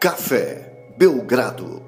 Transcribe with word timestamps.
Café 0.00 0.94
Belgrado. 0.96 1.84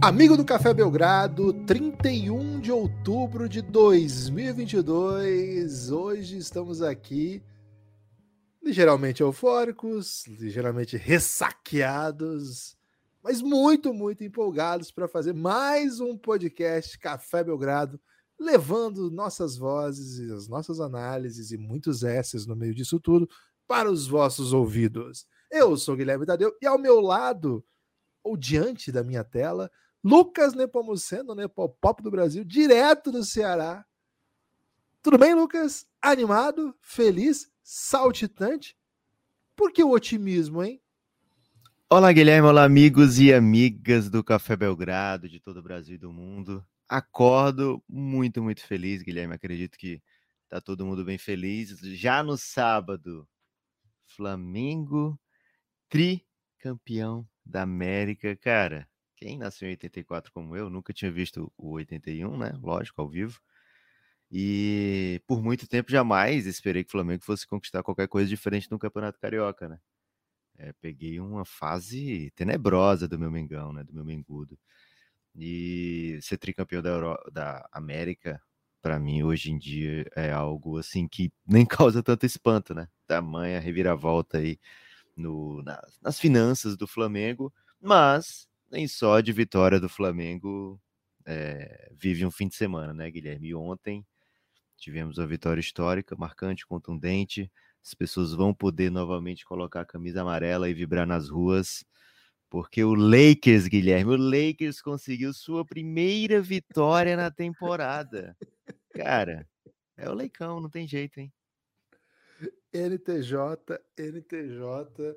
Amigo 0.00 0.36
do 0.36 0.44
Café 0.44 0.72
Belgrado, 0.72 1.52
31 1.64 2.60
de 2.60 2.70
outubro 2.70 3.48
de 3.48 3.60
2022. 3.60 5.90
Hoje 5.90 6.38
estamos 6.38 6.80
aqui 6.80 7.42
ligeiramente 8.62 9.20
eufóricos, 9.20 10.24
ligeiramente 10.28 10.96
ressaqueados, 10.96 12.76
mas 13.20 13.42
muito, 13.42 13.92
muito 13.92 14.22
empolgados 14.22 14.92
para 14.92 15.08
fazer 15.08 15.34
mais 15.34 15.98
um 15.98 16.16
podcast 16.16 16.96
Café 17.00 17.42
Belgrado, 17.42 18.00
levando 18.38 19.10
nossas 19.10 19.56
vozes 19.56 20.20
e 20.20 20.32
as 20.32 20.46
nossas 20.46 20.78
análises 20.78 21.50
e 21.50 21.58
muitos 21.58 22.04
S's 22.04 22.46
no 22.46 22.54
meio 22.54 22.76
disso 22.76 23.00
tudo 23.00 23.28
para 23.66 23.90
os 23.90 24.06
vossos 24.06 24.52
ouvidos. 24.52 25.26
Eu 25.50 25.76
sou 25.76 25.96
Guilherme 25.96 26.24
Tadeu 26.24 26.56
e 26.62 26.66
ao 26.66 26.78
meu 26.78 27.00
lado, 27.00 27.64
ou 28.22 28.36
diante 28.36 28.92
da 28.92 29.02
minha 29.02 29.24
tela, 29.24 29.70
Lucas 30.02 30.54
Nepomuceno, 30.54 31.34
Nepopop 31.34 32.02
do 32.02 32.10
Brasil, 32.10 32.44
direto 32.44 33.10
do 33.10 33.24
Ceará. 33.24 33.84
Tudo 35.02 35.18
bem, 35.18 35.34
Lucas? 35.34 35.86
Animado, 36.00 36.74
feliz, 36.80 37.50
saltitante? 37.62 38.76
Por 39.56 39.72
que 39.72 39.82
o 39.82 39.90
otimismo, 39.90 40.62
hein? 40.62 40.80
Olá, 41.88 42.12
Guilherme. 42.12 42.46
Olá, 42.46 42.64
amigos 42.64 43.18
e 43.18 43.34
amigas 43.34 44.08
do 44.08 44.22
Café 44.22 44.54
Belgrado, 44.54 45.28
de 45.28 45.40
todo 45.40 45.58
o 45.58 45.62
Brasil 45.62 45.96
e 45.96 45.98
do 45.98 46.12
mundo. 46.12 46.64
Acordo 46.88 47.82
muito, 47.88 48.40
muito 48.40 48.64
feliz, 48.64 49.02
Guilherme. 49.02 49.34
Acredito 49.34 49.76
que 49.76 50.00
tá 50.48 50.60
todo 50.60 50.86
mundo 50.86 51.04
bem 51.04 51.18
feliz. 51.18 51.76
Já 51.80 52.22
no 52.22 52.36
sábado, 52.36 53.28
Flamengo 54.06 55.18
tricampeão 55.90 57.28
da 57.44 57.62
América. 57.62 58.34
Cara, 58.36 58.88
quem 59.16 59.36
nasceu 59.36 59.68
em 59.68 59.72
84 59.72 60.32
como 60.32 60.56
eu, 60.56 60.70
nunca 60.70 60.92
tinha 60.92 61.10
visto 61.10 61.52
o 61.58 61.72
81, 61.72 62.38
né? 62.38 62.52
Lógico, 62.62 63.02
ao 63.02 63.08
vivo. 63.08 63.40
E 64.30 65.20
por 65.26 65.42
muito 65.42 65.66
tempo 65.68 65.90
jamais 65.90 66.46
esperei 66.46 66.84
que 66.84 66.88
o 66.88 66.92
Flamengo 66.92 67.24
fosse 67.24 67.46
conquistar 67.46 67.82
qualquer 67.82 68.08
coisa 68.08 68.28
diferente 68.28 68.70
no 68.70 68.78
Campeonato 68.78 69.18
Carioca, 69.18 69.68
né? 69.68 69.80
É, 70.56 70.72
peguei 70.74 71.18
uma 71.20 71.44
fase 71.44 72.30
tenebrosa 72.36 73.08
do 73.08 73.18
meu 73.18 73.30
Mengão, 73.30 73.72
né? 73.72 73.82
Do 73.82 73.92
meu 73.92 74.04
Mengudo. 74.04 74.58
E 75.34 76.18
ser 76.22 76.38
tricampeão 76.38 76.82
da, 76.82 76.90
Euro... 76.90 77.16
da 77.32 77.68
América, 77.72 78.40
para 78.82 78.98
mim, 78.98 79.22
hoje 79.22 79.50
em 79.50 79.58
dia, 79.58 80.06
é 80.16 80.30
algo 80.30 80.78
assim 80.78 81.08
que 81.08 81.32
nem 81.46 81.66
causa 81.66 82.02
tanto 82.02 82.26
espanto, 82.26 82.74
né? 82.74 82.88
Tamanha 83.06 83.60
reviravolta 83.60 84.38
aí 84.38 84.58
no, 85.20 85.62
nas, 85.62 85.98
nas 86.02 86.18
finanças 86.18 86.76
do 86.76 86.86
Flamengo, 86.86 87.52
mas 87.80 88.48
nem 88.70 88.88
só 88.88 89.20
de 89.20 89.32
vitória 89.32 89.78
do 89.78 89.88
Flamengo 89.88 90.80
é, 91.26 91.92
vive 91.96 92.24
um 92.24 92.30
fim 92.30 92.48
de 92.48 92.56
semana, 92.56 92.92
né, 92.92 93.10
Guilherme? 93.10 93.54
Ontem 93.54 94.04
tivemos 94.76 95.18
a 95.18 95.26
vitória 95.26 95.60
histórica, 95.60 96.16
marcante, 96.16 96.66
contundente. 96.66 97.50
As 97.84 97.94
pessoas 97.94 98.32
vão 98.32 98.54
poder 98.54 98.90
novamente 98.90 99.44
colocar 99.44 99.82
a 99.82 99.86
camisa 99.86 100.22
amarela 100.22 100.68
e 100.68 100.74
vibrar 100.74 101.06
nas 101.06 101.28
ruas, 101.28 101.84
porque 102.48 102.82
o 102.82 102.94
Lakers, 102.94 103.68
Guilherme, 103.68 104.12
o 104.12 104.16
Lakers 104.16 104.82
conseguiu 104.82 105.32
sua 105.32 105.64
primeira 105.64 106.40
vitória 106.40 107.16
na 107.16 107.30
temporada. 107.30 108.36
Cara, 108.94 109.46
é 109.96 110.08
o 110.08 110.14
Leicão, 110.14 110.60
não 110.60 110.70
tem 110.70 110.86
jeito, 110.86 111.20
hein? 111.20 111.32
NTJ, 112.72 113.80
NTJ. 113.96 115.16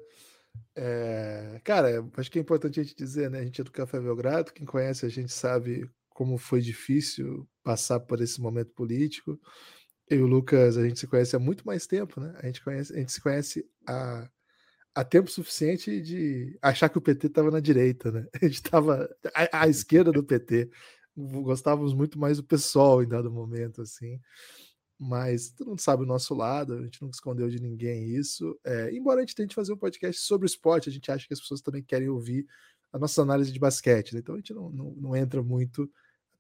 É... 0.76 1.62
Cara, 1.64 2.08
acho 2.18 2.32
que 2.32 2.40
é 2.40 2.42
importante 2.42 2.80
a 2.80 2.84
gente 2.84 2.96
dizer, 2.96 3.30
né? 3.30 3.40
A 3.40 3.44
gente 3.44 3.62
é 3.62 3.64
do 3.64 3.72
Café 3.72 4.00
Belgrado, 4.00 4.54
quem 4.54 4.66
conhece 4.66 5.06
a 5.06 5.10
gente 5.10 5.32
sabe 5.32 5.90
como 6.10 6.38
foi 6.38 6.62
difícil 6.62 7.48
passar 7.64 8.00
por 8.00 8.22
esse 8.22 8.40
momento 8.42 8.72
político. 8.74 9.40
Eu 10.10 10.20
e 10.20 10.22
o 10.24 10.28
Lucas, 10.28 10.78
a 10.78 10.86
gente 10.86 11.00
se 11.00 11.08
conhece 11.08 11.36
há 11.36 11.40
muito 11.40 11.66
mais 11.66 11.88
tempo, 11.88 12.20
né? 12.20 12.36
A 12.38 12.46
gente, 12.46 12.64
conhece, 12.64 12.94
a 12.94 12.98
gente 12.98 13.12
se 13.12 13.22
conhece 13.22 13.66
há, 13.88 14.30
há 14.94 15.04
tempo 15.04 15.32
suficiente 15.32 16.02
de 16.02 16.58
achar 16.62 16.90
que 16.90 16.98
o 16.98 17.02
PT 17.02 17.28
estava 17.28 17.50
na 17.50 17.60
direita, 17.60 18.12
né? 18.12 18.28
A 18.42 18.46
gente 18.46 18.56
estava 18.56 19.10
à, 19.34 19.62
à 19.64 19.68
esquerda 19.68 20.12
do 20.12 20.24
PT. 20.24 20.70
Gostávamos 21.16 21.94
muito 21.94 22.20
mais 22.20 22.38
do 22.38 22.44
pessoal 22.44 23.02
em 23.02 23.08
dado 23.08 23.32
momento, 23.32 23.82
assim 23.82 24.20
mas 25.04 25.52
todo 25.52 25.68
mundo 25.70 25.82
sabe 25.82 26.04
o 26.04 26.08
nosso 26.08 26.34
lado, 26.34 26.74
a 26.74 26.82
gente 26.82 27.02
nunca 27.02 27.16
escondeu 27.16 27.50
de 27.50 27.60
ninguém 27.60 28.16
isso. 28.16 28.58
É, 28.64 28.92
embora 28.94 29.20
a 29.20 29.22
gente 29.22 29.36
tente 29.36 29.56
fazer 29.56 29.74
um 29.74 29.78
podcast 29.78 30.22
sobre 30.22 30.46
o 30.46 30.48
esporte, 30.48 30.90
a 30.90 30.92
gente 30.92 31.12
acha 31.12 31.28
que 31.28 31.34
as 31.34 31.40
pessoas 31.40 31.62
também 31.62 31.84
querem 31.84 32.10
ouvir 32.10 32.48
a 32.92 33.00
nossa 33.00 33.22
análise 33.22 33.52
de 33.52 33.60
basquete, 33.60 34.14
né? 34.14 34.20
então 34.20 34.36
a 34.36 34.38
gente 34.38 34.54
não, 34.54 34.70
não, 34.70 34.92
não, 34.92 35.16
entra 35.16 35.42
muito, 35.42 35.90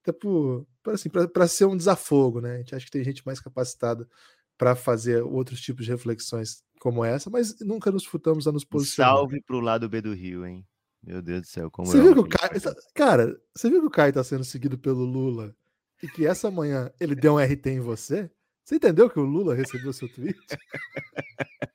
até 0.01 0.11
por, 0.11 0.67
por 0.83 0.93
assim, 0.93 1.09
para 1.09 1.47
ser 1.47 1.65
um 1.65 1.75
desafogo, 1.75 2.39
né? 2.39 2.55
A 2.55 2.57
gente 2.59 2.75
acha 2.75 2.85
que 2.85 2.91
tem 2.91 3.03
gente 3.03 3.25
mais 3.25 3.39
capacitada 3.39 4.07
para 4.55 4.75
fazer 4.75 5.23
outros 5.23 5.59
tipos 5.59 5.85
de 5.85 5.91
reflexões 5.91 6.63
como 6.79 7.03
essa, 7.03 7.29
mas 7.29 7.59
nunca 7.61 7.91
nos 7.91 8.05
furtamos 8.05 8.47
a 8.47 8.51
nos 8.51 8.63
posicionar. 8.63 9.15
Salve 9.15 9.41
para 9.41 9.55
o 9.55 9.59
lado 9.59 9.89
B 9.89 10.01
do 10.01 10.13
Rio, 10.13 10.45
hein? 10.45 10.65
Meu 11.01 11.21
Deus 11.21 11.41
do 11.41 11.47
céu, 11.47 11.71
como 11.71 11.87
você 11.87 11.99
viu 11.99 12.13
que 12.13 12.19
o 12.19 12.27
Caio, 12.27 12.61
Cara, 12.93 13.41
você 13.53 13.69
viu 13.69 13.81
que 13.81 13.87
o 13.87 13.91
Caio 13.91 14.09
está 14.09 14.23
sendo 14.23 14.43
seguido 14.43 14.77
pelo 14.77 15.03
Lula 15.03 15.55
e 16.01 16.07
que 16.07 16.25
essa 16.25 16.51
manhã 16.51 16.91
ele 16.99 17.15
deu 17.15 17.33
um 17.33 17.39
RT 17.39 17.67
em 17.67 17.79
você? 17.79 18.29
Você 18.63 18.75
entendeu 18.75 19.09
que 19.09 19.19
o 19.19 19.23
Lula 19.23 19.55
recebeu 19.55 19.91
seu 19.93 20.07
tweet? 20.09 20.39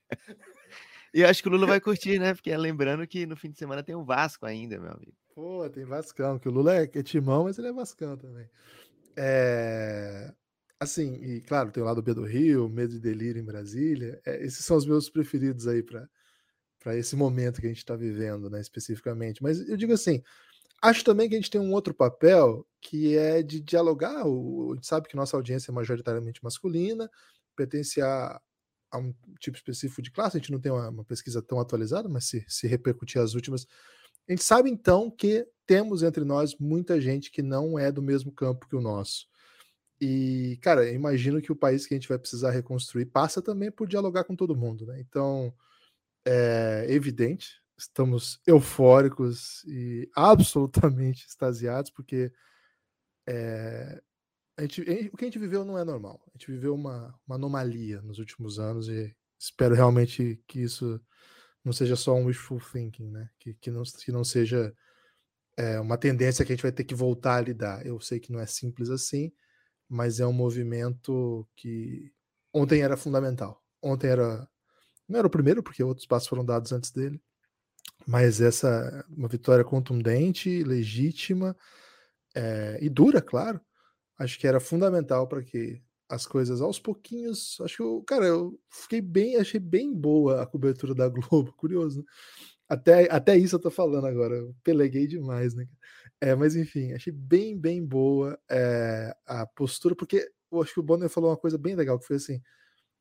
E 1.15 1.23
eu 1.23 1.29
acho 1.29 1.43
que 1.43 1.49
o 1.49 1.53
Lula 1.53 1.67
vai 1.67 1.81
curtir, 1.81 2.19
né? 2.19 2.35
Porque 2.35 2.55
lembrando 2.55 3.07
que 3.07 3.27
no 3.27 3.35
fim 3.35 3.51
de 3.51 3.59
semana 3.59 3.83
tem 3.83 3.95
o 3.95 4.05
Vasco 4.05 4.45
ainda, 4.45 4.79
meu 4.79 4.93
amigo. 4.93 5.17
Pô, 5.35 5.69
tem 5.69 5.85
Vascão, 5.85 6.39
que 6.39 6.49
o 6.49 6.53
Lula 6.53 6.77
é, 6.77 6.83
é 6.83 7.03
timão, 7.03 7.45
mas 7.45 7.59
ele 7.59 7.69
é 7.69 7.73
Vascão 7.73 8.17
também. 8.17 8.49
É... 9.17 10.33
Assim, 10.79 11.15
e 11.15 11.41
claro, 11.41 11.73
tem 11.73 11.83
o 11.83 11.87
lado 11.87 12.03
B 12.03 12.15
do 12.15 12.25
Rio, 12.25 12.69
Medo 12.69 12.95
e 12.95 13.01
Delírio 13.01 13.41
em 13.41 13.45
Brasília. 13.45 14.21
É, 14.25 14.45
esses 14.45 14.65
são 14.65 14.77
os 14.77 14.87
meus 14.87 15.11
preferidos 15.11 15.67
aí 15.67 15.83
para 15.83 16.97
esse 16.97 17.17
momento 17.17 17.61
que 17.61 17.67
a 17.67 17.71
gente 17.71 17.79
está 17.79 17.97
vivendo, 17.97 18.49
né, 18.49 18.61
especificamente. 18.61 19.43
Mas 19.43 19.67
eu 19.69 19.77
digo 19.77 19.93
assim, 19.93 20.23
Acho 20.81 21.05
também 21.05 21.29
que 21.29 21.35
a 21.35 21.39
gente 21.39 21.51
tem 21.51 21.61
um 21.61 21.73
outro 21.73 21.93
papel 21.93 22.67
que 22.81 23.17
é 23.17 23.43
de 23.43 23.61
dialogar. 23.61 24.23
A 24.23 24.75
gente 24.75 24.87
sabe 24.87 25.09
que 25.09 25.17
nossa 25.17 25.37
audiência 25.37 25.71
é 25.71 25.75
majoritariamente 25.75 26.43
masculina, 26.43 27.11
pertence 27.57 28.01
a, 28.01 28.41
a 28.91 28.99
um 28.99 29.13
tipo 29.41 29.57
específico 29.57 30.03
de 30.03 30.13
classe. 30.13 30.37
A 30.37 30.41
gente 30.41 30.53
não 30.53 30.61
tem 30.61 30.71
uma, 30.71 30.89
uma 30.89 31.05
pesquisa 31.05 31.43
tão 31.43 31.59
atualizada, 31.59 32.09
mas 32.09 32.27
se, 32.27 32.45
se 32.49 32.67
repercutir 32.69 33.21
as 33.21 33.35
últimas, 33.35 33.67
a 34.29 34.33
gente 34.33 34.45
sabe 34.45 34.71
então 34.71 35.11
que 35.11 35.47
temos 35.67 36.03
entre 36.03 36.25
nós 36.25 36.57
muita 36.59 37.01
gente 37.01 37.31
que 37.31 37.43
não 37.43 37.79
é 37.79 37.91
do 37.91 38.03
mesmo 38.03 38.31
campo 38.31 38.69
que 38.69 38.77
o 38.77 38.81
nosso. 38.81 39.27
E, 40.01 40.59
cara, 40.63 40.89
imagino 40.91 41.43
que 41.43 41.51
o 41.51 41.57
país 41.57 41.87
que 41.87 41.95
a 41.95 41.97
gente 41.97 42.09
vai 42.09 42.19
precisar 42.19 42.51
reconstruir 42.51 43.07
passa 43.07 43.43
também 43.43 43.71
por 43.71 43.89
dialogar 43.89 44.25
com 44.25 44.37
todo 44.37 44.57
mundo, 44.57 44.87
né? 44.87 45.01
Então, 45.01 45.53
é 46.25 46.87
evidente, 46.89 47.61
estamos 47.79 48.41
eufóricos 48.47 49.65
e 49.65 50.11
absolutamente 50.15 51.27
extasiados, 51.27 51.91
porque 51.91 52.33
é, 53.27 54.03
a 54.57 54.63
gente, 54.63 54.81
o 55.13 55.17
que 55.17 55.25
a 55.25 55.29
gente 55.29 55.39
viveu 55.39 55.65
não 55.65 55.79
é 55.79 55.85
normal. 55.85 56.21
A 56.27 56.31
gente 56.33 56.51
viveu 56.51 56.75
uma, 56.75 57.15
uma 57.27 57.37
anomalia 57.37 58.03
nos 58.03 58.19
últimos 58.19 58.59
anos 58.59 58.89
e 58.89 59.15
espero 59.39 59.75
realmente 59.75 60.43
que 60.49 60.61
isso 60.61 61.01
não 61.65 61.73
seja 61.73 61.95
só 61.95 62.15
um 62.15 62.27
wishful 62.27 62.61
thinking, 62.61 63.11
né? 63.11 63.31
Que, 63.39 63.55
que, 63.55 63.71
não, 63.71 63.83
que 63.83 64.11
não 64.11 64.25
seja 64.25 64.75
é, 65.57 65.79
uma 65.79 65.97
tendência 65.97 66.45
que 66.45 66.53
a 66.53 66.57
gente 66.57 66.63
vai 66.63 66.73
ter 66.73 66.85
que 66.85 66.95
voltar 66.95 67.37
a 67.37 67.41
lidar. 67.41 67.87
Eu 67.87 68.01
sei 68.01 68.19
que 68.19 68.33
não 68.33 68.41
é 68.41 68.47
simples 68.47 68.91
assim, 68.91 69.33
mas 69.89 70.19
é 70.19 70.27
um 70.27 70.33
movimento 70.33 71.47
que 71.55 72.13
ontem 72.53 72.83
era 72.83 72.97
fundamental. 72.97 73.63
Ontem 73.83 74.09
era. 74.09 74.49
Não 75.09 75.19
era 75.19 75.27
o 75.27 75.31
primeiro, 75.31 75.63
porque 75.63 75.83
outros 75.83 76.07
passos 76.07 76.29
foram 76.29 76.45
dados 76.45 76.73
antes 76.73 76.91
dele, 76.91 77.23
mas 78.07 78.41
essa 78.41 79.05
uma 79.09 79.29
vitória 79.29 79.65
contundente, 79.65 80.63
legítima 80.65 81.57
é, 82.35 82.79
e 82.81 82.89
dura, 82.89 83.21
claro. 83.21 83.61
Acho 84.19 84.39
que 84.39 84.47
era 84.47 84.61
fundamental 84.61 85.27
para 85.29 85.43
que 85.43 85.83
as 86.09 86.27
coisas 86.27 86.61
aos 86.61 86.79
pouquinhos. 86.79 87.61
Acho 87.61 87.77
que 87.77 87.83
eu, 87.83 88.03
cara, 88.07 88.27
eu 88.27 88.59
fiquei 88.71 89.01
bem, 89.01 89.37
achei 89.37 89.61
bem 89.61 89.93
boa 89.95 90.43
a 90.43 90.47
cobertura 90.47 90.95
da 90.95 91.09
Globo, 91.09 91.53
curioso. 91.57 92.01
Né? 92.01 92.05
Até, 92.69 93.11
até 93.11 93.37
isso 93.37 93.57
eu 93.57 93.61
tô 93.61 93.71
falando 93.71 94.07
agora, 94.07 94.37
eu 94.37 94.55
peleguei 94.63 95.07
demais, 95.07 95.55
né? 95.55 95.67
É, 96.21 96.35
mas 96.35 96.57
enfim, 96.57 96.93
achei 96.93 97.13
bem, 97.13 97.57
bem 97.57 97.85
boa 97.85 98.39
é, 98.51 99.15
a 99.25 99.47
postura, 99.47 99.95
porque 99.95 100.29
eu 100.51 100.63
acho 100.63 100.75
que 100.75 100.81
o 100.81 100.83
Bonner 100.83 101.09
falou 101.09 101.31
uma 101.31 101.37
coisa 101.37 101.57
bem 101.57 101.75
legal, 101.75 101.99
que 101.99 102.07
foi 102.07 102.17
assim. 102.17 102.43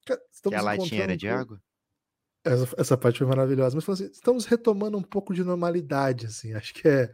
que 0.05 0.55
a 0.55 0.61
latinha 0.61 1.03
era 1.03 1.17
de 1.17 1.27
água? 1.27 1.61
Essa, 2.47 2.75
essa 2.77 2.97
parte 2.97 3.19
foi 3.19 3.27
maravilhosa. 3.27 3.75
Mas 3.75 3.87
assim, 3.89 4.11
estamos 4.11 4.45
retomando 4.45 4.97
um 4.97 5.03
pouco 5.03 5.33
de 5.33 5.43
normalidade, 5.43 6.25
assim. 6.25 6.53
Acho 6.53 6.73
que 6.73 6.87
é 6.87 7.13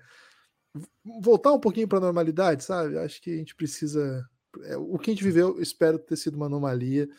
voltar 1.03 1.53
um 1.53 1.59
pouquinho 1.59 1.87
para 1.87 1.99
a 1.99 2.01
normalidade, 2.01 2.63
sabe? 2.63 2.97
Acho 2.97 3.21
que 3.21 3.31
a 3.31 3.37
gente 3.37 3.55
precisa. 3.55 4.27
É, 4.63 4.77
o 4.77 4.97
que 4.97 5.11
a 5.11 5.13
gente 5.13 5.23
viveu, 5.23 5.59
espero 5.61 5.99
ter 5.99 6.15
sido 6.15 6.35
uma 6.35 6.45
anomalia. 6.45 7.09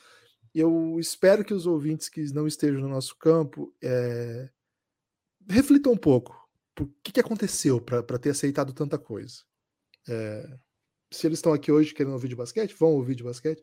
Eu 0.54 0.98
espero 1.00 1.44
que 1.44 1.52
os 1.52 1.66
ouvintes 1.66 2.08
que 2.08 2.22
não 2.32 2.46
estejam 2.46 2.80
no 2.80 2.88
nosso 2.88 3.16
campo 3.16 3.74
é, 3.82 4.48
reflitam 5.48 5.92
um 5.92 5.96
pouco. 5.96 6.48
o 6.80 6.86
que, 7.02 7.12
que 7.12 7.20
aconteceu 7.20 7.80
para 7.80 8.18
ter 8.18 8.30
aceitado 8.30 8.72
tanta 8.72 8.98
coisa. 8.98 9.42
É, 10.08 10.58
se 11.10 11.26
eles 11.26 11.38
estão 11.38 11.52
aqui 11.52 11.72
hoje 11.72 11.94
querendo 11.94 12.12
ouvir 12.12 12.28
de 12.28 12.36
basquete, 12.36 12.74
vão 12.78 12.92
ouvir 12.92 13.14
de 13.14 13.24
basquete. 13.24 13.62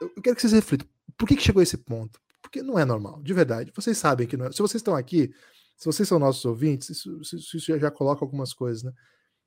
Eu, 0.00 0.10
quero 0.22 0.36
que 0.36 0.42
vocês 0.42 0.52
reflitam. 0.52 0.88
Por 1.16 1.26
que, 1.26 1.36
que 1.36 1.42
chegou 1.42 1.60
a 1.60 1.62
esse 1.62 1.76
ponto? 1.76 2.20
Porque 2.48 2.62
não 2.62 2.78
é 2.78 2.84
normal, 2.84 3.22
de 3.22 3.34
verdade. 3.34 3.70
Vocês 3.76 3.98
sabem 3.98 4.26
que 4.26 4.34
não 4.34 4.46
é. 4.46 4.52
Se 4.52 4.62
vocês 4.62 4.80
estão 4.80 4.96
aqui, 4.96 5.30
se 5.76 5.84
vocês 5.84 6.08
são 6.08 6.18
nossos 6.18 6.42
ouvintes, 6.46 6.88
isso, 6.88 7.20
isso, 7.20 7.58
já, 7.78 7.90
coloca 7.90 8.24
algumas 8.24 8.54
coisas, 8.54 8.82
né? 8.82 8.92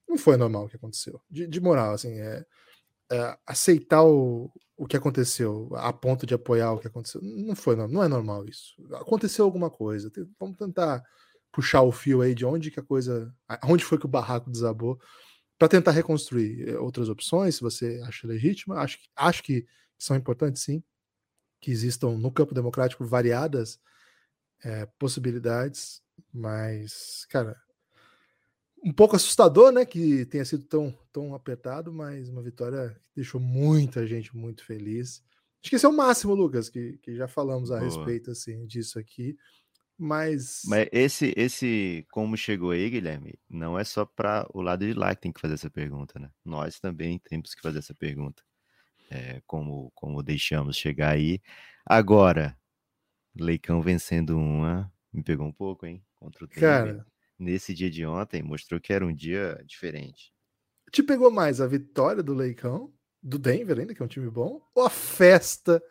Não 0.07 0.19
foi 0.19 0.38
normal 0.38 0.65
o 0.65 0.69
que 0.69 0.75
aconteceu. 0.75 1.19
De, 1.27 1.48
de 1.48 1.59
moral, 1.59 1.95
assim, 1.95 2.19
é, 2.19 2.45
é, 3.12 3.38
aceitar 3.48 4.03
o, 4.03 4.51
o 4.77 4.86
que 4.86 4.95
aconteceu 4.95 5.68
a 5.77 5.92
ponto 5.92 6.27
de 6.27 6.36
apoiar 6.36 6.74
o 6.74 6.80
que 6.80 6.86
aconteceu. 6.86 7.19
Não 7.24 7.56
foi, 7.56 7.75
não, 7.75 8.03
é 8.03 8.07
normal 8.07 8.45
isso. 8.45 8.75
Aconteceu 8.94 9.45
alguma 9.45 9.71
coisa. 9.71 10.12
Vamos 10.39 10.57
tentar 10.57 11.04
puxar 11.51 11.81
o 11.81 11.92
fio 11.92 12.21
aí 12.21 12.36
de 12.36 12.45
onde 12.45 12.69
que 12.69 12.80
a 12.80 12.83
coisa, 12.83 13.33
onde 13.65 13.83
foi 13.83 13.97
que 13.97 14.06
o 14.06 14.09
barraco 14.09 14.51
desabou, 14.51 15.00
para 15.57 15.68
tentar 15.68 15.92
reconstruir 15.92 16.69
eh, 16.69 16.77
outras 16.77 17.09
opções, 17.09 17.56
se 17.56 17.62
você 17.62 18.00
acha 18.06 18.27
legítima. 18.27 18.75
Acho, 18.75 19.00
acho 19.15 19.42
que 19.42 19.65
são 19.97 20.15
importantes, 20.15 20.62
sim, 20.62 20.83
que 21.62 21.72
existam 21.72 22.18
no 22.18 22.31
campo 22.31 22.54
democrático 22.54 23.06
variadas 23.06 23.80
é, 24.63 24.86
possibilidades, 24.98 26.02
mas, 26.34 27.25
cara, 27.30 27.56
um 28.84 28.92
pouco 28.92 29.16
assustador, 29.16 29.72
né, 29.72 29.86
que 29.86 30.25
tenha 30.25 30.46
sido 30.46 30.66
tão, 30.66 30.98
tão 31.12 31.36
apertado, 31.36 31.94
mas 31.94 32.30
uma 32.30 32.42
vitória 32.42 32.90
que 33.10 33.16
deixou 33.18 33.40
muita 33.40 34.06
gente 34.08 34.36
muito 34.36 34.66
feliz. 34.66 35.24
Acho 35.62 35.69
que 35.69 35.75
esse 35.75 35.86
é 35.86 35.90
o 35.90 35.96
máximo, 35.96 36.34
Lucas, 36.34 36.69
que, 36.69 36.98
que 36.98 37.16
já 37.16 37.28
falamos 37.28 37.72
a 37.72 37.78
Boa. 37.78 37.86
respeito 37.86 38.31
assim 38.31 38.66
disso 38.66 38.98
aqui. 38.98 39.38
Mas... 39.98 40.64
Mas 40.66 40.88
esse, 40.92 41.31
esse 41.38 42.06
como 42.10 42.36
chegou 42.36 42.72
aí, 42.72 42.90
Guilherme, 42.90 43.36
não 43.48 43.78
é 43.78 43.84
só 43.84 44.04
para 44.04 44.48
o 44.52 44.62
lado 44.62 44.84
de 44.84 44.94
lá 44.94 45.14
que 45.14 45.22
tem 45.22 45.31
que 45.31 45.40
fazer 45.40 45.54
essa 45.54 45.69
pergunta, 45.69 46.18
né? 46.18 46.31
Nós 46.44 46.80
também 46.80 47.19
temos 47.19 47.54
que 47.54 47.62
fazer 47.62 47.78
essa 47.78 47.94
pergunta. 47.94 48.42
É, 49.13 49.42
como, 49.46 49.92
como 49.94 50.24
deixamos 50.24 50.78
chegar 50.78 51.10
aí. 51.10 51.42
Agora, 51.86 52.58
Leicão 53.38 53.81
vencendo 53.81 54.38
uma, 54.38 54.90
me 55.12 55.22
pegou 55.22 55.46
um 55.46 55.52
pouco, 55.52 55.86
hein? 55.86 56.02
Contra 56.16 56.46
o 56.46 56.48
Cara, 56.48 57.06
nesse 57.38 57.74
dia 57.74 57.90
de 57.90 58.06
ontem, 58.06 58.42
mostrou 58.42 58.80
que 58.80 58.94
era 58.94 59.06
um 59.06 59.13
dia 59.13 59.62
diferente. 59.66 60.31
Te 60.92 61.04
pegou 61.04 61.30
mais 61.30 61.60
a 61.60 61.68
vitória 61.68 62.24
do 62.24 62.34
Leicão, 62.34 62.94
do 63.22 63.38
Denver 63.38 63.80
ainda, 63.80 63.94
que 63.94 64.02
é 64.02 64.06
um 64.06 64.08
time 64.08 64.30
bom, 64.30 64.62
ou 64.74 64.86
a 64.86 64.90
festa 64.90 65.84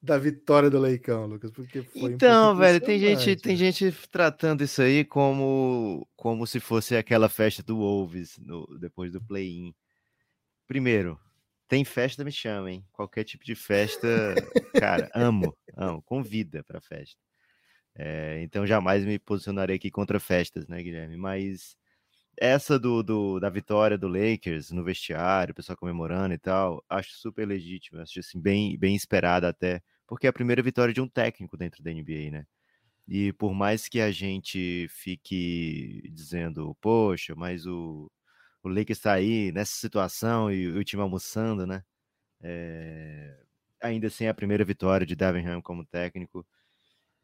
da 0.00 0.18
vitória 0.18 0.68
do 0.68 0.78
Leicão, 0.78 1.26
Lucas? 1.26 1.50
Porque 1.50 1.82
foi 1.82 2.12
então, 2.12 2.54
velho, 2.56 2.80
tem 2.80 2.98
gente, 2.98 3.36
tem 3.36 3.56
gente 3.56 3.90
tratando 4.10 4.62
isso 4.62 4.82
aí 4.82 5.04
como, 5.04 6.06
como 6.14 6.46
se 6.46 6.60
fosse 6.60 6.94
aquela 6.96 7.28
festa 7.28 7.62
do 7.62 7.76
Wolves 7.76 8.38
no, 8.38 8.66
depois 8.78 9.10
do 9.10 9.22
play-in. 9.22 9.74
Primeiro, 10.66 11.18
tem 11.68 11.84
festa, 11.84 12.24
me 12.24 12.32
chama, 12.32 12.70
hein? 12.70 12.84
Qualquer 12.92 13.24
tipo 13.24 13.44
de 13.44 13.54
festa, 13.54 14.34
cara, 14.78 15.10
amo, 15.14 15.56
amo, 15.76 16.02
convida 16.02 16.62
para 16.64 16.80
festa. 16.80 17.20
É, 17.96 18.42
então 18.42 18.66
jamais 18.66 19.04
me 19.04 19.18
posicionarei 19.18 19.76
aqui 19.76 19.90
contra 19.90 20.18
festas, 20.18 20.66
né, 20.68 20.82
Guilherme? 20.82 21.16
Mas 21.16 21.76
essa 22.36 22.78
do, 22.78 23.02
do, 23.02 23.40
da 23.40 23.48
vitória 23.48 23.96
do 23.96 24.08
Lakers 24.08 24.70
no 24.70 24.82
vestiário, 24.84 25.52
o 25.52 25.54
pessoal 25.54 25.76
comemorando 25.76 26.34
e 26.34 26.38
tal, 26.38 26.84
acho 26.88 27.12
super 27.12 27.46
legítimo, 27.46 28.00
acho 28.00 28.18
assim, 28.18 28.40
bem, 28.40 28.76
bem 28.78 28.96
esperada 28.96 29.48
até 29.48 29.80
porque 30.06 30.26
é 30.26 30.30
a 30.30 30.32
primeira 30.32 30.62
vitória 30.62 30.92
de 30.92 31.00
um 31.00 31.08
técnico 31.08 31.56
dentro 31.56 31.82
da 31.82 31.90
NBA, 31.90 32.30
né? 32.30 32.46
E 33.06 33.32
por 33.34 33.54
mais 33.54 33.88
que 33.88 34.00
a 34.00 34.10
gente 34.10 34.86
fique 34.88 36.02
dizendo, 36.12 36.74
poxa, 36.80 37.34
mas 37.34 37.66
o, 37.66 38.10
o 38.68 38.68
Lakers 38.68 38.98
está 38.98 39.12
aí 39.12 39.52
nessa 39.52 39.72
situação 39.72 40.50
e 40.50 40.68
o 40.68 40.84
time 40.84 41.02
almoçando, 41.02 41.66
né? 41.66 41.82
É, 42.42 43.36
ainda 43.80 44.06
assim, 44.06 44.24
é 44.24 44.28
a 44.28 44.34
primeira 44.34 44.64
vitória 44.64 45.06
de 45.06 45.14
Davenham 45.14 45.60
como 45.62 45.84
técnico. 45.84 46.46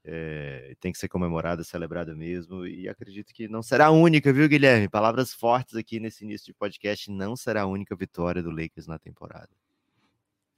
É, 0.02 0.74
tem 0.80 0.92
que 0.92 0.98
ser 0.98 1.08
comemorada, 1.08 1.62
celebrada 1.62 2.14
mesmo. 2.14 2.66
E 2.66 2.88
acredito 2.88 3.32
que 3.32 3.48
não 3.48 3.62
será 3.62 3.86
a 3.86 3.90
única, 3.90 4.32
viu, 4.32 4.48
Guilherme? 4.48 4.88
Palavras 4.88 5.32
fortes 5.34 5.76
aqui 5.76 6.00
nesse 6.00 6.24
início 6.24 6.46
de 6.46 6.54
podcast. 6.54 7.10
Não 7.10 7.36
será 7.36 7.62
a 7.62 7.66
única 7.66 7.94
vitória 7.94 8.42
do 8.42 8.50
Lakers 8.50 8.86
na 8.86 8.98
temporada. 8.98 9.50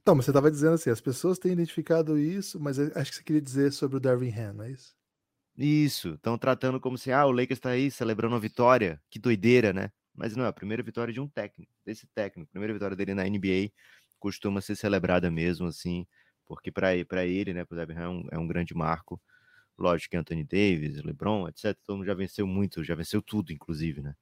Então, 0.03 0.17
mas 0.17 0.25
você 0.25 0.31
estava 0.33 0.51
dizendo 0.51 0.75
assim, 0.75 0.91
as 0.91 1.01
pessoas 1.01 1.39
têm 1.39 1.53
identificado 1.53 2.19
isso, 2.19 2.59
mas 2.59 2.79
acho 2.79 3.11
que 3.11 3.17
você 3.17 3.23
queria 3.23 3.41
dizer 3.43 3.73
sobre 3.73 3.97
o 3.97 4.01
Darwin 4.01 4.33
Ham, 4.33 4.53
não 4.55 4.65
é 4.65 4.73
isso? 4.73 4.97
Isso, 5.57 6.15
estão 6.15 6.39
tratando 6.39 6.81
como 6.81 6.97
se, 6.99 7.13
ah, 7.13 7.27
o 7.27 7.31
Lakers 7.31 7.59
está 7.59 7.71
aí 7.71 7.91
celebrando 7.91 8.35
uma 8.35 8.41
vitória, 8.41 9.01
que 9.11 9.19
doideira, 9.19 9.73
né? 9.73 9.93
Mas 10.15 10.37
não, 10.37 10.45
é 10.45 10.49
a 10.49 10.53
primeira 10.53 10.83
vitória 10.83 11.13
de 11.13 11.21
um 11.21 11.29
técnico, 11.29 11.73
desse 11.85 12.07
técnico, 12.09 12.49
a 12.51 12.53
primeira 12.53 12.73
vitória 12.73 12.97
dele 12.97 13.15
na 13.15 13.25
NBA, 13.25 13.73
costuma 14.19 14.61
ser 14.61 14.77
celebrada 14.77 15.31
mesmo, 15.31 15.67
assim, 15.67 16.07
porque 16.47 16.71
para 16.71 16.95
ele, 17.27 17.55
né, 17.55 17.65
para 17.65 17.75
o 17.75 17.77
Darwin 17.79 17.95
Ham 17.95 18.25
é 18.31 18.39
um 18.39 18.47
grande 18.47 18.75
marco. 18.75 19.21
Lógico 19.79 20.11
que 20.11 20.17
Anthony 20.17 20.45
Davis, 20.45 21.03
LeBron, 21.03 21.49
etc, 21.49 21.77
todo 21.85 21.97
mundo 21.97 22.07
já 22.07 22.15
venceu 22.15 22.47
muito, 22.47 22.85
já 22.85 22.95
venceu 22.95 23.23
tudo, 23.23 23.53
inclusive, 23.53 24.03
né? 24.03 24.15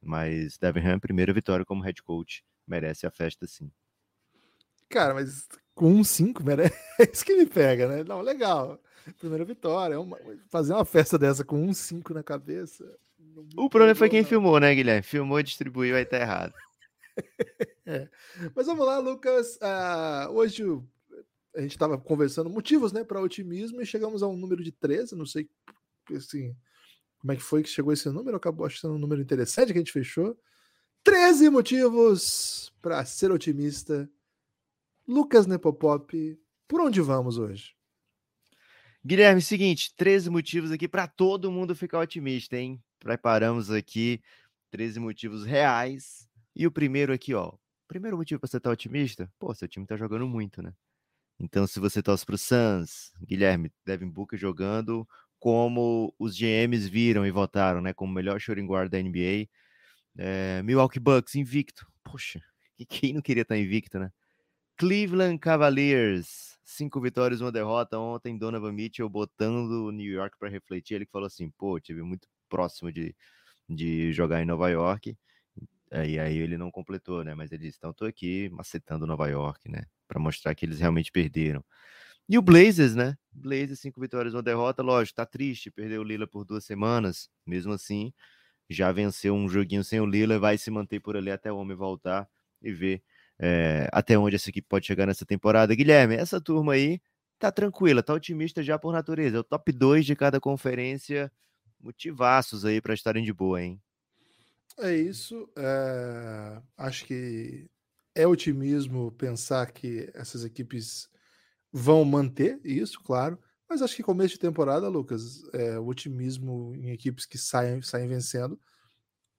Mas 0.00 0.56
Devin 0.58 0.80
Ham, 0.80 0.98
primeira 0.98 1.32
vitória 1.32 1.64
como 1.64 1.82
head 1.82 2.02
coach, 2.02 2.44
merece 2.66 3.06
a 3.06 3.10
festa 3.10 3.46
sim. 3.46 3.70
Cara, 4.88 5.14
mas 5.14 5.46
com 5.74 5.92
um 5.92 6.04
5, 6.04 6.42
é 6.98 7.12
isso 7.12 7.24
que 7.24 7.36
me 7.36 7.46
pega, 7.46 7.86
né? 7.88 8.04
Não, 8.04 8.20
legal. 8.20 8.80
Primeira 9.18 9.44
vitória. 9.44 9.94
É 9.94 9.98
uma, 9.98 10.18
fazer 10.48 10.72
uma 10.72 10.84
festa 10.84 11.18
dessa 11.18 11.44
com 11.44 11.62
um 11.62 11.74
5 11.74 12.14
na 12.14 12.22
cabeça. 12.22 12.84
O 13.56 13.68
problema 13.68 13.94
foi 13.94 14.08
quem 14.08 14.24
filmou, 14.24 14.58
né, 14.58 14.74
Guilherme? 14.74 15.02
Filmou 15.02 15.38
e 15.40 15.42
distribuiu, 15.42 15.96
aí 15.96 16.04
tá 16.04 16.18
errado. 16.18 16.54
é. 17.86 18.08
Mas 18.54 18.66
vamos 18.66 18.86
lá, 18.86 18.98
Lucas. 18.98 19.56
Uh, 19.56 20.32
hoje 20.32 20.64
a 21.54 21.60
gente 21.60 21.72
estava 21.72 21.98
conversando 21.98 22.50
motivos, 22.50 22.92
né, 22.92 23.04
para 23.04 23.20
otimismo 23.20 23.80
e 23.80 23.86
chegamos 23.86 24.22
a 24.22 24.28
um 24.28 24.36
número 24.36 24.62
de 24.62 24.72
13. 24.72 25.16
Não 25.16 25.26
sei 25.26 25.48
assim, 26.14 26.56
como 27.18 27.32
é 27.32 27.36
que 27.36 27.42
foi 27.42 27.62
que 27.62 27.68
chegou 27.68 27.92
esse 27.92 28.08
número. 28.10 28.36
Acabou 28.36 28.66
achando 28.66 28.94
um 28.94 28.98
número 28.98 29.20
interessante 29.20 29.72
que 29.72 29.78
a 29.78 29.80
gente 29.80 29.92
fechou. 29.92 30.38
13 31.04 31.50
motivos 31.50 32.72
para 32.80 33.04
ser 33.04 33.30
otimista 33.30 34.10
Lucas 35.06 35.46
Nepopop, 35.46 36.38
por 36.66 36.80
onde 36.80 37.00
vamos 37.00 37.38
hoje? 37.38 37.74
Guilherme, 39.04 39.40
seguinte, 39.40 39.94
13 39.96 40.28
motivos 40.28 40.70
aqui 40.70 40.86
para 40.86 41.06
todo 41.06 41.50
mundo 41.50 41.74
ficar 41.74 42.00
otimista, 42.00 42.56
hein? 42.56 42.82
Preparamos 43.08 43.70
aqui 43.70 44.20
13 44.70 45.00
motivos 45.00 45.42
reais. 45.42 46.28
E 46.54 46.66
o 46.66 46.70
primeiro 46.70 47.10
aqui, 47.10 47.32
ó. 47.32 47.54
Primeiro 47.86 48.18
motivo 48.18 48.38
para 48.38 48.50
você 48.50 48.58
estar 48.58 48.68
tá 48.68 48.72
otimista? 48.74 49.32
Pô, 49.38 49.54
seu 49.54 49.66
time 49.66 49.86
tá 49.86 49.96
jogando 49.96 50.28
muito, 50.28 50.60
né? 50.60 50.74
Então, 51.40 51.66
se 51.66 51.80
você 51.80 52.02
torce 52.02 52.26
pro 52.26 52.36
Suns, 52.36 53.10
Guilherme, 53.26 53.72
Devin 53.82 54.10
Booker 54.10 54.38
jogando 54.38 55.08
como 55.38 56.14
os 56.18 56.38
GMs 56.38 56.86
viram 56.86 57.26
e 57.26 57.30
votaram, 57.30 57.80
né? 57.80 57.94
Como 57.94 58.12
melhor 58.12 58.38
shooting 58.38 58.66
guard 58.66 58.90
da 58.90 58.98
NBA. 58.98 59.48
É, 60.18 60.62
Milwaukee 60.62 61.00
Bucks 61.00 61.34
invicto. 61.34 61.86
Poxa, 62.04 62.42
quem 62.90 63.14
não 63.14 63.22
queria 63.22 63.40
estar 63.40 63.54
tá 63.54 63.58
invicto, 63.58 63.98
né? 63.98 64.12
Cleveland 64.76 65.38
Cavaliers, 65.38 66.58
cinco 66.62 67.00
vitórias, 67.00 67.40
uma 67.40 67.50
derrota. 67.50 67.98
Ontem, 67.98 68.36
Donovan 68.36 68.72
Mitchell 68.72 69.08
botando 69.08 69.86
o 69.86 69.90
New 69.90 70.12
York 70.12 70.36
para 70.38 70.50
refletir. 70.50 70.96
Ele 70.96 71.06
falou 71.06 71.26
assim: 71.26 71.48
pô, 71.56 71.80
tive 71.80 72.02
muito 72.02 72.28
próximo 72.48 72.90
de, 72.92 73.14
de 73.68 74.12
jogar 74.12 74.42
em 74.42 74.46
Nova 74.46 74.68
York. 74.70 75.16
E 75.92 76.18
aí 76.18 76.36
ele 76.38 76.58
não 76.58 76.70
completou, 76.70 77.24
né? 77.24 77.34
Mas 77.34 77.52
ele 77.52 77.64
disse: 77.64 77.78
então 77.78 77.92
tô 77.92 78.04
aqui 78.04 78.48
macetando 78.50 79.06
Nova 79.06 79.28
York, 79.28 79.70
né? 79.70 79.84
Para 80.06 80.20
mostrar 80.20 80.54
que 80.54 80.66
eles 80.66 80.80
realmente 80.80 81.10
perderam. 81.12 81.64
E 82.28 82.36
o 82.36 82.42
Blazers, 82.42 82.94
né? 82.94 83.16
Blazers, 83.32 83.80
cinco 83.80 84.00
vitórias, 84.00 84.34
uma 84.34 84.42
derrota. 84.42 84.82
Lógico, 84.82 85.16
tá 85.16 85.24
triste, 85.26 85.70
perdeu 85.70 86.02
o 86.02 86.04
Lila 86.04 86.26
por 86.26 86.44
duas 86.44 86.64
semanas. 86.64 87.30
Mesmo 87.46 87.72
assim, 87.72 88.12
já 88.68 88.92
venceu 88.92 89.34
um 89.34 89.48
joguinho 89.48 89.82
sem 89.82 90.00
o 90.00 90.06
Lila, 90.06 90.38
vai 90.38 90.58
se 90.58 90.70
manter 90.70 91.00
por 91.00 91.16
ali 91.16 91.30
até 91.30 91.50
o 91.50 91.56
homem 91.56 91.76
voltar 91.76 92.28
e 92.62 92.70
ver 92.72 93.02
é, 93.38 93.88
até 93.92 94.18
onde 94.18 94.36
essa 94.36 94.50
equipe 94.50 94.68
pode 94.68 94.86
chegar 94.86 95.06
nessa 95.06 95.24
temporada. 95.24 95.74
Guilherme, 95.74 96.16
essa 96.16 96.40
turma 96.40 96.74
aí 96.74 97.00
tá 97.38 97.50
tranquila, 97.52 98.02
tá 98.02 98.12
otimista 98.12 98.62
já 98.62 98.78
por 98.78 98.92
natureza. 98.92 99.38
É 99.38 99.40
o 99.40 99.44
top 99.44 99.72
2 99.72 100.04
de 100.04 100.14
cada 100.16 100.40
conferência, 100.40 101.32
motivaços 101.80 102.64
aí 102.64 102.80
para 102.80 102.94
estarem 102.94 103.24
de 103.24 103.32
boa, 103.32 103.62
hein? 103.62 103.80
É 104.78 104.96
isso. 104.96 105.48
É... 105.56 106.62
Acho 106.76 107.04
que 107.04 107.68
é 108.14 108.26
otimismo 108.26 109.12
pensar 109.12 109.70
que 109.72 110.10
essas 110.14 110.44
equipes 110.44 111.08
vão 111.72 112.04
manter 112.04 112.60
isso, 112.64 113.00
claro. 113.00 113.38
Mas 113.68 113.82
acho 113.82 113.94
que 113.94 114.02
começo 114.02 114.34
de 114.34 114.40
temporada, 114.40 114.88
Lucas, 114.88 115.42
é, 115.52 115.78
o 115.78 115.86
otimismo 115.86 116.74
em 116.74 116.90
equipes 116.90 117.26
que 117.26 117.36
saem, 117.36 117.82
saem 117.82 118.08
vencendo 118.08 118.58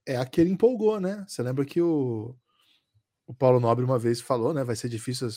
é 0.06 0.16
aquele 0.16 0.50
empolgou, 0.50 1.00
né? 1.00 1.26
Você 1.28 1.42
lembra 1.44 1.66
que 1.66 1.82
o, 1.82 2.36
o 3.28 3.34
Paulo 3.34 3.60
Nobre 3.60 3.84
uma 3.84 4.00
vez 4.00 4.22
falou, 4.22 4.54
né? 4.54 4.64
Vai 4.64 4.76
ser 4.76 4.90
difícil 4.90 5.28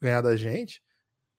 ganhar 0.00 0.20
da 0.20 0.36
gente. 0.36 0.82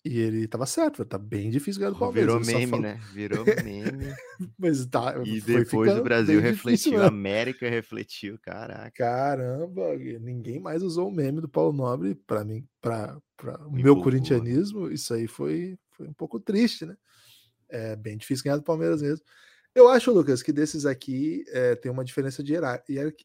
E 0.04 0.20
ele 0.20 0.48
tava 0.48 0.66
certo, 0.66 1.06
tá 1.06 1.20
bem 1.20 1.52
difícil 1.52 1.80
ganhar 1.80 1.92
do 1.92 2.00
Palmeiras. 2.00 2.48
Virou 2.48 2.60
meme, 2.60 2.80
né? 2.80 3.00
Virou 3.14 3.46
meme. 3.46 4.16
Mas 4.58 4.84
tá, 4.88 5.22
e 5.24 5.40
depois 5.40 5.96
o 5.96 6.02
Brasil 6.02 6.42
refletiu, 6.42 7.04
a 7.04 7.08
América 7.08 7.70
refletiu, 7.70 8.40
caraca. 8.40 8.92
Caramba, 8.96 9.96
ninguém 10.20 10.60
mais 10.60 10.82
usou 10.82 11.08
o 11.08 11.12
meme 11.12 11.40
do 11.40 11.48
Paulo 11.48 11.72
Nobre 11.72 12.16
para 12.16 12.44
mim, 12.44 12.68
para 12.82 13.16
o 13.68 13.72
meu 13.72 13.96
né? 13.96 14.04
corintianismo, 14.04 14.92
isso 14.92 15.14
aí 15.14 15.28
foi, 15.28 15.78
foi 15.92 16.08
um 16.08 16.14
pouco 16.14 16.40
triste, 16.40 16.84
né? 16.84 16.98
É 17.70 17.96
bem 17.96 18.18
difícil 18.18 18.44
ganhar 18.44 18.58
do 18.58 18.64
Palmeiras 18.64 19.04
mesmo. 19.04 19.24
Eu 19.74 19.88
acho, 19.88 20.12
Lucas, 20.12 20.42
que 20.42 20.52
desses 20.52 20.86
aqui 20.86 21.44
é, 21.50 21.76
tem 21.76 21.92
uma 21.92 22.04
diferença 22.04 22.44
de 22.44 22.54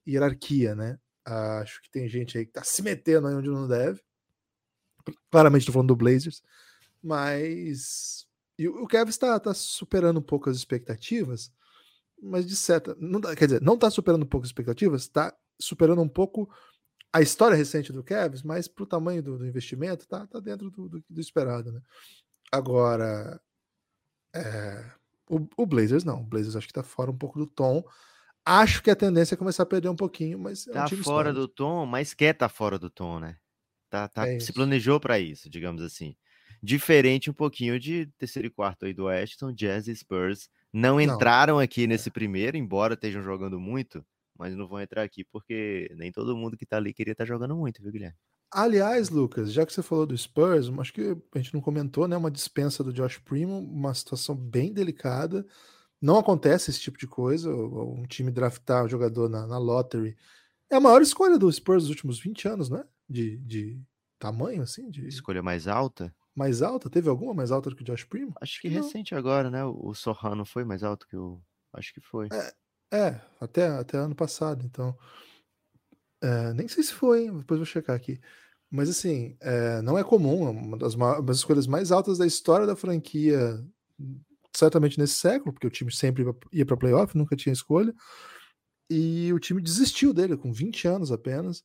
hierarquia, 0.06 0.74
né? 0.74 0.98
Acho 1.24 1.80
que 1.82 1.90
tem 1.90 2.06
gente 2.06 2.36
aí 2.36 2.44
que 2.46 2.52
tá 2.52 2.62
se 2.62 2.82
metendo 2.82 3.26
aí 3.26 3.34
onde 3.34 3.48
não 3.48 3.66
deve. 3.66 4.00
Claramente 5.30 5.62
estou 5.62 5.72
falando 5.72 5.88
do 5.88 5.96
Blazers. 5.96 6.42
Mas 7.06 8.26
e 8.58 8.68
o 8.68 8.86
Kevin 8.86 9.10
está 9.10 9.38
tá 9.38 9.52
superando 9.52 10.18
um 10.18 10.22
pouco 10.22 10.48
as 10.48 10.56
expectativas, 10.56 11.52
mas 12.20 12.46
de 12.46 12.56
certa. 12.56 12.96
Não, 12.98 13.20
quer 13.20 13.46
dizer, 13.46 13.60
não 13.60 13.74
está 13.74 13.90
superando 13.90 14.22
um 14.22 14.28
pouco 14.28 14.44
as 14.44 14.48
expectativas, 14.48 15.02
está 15.02 15.34
superando 15.60 16.00
um 16.00 16.08
pouco 16.08 16.50
a 17.12 17.20
história 17.20 17.56
recente 17.56 17.92
do 17.92 18.02
Kevin, 18.02 18.40
mas 18.44 18.66
para 18.66 18.84
o 18.84 18.86
tamanho 18.86 19.22
do, 19.22 19.38
do, 19.38 19.46
investimento, 19.46 20.06
tá, 20.08 20.26
tá 20.26 20.40
dentro 20.40 20.70
do, 20.70 20.88
do, 20.88 21.04
do 21.08 21.20
esperado. 21.20 21.70
Né? 21.70 21.80
Agora, 22.50 23.40
é, 24.34 24.90
o, 25.28 25.46
o, 25.56 25.66
Blazers 25.66 26.04
não. 26.04 26.20
O 26.20 26.24
Blazers 26.26 26.56
acho 26.56 26.66
que 26.66 26.72
está 26.72 26.82
fora 26.82 27.10
um 27.10 27.16
pouco 27.16 27.38
do 27.38 27.46
tom. 27.46 27.84
Acho 28.44 28.82
que 28.82 28.90
a 28.90 28.96
tendência 28.96 29.34
é 29.34 29.38
começar 29.38 29.64
a 29.64 29.66
perder 29.66 29.90
um 29.90 29.96
pouquinho, 29.96 30.38
mas. 30.38 30.66
É 30.66 30.72
tá 30.72 30.84
um 30.84 30.88
fora 30.88 31.30
histórico. 31.30 31.34
do 31.34 31.48
tom, 31.48 31.84
mas 31.84 32.14
quer 32.14 32.32
tá 32.32 32.48
fora 32.48 32.78
do 32.78 32.88
tom, 32.88 33.20
né? 33.20 33.36
Tá, 33.90 34.08
tá, 34.08 34.26
é 34.26 34.40
se 34.40 34.52
planejou 34.52 34.98
para 34.98 35.18
isso, 35.18 35.50
digamos 35.50 35.82
assim. 35.82 36.16
Diferente 36.62 37.30
um 37.30 37.34
pouquinho 37.34 37.78
de 37.78 38.06
terceiro 38.18 38.48
e 38.48 38.50
quarto 38.50 38.84
aí 38.84 38.94
do 38.94 39.04
são 39.38 39.52
Jazz 39.52 39.88
e 39.88 39.96
Spurs. 39.96 40.48
Não 40.72 41.00
entraram 41.00 41.54
não. 41.54 41.60
aqui 41.60 41.84
é. 41.84 41.86
nesse 41.86 42.10
primeiro, 42.10 42.56
embora 42.56 42.94
estejam 42.94 43.22
jogando 43.22 43.58
muito, 43.58 44.04
mas 44.38 44.54
não 44.54 44.66
vão 44.66 44.80
entrar 44.80 45.02
aqui 45.02 45.24
porque 45.24 45.90
nem 45.96 46.12
todo 46.12 46.36
mundo 46.36 46.56
que 46.56 46.66
tá 46.66 46.76
ali 46.76 46.92
queria 46.92 47.12
estar 47.12 47.24
tá 47.24 47.28
jogando 47.28 47.56
muito, 47.56 47.82
viu, 47.82 47.92
Guilherme? 47.92 48.16
Aliás, 48.50 49.10
Lucas, 49.10 49.52
já 49.52 49.66
que 49.66 49.72
você 49.72 49.82
falou 49.82 50.06
do 50.06 50.16
Spurs, 50.16 50.70
acho 50.78 50.92
que 50.92 51.16
a 51.34 51.38
gente 51.38 51.52
não 51.52 51.60
comentou, 51.60 52.06
né? 52.06 52.16
Uma 52.16 52.30
dispensa 52.30 52.84
do 52.84 52.92
Josh 52.92 53.18
Primo, 53.18 53.58
uma 53.58 53.92
situação 53.92 54.34
bem 54.34 54.72
delicada. 54.72 55.44
Não 56.00 56.18
acontece 56.18 56.70
esse 56.70 56.80
tipo 56.80 56.96
de 56.96 57.06
coisa. 57.06 57.52
Um 57.52 58.04
time 58.04 58.30
draftar 58.30 58.82
o 58.82 58.86
um 58.86 58.88
jogador 58.88 59.28
na, 59.28 59.46
na 59.46 59.58
lottery 59.58 60.16
é 60.70 60.76
a 60.76 60.80
maior 60.80 61.02
escolha 61.02 61.38
do 61.38 61.50
Spurs 61.50 61.84
dos 61.84 61.90
últimos 61.90 62.20
20 62.20 62.48
anos, 62.48 62.70
né? 62.70 62.84
De, 63.08 63.38
de 63.38 63.80
tamanho, 64.18 64.62
assim. 64.62 64.90
De... 64.90 65.06
Escolha 65.06 65.42
mais 65.42 65.66
alta? 65.66 66.14
Mais 66.36 66.60
alta? 66.60 66.90
Teve 66.90 67.08
alguma 67.08 67.32
mais 67.32 67.50
alta 67.50 67.70
do 67.70 67.76
que 67.76 67.82
o 67.82 67.84
Josh 67.86 68.04
Primo? 68.04 68.34
Acho 68.40 68.60
que 68.60 68.68
não. 68.68 68.82
recente 68.82 69.14
agora, 69.14 69.50
né? 69.50 69.64
O 69.64 69.94
Sohan 69.94 70.34
não 70.36 70.44
foi 70.44 70.64
mais 70.64 70.82
alto 70.82 71.08
que 71.08 71.16
o. 71.16 71.40
Acho 71.72 71.94
que 71.94 72.00
foi. 72.00 72.28
É, 72.30 72.96
é 72.96 73.20
até, 73.40 73.66
até 73.68 73.96
ano 73.96 74.14
passado, 74.14 74.64
então. 74.64 74.96
É, 76.22 76.52
nem 76.52 76.68
sei 76.68 76.82
se 76.82 76.92
foi, 76.92 77.24
hein? 77.24 77.38
depois 77.38 77.58
vou 77.58 77.66
checar 77.66 77.96
aqui. 77.96 78.20
Mas 78.70 78.90
assim, 78.90 79.36
é, 79.40 79.80
não 79.80 79.96
é 79.96 80.04
comum, 80.04 80.46
é 80.46 80.50
uma 80.50 80.76
das, 80.76 80.94
uma 80.94 81.22
das 81.22 81.38
escolhas 81.38 81.66
mais 81.66 81.92
altas 81.92 82.18
da 82.18 82.26
história 82.26 82.66
da 82.66 82.76
franquia, 82.76 83.64
certamente 84.54 84.98
nesse 84.98 85.14
século, 85.14 85.52
porque 85.52 85.66
o 85.66 85.70
time 85.70 85.92
sempre 85.92 86.24
ia 86.52 86.66
para 86.66 86.76
playoff, 86.76 87.16
nunca 87.16 87.36
tinha 87.36 87.52
escolha. 87.52 87.94
E 88.90 89.32
o 89.32 89.38
time 89.38 89.60
desistiu 89.60 90.12
dele 90.12 90.36
com 90.36 90.52
20 90.52 90.88
anos 90.88 91.12
apenas. 91.12 91.64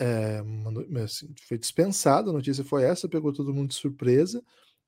É, 0.00 0.42
assim, 1.04 1.28
foi 1.46 1.58
dispensado, 1.58 2.30
a 2.30 2.32
notícia 2.32 2.64
foi 2.64 2.84
essa, 2.84 3.06
pegou 3.06 3.34
todo 3.34 3.52
mundo 3.52 3.68
de 3.68 3.74
surpresa. 3.74 4.42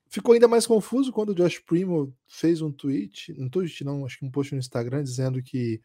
Ficou 0.08 0.32
ainda 0.32 0.48
mais 0.48 0.66
confuso 0.66 1.12
quando 1.12 1.30
o 1.30 1.34
Josh 1.34 1.58
Primo 1.58 2.14
fez 2.26 2.62
um 2.62 2.72
tweet, 2.72 3.32
um 3.38 3.48
tweet 3.48 3.84
não, 3.84 4.06
acho 4.06 4.18
que 4.18 4.24
um 4.24 4.30
post 4.30 4.54
no 4.54 4.58
Instagram 4.58 5.02
dizendo 5.02 5.42
que 5.42 5.82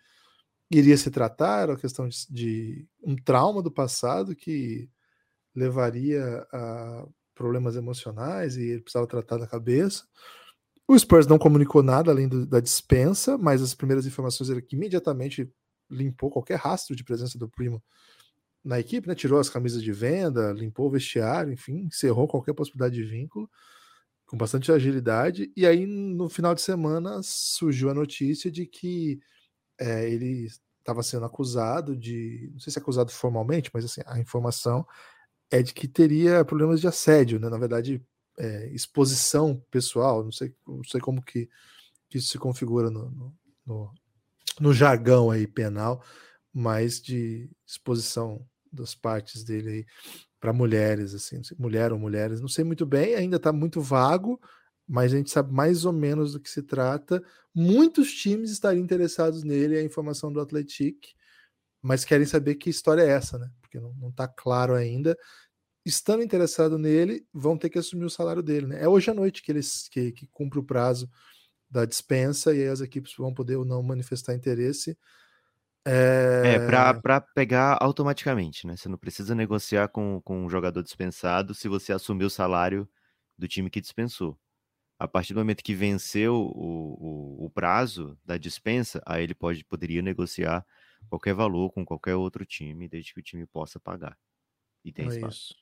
iria 0.71 0.97
se 0.97 1.11
tratar, 1.11 1.63
era 1.63 1.71
uma 1.73 1.79
questão 1.79 2.07
de, 2.07 2.25
de 2.29 2.87
um 3.03 3.15
trauma 3.15 3.61
do 3.61 3.71
passado 3.71 4.35
que 4.35 4.89
levaria 5.55 6.45
a 6.51 7.05
problemas 7.35 7.75
emocionais 7.75 8.57
e 8.57 8.63
ele 8.63 8.81
precisava 8.81 9.07
tratar 9.07 9.37
da 9.37 9.47
cabeça. 9.47 10.05
O 10.87 10.97
Spurs 10.97 11.27
não 11.27 11.37
comunicou 11.37 11.83
nada 11.83 12.11
além 12.11 12.27
do, 12.27 12.45
da 12.45 12.59
dispensa, 12.59 13.37
mas 13.37 13.61
as 13.61 13.73
primeiras 13.73 14.05
informações 14.05 14.49
eram 14.49 14.61
que 14.61 14.75
imediatamente 14.75 15.51
limpou 15.89 16.29
qualquer 16.29 16.57
rastro 16.57 16.95
de 16.95 17.03
presença 17.03 17.37
do 17.37 17.49
Primo 17.49 17.83
na 18.67 18.79
equipe, 18.79 19.07
né? 19.07 19.15
Tirou 19.15 19.39
as 19.39 19.49
camisas 19.49 19.81
de 19.81 19.93
venda, 19.93 20.51
limpou 20.51 20.87
o 20.87 20.91
vestiário, 20.91 21.53
enfim, 21.53 21.85
encerrou 21.85 22.27
qualquer 22.27 22.53
possibilidade 22.53 22.95
de 22.95 23.03
vínculo 23.03 23.49
com 24.25 24.37
bastante 24.37 24.71
agilidade. 24.71 25.51
E 25.55 25.65
aí, 25.65 25.85
no 25.85 26.27
final 26.27 26.53
de 26.53 26.61
semana, 26.61 27.21
surgiu 27.23 27.89
a 27.89 27.93
notícia 27.93 28.51
de 28.51 28.65
que 28.65 29.19
é, 29.79 30.09
ele 30.09 30.47
estava 30.79 31.01
sendo 31.01 31.25
acusado 31.25 31.95
de, 31.95 32.49
não 32.51 32.59
sei 32.59 32.73
se 32.73 32.77
é 32.79 32.81
acusado 32.81 33.09
formalmente, 33.11 33.71
mas 33.73 33.85
assim, 33.85 34.01
a 34.05 34.19
informação 34.19 34.85
é 35.49 35.63
de 35.63 35.73
que 35.73 35.87
teria 35.87 36.43
problemas 36.43 36.81
de 36.81 36.87
assédio, 36.87 37.39
né? 37.39 37.49
Na 37.49 37.57
verdade, 37.57 38.03
é, 38.37 38.67
exposição 38.73 39.63
pessoal, 39.71 40.25
não 40.25 40.31
sei, 40.31 40.53
não 40.67 40.83
sei 40.83 40.99
como 40.99 41.23
que, 41.23 41.49
que 42.09 42.17
isso 42.17 42.27
se 42.27 42.37
configura 42.37 42.89
no, 42.91 43.09
no, 43.09 43.35
no, 43.65 43.93
no 44.59 44.73
jargão 44.73 45.31
aí 45.31 45.47
penal, 45.47 46.03
mas 46.53 47.01
de 47.01 47.49
exposição 47.65 48.45
das 48.71 48.95
partes 48.95 49.43
dele 49.43 49.69
aí 49.69 49.85
para 50.39 50.53
mulheres, 50.53 51.13
assim, 51.13 51.41
mulher 51.57 51.91
ou 51.91 51.99
mulheres, 51.99 52.39
não 52.39 52.47
sei 52.47 52.63
muito 52.63 52.85
bem, 52.85 53.15
ainda 53.15 53.37
está 53.37 53.51
muito 53.51 53.81
vago, 53.81 54.39
mas 54.87 55.13
a 55.13 55.17
gente 55.17 55.31
sabe 55.31 55.51
mais 55.53 55.83
ou 55.83 55.91
menos 55.91 56.33
do 56.33 56.39
que 56.39 56.49
se 56.49 56.63
trata. 56.63 57.21
Muitos 57.53 58.13
times 58.13 58.51
estariam 58.51 58.83
interessados 58.83 59.43
nele, 59.43 59.77
a 59.77 59.83
informação 59.83 60.31
do 60.31 60.39
Atletic, 60.39 60.97
mas 61.81 62.05
querem 62.05 62.25
saber 62.25 62.55
que 62.55 62.69
história 62.69 63.01
é 63.01 63.09
essa, 63.09 63.37
né? 63.37 63.49
Porque 63.61 63.79
não 63.79 64.09
está 64.09 64.27
claro 64.27 64.73
ainda. 64.73 65.17
Estando 65.85 66.23
interessado 66.23 66.77
nele, 66.77 67.25
vão 67.33 67.57
ter 67.57 67.69
que 67.69 67.79
assumir 67.79 68.05
o 68.05 68.09
salário 68.09 68.43
dele, 68.43 68.67
né? 68.67 68.83
É 68.83 68.87
hoje 68.87 69.09
à 69.09 69.13
noite 69.13 69.41
que 69.41 69.51
eles 69.51 69.87
que, 69.89 70.11
que 70.11 70.27
cumpre 70.27 70.59
o 70.59 70.63
prazo 70.63 71.09
da 71.69 71.85
dispensa 71.85 72.53
e 72.55 72.61
aí 72.61 72.67
as 72.67 72.81
equipes 72.81 73.13
vão 73.17 73.33
poder 73.33 73.57
ou 73.57 73.65
não 73.65 73.83
manifestar 73.83 74.33
interesse. 74.33 74.97
É, 75.89 76.55
é 76.55 76.59
para 76.99 77.21
pegar 77.21 77.77
automaticamente, 77.79 78.67
né? 78.67 78.75
Você 78.75 78.89
não 78.89 78.97
precisa 78.97 79.33
negociar 79.33 79.87
com, 79.87 80.21
com 80.21 80.45
um 80.45 80.49
jogador 80.49 80.83
dispensado 80.83 81.53
se 81.53 81.69
você 81.69 81.93
assumir 81.93 82.25
o 82.25 82.29
salário 82.29 82.87
do 83.37 83.47
time 83.47 83.69
que 83.69 83.79
dispensou. 83.79 84.37
A 84.99 85.07
partir 85.07 85.33
do 85.33 85.39
momento 85.39 85.63
que 85.63 85.73
venceu 85.73 86.35
o, 86.35 87.39
o, 87.41 87.45
o 87.45 87.49
prazo 87.49 88.17
da 88.25 88.37
dispensa, 88.37 89.01
aí 89.05 89.23
ele 89.23 89.33
pode, 89.33 89.63
poderia 89.63 90.01
negociar 90.01 90.65
qualquer 91.07 91.33
valor 91.33 91.71
com 91.71 91.85
qualquer 91.85 92.15
outro 92.15 92.45
time, 92.45 92.89
desde 92.89 93.13
que 93.13 93.21
o 93.21 93.23
time 93.23 93.45
possa 93.45 93.79
pagar. 93.79 94.17
E 94.83 94.91
tem 94.91 95.05
é 95.05 95.09
espaço. 95.09 95.53
Isso. 95.53 95.55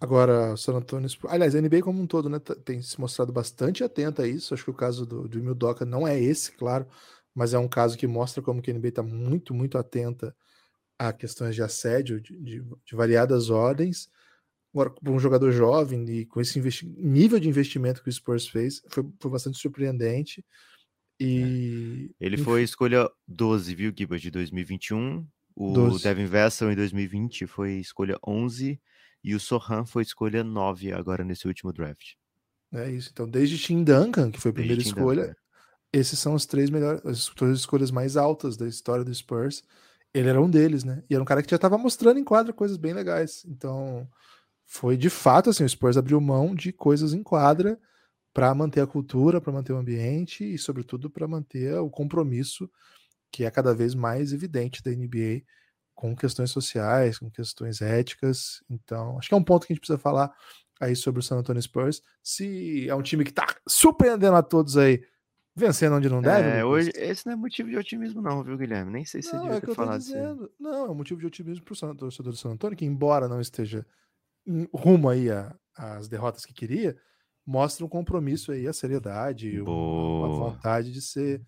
Agora, 0.00 0.56
San 0.56 0.74
Antonio. 0.74 1.08
Aliás, 1.28 1.56
a 1.56 1.60
NBA 1.60 1.82
como 1.82 2.00
um 2.00 2.06
todo, 2.06 2.28
né? 2.28 2.38
Tem 2.38 2.80
se 2.80 3.00
mostrado 3.00 3.32
bastante 3.32 3.82
atenta 3.82 4.22
a 4.22 4.28
isso. 4.28 4.54
Acho 4.54 4.64
que 4.64 4.70
o 4.70 4.74
caso 4.74 5.04
do, 5.04 5.26
do 5.26 5.38
Emil 5.38 5.54
Doca 5.54 5.84
não 5.84 6.06
é 6.06 6.18
esse, 6.20 6.52
claro 6.52 6.86
mas 7.34 7.54
é 7.54 7.58
um 7.58 7.68
caso 7.68 7.96
que 7.96 8.06
mostra 8.06 8.42
como 8.42 8.60
que 8.60 8.70
a 8.70 8.74
NBA 8.74 8.88
está 8.88 9.02
muito, 9.02 9.54
muito 9.54 9.78
atenta 9.78 10.34
a 10.98 11.12
questões 11.12 11.54
de 11.54 11.62
assédio 11.62 12.20
de, 12.20 12.36
de, 12.38 12.60
de 12.60 12.94
variadas 12.94 13.50
ordens. 13.50 14.08
Agora, 14.72 14.90
para 14.90 15.12
um 15.12 15.18
jogador 15.18 15.50
jovem 15.52 16.08
e 16.08 16.26
com 16.26 16.40
esse 16.40 16.60
nível 16.96 17.38
de 17.38 17.48
investimento 17.48 18.02
que 18.02 18.08
o 18.08 18.12
Spurs 18.12 18.46
fez, 18.46 18.82
foi, 18.88 19.04
foi 19.20 19.30
bastante 19.30 19.58
surpreendente. 19.58 20.44
E... 21.18 22.10
É. 22.20 22.26
Ele 22.26 22.36
foi 22.36 22.62
escolha 22.62 23.10
12, 23.26 23.74
viu, 23.74 23.92
Gibas, 23.96 24.20
de 24.20 24.30
2021. 24.30 25.26
O 25.54 25.72
12. 25.72 26.02
Devin 26.02 26.26
Vessel 26.26 26.72
em 26.72 26.76
2020 26.76 27.46
foi 27.46 27.72
escolha 27.74 28.18
11 28.26 28.80
e 29.22 29.34
o 29.34 29.40
Sohan 29.40 29.84
foi 29.84 30.02
escolha 30.02 30.42
9 30.42 30.92
agora 30.92 31.22
nesse 31.22 31.46
último 31.46 31.72
draft. 31.72 32.14
É 32.72 32.90
isso. 32.90 33.10
Então, 33.12 33.28
desde 33.28 33.58
Tim 33.58 33.84
Duncan, 33.84 34.30
que 34.30 34.40
foi 34.40 34.50
a 34.50 34.54
primeira 34.54 34.80
escolha, 34.80 35.26
Duncan 35.26 35.41
esses 35.92 36.18
são 36.18 36.34
os 36.34 36.46
três 36.46 36.70
melhores, 36.70 37.04
as 37.04 37.26
três 37.26 37.58
escolhas 37.58 37.90
mais 37.90 38.16
altas 38.16 38.56
da 38.56 38.66
história 38.66 39.04
do 39.04 39.14
Spurs. 39.14 39.62
Ele 40.14 40.28
era 40.28 40.40
um 40.40 40.50
deles, 40.50 40.84
né? 40.84 41.02
E 41.08 41.14
era 41.14 41.22
um 41.22 41.26
cara 41.26 41.42
que 41.42 41.50
já 41.50 41.56
estava 41.56 41.78
mostrando 41.78 42.18
em 42.18 42.24
quadra 42.24 42.52
coisas 42.52 42.76
bem 42.76 42.92
legais. 42.92 43.44
Então, 43.46 44.08
foi 44.66 44.96
de 44.96 45.10
fato 45.10 45.50
assim, 45.50 45.64
o 45.64 45.68
Spurs 45.68 45.96
abriu 45.96 46.20
mão 46.20 46.54
de 46.54 46.72
coisas 46.72 47.12
em 47.14 47.22
quadra 47.22 47.78
para 48.32 48.54
manter 48.54 48.80
a 48.80 48.86
cultura, 48.86 49.40
para 49.40 49.52
manter 49.52 49.72
o 49.72 49.76
ambiente 49.76 50.44
e, 50.54 50.58
sobretudo, 50.58 51.10
para 51.10 51.28
manter 51.28 51.74
o 51.78 51.90
compromisso 51.90 52.70
que 53.30 53.44
é 53.44 53.50
cada 53.50 53.74
vez 53.74 53.94
mais 53.94 54.32
evidente 54.32 54.82
da 54.82 54.90
NBA 54.90 55.42
com 55.94 56.16
questões 56.16 56.50
sociais, 56.50 57.18
com 57.18 57.30
questões 57.30 57.80
éticas. 57.80 58.62
Então, 58.68 59.18
acho 59.18 59.28
que 59.28 59.34
é 59.34 59.36
um 59.36 59.44
ponto 59.44 59.66
que 59.66 59.72
a 59.72 59.74
gente 59.74 59.80
precisa 59.80 59.98
falar 59.98 60.32
aí 60.80 60.96
sobre 60.96 61.20
o 61.20 61.22
San 61.22 61.38
Antonio 61.38 61.62
Spurs. 61.62 62.02
Se 62.22 62.88
é 62.88 62.94
um 62.94 63.02
time 63.02 63.24
que 63.24 63.30
está 63.30 63.46
surpreendendo 63.66 64.36
a 64.36 64.42
todos 64.42 64.76
aí 64.76 65.02
Vencendo 65.54 65.96
onde 65.96 66.08
não 66.08 66.22
deve? 66.22 66.48
É, 66.48 66.64
hoje, 66.64 66.90
esse 66.94 67.26
não 67.26 67.34
é 67.34 67.36
motivo 67.36 67.68
de 67.68 67.76
otimismo, 67.76 68.22
não, 68.22 68.42
viu, 68.42 68.56
Guilherme? 68.56 68.90
Nem 68.90 69.04
sei 69.04 69.20
se 69.20 69.32
não, 69.34 69.40
você 69.40 69.44
devia 69.44 69.58
é 69.58 69.60
ter 69.60 69.74
falado. 69.74 69.96
Assim. 69.96 70.14
Não, 70.58 70.86
é 70.86 70.90
um 70.90 70.94
motivo 70.94 71.20
de 71.20 71.26
otimismo 71.26 71.62
para 71.64 71.90
o 71.90 71.94
torcedor 71.94 72.32
do 72.32 72.38
San 72.38 72.50
Antônio, 72.50 72.76
que 72.76 72.86
embora 72.86 73.28
não 73.28 73.40
esteja 73.40 73.86
rumo 74.74 75.08
aí 75.08 75.26
às 75.76 76.08
derrotas 76.08 76.46
que 76.46 76.54
queria, 76.54 76.96
mostra 77.46 77.84
um 77.84 77.88
compromisso 77.88 78.50
aí, 78.52 78.66
a 78.66 78.72
seriedade, 78.72 79.60
uma, 79.60 80.28
vontade 80.28 80.90
de 80.90 81.02
ser, 81.02 81.42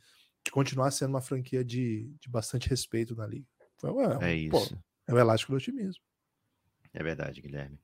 de 0.44 0.50
continuar 0.50 0.90
sendo 0.90 1.11
uma 1.11 1.23
franquia 1.23 1.64
de, 1.64 2.14
de 2.20 2.28
bastante 2.28 2.68
respeito 2.68 3.16
na 3.16 3.26
liga. 3.26 3.46
Então, 3.76 4.00
é, 4.00 4.32
é 4.32 4.34
isso. 4.34 4.50
Pô, 4.50 4.76
é 5.08 5.14
o 5.14 5.18
elástico 5.18 5.52
do 5.52 5.56
otimismo. 5.56 6.02
É 6.92 7.02
verdade, 7.02 7.40
Guilherme. 7.40 7.78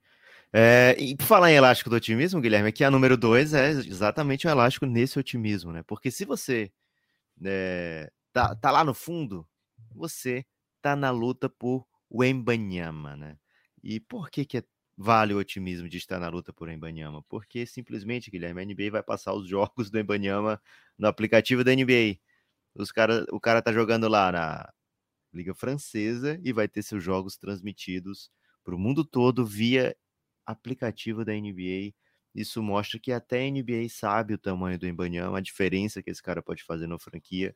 É, 0.53 0.97
e 0.99 1.17
por 1.17 1.27
falar 1.27 1.53
em 1.53 1.55
elástico 1.55 1.89
do 1.91 1.97
otimismo, 1.97 2.41
Guilherme, 2.41 2.69
aqui 2.69 2.83
a 2.83 2.91
número 2.91 3.17
dois 3.17 3.55
é 3.55 3.71
exatamente 3.71 4.47
o 4.47 4.51
elástico 4.51 4.85
nesse 4.85 5.19
otimismo, 5.19 5.73
né? 5.73 5.83
Porque 5.85 6.11
se 6.11 6.25
você 6.25 6.73
é, 7.45 8.11
tá, 8.33 8.55
tá 8.57 8.71
lá 8.71 8.85
no 8.85 8.95
fundo, 8.95 9.47
você 9.93 10.45
tá 10.83 10.97
na 10.97 11.11
luta 11.11 11.49
por 11.49 11.87
Wembanyama, 12.11 13.17
né? 13.17 13.39
E 13.83 14.01
por 14.01 14.31
que 14.31 14.45
que 14.45 14.59
é, 14.59 14.65
vale 14.97 15.35
o 15.35 15.39
otimismo 15.39 15.89
de 15.89 15.99
estar 15.99 16.19
na 16.21 16.29
luta 16.29 16.53
por 16.53 16.69
Wembanyama? 16.69 17.23
Porque 17.29 17.65
simplesmente, 17.67 18.31
Guilherme, 18.31 18.63
a 18.63 18.65
NBA 18.65 18.91
vai 18.91 19.03
passar 19.03 19.33
os 19.35 19.49
jogos 19.49 19.91
do 19.91 19.97
Wembanyama 19.99 20.61
no 20.99 21.07
aplicativo 21.09 21.65
da 21.65 21.73
NBA. 21.75 22.19
Os 22.75 22.93
cara, 22.93 23.25
o 23.31 23.41
cara 23.41 23.63
tá 23.63 23.73
jogando 23.73 24.09
lá 24.09 24.33
na 24.33 24.73
Liga 25.33 25.55
Francesa 25.55 26.39
e 26.43 26.53
vai 26.53 26.69
ter 26.69 26.83
seus 26.83 27.03
jogos 27.03 27.37
transmitidos 27.37 28.31
para 28.65 28.75
o 28.75 28.79
mundo 28.79 29.05
todo 29.05 29.47
via 29.47 29.97
aplicativo 30.47 31.25
da 31.25 31.33
NBA. 31.33 31.93
Isso 32.35 32.63
mostra 32.63 32.99
que 32.99 33.13
até 33.13 33.41
a 33.41 33.51
NBA 33.51 33.89
sabe 33.89 34.35
o 34.35 34.39
tamanho 34.39 34.79
do 34.79 34.87
Embanyama, 34.87 35.39
a 35.39 35.41
diferença 35.41 36.03
que 36.03 36.11
esse 36.11 36.23
cara 36.23 36.43
pode 36.43 36.63
fazer 36.63 36.87
na 36.87 36.99
franquia. 36.99 37.55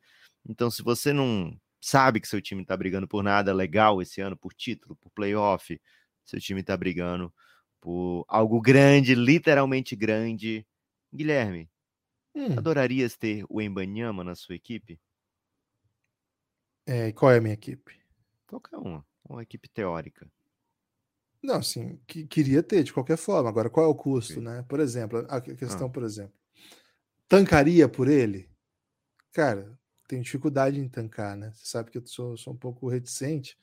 Então, 0.48 0.70
se 0.70 0.82
você 0.82 1.12
não 1.12 1.56
sabe 1.80 2.20
que 2.20 2.28
seu 2.28 2.40
time 2.40 2.62
está 2.62 2.76
brigando 2.76 3.06
por 3.06 3.22
nada 3.22 3.52
legal 3.52 4.02
esse 4.02 4.20
ano, 4.20 4.36
por 4.36 4.52
título, 4.54 4.96
por 4.96 5.10
playoff, 5.10 5.80
seu 6.24 6.40
time 6.40 6.60
está 6.60 6.76
brigando 6.76 7.32
por 7.80 8.24
algo 8.26 8.60
grande, 8.60 9.14
literalmente 9.14 9.94
grande. 9.94 10.66
Guilherme, 11.12 11.70
hum. 12.34 12.58
adorarias 12.58 13.16
ter 13.16 13.44
o 13.48 13.60
Embanyama 13.60 14.24
na 14.24 14.34
sua 14.34 14.56
equipe? 14.56 14.98
É, 16.86 17.12
qual 17.12 17.30
é 17.30 17.38
a 17.38 17.40
minha 17.40 17.54
equipe? 17.54 18.00
Qualquer 18.46 18.76
uma, 18.78 19.06
uma 19.28 19.42
equipe 19.42 19.68
teórica. 19.68 20.26
Não, 21.44 21.56
assim, 21.56 22.00
que, 22.06 22.26
queria 22.26 22.62
ter 22.62 22.82
de 22.82 22.92
qualquer 22.92 23.18
forma. 23.18 23.50
Agora, 23.50 23.68
qual 23.68 23.84
é 23.84 23.88
o 23.88 23.94
custo, 23.94 24.40
né? 24.40 24.64
Por 24.66 24.80
exemplo, 24.80 25.26
a 25.28 25.42
questão, 25.42 25.88
ah. 25.88 25.90
por 25.90 26.02
exemplo, 26.02 26.32
tancaria 27.28 27.86
por 27.86 28.08
ele? 28.08 28.48
Cara, 29.30 29.78
tenho 30.08 30.22
dificuldade 30.22 30.80
em 30.80 30.88
tancar, 30.88 31.36
né? 31.36 31.52
Você 31.54 31.66
sabe 31.66 31.90
que 31.90 31.98
eu 31.98 32.06
sou, 32.06 32.34
sou 32.38 32.54
um 32.54 32.56
pouco 32.56 32.88
reticente 32.88 33.58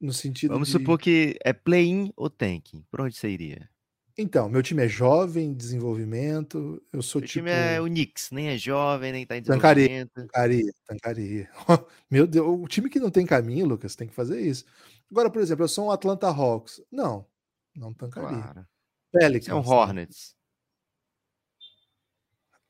no 0.00 0.12
sentido 0.12 0.50
Vamos 0.50 0.66
de... 0.66 0.72
supor 0.72 0.98
que 0.98 1.38
é 1.44 1.52
play-in 1.52 2.12
ou 2.16 2.28
tanking. 2.28 2.84
Por 2.90 3.02
onde 3.02 3.16
você 3.16 3.28
iria? 3.28 3.70
Então, 4.18 4.48
meu 4.48 4.62
time 4.62 4.84
é 4.84 4.88
jovem, 4.88 5.54
desenvolvimento. 5.54 6.82
Eu 6.92 7.00
sou 7.00 7.20
meu 7.20 7.28
tipo. 7.28 7.46
time 7.46 7.50
é 7.50 7.80
o 7.80 7.84
Knicks, 7.84 8.32
nem 8.32 8.48
é 8.48 8.58
jovem, 8.58 9.12
nem 9.12 9.24
tá 9.24 9.36
em 9.36 9.42
desenvolvimento. 9.42 10.10
Tancaria, 10.12 10.72
tancaria, 10.86 11.48
tancaria. 11.48 11.50
Meu 12.10 12.26
Deus, 12.26 12.46
o 12.46 12.66
time 12.66 12.88
que 12.88 13.00
não 13.00 13.10
tem 13.10 13.26
caminho, 13.26 13.66
Lucas, 13.66 13.96
tem 13.96 14.06
que 14.06 14.14
fazer 14.14 14.40
isso. 14.40 14.64
Agora, 15.14 15.30
por 15.30 15.40
exemplo, 15.40 15.62
eu 15.62 15.68
sou 15.68 15.86
um 15.86 15.90
Atlanta 15.92 16.26
Hawks. 16.26 16.82
Não, 16.90 17.24
não 17.72 17.94
tancaria. 17.94 18.42
Claro. 18.42 18.66
Pelicans. 19.12 19.48
É 19.48 19.54
um 19.54 19.64
Hornets. 19.64 20.34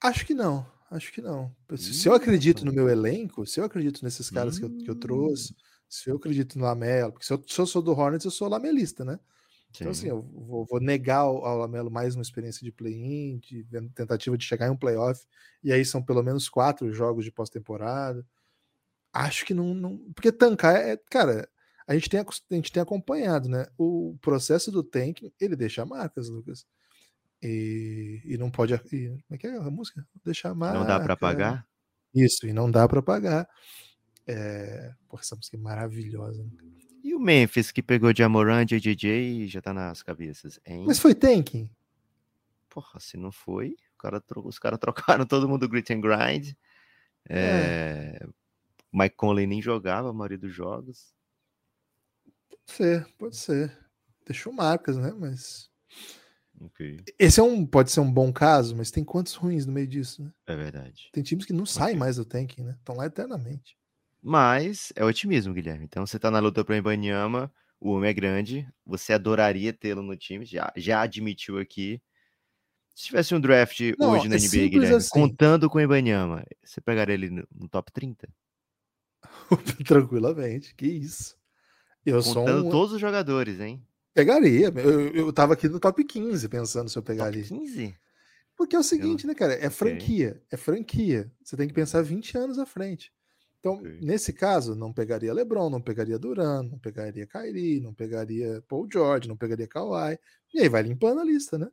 Acho 0.02 0.26
que 0.26 0.34
não, 0.34 0.70
acho 0.90 1.10
que 1.10 1.22
não. 1.22 1.50
Se 1.74 2.06
eu 2.06 2.12
acredito 2.12 2.62
no 2.62 2.70
meu 2.70 2.86
elenco, 2.90 3.46
se 3.46 3.60
eu 3.60 3.64
acredito 3.64 4.04
nesses 4.04 4.28
caras 4.28 4.58
que 4.58 4.66
eu, 4.66 4.68
que 4.76 4.90
eu 4.90 4.94
trouxe, 4.94 5.54
hum. 5.54 5.56
se 5.88 6.10
eu 6.10 6.16
acredito 6.16 6.58
no 6.58 6.66
Lamelo, 6.66 7.12
porque 7.12 7.24
se 7.24 7.32
eu, 7.32 7.42
se 7.48 7.58
eu 7.58 7.66
sou 7.66 7.80
do 7.80 7.92
Hornets, 7.92 8.26
eu 8.26 8.30
sou 8.30 8.46
lamelista, 8.46 9.06
né? 9.06 9.18
Sim. 9.72 9.84
Então, 9.84 9.90
assim, 9.90 10.08
eu 10.08 10.20
vou, 10.20 10.66
vou 10.66 10.80
negar 10.80 11.20
ao, 11.20 11.46
ao 11.46 11.56
Lamelo 11.56 11.90
mais 11.90 12.14
uma 12.14 12.20
experiência 12.20 12.62
de 12.62 12.70
play-in, 12.70 13.38
de 13.38 13.64
tentativa 13.94 14.36
de 14.36 14.44
chegar 14.44 14.66
em 14.66 14.70
um 14.70 14.76
playoff, 14.76 15.26
e 15.62 15.72
aí 15.72 15.82
são 15.82 16.02
pelo 16.02 16.22
menos 16.22 16.46
quatro 16.50 16.92
jogos 16.92 17.24
de 17.24 17.32
pós-temporada. 17.32 18.22
Acho 19.14 19.46
que 19.46 19.54
não, 19.54 19.72
não. 19.72 19.96
Porque 20.12 20.30
tancar 20.30 20.76
é. 20.76 20.98
Cara, 21.08 21.48
a 21.86 21.94
gente, 21.94 22.08
tem, 22.08 22.20
a 22.20 22.54
gente 22.54 22.72
tem 22.72 22.82
acompanhado, 22.82 23.48
né? 23.48 23.66
O 23.76 24.16
processo 24.20 24.70
do 24.70 24.82
tanking, 24.82 25.32
ele 25.40 25.54
deixa 25.54 25.84
marcas, 25.84 26.28
Lucas. 26.28 26.66
E, 27.42 28.22
e 28.24 28.38
não 28.38 28.50
pode. 28.50 28.72
E, 28.74 29.08
como 29.08 29.22
é 29.32 29.38
que 29.38 29.46
é 29.46 29.56
a 29.56 29.70
música? 29.70 30.06
Deixar 30.24 30.54
marcas. 30.54 30.80
Não 30.80 30.86
dá 30.86 30.98
para 30.98 31.16
pagar? 31.16 31.66
Isso, 32.14 32.46
e 32.46 32.52
não 32.52 32.70
dá 32.70 32.88
para 32.88 33.02
pagar. 33.02 33.46
É... 34.26 34.94
Porra, 35.08 35.20
essa 35.22 35.36
música 35.36 35.56
é 35.56 35.60
maravilhosa. 35.60 36.42
Né? 36.42 36.50
E 37.02 37.14
o 37.14 37.20
Memphis, 37.20 37.70
que 37.70 37.82
pegou 37.82 38.14
Jamoran, 38.16 38.64
JJJ 38.64 39.10
e 39.10 39.46
já 39.46 39.60
tá 39.60 39.74
nas 39.74 40.02
cabeças, 40.02 40.58
hein? 40.64 40.84
Mas 40.86 40.98
foi 40.98 41.14
tanking? 41.14 41.70
Porra, 42.70 42.98
se 42.98 43.18
não 43.18 43.30
foi, 43.30 43.76
cara, 43.98 44.22
os 44.36 44.58
caras 44.58 44.78
trocaram 44.78 45.26
todo 45.26 45.48
mundo 45.48 45.68
grit 45.68 45.92
and 45.92 46.00
grind. 46.00 46.52
É... 47.28 48.18
É... 48.22 48.26
Mike 48.90 49.16
Conley 49.16 49.46
nem 49.46 49.60
jogava 49.60 50.08
a 50.08 50.12
maioria 50.14 50.38
dos 50.38 50.54
jogos. 50.54 51.13
Pode 52.66 52.76
ser, 52.76 53.06
pode 53.18 53.36
ser. 53.36 53.78
Deixou 54.26 54.52
marcas, 54.52 54.96
né? 54.96 55.12
Mas. 55.16 55.70
Okay. 56.60 56.98
Esse 57.18 57.40
é 57.40 57.42
um, 57.42 57.66
pode 57.66 57.90
ser 57.90 58.00
um 58.00 58.10
bom 58.10 58.32
caso, 58.32 58.76
mas 58.76 58.90
tem 58.90 59.04
quantos 59.04 59.34
ruins 59.34 59.66
no 59.66 59.72
meio 59.72 59.86
disso, 59.86 60.22
né? 60.22 60.32
É 60.46 60.56
verdade. 60.56 61.10
Tem 61.12 61.22
times 61.22 61.44
que 61.44 61.52
não 61.52 61.66
saem 61.66 61.88
okay. 61.88 61.98
mais 61.98 62.16
do 62.16 62.24
tanking, 62.24 62.62
né? 62.62 62.76
Estão 62.78 62.96
lá 62.96 63.06
eternamente. 63.06 63.76
Mas 64.22 64.92
é 64.96 65.04
otimismo, 65.04 65.52
Guilherme. 65.52 65.84
Então 65.84 66.06
você 66.06 66.18
tá 66.18 66.30
na 66.30 66.38
luta 66.38 66.64
para 66.64 66.76
Ibanyama, 66.76 67.52
o 67.78 67.90
homem 67.90 68.08
é 68.08 68.14
grande, 68.14 68.66
você 68.86 69.12
adoraria 69.12 69.72
tê-lo 69.72 70.02
no 70.02 70.16
time, 70.16 70.46
já, 70.46 70.72
já 70.76 71.02
admitiu 71.02 71.58
aqui. 71.58 72.00
Se 72.94 73.06
tivesse 73.06 73.34
um 73.34 73.40
draft 73.40 73.80
não, 73.98 74.12
hoje 74.12 74.28
na 74.28 74.36
é 74.36 74.38
NBA, 74.38 74.68
Guilherme, 74.68 74.96
assim. 74.96 75.10
contando 75.10 75.68
com 75.68 75.76
o 75.76 75.80
Ibanyama, 75.80 76.44
você 76.64 76.80
pegaria 76.80 77.14
ele 77.14 77.28
no, 77.28 77.46
no 77.52 77.68
top 77.68 77.92
30? 77.92 78.26
Tranquilamente, 79.84 80.74
que 80.74 80.86
isso. 80.86 81.36
Eu 82.04 82.22
contando 82.22 82.60
sou 82.60 82.66
um... 82.66 82.70
todos 82.70 82.92
os 82.92 83.00
jogadores, 83.00 83.60
hein? 83.60 83.82
Pegaria. 84.12 84.72
Eu, 84.76 85.14
eu 85.14 85.32
tava 85.32 85.54
aqui 85.54 85.68
no 85.68 85.80
top 85.80 86.04
15 86.04 86.48
pensando 86.48 86.88
se 86.88 86.96
eu 86.96 87.02
pegar 87.02 87.26
top 87.26 87.38
ali. 87.38 87.48
15? 87.48 87.94
Porque 88.56 88.76
é 88.76 88.78
o 88.78 88.84
seguinte, 88.84 89.24
eu... 89.24 89.28
né, 89.28 89.34
cara? 89.34 89.54
É 89.54 89.68
franquia. 89.70 90.40
É 90.50 90.56
franquia. 90.56 91.32
Você 91.42 91.56
tem 91.56 91.66
que 91.66 91.74
pensar 91.74 92.02
20 92.02 92.38
anos 92.38 92.58
à 92.58 92.66
frente. 92.66 93.12
Então, 93.64 93.76
okay. 93.76 93.98
nesse 94.02 94.30
caso, 94.32 94.74
não 94.74 94.92
pegaria 94.92 95.32
LeBron, 95.32 95.70
não 95.70 95.80
pegaria 95.80 96.18
Duran, 96.18 96.64
não 96.64 96.78
pegaria 96.78 97.26
Kyrie, 97.26 97.80
não 97.80 97.94
pegaria 97.94 98.62
Paul 98.68 98.86
George, 98.92 99.26
não 99.26 99.38
pegaria 99.38 99.66
Kawhi. 99.66 100.18
E 100.52 100.60
aí 100.60 100.68
vai 100.68 100.82
limpando 100.82 101.20
a 101.20 101.24
lista, 101.24 101.56
né? 101.56 101.68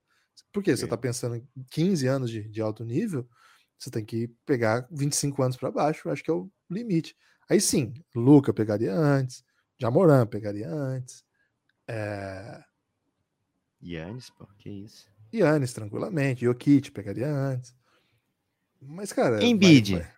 Porque 0.53 0.71
okay. 0.71 0.77
você 0.77 0.85
está 0.85 0.95
pensando 0.95 1.35
em 1.35 1.45
15 1.69 2.07
anos 2.07 2.31
de, 2.31 2.47
de, 2.47 2.61
alto 2.61 2.85
nível, 2.85 3.27
você 3.77 3.91
tem 3.91 4.05
que 4.05 4.29
pegar 4.45 4.87
25 4.89 5.43
anos 5.43 5.57
para 5.57 5.69
baixo, 5.69 6.09
acho 6.09 6.23
que 6.23 6.31
é 6.31 6.33
o 6.33 6.49
limite. 6.69 7.13
Aí 7.49 7.59
sim, 7.59 7.93
Luca 8.15 8.53
pegaria 8.53 8.95
antes, 8.95 9.43
Jamoran 9.81 10.27
pegaria 10.27 10.69
antes. 10.69 11.25
É... 11.87 12.63
Yannis, 13.81 14.29
pô, 14.29 14.47
que 14.59 14.69
isso. 14.69 15.09
Yannis, 15.33 15.73
tranquilamente. 15.73 16.45
Jokic 16.45 16.91
pegaria 16.91 17.27
antes. 17.27 17.75
Mas, 18.79 19.11
cara. 19.11 19.43
Embiid. 19.43 19.93
Vai, 19.93 20.03
vai. 20.03 20.13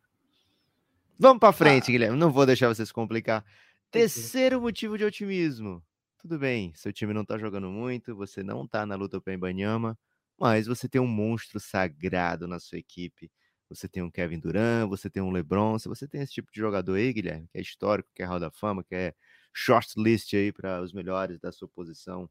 Vamos 1.18 1.40
para 1.40 1.54
frente, 1.54 1.90
ah. 1.90 1.92
Guilherme. 1.94 2.18
Não 2.18 2.30
vou 2.30 2.46
deixar 2.46 2.68
você 2.68 2.86
se 2.86 2.92
complicar. 2.92 3.46
Terceiro 3.90 4.60
motivo 4.60 4.98
de 4.98 5.06
otimismo. 5.06 5.82
Tudo 6.18 6.38
bem, 6.38 6.74
seu 6.76 6.92
time 6.92 7.14
não 7.14 7.24
tá 7.24 7.38
jogando 7.38 7.70
muito, 7.70 8.16
você 8.16 8.44
não 8.44 8.68
tá 8.68 8.86
na 8.86 8.96
luta 8.96 9.20
para 9.20 9.34
Ibanyama, 9.34 9.98
mas 10.38 10.68
você 10.68 10.88
tem 10.88 11.00
um 11.00 11.08
monstro 11.08 11.60
sagrado 11.60 12.48
na 12.48 12.60
sua 12.60 12.78
equipe. 12.80 13.30
Você 13.70 13.88
tem 13.88 14.02
um 14.02 14.10
Kevin 14.10 14.40
Durant, 14.40 14.88
você 14.90 15.10
tem 15.10 15.22
um 15.22 15.32
LeBron, 15.32 15.78
se 15.80 15.90
você 15.90 16.08
tem 16.08 16.22
esse 16.22 16.34
tipo 16.34 16.52
de 16.52 16.60
jogador 16.60 16.96
aí, 16.96 17.12
Guilherme, 17.12 17.48
que 17.50 17.58
é 17.58 17.62
histórico, 17.62 18.10
que 18.16 18.24
é 18.24 18.26
Hall 18.26 18.40
da 18.40 18.50
Fama, 18.50 18.84
que 18.84 18.96
é 18.96 19.14
short 19.54 19.94
list 19.98 20.34
aí 20.34 20.52
para 20.52 20.82
os 20.82 20.94
melhores 20.94 21.40
da 21.40 21.52
sua 21.52 21.68
posição 21.68 22.30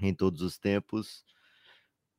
em 0.00 0.14
todos 0.14 0.42
os 0.42 0.58
tempos. 0.58 1.24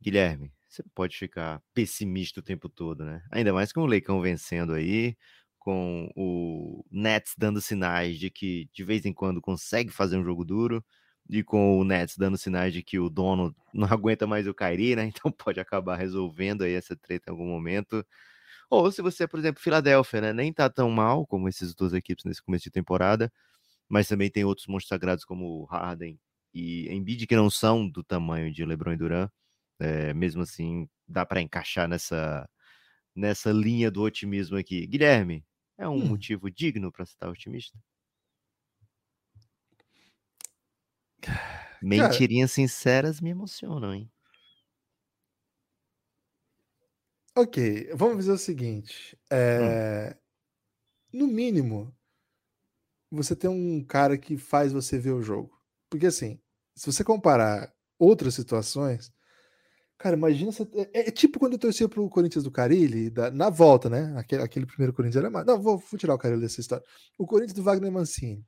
Guilherme, 0.01 0.51
você 0.67 0.83
pode 0.95 1.17
ficar 1.17 1.61
pessimista 1.73 2.39
o 2.39 2.43
tempo 2.43 2.67
todo, 2.69 3.03
né? 3.05 3.23
Ainda 3.31 3.53
mais 3.53 3.71
com 3.71 3.81
o 3.81 3.85
Leicão 3.85 4.21
vencendo 4.21 4.73
aí, 4.73 5.15
com 5.59 6.09
o 6.15 6.83
Nets 6.91 7.35
dando 7.37 7.61
sinais 7.61 8.17
de 8.19 8.29
que 8.31 8.67
de 8.73 8.83
vez 8.83 9.05
em 9.05 9.13
quando 9.13 9.41
consegue 9.41 9.91
fazer 9.91 10.17
um 10.17 10.23
jogo 10.23 10.43
duro, 10.45 10.83
e 11.29 11.43
com 11.43 11.77
o 11.79 11.83
Nets 11.83 12.17
dando 12.17 12.37
sinais 12.37 12.73
de 12.73 12.81
que 12.83 12.99
o 12.99 13.09
dono 13.09 13.55
não 13.73 13.87
aguenta 13.87 14.25
mais 14.27 14.47
o 14.47 14.53
Kyrie, 14.53 14.95
né? 14.95 15.05
Então 15.05 15.31
pode 15.31 15.59
acabar 15.59 15.97
resolvendo 15.97 16.63
aí 16.63 16.73
essa 16.73 16.95
treta 16.95 17.29
em 17.29 17.31
algum 17.31 17.47
momento. 17.47 18.05
Ou 18.69 18.91
se 18.91 19.01
você, 19.01 19.27
por 19.27 19.39
exemplo, 19.39 19.61
Filadélfia, 19.61 20.21
né? 20.21 20.33
Nem 20.33 20.53
tá 20.53 20.69
tão 20.69 20.89
mal 20.91 21.25
como 21.27 21.47
essas 21.49 21.75
duas 21.75 21.93
equipes 21.93 22.25
nesse 22.25 22.41
começo 22.43 22.65
de 22.65 22.71
temporada, 22.71 23.31
mas 23.91 24.07
também 24.07 24.31
tem 24.31 24.45
outros 24.45 24.67
monstros 24.67 24.87
sagrados 24.87 25.25
como 25.25 25.65
Harden 25.65 26.17
e 26.53 26.87
Embiid 26.89 27.27
que 27.27 27.35
não 27.35 27.49
são 27.49 27.85
do 27.89 28.01
tamanho 28.01 28.51
de 28.53 28.63
LeBron 28.63 28.93
e 28.93 28.97
Durant. 28.97 29.29
É, 29.79 30.13
mesmo 30.13 30.43
assim, 30.43 30.87
dá 31.05 31.25
para 31.25 31.41
encaixar 31.41 31.89
nessa 31.89 32.49
nessa 33.13 33.51
linha 33.51 33.91
do 33.91 34.01
otimismo 34.01 34.55
aqui. 34.57 34.87
Guilherme, 34.87 35.45
é 35.77 35.89
um 35.89 35.95
hum. 35.95 36.05
motivo 36.05 36.49
digno 36.49 36.89
para 36.89 37.03
estar 37.03 37.29
otimista? 37.29 37.77
Mentirinhas 41.83 42.51
Cara, 42.55 42.67
sinceras 42.67 43.19
me 43.19 43.31
emocionam, 43.31 43.93
hein? 43.93 44.09
Ok, 47.35 47.89
vamos 47.93 48.17
fazer 48.17 48.31
o 48.31 48.37
seguinte. 48.37 49.17
É... 49.29 50.15
Hum. 51.13 51.19
No 51.19 51.27
mínimo, 51.27 51.93
você 53.11 53.35
tem 53.35 53.49
um 53.49 53.83
cara 53.83 54.17
que 54.17 54.37
faz 54.37 54.71
você 54.71 54.97
ver 54.97 55.11
o 55.11 55.21
jogo. 55.21 55.51
Porque 55.89 56.07
assim, 56.07 56.39
se 56.75 56.85
você 56.91 57.03
comparar 57.03 57.73
outras 57.99 58.33
situações, 58.33 59.11
cara, 59.97 60.15
imagina 60.15 60.51
é, 60.93 61.09
é, 61.09 61.11
tipo 61.11 61.39
quando 61.39 61.53
eu 61.53 61.59
torcia 61.59 61.89
pro 61.89 62.09
Corinthians 62.09 62.43
do 62.43 62.51
Carilli, 62.51 63.09
da, 63.09 63.29
na 63.31 63.49
volta, 63.49 63.89
né? 63.89 64.13
Aquele, 64.17 64.43
aquele 64.43 64.65
primeiro 64.65 64.93
Corinthians 64.93 65.23
era 65.23 65.29
mais. 65.29 65.45
Não, 65.45 65.61
vou, 65.61 65.77
vou 65.77 65.99
tirar 65.99 66.15
o 66.15 66.17
Carilli 66.17 66.41
dessa 66.41 66.61
história. 66.61 66.85
O 67.17 67.27
Corinthians 67.27 67.55
do 67.55 67.63
Wagner 67.63 67.91
Mancini. 67.91 68.45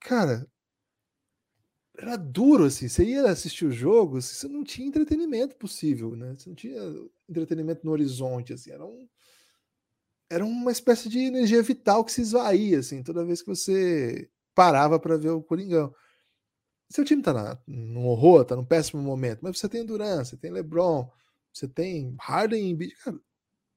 Cara, 0.00 0.46
era 1.96 2.16
duro, 2.16 2.64
assim. 2.64 2.88
Você 2.88 3.04
ia 3.04 3.24
assistir 3.30 3.64
o 3.66 3.72
jogo, 3.72 4.18
assim, 4.18 4.34
você 4.34 4.48
não 4.48 4.64
tinha 4.64 4.86
entretenimento 4.88 5.56
possível, 5.56 6.16
né? 6.16 6.34
Você 6.36 6.48
não 6.48 6.56
tinha 6.56 6.80
entretenimento 7.28 7.84
no 7.84 7.92
horizonte, 7.92 8.52
assim. 8.52 8.70
Era, 8.70 8.84
um, 8.84 9.08
era 10.30 10.44
uma 10.44 10.72
espécie 10.72 11.08
de 11.08 11.18
energia 11.18 11.62
vital 11.62 12.04
que 12.04 12.12
se 12.12 12.22
esvaía, 12.22 12.78
assim, 12.78 13.02
toda 13.02 13.24
vez 13.24 13.42
que 13.42 13.48
você 13.48 14.28
parava 14.54 14.98
para 14.98 15.16
ver 15.16 15.30
o 15.30 15.42
Coringão. 15.42 15.94
Seu 16.88 17.04
time 17.04 17.22
tá 17.22 17.32
na, 17.32 17.58
no 17.66 18.06
horror, 18.06 18.44
tá 18.44 18.56
num 18.56 18.64
péssimo 18.64 19.02
momento, 19.02 19.40
mas 19.42 19.58
você 19.58 19.68
tem 19.68 19.84
Durant, 19.84 20.24
você 20.24 20.36
tem 20.36 20.50
LeBron, 20.50 21.10
você 21.52 21.66
tem 21.68 22.14
Harden 22.20 22.76
e 22.80 22.90
cara, 22.96 23.18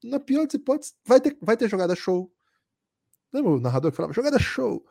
na 0.03 0.19
pior 0.19 0.45
das 0.45 0.53
hipóteses, 0.53 0.95
vai 1.05 1.19
ter, 1.19 1.37
vai 1.41 1.57
ter 1.57 1.69
jogada 1.69 1.95
show. 1.95 2.31
Lembra 3.33 3.51
o 3.51 3.59
narrador 3.59 3.91
que 3.91 3.97
falava 3.97 4.13
jogada 4.13 4.39
show? 4.39 4.85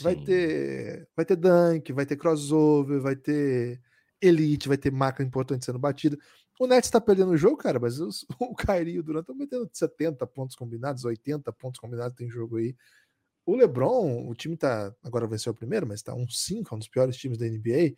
Vai 0.00 0.14
ter, 0.14 1.08
vai 1.16 1.24
ter 1.24 1.36
dunk, 1.36 1.92
vai 1.92 2.06
ter 2.06 2.16
crossover, 2.16 3.00
vai 3.00 3.16
ter 3.16 3.80
elite, 4.20 4.68
vai 4.68 4.76
ter 4.76 4.90
marca 4.92 5.22
importante 5.22 5.64
sendo 5.64 5.78
batida. 5.78 6.18
O 6.58 6.66
Nets 6.66 6.88
está 6.88 7.00
perdendo 7.00 7.30
o 7.30 7.36
jogo, 7.36 7.56
cara, 7.56 7.78
mas 7.78 7.98
os, 7.98 8.26
o 8.38 8.54
Kyrie 8.54 8.94
e 8.94 8.98
o 8.98 9.02
Durant 9.02 9.22
estão 9.22 9.34
metendo 9.34 9.68
70 9.72 10.26
pontos 10.26 10.54
combinados, 10.54 11.04
80 11.04 11.52
pontos 11.52 11.80
combinados 11.80 12.14
tem 12.14 12.28
jogo 12.28 12.58
aí. 12.58 12.76
O 13.46 13.56
LeBron, 13.56 14.28
o 14.28 14.34
time 14.34 14.56
tá 14.56 14.94
agora 15.02 15.26
venceu 15.26 15.52
o 15.52 15.56
primeiro, 15.56 15.86
mas 15.86 16.02
tá 16.02 16.14
um 16.14 16.28
5, 16.28 16.72
é 16.72 16.76
um 16.76 16.78
dos 16.78 16.88
piores 16.88 17.16
times 17.16 17.38
da 17.38 17.46
NBA. 17.46 17.94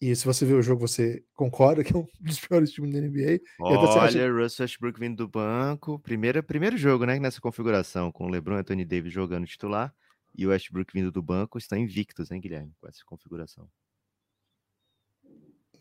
E 0.00 0.14
se 0.14 0.24
você 0.26 0.44
ver 0.44 0.54
o 0.54 0.62
jogo, 0.62 0.86
você 0.86 1.24
concorda 1.34 1.82
que 1.82 1.94
é 1.94 1.98
um 1.98 2.06
dos 2.20 2.40
piores 2.40 2.70
times 2.70 2.92
da 2.92 3.00
NBA. 3.00 3.40
Olha, 3.60 3.78
acha... 4.00 4.32
Russell 4.32 4.64
Westbrook 4.64 4.98
vindo 4.98 5.16
do 5.16 5.28
banco. 5.28 5.98
Primeiro, 5.98 6.42
primeiro 6.42 6.76
jogo, 6.76 7.04
né? 7.04 7.18
Nessa 7.18 7.40
configuração, 7.40 8.10
com 8.10 8.26
o 8.26 8.28
LeBron 8.28 8.56
e 8.56 8.60
Anthony 8.60 8.84
Davis 8.84 9.12
jogando 9.12 9.46
titular 9.46 9.94
e 10.34 10.46
o 10.46 10.50
Westbrook 10.50 10.92
vindo 10.92 11.10
do 11.10 11.22
banco, 11.22 11.56
estão 11.56 11.78
invictos, 11.78 12.30
hein, 12.30 12.40
Guilherme, 12.40 12.72
com 12.78 12.86
essa 12.86 13.00
configuração. 13.06 13.66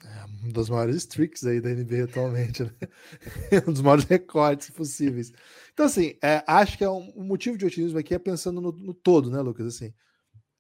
É 0.04 0.26
um 0.46 0.50
dos 0.50 0.70
maiores 0.70 0.96
streaks 0.98 1.46
aí 1.46 1.62
da 1.62 1.70
NBA 1.70 2.06
atualmente, 2.06 2.64
né? 2.64 2.72
um 3.68 3.72
dos 3.72 3.82
maiores 3.82 4.06
recordes 4.06 4.70
possíveis. 4.70 5.32
Então, 5.74 5.86
assim, 5.86 6.18
é, 6.24 6.44
acho 6.48 6.78
que 6.78 6.84
é 6.84 6.90
um, 6.90 7.12
um, 7.16 7.24
motivo 7.24 7.58
de 7.58 7.66
otimismo 7.66 7.98
aqui 7.98 8.14
é 8.14 8.20
pensando 8.20 8.62
no, 8.62 8.72
no 8.72 8.94
todo, 8.94 9.30
né, 9.30 9.40
Lucas? 9.42 9.68
Assim, 9.68 9.94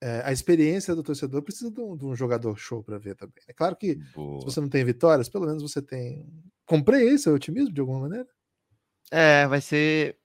é, 0.02 0.22
a 0.26 0.32
experiência 0.32 0.96
do 0.96 1.04
torcedor 1.04 1.42
precisa 1.42 1.72
de 1.72 1.80
um, 1.80 1.98
de 1.98 2.06
um 2.06 2.16
jogador 2.16 2.56
show 2.58 2.84
para 2.84 2.98
ver 2.98 3.16
também. 3.16 3.44
É 3.48 3.54
claro 3.54 3.76
que 3.76 3.96
Boa. 4.14 4.42
se 4.42 4.46
você 4.46 4.62
não 4.62 4.70
tem 4.70 4.84
vitórias, 4.86 5.30
pelo 5.30 5.46
menos 5.46 5.62
você 5.62 5.82
tem. 5.82 6.28
Comprei 6.66 7.10
esse 7.10 7.30
otimismo 7.30 7.74
de 7.74 7.80
alguma 7.80 8.02
maneira? 8.02 8.28
É, 9.12 9.48
vai 9.48 9.62
ser 9.62 10.18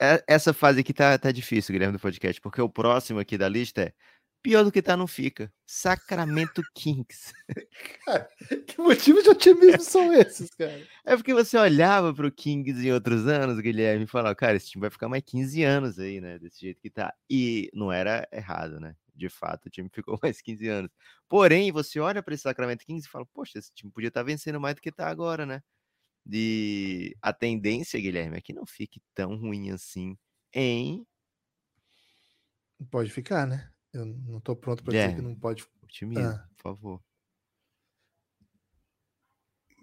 é, 0.00 0.22
essa 0.26 0.52
fase 0.52 0.80
aqui 0.80 0.92
tá, 0.92 1.18
tá 1.18 1.32
difícil, 1.32 1.72
Guilherme, 1.72 1.96
do 1.96 2.00
podcast, 2.00 2.40
porque 2.40 2.60
o 2.60 2.68
próximo 2.68 3.18
aqui 3.18 3.38
da 3.38 3.48
lista 3.48 3.82
é 3.82 3.92
pior 4.46 4.62
do 4.62 4.70
que 4.70 4.80
tá, 4.80 4.96
não 4.96 5.08
fica. 5.08 5.52
Sacramento 5.66 6.62
Kings. 6.72 7.32
Cara, 8.06 8.30
que 8.64 8.80
motivos 8.80 9.24
de 9.24 9.30
otimismo 9.30 9.80
são 9.82 10.12
esses, 10.12 10.50
cara? 10.50 10.80
É 11.04 11.16
porque 11.16 11.34
você 11.34 11.58
olhava 11.58 12.14
pro 12.14 12.30
Kings 12.30 12.86
em 12.86 12.92
outros 12.92 13.26
anos, 13.26 13.58
Guilherme, 13.58 14.04
e 14.04 14.06
falava, 14.06 14.36
cara, 14.36 14.56
esse 14.56 14.70
time 14.70 14.82
vai 14.82 14.90
ficar 14.90 15.08
mais 15.08 15.24
15 15.24 15.64
anos 15.64 15.98
aí, 15.98 16.20
né? 16.20 16.38
Desse 16.38 16.60
jeito 16.60 16.80
que 16.80 16.88
tá. 16.88 17.12
E 17.28 17.68
não 17.74 17.90
era 17.90 18.28
errado, 18.32 18.78
né? 18.78 18.94
De 19.12 19.28
fato, 19.28 19.66
o 19.66 19.70
time 19.70 19.90
ficou 19.92 20.16
mais 20.22 20.40
15 20.40 20.68
anos. 20.68 20.90
Porém, 21.28 21.72
você 21.72 21.98
olha 21.98 22.22
para 22.22 22.32
esse 22.32 22.44
Sacramento 22.44 22.86
Kings 22.86 23.08
e 23.08 23.10
fala, 23.10 23.26
poxa, 23.26 23.58
esse 23.58 23.72
time 23.74 23.90
podia 23.90 24.08
estar 24.08 24.20
tá 24.20 24.24
vencendo 24.24 24.60
mais 24.60 24.76
do 24.76 24.80
que 24.80 24.92
tá 24.92 25.08
agora, 25.08 25.44
né? 25.44 25.60
de 26.24 27.16
a 27.22 27.32
tendência, 27.32 28.00
Guilherme, 28.00 28.36
é 28.36 28.40
que 28.40 28.52
não 28.52 28.66
fique 28.66 29.00
tão 29.14 29.36
ruim 29.36 29.70
assim 29.70 30.18
em. 30.52 31.06
Pode 32.90 33.10
ficar, 33.10 33.46
né? 33.46 33.70
Eu 33.96 34.06
não 34.06 34.40
tô 34.40 34.54
pronto 34.54 34.82
para 34.82 34.92
dizer 34.92 35.14
que 35.14 35.22
não 35.22 35.34
pode. 35.34 35.64
Otimismo, 35.82 36.26
ah. 36.26 36.48
por 36.56 36.62
favor. 36.62 37.02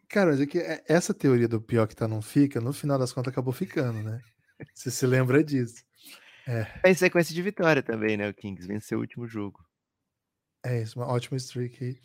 Cara, 0.10 0.32
mas 0.32 0.42
é 0.42 0.46
que 0.46 0.60
é, 0.60 0.84
essa 0.88 1.14
teoria 1.14 1.48
do 1.48 1.60
pior 1.62 1.88
que 1.88 1.96
tá 1.96 2.08
não 2.08 2.22
fica, 2.22 2.62
no 2.62 2.72
final 2.72 3.00
das 3.00 3.12
contas 3.12 3.32
acabou 3.32 3.54
ficando, 3.54 4.04
né? 4.04 4.22
Você 4.76 4.92
se 4.92 5.08
lembra 5.08 5.44
disso. 5.44 5.84
É. 6.48 6.92
Em 6.92 6.94
sequência 6.94 7.34
de 7.34 7.42
vitória 7.42 7.82
também, 7.82 8.16
né? 8.18 8.30
O 8.30 8.34
Kings 8.34 8.68
venceu 8.68 9.00
o 9.00 9.02
último 9.02 9.28
jogo. 9.28 9.66
É 10.64 10.82
isso, 10.82 11.00
uma 11.00 11.08
ótima 11.08 11.38
streak 11.38 11.84
aí. 11.84 12.00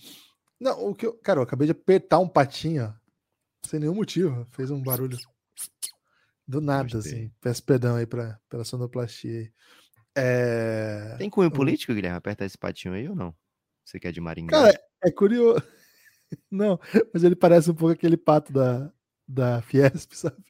Não, 0.59 0.89
o 0.89 0.95
que 0.95 1.07
eu, 1.07 1.15
cara, 1.19 1.39
eu 1.39 1.45
acabei 1.45 1.67
de 1.67 1.73
apertar 1.73 2.19
um 2.19 2.29
patinho, 2.29 2.85
ó, 2.85 3.69
sem 3.69 3.79
nenhum 3.79 3.95
motivo. 3.95 4.47
Fez 4.53 4.71
um 4.71 4.83
barulho 4.83 5.19
do 6.47 6.61
nada, 6.61 6.89
Gostei. 6.91 7.13
assim. 7.13 7.33
Peço 7.41 7.63
perdão 7.63 7.97
aí 7.97 8.07
pra, 8.07 8.41
pela 8.49 8.65
sonoplastia. 8.65 9.53
É... 10.19 11.17
Tem 11.17 11.31
cunho 11.31 11.51
político, 11.51 11.95
Guilherme, 11.95 12.17
apertar 12.17 12.45
esse 12.45 12.59
patinho 12.59 12.95
aí 12.95 13.09
ou 13.09 13.15
não? 13.15 13.35
Você 13.85 14.01
quer 14.01 14.13
de 14.13 14.21
Maringá? 14.21 14.51
Cara, 14.51 14.81
é 15.05 15.11
curioso. 15.11 15.63
Não, 16.51 16.79
mas 17.13 17.25
ele 17.25 17.35
parece 17.35 17.71
um 17.71 17.75
pouco 17.75 17.95
aquele 17.95 18.17
pato 18.17 18.53
da, 18.53 18.93
da 19.27 19.63
Fiesp, 19.63 20.13
sabe? 20.17 20.45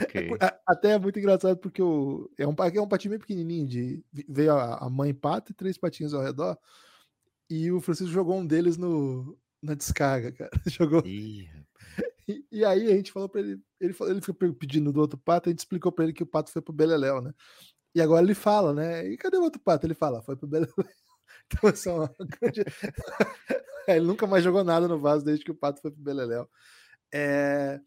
Okay. 0.00 0.30
É, 0.40 0.58
até 0.66 0.92
é 0.92 0.98
muito 0.98 1.18
engraçado 1.18 1.58
porque 1.58 1.80
o, 1.80 2.28
é, 2.36 2.46
um, 2.46 2.54
é 2.74 2.80
um 2.80 2.88
patinho 2.88 3.10
bem 3.10 3.20
pequenininho. 3.20 3.68
De, 3.68 4.04
veio 4.28 4.52
a, 4.52 4.84
a 4.84 4.90
mãe 4.90 5.14
pato 5.14 5.52
e 5.52 5.54
três 5.54 5.78
patinhos 5.78 6.14
ao 6.14 6.22
redor. 6.22 6.58
E 7.48 7.70
o 7.70 7.80
Francisco 7.80 8.12
jogou 8.12 8.36
um 8.36 8.46
deles 8.46 8.76
no, 8.76 9.38
na 9.62 9.74
descarga, 9.74 10.32
cara. 10.32 10.50
Jogou. 10.66 11.02
Ih, 11.06 11.48
e, 12.26 12.44
e, 12.50 12.64
aí 12.64 12.90
a 12.90 12.96
gente 12.96 13.12
falou 13.12 13.28
para 13.28 13.40
ele, 13.40 13.60
ele, 13.80 13.92
falou, 13.92 14.12
ele 14.12 14.20
ficou 14.20 14.54
pedindo 14.54 14.92
do 14.92 15.00
outro 15.00 15.18
pato, 15.18 15.48
a 15.48 15.52
gente 15.52 15.58
explicou 15.58 15.92
para 15.92 16.04
ele 16.04 16.12
que 16.12 16.22
o 16.22 16.26
pato 16.26 16.50
foi 16.50 16.62
pro 16.62 16.72
Beleléu, 16.72 17.20
né? 17.20 17.32
E 17.94 18.00
agora 18.00 18.24
ele 18.24 18.34
fala, 18.34 18.72
né? 18.72 19.06
E 19.08 19.16
cadê 19.16 19.36
o 19.36 19.42
outro 19.42 19.60
pato? 19.60 19.86
Ele 19.86 19.94
fala, 19.94 20.22
foi 20.22 20.36
pro 20.36 20.46
Beleléu. 20.48 20.74
Então, 21.46 21.68
assim, 21.68 21.90
é 21.90 21.92
uma 21.92 22.14
grande... 22.40 22.62
ele 23.88 24.06
nunca 24.06 24.26
mais 24.26 24.42
jogou 24.42 24.64
nada 24.64 24.88
no 24.88 24.98
vaso 24.98 25.24
desde 25.24 25.44
que 25.44 25.50
o 25.50 25.54
pato 25.54 25.82
foi 25.82 25.90
pro 25.90 26.00
Beleléu. 26.00 26.48
É... 27.12 27.78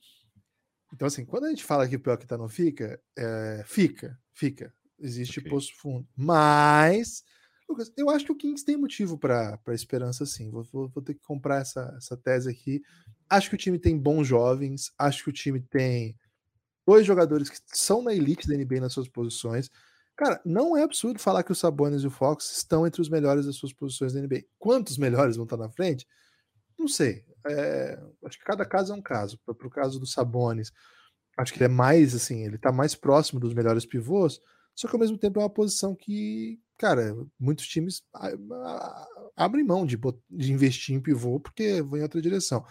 Então, 0.93 1.07
assim, 1.07 1.25
quando 1.25 1.45
a 1.45 1.49
gente 1.49 1.63
fala 1.63 1.87
que 1.87 1.95
o 1.95 1.99
pior 1.99 2.17
que 2.17 2.27
tá 2.27 2.37
não 2.37 2.47
fica, 2.47 2.99
é... 3.17 3.63
fica, 3.65 4.19
fica. 4.33 4.73
Existe 4.99 5.39
okay. 5.39 5.49
poço 5.49 5.71
fundo. 5.77 6.07
Mas, 6.15 7.23
Lucas, 7.67 7.91
eu 7.97 8.09
acho 8.09 8.25
que 8.25 8.31
o 8.31 8.35
Kings 8.35 8.63
tem 8.63 8.77
motivo 8.77 9.17
para 9.17 9.59
esperança, 9.69 10.25
sim. 10.25 10.51
Vou, 10.51 10.63
vou, 10.63 10.87
vou, 10.89 11.03
ter 11.03 11.15
que 11.15 11.25
comprar 11.25 11.61
essa, 11.61 11.93
essa 11.97 12.15
tese 12.15 12.49
aqui. 12.49 12.83
Acho 13.29 13.49
que 13.49 13.55
o 13.55 13.59
time 13.59 13.79
tem 13.79 13.97
bons 13.97 14.27
jovens, 14.27 14.93
acho 14.97 15.23
que 15.23 15.29
o 15.29 15.33
time 15.33 15.59
tem 15.59 16.15
dois 16.85 17.05
jogadores 17.05 17.49
que 17.49 17.57
são 17.67 18.01
na 18.01 18.13
elite 18.13 18.47
da 18.47 18.55
NBA 18.55 18.79
nas 18.79 18.93
suas 18.93 19.09
posições. 19.09 19.69
Cara, 20.17 20.41
não 20.45 20.77
é 20.77 20.83
absurdo 20.83 21.19
falar 21.19 21.43
que 21.43 21.51
o 21.51 21.55
Sabonis 21.55 22.03
e 22.03 22.07
o 22.07 22.11
Fox 22.11 22.55
estão 22.57 22.87
entre 22.87 23.01
os 23.01 23.09
melhores 23.09 23.45
das 23.45 23.55
suas 23.55 23.73
posições 23.73 24.13
da 24.13 24.21
NBA. 24.21 24.43
Quantos 24.57 24.97
melhores 24.97 25.35
vão 25.35 25.43
estar 25.43 25.57
na 25.57 25.69
frente? 25.69 26.07
Não 26.79 26.87
sei. 26.87 27.23
É, 27.47 27.99
acho 28.25 28.37
que 28.37 28.45
cada 28.45 28.65
caso 28.65 28.93
é 28.93 28.95
um 28.95 29.01
caso. 29.01 29.37
Para 29.45 29.67
o 29.67 29.69
caso 29.69 29.99
do 29.99 30.05
Sabonis, 30.05 30.71
acho 31.37 31.51
que 31.51 31.57
ele 31.59 31.65
é 31.65 31.75
mais 31.75 32.15
assim, 32.15 32.45
ele 32.45 32.55
está 32.55 32.71
mais 32.71 32.95
próximo 32.95 33.39
dos 33.39 33.53
melhores 33.53 33.85
pivôs, 33.85 34.39
só 34.73 34.87
que 34.87 34.95
ao 34.95 34.99
mesmo 34.99 35.17
tempo 35.17 35.39
é 35.39 35.43
uma 35.43 35.49
posição 35.49 35.95
que, 35.95 36.59
cara, 36.77 37.15
muitos 37.39 37.67
times 37.67 38.01
abrem 39.35 39.65
mão 39.65 39.85
de, 39.85 39.97
de 40.29 40.51
investir 40.51 40.95
em 40.95 41.01
pivô 41.01 41.39
porque 41.39 41.81
vão 41.81 41.99
em 41.99 42.03
outra 42.03 42.21
direção. 42.21 42.65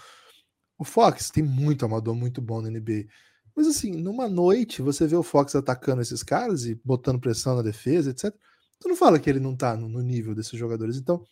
O 0.79 0.85
Fox 0.85 1.31
tem 1.31 1.43
muito 1.43 1.85
amador 1.85 2.15
muito 2.15 2.41
bom 2.41 2.61
na 2.61 2.71
NBA. 2.71 3.07
Mas 3.57 3.67
assim, 3.67 3.93
numa 3.93 4.29
noite, 4.29 4.83
você 4.83 5.07
vê 5.07 5.17
o 5.17 5.23
Fox 5.23 5.55
atacando 5.55 6.03
esses 6.03 6.23
caras 6.23 6.67
e 6.67 6.75
botando 6.85 7.21
pressão 7.21 7.57
na 7.57 7.63
defesa, 7.63 8.11
etc. 8.11 8.35
Tu 8.81 8.89
não 8.89 8.97
fala 8.97 9.19
que 9.19 9.31
ele 9.31 9.41
não 9.41 9.57
tá 9.57 9.77
no 9.77 10.03
nível 10.03 10.35
desses 10.35 10.59
jogadores. 10.59 10.97
Então, 10.97 11.25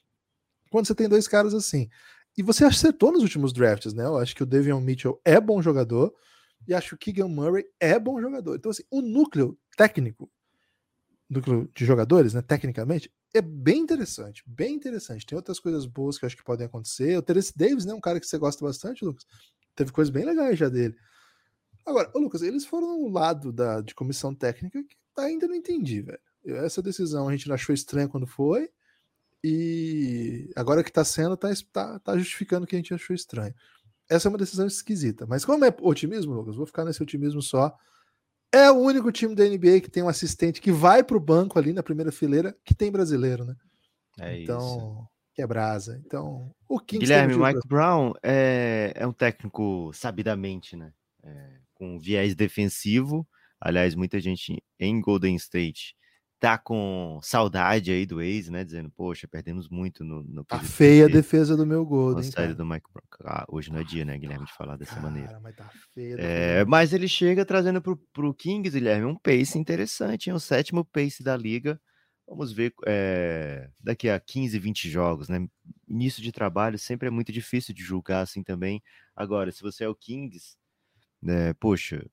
quando 0.71 0.87
você 0.87 0.95
tem 0.95 1.09
dois 1.09 1.27
caras 1.27 1.53
assim, 1.53 1.89
e 2.37 2.43
você 2.43 2.65
acertou 2.65 3.13
nos 3.13 3.23
últimos 3.23 3.53
drafts, 3.53 3.93
né? 3.93 4.05
Eu 4.05 4.17
acho 4.17 4.35
que 4.35 4.43
o 4.43 4.47
Davion 4.47 4.81
Mitchell 4.81 5.21
é 5.25 5.41
bom 5.41 5.61
jogador 5.61 6.15
e 6.67 6.73
acho 6.73 6.91
que 6.91 6.95
o 6.95 6.99
Keegan 6.99 7.29
Murray 7.29 7.65
é 7.79 7.99
bom 7.99 8.21
jogador. 8.21 8.57
Então, 8.57 8.71
assim, 8.71 8.85
o 8.91 9.03
núcleo 9.03 9.59
técnico, 9.77 10.31
núcleo 11.29 11.69
de 11.75 11.85
jogadores, 11.85 12.35
né, 12.35 12.43
tecnicamente, 12.43 13.11
é 13.35 13.41
bem 13.41 13.81
interessante, 13.81 14.43
bem 14.47 14.75
interessante. 14.75 15.27
Tem 15.27 15.37
outras 15.37 15.59
coisas 15.59 15.87
boas 15.87 16.19
que 16.19 16.25
eu 16.25 16.27
acho 16.27 16.37
que 16.37 16.45
podem 16.45 16.67
acontecer. 16.67 17.17
O 17.17 17.23
Terence 17.23 17.53
Davis, 17.57 17.85
né, 17.85 17.93
um 17.95 18.01
cara 18.01 18.21
que 18.21 18.27
você 18.27 18.39
gosta 18.39 18.65
bastante, 18.65 19.05
Lucas. 19.05 19.27
Teve 19.75 19.91
coisas 19.91 20.11
bem 20.11 20.25
legais 20.25 20.59
já 20.59 20.69
dele. 20.69 20.95
Agora, 21.85 22.11
ô 22.15 22.19
Lucas, 22.19 22.43
eles 22.43 22.65
foram 22.65 22.99
no 22.99 23.09
lado 23.09 23.53
da, 23.53 23.81
de 23.81 23.95
comissão 23.95 24.35
técnica 24.35 24.83
que 24.83 24.97
ainda 25.17 25.47
não 25.47 25.55
entendi, 25.55 26.03
velho. 26.03 26.21
Essa 26.45 26.83
decisão 26.83 27.29
a 27.29 27.33
gente 27.33 27.51
achou 27.53 27.75
estranha 27.75 28.09
quando 28.09 28.27
foi. 28.27 28.71
E 29.45 30.51
agora 30.55 30.85
que 30.85 30.93
tá 30.93 31.05
sendo, 31.05 31.37
tá, 31.37 31.49
tá, 31.73 31.99
tá 31.99 32.19
justificando 32.19 32.67
que 32.67 32.77
a 32.77 32.79
gente 32.79 32.95
achou 32.95 33.15
estranho. 33.15 33.55
essa 34.09 34.29
é 34.29 34.31
uma 34.31 34.39
decisão 34.39 34.67
esquisita. 34.67 35.27
Mas 35.27 35.45
como 35.45 35.65
é 35.65 35.75
otimismo, 35.81 36.33
Lucas, 36.35 36.57
vou 36.57 36.67
ficar 36.67 36.85
nesse 36.85 37.03
otimismo 37.03 37.43
só. 37.43 37.77
É 38.53 38.71
o 38.71 38.77
único 38.77 39.11
time 39.11 39.35
da 39.35 39.45
NBA 39.45 39.81
que 39.81 39.91
tem 39.91 40.03
um 40.03 40.09
assistente 40.09 40.61
que 40.61 40.71
vai 40.71 41.03
para 41.03 41.17
o 41.17 41.21
banco 41.21 41.59
ali 41.59 41.73
na 41.73 41.83
primeira 41.83 42.13
fileira 42.13 42.57
que 42.65 42.75
tem 42.75 42.93
brasileiro, 42.93 43.45
né? 43.45 43.57
É 44.21 44.43
então, 44.43 44.59
isso. 44.59 45.09
que 45.35 45.43
é 45.43 45.47
brasa. 45.47 46.01
Então, 46.05 46.55
o 46.69 46.79
Kings 46.79 47.01
Guilherme, 47.01 47.37
Mike 47.37 47.67
Brown 47.67 48.13
é, 48.23 48.93
é 48.95 49.07
um 49.07 49.13
técnico 49.13 49.91
sabidamente, 49.95 50.77
né? 50.77 50.93
É, 51.25 51.62
com 51.83 51.99
viés 51.99 52.37
defensivo. 52.37 53.27
Aliás, 53.61 53.97
muita 53.97 54.21
gente 54.21 54.63
em 54.79 55.01
Golden 55.01 55.35
State 55.35 55.97
tá 56.39 56.57
com 56.57 57.19
saudade 57.23 57.91
aí 57.91 58.07
do 58.07 58.21
ex, 58.21 58.49
né? 58.49 58.63
Dizendo, 58.65 58.89
poxa, 58.91 59.27
perdemos 59.27 59.69
muito 59.69 60.05
no. 60.05 60.23
no 60.23 60.45
Tá 60.45 60.61
feia 60.61 61.07
a 61.07 61.09
defesa, 61.09 61.57
do 61.57 61.67
meu 61.67 61.85
Golden. 61.85 62.23
série 62.23 62.35
cara. 62.35 62.55
do 62.55 62.65
Mike 62.65 62.87
Brown. 62.93 63.05
Ah, 63.25 63.45
hoje 63.49 63.73
não 63.73 63.81
é 63.81 63.85
dia, 63.85 64.05
né, 64.05 64.17
Guilherme, 64.17 64.47
de 64.47 64.53
falar 64.53 64.77
dessa 64.77 65.01
maneira. 65.01 65.29
Cara, 65.29 65.41
mas 65.41 65.57
tá 65.57 65.71
feia. 65.93 66.17
a 66.17 66.21
É, 66.21 66.65
mas 66.65 66.93
ele 66.93 67.09
chega 67.09 67.45
trazendo 67.45 67.83
pro, 67.83 67.97
pro 68.13 68.33
Kings, 68.33 68.71
Guilherme, 68.71 69.07
um 69.07 69.17
pace 69.17 69.59
interessante, 69.59 70.31
é 70.31 70.35
o 70.35 70.41
sétimo 70.41 70.85
pace 70.85 71.23
da 71.23 71.37
liga. 71.37 71.81
Vamos 72.29 72.53
ver 72.53 72.73
é, 72.87 73.69
daqui 73.81 74.09
a 74.09 74.21
15, 74.21 74.57
20 74.57 74.89
jogos, 74.89 75.29
né? 75.29 75.47
Início 75.89 76.23
de 76.23 76.31
trabalho 76.31 76.79
sempre 76.79 77.09
é 77.09 77.11
muito 77.11 77.33
difícil 77.33 77.75
de 77.75 77.83
julgar 77.83 78.23
assim 78.23 78.43
também. 78.45 78.81
Agora, 79.15 79.51
se 79.51 79.61
você 79.61 79.85
é 79.85 79.89
o 79.89 79.95
Kings, 79.95 80.57
né, 81.23 81.55
poxa, 81.55 82.05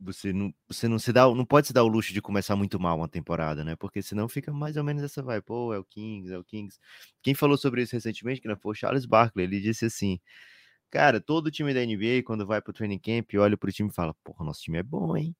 você 0.00 0.32
não, 0.32 0.52
você 0.68 0.88
não 0.88 0.98
se 0.98 1.12
dá, 1.12 1.28
não 1.34 1.44
pode 1.46 1.68
se 1.68 1.72
dar 1.72 1.84
o 1.84 1.88
luxo 1.88 2.12
de 2.12 2.20
começar 2.20 2.56
muito 2.56 2.80
mal 2.80 2.96
uma 2.96 3.08
temporada, 3.08 3.64
né? 3.64 3.76
Porque 3.76 4.02
senão 4.02 4.28
fica 4.28 4.52
mais 4.52 4.76
ou 4.76 4.84
menos 4.84 5.02
essa 5.02 5.22
vai, 5.22 5.40
pô, 5.40 5.72
é 5.72 5.78
o 5.78 5.84
Kings, 5.84 6.32
é 6.32 6.38
o 6.38 6.44
Kings. 6.44 6.78
Quem 7.22 7.34
falou 7.34 7.56
sobre 7.56 7.82
isso 7.82 7.94
recentemente, 7.94 8.40
que 8.40 8.48
não 8.48 8.56
foi 8.56 8.72
o 8.72 8.74
Charles 8.74 9.06
Barkley, 9.06 9.44
ele 9.46 9.60
disse 9.60 9.84
assim: 9.86 10.18
Cara, 10.90 11.20
todo 11.20 11.50
time 11.50 11.74
da 11.74 11.82
NBA, 11.82 12.22
quando 12.24 12.46
vai 12.46 12.62
pro 12.62 12.72
training 12.72 12.98
camp, 13.00 13.30
olha 13.36 13.56
pro 13.56 13.72
time 13.72 13.90
e 13.90 13.94
fala: 13.94 14.14
Porra, 14.24 14.44
nosso 14.44 14.62
time 14.62 14.78
é 14.78 14.82
bom, 14.82 15.16
hein? 15.16 15.34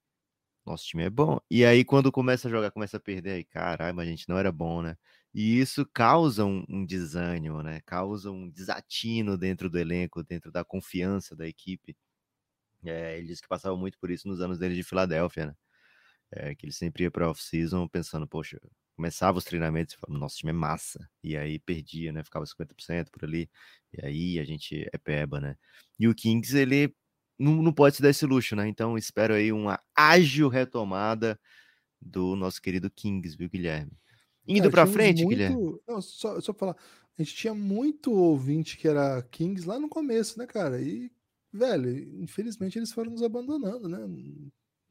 Nosso 0.67 0.87
time 0.87 1.05
é 1.05 1.11
bom. 1.11 1.41
E 1.51 1.65
aí, 1.65 1.85
quando 1.85 2.13
começa 2.13 2.49
a 2.49 2.51
jogar, 2.51 2.71
começa 2.71 2.97
a 2.99 3.01
perder, 3.01 3.33
aí, 3.33 3.45
caralho, 3.45 3.97
mas 3.97 4.07
a 4.09 4.11
gente 4.11 4.29
não 4.29 4.39
era 4.39 4.53
bom, 4.53 4.83
né? 4.83 4.97
E 5.35 5.59
isso 5.61 5.87
causa 5.87 6.45
um, 6.45 6.65
um 6.69 6.87
desânimo, 6.87 7.63
né? 7.63 7.81
Causa 7.87 8.31
um 8.31 8.49
desatino 8.51 9.37
dentro 9.39 9.69
do 9.71 9.79
elenco, 9.79 10.23
dentro 10.25 10.53
da 10.53 10.65
confiança 10.65 11.35
da 11.37 11.49
equipe. 11.49 11.97
É, 12.85 13.19
ele 13.19 13.29
disse 13.29 13.43
que 13.43 13.49
passava 13.49 13.77
muito 13.77 13.99
por 13.99 14.11
isso 14.11 14.27
nos 14.29 14.41
anos 14.41 14.59
dele 14.59 14.75
de 14.75 14.83
Filadélfia, 14.83 15.47
né? 15.47 15.55
É, 16.31 16.55
que 16.55 16.65
ele 16.65 16.73
sempre 16.73 17.05
ia 17.05 17.11
pra 17.11 17.31
off-season 17.31 17.87
pensando, 17.87 18.27
poxa, 18.27 18.59
começava 18.97 19.39
os 19.39 19.45
treinamentos 19.45 19.95
e 19.95 19.99
falava, 19.99 20.19
nosso 20.19 20.37
time 20.37 20.51
é 20.51 20.55
massa. 20.55 21.09
E 21.23 21.37
aí 21.37 21.59
perdia, 21.59 22.13
né? 22.13 22.23
Ficava 22.23 22.45
50% 22.47 23.11
por 23.11 23.25
ali. 23.25 23.51
E 23.93 24.07
aí 24.07 24.39
a 24.39 24.45
gente 24.45 24.89
é 24.93 24.99
peba, 24.99 25.41
né? 25.41 25.57
E 25.99 26.09
o 26.09 26.15
Kings, 26.15 26.57
ele 26.57 26.95
não, 27.39 27.63
não 27.63 27.73
pode 27.73 27.97
se 27.97 28.03
dar 28.03 28.11
esse 28.11 28.25
luxo, 28.25 28.57
né? 28.57 28.67
Então 28.69 28.97
espero 28.97 29.35
aí 29.35 29.53
uma 29.53 29.81
ágil 29.95 30.49
retomada 30.49 31.39
do 32.01 32.35
nosso 32.37 32.61
querido 32.61 32.91
Kings, 32.91 33.37
viu, 33.37 33.49
Guilherme? 33.49 33.93
Indo 34.47 34.71
tínhamos 34.71 34.93
frente, 34.93 35.23
muito... 35.23 35.37
Guilherme. 35.37 35.79
Não, 35.87 36.01
só, 36.01 36.41
só 36.41 36.53
pra 36.53 36.61
falar. 36.61 36.77
A 37.19 37.23
gente 37.23 37.35
tinha 37.35 37.55
muito 37.55 38.13
ouvinte 38.13 38.77
que 38.77 38.89
era 38.89 39.23
Kings 39.31 39.67
lá 39.67 39.79
no 39.79 39.89
começo, 39.89 40.39
né, 40.39 40.47
cara? 40.47 40.81
E, 40.81 41.11
velho, 41.53 41.91
infelizmente 42.23 42.79
eles 42.79 42.93
foram 42.93 43.11
nos 43.13 43.23
abandonando, 43.23 43.89
né? 43.89 43.99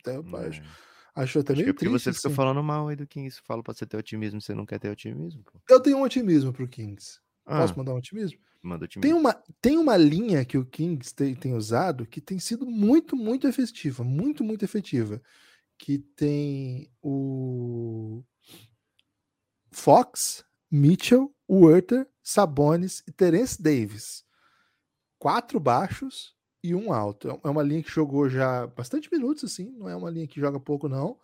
Até 0.02 0.17
eu 0.17 0.24
acho, 0.38 0.62
É, 0.62 0.78
acho 1.15 1.39
até 1.39 1.54
acho 1.54 1.63
que 1.63 1.69
meio 1.69 1.71
é 1.71 1.74
porque 1.74 1.89
triste. 1.89 1.89
você 1.89 2.13
fica 2.13 2.30
assim. 2.30 2.36
falando 2.36 2.63
mal 2.63 2.88
aí 2.88 2.95
do 2.95 3.08
Kings. 3.08 3.41
Fala 3.45 3.63
pra 3.63 3.74
você 3.74 3.86
ter 3.86 3.97
otimismo, 3.97 4.41
você 4.41 4.56
não 4.56 4.65
quer 4.65 4.80
ter 4.80 4.89
otimismo, 4.91 5.43
pô. 5.43 5.62
Eu 5.69 5.80
tenho 5.82 5.97
um 5.97 6.04
otimismo 6.04 6.54
pro 6.54 6.67
Kings. 6.67 7.19
Posso 7.56 7.74
Ah, 7.74 7.78
mandar 7.78 7.93
um 7.93 7.97
otimismo? 7.97 8.39
manda 8.63 8.86
Tem 9.00 9.13
otimismo. 9.13 9.19
uma, 9.19 9.34
tem 9.62 9.78
uma 9.78 9.97
linha 9.97 10.45
que 10.45 10.58
o 10.58 10.65
Kings 10.65 11.13
tem, 11.15 11.36
tem 11.36 11.54
usado 11.56 12.06
que 12.08 12.21
tem 12.21 12.39
sido 12.39 12.65
muito, 12.65 13.15
muito 13.15 13.47
efetiva. 13.47 14.04
Muito, 14.04 14.43
muito 14.43 14.63
efetiva. 14.65 15.21
Que 15.80 16.00
tem 16.00 16.91
o 17.02 18.24
Fox, 19.71 20.43
Mitchell, 20.69 21.34
Werther, 21.50 22.08
Sabonis 22.24 23.04
e 23.08 23.12
Terence 23.12 23.62
Davis. 23.62 24.24
Quatro 25.19 25.60
baixos 25.60 26.36
e 26.63 26.76
um 26.76 26.93
alto. 26.93 27.30
É 27.43 27.50
uma 27.50 27.63
linha 27.63 27.84
que 27.84 27.91
jogou 27.91 28.30
já 28.30 28.67
bastante 28.67 29.10
minutos, 29.12 29.43
assim. 29.43 29.71
Não 29.71 29.89
é 29.89 29.95
uma 29.95 30.10
linha 30.10 30.28
que 30.28 30.39
joga 30.39 30.60
pouco, 30.60 30.88
não. 30.88 31.19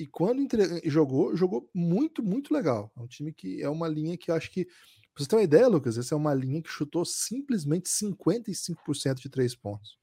E 0.00 0.06
quando 0.06 0.40
entre- 0.40 0.82
jogou, 0.88 1.36
jogou 1.36 1.68
muito, 1.74 2.22
muito 2.22 2.54
legal. 2.54 2.90
É 2.96 3.00
um 3.00 3.06
time 3.06 3.32
que 3.32 3.62
é 3.62 3.68
uma 3.68 3.88
linha 3.88 4.16
que 4.16 4.30
eu 4.30 4.34
acho 4.34 4.50
que. 4.50 4.64
Pra 4.64 5.22
você 5.22 5.28
ter 5.28 5.36
uma 5.36 5.42
ideia, 5.42 5.68
Lucas, 5.68 5.98
essa 5.98 6.14
é 6.14 6.16
uma 6.16 6.32
linha 6.32 6.62
que 6.62 6.70
chutou 6.70 7.04
simplesmente 7.04 7.88
55% 7.90 9.20
de 9.20 9.28
três 9.28 9.54
pontos. 9.54 9.98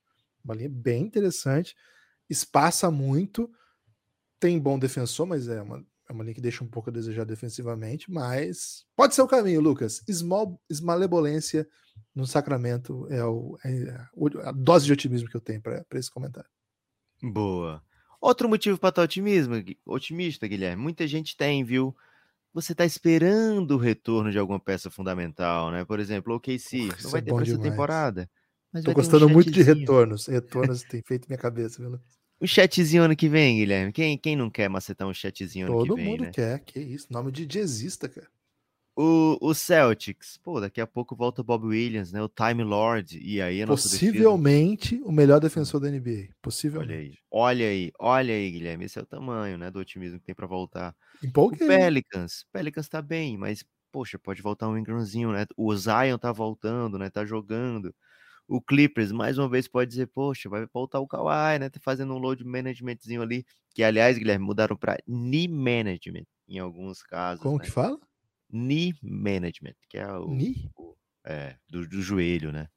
Uma 0.45 0.53
linha 0.55 0.69
bem 0.69 1.03
interessante, 1.03 1.75
espaça 2.29 2.91
muito, 2.91 3.51
tem 4.39 4.60
bom 4.60 4.77
defensor, 4.79 5.25
mas 5.25 5.47
é 5.47 5.62
uma, 5.62 5.86
é 6.09 6.13
uma 6.13 6.23
linha 6.23 6.33
que 6.33 6.41
deixa 6.41 6.63
um 6.63 6.67
pouco 6.67 6.89
a 6.89 6.93
desejar 6.93 7.23
defensivamente, 7.23 8.11
mas 8.11 8.83
pode 8.95 9.13
ser 9.13 9.21
o 9.21 9.27
caminho, 9.27 9.61
Lucas. 9.61 10.01
Small, 10.09 10.59
esmalebolência 10.67 11.67
no 12.15 12.25
Sacramento 12.25 13.07
é, 13.11 13.23
o, 13.23 13.57
é 13.63 14.07
a 14.43 14.51
dose 14.51 14.87
de 14.87 14.93
otimismo 14.93 15.29
que 15.29 15.37
eu 15.37 15.41
tenho 15.41 15.61
para 15.61 15.85
esse 15.93 16.09
comentário. 16.09 16.49
Boa. 17.21 17.83
Outro 18.19 18.49
motivo 18.49 18.77
para 18.77 18.89
estar 18.89 19.03
otimismo, 19.03 19.61
Gui- 19.61 19.79
otimista, 19.85 20.47
Guilherme. 20.47 20.81
Muita 20.81 21.07
gente 21.07 21.37
tem, 21.37 21.63
viu? 21.63 21.95
Você 22.53 22.73
tá 22.73 22.83
esperando 22.83 23.75
o 23.75 23.77
retorno 23.77 24.31
de 24.31 24.39
alguma 24.39 24.59
peça 24.59 24.89
fundamental, 24.89 25.71
né? 25.71 25.85
Por 25.85 25.99
exemplo, 25.99 26.35
o 26.35 26.51
isso 26.51 27.03
não 27.03 27.11
vai 27.11 27.21
é 27.21 27.23
ter 27.23 27.33
para 27.33 27.43
essa 27.43 27.59
temporada. 27.59 28.29
Vai 28.73 28.81
ter 28.81 28.89
um 28.89 28.93
gostando 28.93 29.29
muito 29.29 29.51
de 29.51 29.61
retornos. 29.61 30.25
Retornos 30.25 30.81
tem 30.83 31.03
feito 31.03 31.27
minha 31.27 31.37
cabeça, 31.37 31.81
viu? 31.81 31.99
Um 32.41 32.47
chatzinho 32.47 33.04
ano 33.04 33.15
que 33.15 33.28
vem, 33.28 33.58
Guilherme. 33.58 33.91
Quem, 33.91 34.17
quem 34.17 34.36
não 34.36 34.49
quer 34.49 34.69
macetar 34.69 35.08
um 35.08 35.13
chatzinho 35.13 35.67
ano 35.67 35.75
Todo 35.78 35.95
que 35.95 36.02
vem, 36.02 36.12
mundo 36.12 36.23
né? 36.23 36.32
quer, 36.32 36.60
que 36.60 36.80
isso. 36.80 37.08
Nome 37.12 37.32
de 37.32 37.45
jazzista, 37.45 38.08
cara. 38.08 38.28
O, 38.95 39.38
o 39.41 39.54
Celtics, 39.54 40.38
pô, 40.43 40.60
daqui 40.60 40.82
a 40.82 40.88
pouco 40.88 41.15
volta 41.15 41.41
o 41.41 41.43
Bob 41.43 41.67
Williams, 41.67 42.12
né? 42.12 42.21
O 42.21 42.28
Time 42.28 42.63
Lord. 42.63 43.17
E 43.17 43.41
aí 43.41 43.62
a 43.62 43.65
defesa. 43.65 43.97
Possivelmente 43.97 45.02
o 45.06 45.12
melhor 45.12 45.39
defensor 45.39 45.80
da 45.80 45.89
NBA. 45.89 46.12
Olha 46.12 46.30
Possivelmente. 46.41 46.93
aí, 46.93 47.17
olha 47.32 47.65
aí, 47.67 47.91
olha 47.97 48.34
aí, 48.34 48.52
Guilherme. 48.52 48.86
Esse 48.86 48.99
é 48.99 49.02
o 49.02 49.06
tamanho, 49.06 49.58
né? 49.58 49.71
Do 49.71 49.80
otimismo 49.80 50.19
que 50.19 50.25
tem 50.25 50.36
para 50.36 50.47
voltar. 50.47 50.93
O 51.21 51.25
Empolguei. 51.25 51.65
Pelicans, 51.67 52.45
Pelicans 52.52 52.89
tá 52.89 53.02
bem, 53.02 53.38
mas 53.38 53.63
poxa, 53.91 54.19
pode 54.19 54.41
voltar 54.41 54.67
um 54.67 54.78
Ingramzinho, 54.78 55.32
né? 55.32 55.45
O 55.56 55.73
Zion 55.75 56.17
tá 56.17 56.32
voltando, 56.32 56.97
né? 56.97 57.10
Tá 57.10 57.25
jogando. 57.25 57.93
O 58.49 58.62
Clippers, 58.62 59.12
mais 59.12 59.38
uma 59.38 59.47
vez, 59.49 59.67
pode 59.67 59.89
dizer, 59.91 60.07
poxa, 60.07 60.49
vai 60.49 60.65
voltar 60.73 60.99
o 60.99 61.07
Kawhi, 61.07 61.59
né? 61.59 61.69
Tá 61.69 61.79
fazendo 61.81 62.13
um 62.15 62.17
load 62.17 62.43
managementzinho 62.43 63.21
ali, 63.21 63.45
que 63.75 63.83
aliás, 63.83 64.17
Guilherme, 64.17 64.45
mudaram 64.45 64.75
para 64.77 64.97
knee 65.07 65.47
management 65.47 66.25
em 66.47 66.59
alguns 66.59 67.03
casos, 67.03 67.43
Como 67.43 67.57
né? 67.57 67.65
que 67.65 67.71
fala? 67.71 67.99
Knee 68.51 68.93
management, 69.03 69.75
que 69.89 69.97
é 69.97 70.07
o, 70.13 70.38
Ni? 70.38 70.71
o- 70.77 70.95
é, 71.25 71.57
do, 71.69 71.88
do 71.88 72.01
joelho, 72.01 72.51
né? 72.51 72.69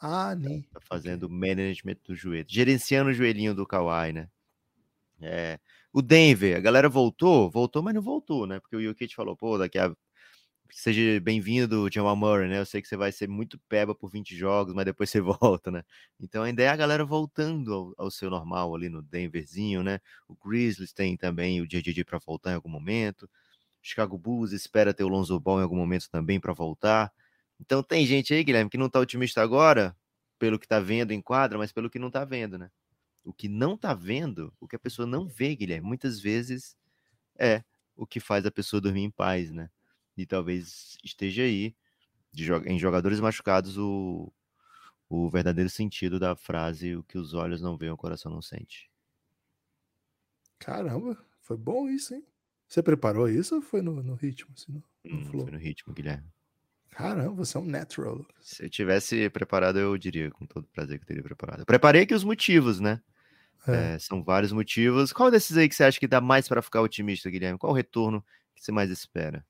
Ah, 0.00 0.34
Ni. 0.34 0.68
Tá 0.72 0.80
fazendo 0.80 1.24
o 1.24 1.30
management 1.30 1.96
do 2.04 2.14
joelho, 2.14 2.46
gerenciando 2.48 3.10
o 3.10 3.12
joelhinho 3.12 3.54
do 3.54 3.66
Kawhi, 3.66 4.12
né? 4.12 4.28
É, 5.20 5.58
o 5.92 6.02
Denver, 6.02 6.56
a 6.56 6.60
galera 6.60 6.88
voltou, 6.88 7.50
voltou, 7.50 7.82
mas 7.82 7.94
não 7.94 8.02
voltou, 8.02 8.46
né? 8.46 8.60
Porque 8.60 8.76
o 8.76 8.82
Jokic 8.82 9.14
falou, 9.14 9.36
pô, 9.36 9.58
daqui 9.58 9.78
a 9.78 9.94
seja 10.70 11.20
bem-vindo, 11.20 11.88
Jamal 11.92 12.16
Murray, 12.16 12.48
né? 12.48 12.58
Eu 12.58 12.66
sei 12.66 12.80
que 12.82 12.88
você 12.88 12.96
vai 12.96 13.10
ser 13.12 13.28
muito 13.28 13.58
peba 13.68 13.94
por 13.94 14.10
20 14.10 14.36
jogos, 14.36 14.74
mas 14.74 14.84
depois 14.84 15.10
você 15.10 15.20
volta, 15.20 15.70
né? 15.70 15.84
Então 16.20 16.42
ainda 16.42 16.62
é 16.62 16.68
a 16.68 16.76
galera 16.76 17.04
voltando 17.04 17.72
ao, 17.72 17.94
ao 17.98 18.10
seu 18.10 18.30
normal 18.30 18.74
ali 18.74 18.88
no 18.88 19.02
Denverzinho, 19.02 19.82
né? 19.82 20.00
O 20.28 20.34
Grizzlies 20.34 20.92
tem 20.92 21.16
também 21.16 21.60
o 21.60 21.66
JJJ 21.66 22.04
para 22.04 22.18
voltar 22.18 22.52
em 22.52 22.54
algum 22.54 22.68
momento. 22.68 23.28
Chicago 23.82 24.18
Bulls 24.18 24.52
espera 24.52 24.94
ter 24.94 25.04
o 25.04 25.08
Lonzo 25.08 25.38
Ball 25.40 25.60
em 25.60 25.62
algum 25.62 25.76
momento 25.76 26.10
também 26.10 26.40
para 26.40 26.52
voltar. 26.52 27.12
Então 27.60 27.82
tem 27.82 28.06
gente 28.06 28.34
aí, 28.34 28.44
Guilherme, 28.44 28.70
que 28.70 28.78
não 28.78 28.90
tá 28.90 29.00
otimista 29.00 29.42
agora, 29.42 29.96
pelo 30.38 30.58
que 30.58 30.68
tá 30.68 30.80
vendo 30.80 31.12
em 31.12 31.20
quadra, 31.22 31.58
mas 31.58 31.72
pelo 31.72 31.90
que 31.90 31.98
não 31.98 32.10
tá 32.10 32.24
vendo, 32.24 32.58
né? 32.58 32.70
O 33.24 33.32
que 33.32 33.48
não 33.48 33.76
tá 33.76 33.94
vendo, 33.94 34.52
o 34.60 34.68
que 34.68 34.76
a 34.76 34.78
pessoa 34.78 35.06
não 35.06 35.26
vê, 35.28 35.54
Guilherme, 35.56 35.86
muitas 35.86 36.20
vezes 36.20 36.76
é 37.38 37.64
o 37.96 38.06
que 38.06 38.20
faz 38.20 38.46
a 38.46 38.50
pessoa 38.50 38.80
dormir 38.80 39.02
em 39.02 39.10
paz, 39.10 39.50
né? 39.52 39.70
E 40.18 40.26
talvez 40.26 40.98
esteja 41.04 41.42
aí, 41.42 41.76
de 42.32 42.52
em 42.66 42.78
jogadores 42.78 43.20
machucados, 43.20 43.78
o, 43.78 44.32
o 45.08 45.30
verdadeiro 45.30 45.70
sentido 45.70 46.18
da 46.18 46.34
frase: 46.34 46.96
o 46.96 47.04
que 47.04 47.16
os 47.16 47.34
olhos 47.34 47.62
não 47.62 47.76
veem, 47.76 47.92
o 47.92 47.96
coração 47.96 48.32
não 48.32 48.42
sente. 48.42 48.90
Caramba, 50.58 51.16
foi 51.40 51.56
bom 51.56 51.88
isso, 51.88 52.14
hein? 52.14 52.26
Você 52.66 52.82
preparou 52.82 53.28
isso 53.28 53.54
ou 53.54 53.62
foi 53.62 53.80
no, 53.80 54.02
no 54.02 54.14
ritmo? 54.14 54.52
Assim, 54.54 54.72
no, 54.72 54.82
no 55.04 55.18
Hum, 55.20 55.24
foi 55.24 55.52
no 55.52 55.58
ritmo, 55.58 55.94
Guilherme. 55.94 56.26
Caramba, 56.90 57.32
você 57.32 57.56
é 57.56 57.60
um 57.60 57.64
natural, 57.64 58.16
Lucas. 58.16 58.34
Se 58.40 58.64
eu 58.64 58.68
tivesse 58.68 59.30
preparado, 59.30 59.78
eu 59.78 59.96
diria 59.96 60.30
com 60.30 60.44
todo 60.44 60.66
prazer 60.66 60.98
que 60.98 61.04
eu 61.04 61.06
teria 61.06 61.22
preparado. 61.22 61.60
Eu 61.60 61.66
preparei 61.66 62.02
aqui 62.02 62.12
os 62.12 62.24
motivos, 62.24 62.80
né? 62.80 63.00
É. 63.68 63.94
É, 63.94 63.98
são 63.98 64.22
vários 64.22 64.52
motivos. 64.52 65.12
Qual 65.12 65.30
desses 65.30 65.56
aí 65.56 65.68
que 65.68 65.74
você 65.74 65.84
acha 65.84 66.00
que 66.00 66.08
dá 66.08 66.20
mais 66.20 66.48
para 66.48 66.62
ficar 66.62 66.80
otimista, 66.80 67.30
Guilherme? 67.30 67.58
Qual 67.58 67.72
o 67.72 67.76
retorno 67.76 68.24
que 68.54 68.64
você 68.64 68.72
mais 68.72 68.90
espera? 68.90 69.46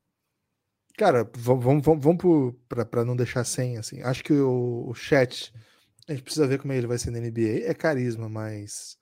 Cara, 0.99 1.31
vamos, 1.33 1.85
vamos, 1.85 2.03
vamos, 2.03 2.55
pra 2.91 3.05
não 3.05 3.15
deixar 3.15 3.45
sem, 3.45 3.79
assim. 3.79 4.03
Acho 4.03 4.25
que 4.25 4.33
o, 4.33 4.85
o 4.89 4.95
chat 4.95 5.55
A 6.09 6.13
gente 6.13 6.25
precisa 6.25 6.45
ver 6.45 6.59
como 6.59 6.73
ele 6.73 6.89
vai 6.89 6.99
ser 6.99 7.13
na 7.13 7.21
NBA. 7.21 7.71
É 7.71 7.73
carisma, 7.73 8.29
mas. 8.29 8.99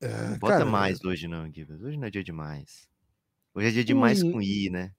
É, 0.00 0.38
bota 0.38 0.54
cara, 0.54 0.64
mais 0.64 1.04
hoje, 1.04 1.28
não, 1.28 1.44
Gibbs. 1.52 1.82
Hoje 1.82 1.98
não 1.98 2.06
é 2.06 2.10
dia 2.10 2.24
demais. 2.24 2.88
Hoje 3.54 3.68
é 3.68 3.70
dia 3.70 3.84
demais 3.84 4.22
In... 4.22 4.32
com 4.32 4.40
I, 4.40 4.70
né? 4.70 4.94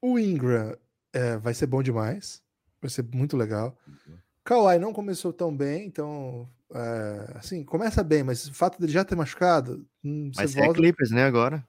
O 0.00 0.18
Ingram 0.18 0.76
é, 1.12 1.36
vai 1.36 1.54
ser 1.54 1.68
bom 1.68 1.80
demais. 1.80 2.42
Vai 2.80 2.90
ser 2.90 3.04
muito 3.14 3.36
legal. 3.36 3.78
Uhum. 3.86 4.18
Kawhi 4.42 4.76
não 4.80 4.92
começou 4.92 5.32
tão 5.32 5.56
bem, 5.56 5.86
então. 5.86 6.50
É, 6.74 7.38
assim, 7.38 7.62
começa 7.62 8.02
bem, 8.02 8.24
mas 8.24 8.48
o 8.48 8.52
fato 8.52 8.80
dele 8.80 8.90
já 8.90 9.04
ter 9.04 9.14
machucado. 9.14 9.86
Hum, 10.02 10.32
mas 10.34 10.56
é 10.56 10.62
volta... 10.62 10.80
é 10.80 10.82
Clippers, 10.82 11.12
né, 11.12 11.22
agora? 11.22 11.64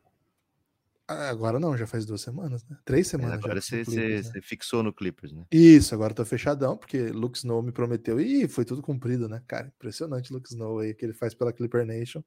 Ah, 1.08 1.30
agora 1.30 1.60
não, 1.60 1.76
já 1.76 1.86
faz 1.86 2.06
duas 2.06 2.22
semanas, 2.22 2.66
né? 2.66 2.78
Três 2.86 3.08
semanas. 3.08 3.34
agora 3.34 3.60
você, 3.60 3.84
Clippers, 3.84 4.28
você, 4.28 4.34
né? 4.34 4.42
fixou 4.42 4.82
no 4.82 4.94
Clippers, 4.94 5.34
né? 5.34 5.46
Isso, 5.52 5.94
agora 5.94 6.14
tô 6.14 6.24
fechadão, 6.24 6.78
porque 6.78 7.10
Luke 7.10 7.38
Snow 7.38 7.62
me 7.62 7.72
prometeu 7.74 8.20
e 8.20 8.48
foi 8.48 8.64
tudo 8.64 8.82
cumprido, 8.82 9.28
né? 9.28 9.44
Cara, 9.46 9.68
impressionante 9.68 10.32
o 10.32 10.36
Luke 10.36 10.48
Snow 10.50 10.80
aí 10.80 10.94
que 10.94 11.06
ele 11.06 11.14
faz 11.14 11.34
pela 11.34 11.52
Clipper 11.52 11.86
Nation. 11.86 12.24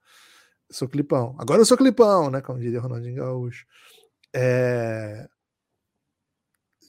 sou 0.71 0.89
clipão. 0.89 1.35
Agora 1.39 1.63
eu 1.63 1.67
sou 1.67 1.77
clipão, 1.77 2.31
né? 2.31 2.43
Como 2.43 2.59
diria 2.59 2.81
Ronaldinho 2.81 3.17
Gaúcho. 3.17 3.67
É... 4.35 5.27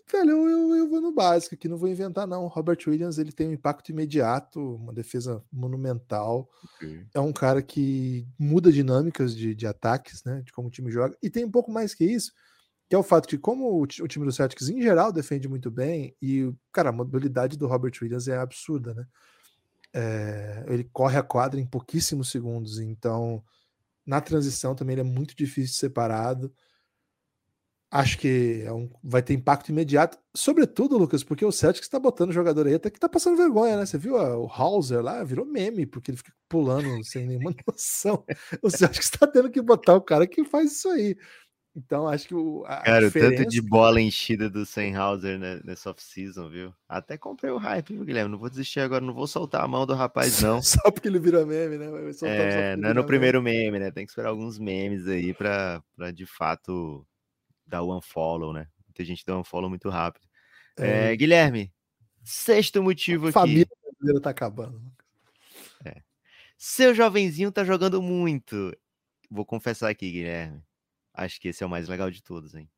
Velho, 0.10 0.32
eu, 0.32 0.50
eu, 0.50 0.76
eu, 0.76 0.90
vou 0.90 1.02
no 1.02 1.12
básico 1.12 1.54
aqui, 1.54 1.68
não 1.68 1.78
vou 1.78 1.90
inventar, 1.90 2.26
não. 2.26 2.48
Robert 2.48 2.78
Williams 2.88 3.18
ele 3.18 3.32
tem 3.32 3.50
um 3.50 3.54
impacto 3.54 3.90
imediato, 3.90 4.76
uma 4.76 4.94
defesa 4.94 5.44
monumental. 5.52 6.50
Okay. 6.76 7.06
É 7.14 7.20
um 7.20 7.34
cara 7.34 7.62
que 7.62 8.26
muda 8.40 8.72
dinâmicas 8.72 9.36
de, 9.36 9.54
de 9.54 9.68
ataques, 9.68 10.24
né? 10.24 10.42
De 10.46 10.54
como 10.54 10.70
o 10.70 10.72
time 10.72 10.90
joga. 10.90 11.18
E 11.22 11.30
tem 11.30 11.44
um 11.44 11.52
pouco 11.52 11.70
mais 11.70 11.94
que 11.94 12.06
isso, 12.06 12.32
que 12.88 12.96
é 12.96 12.98
o 12.98 13.04
fato 13.04 13.28
de 13.28 13.38
como 13.38 13.66
o, 13.66 13.82
o 13.82 14.08
time 14.08 14.26
do 14.26 14.32
Celtics, 14.32 14.70
em 14.70 14.82
geral, 14.82 15.12
defende 15.12 15.48
muito 15.50 15.70
bem, 15.70 16.16
e, 16.22 16.54
cara, 16.72 16.90
a 16.90 16.94
mobilidade 16.94 17.58
do 17.58 17.68
Robert 17.68 17.94
Williams 18.02 18.30
é 18.30 18.38
absurda, 18.38 18.94
né? 18.94 19.06
É, 19.94 20.66
ele 20.68 20.84
corre 20.86 21.18
a 21.18 21.24
quadra 21.24 21.60
em 21.60 21.66
pouquíssimos 21.66 22.30
segundos, 22.30 22.80
então 22.80 23.44
na 24.06 24.22
transição 24.22 24.74
também 24.74 24.94
ele 24.94 25.02
é 25.02 25.04
muito 25.04 25.36
difícil 25.36 25.74
de 25.74 25.80
separado. 25.80 26.54
Acho 27.90 28.18
que 28.18 28.64
é 28.66 28.74
um, 28.74 28.90
vai 29.02 29.22
ter 29.22 29.34
impacto 29.34 29.70
imediato, 29.70 30.18
sobretudo, 30.36 30.98
Lucas, 30.98 31.24
porque 31.24 31.46
o 31.46 31.54
Celtics 31.54 31.88
está 31.88 31.98
botando 31.98 32.34
jogador 32.34 32.68
aí 32.68 32.76
até 32.76 32.90
que 32.90 33.00
tá 33.00 33.08
passando 33.08 33.38
vergonha, 33.38 33.78
né? 33.78 33.86
Você 33.86 33.98
viu 33.98 34.16
o 34.16 34.52
Hauser 34.52 35.02
lá, 35.02 35.24
virou 35.24 35.46
meme, 35.46 35.86
porque 35.86 36.12
ele 36.12 36.18
fica 36.18 36.34
pulando 36.50 36.88
sem 37.06 37.26
nenhuma 37.26 37.56
noção. 37.66 38.26
O 38.62 38.70
Celtics 38.70 39.06
está 39.06 39.26
tendo 39.26 39.50
que 39.50 39.62
botar 39.62 39.96
o 39.96 40.02
cara 40.02 40.28
que 40.28 40.44
faz 40.44 40.74
isso 40.74 40.90
aí. 40.90 41.16
Então, 41.78 42.08
acho 42.08 42.28
que 42.28 42.34
o. 42.34 42.64
Cara, 42.64 43.06
diferença... 43.06 43.34
o 43.34 43.38
tanto 43.38 43.50
de 43.52 43.62
bola 43.62 44.02
enchida 44.02 44.50
do 44.50 44.66
Senhauser 44.66 45.38
né, 45.38 45.62
nessa 45.64 45.92
off-season, 45.92 46.50
viu? 46.50 46.74
Até 46.90 47.18
comprei 47.20 47.52
o 47.52 47.58
hype, 47.58 47.94
viu, 47.94 48.04
Guilherme? 48.04 48.32
Não 48.32 48.40
vou 48.40 48.50
desistir 48.50 48.80
agora, 48.80 49.06
não 49.06 49.14
vou 49.14 49.28
soltar 49.28 49.64
a 49.64 49.68
mão 49.68 49.86
do 49.86 49.94
rapaz, 49.94 50.42
não. 50.42 50.60
só 50.62 50.90
porque 50.90 51.08
ele 51.08 51.20
vira 51.20 51.46
meme, 51.46 51.78
né? 51.78 51.86
é, 52.24 52.76
não 52.76 52.90
é 52.90 52.94
no 52.96 53.06
primeiro 53.06 53.44
meme, 53.44 53.78
né? 53.78 53.92
Tem 53.92 54.06
que 54.06 54.12
esperar 54.12 54.30
alguns 54.30 54.58
memes 54.58 55.08
aí 55.08 55.36
para 55.36 55.82
de 56.14 56.26
fato 56.26 57.06
dar 57.68 57.82
o 57.82 57.96
unfollow, 57.98 58.54
né? 58.54 58.68
Muita 58.88 59.04
gente 59.04 59.26
dá 59.26 59.36
um 59.36 59.42
unfollow 59.42 59.70
muito 59.70 59.90
rápido. 59.90 60.28
É... 60.78 61.12
É, 61.12 61.16
Guilherme, 61.16 61.74
sexto 62.24 62.82
motivo 62.82 63.26
a 63.26 63.30
aqui. 63.30 63.34
Família 63.34 63.68
brasileira 63.84 64.22
tá 64.22 64.30
acabando. 64.30 64.82
É. 65.86 66.02
Seu 66.58 66.94
jovenzinho 66.94 67.52
tá 67.52 67.64
jogando 67.64 68.02
muito. 68.02 68.76
Vou 69.30 69.46
confessar 69.46 69.90
aqui, 69.90 70.12
Guilherme. 70.12 70.64
Acho 71.14 71.40
que 71.42 71.50
esse 71.50 71.64
é 71.64 71.66
o 71.66 71.70
mais 71.70 71.88
legal 71.88 72.12
de 72.12 72.22
todos, 72.22 72.56
hein? 72.56 72.70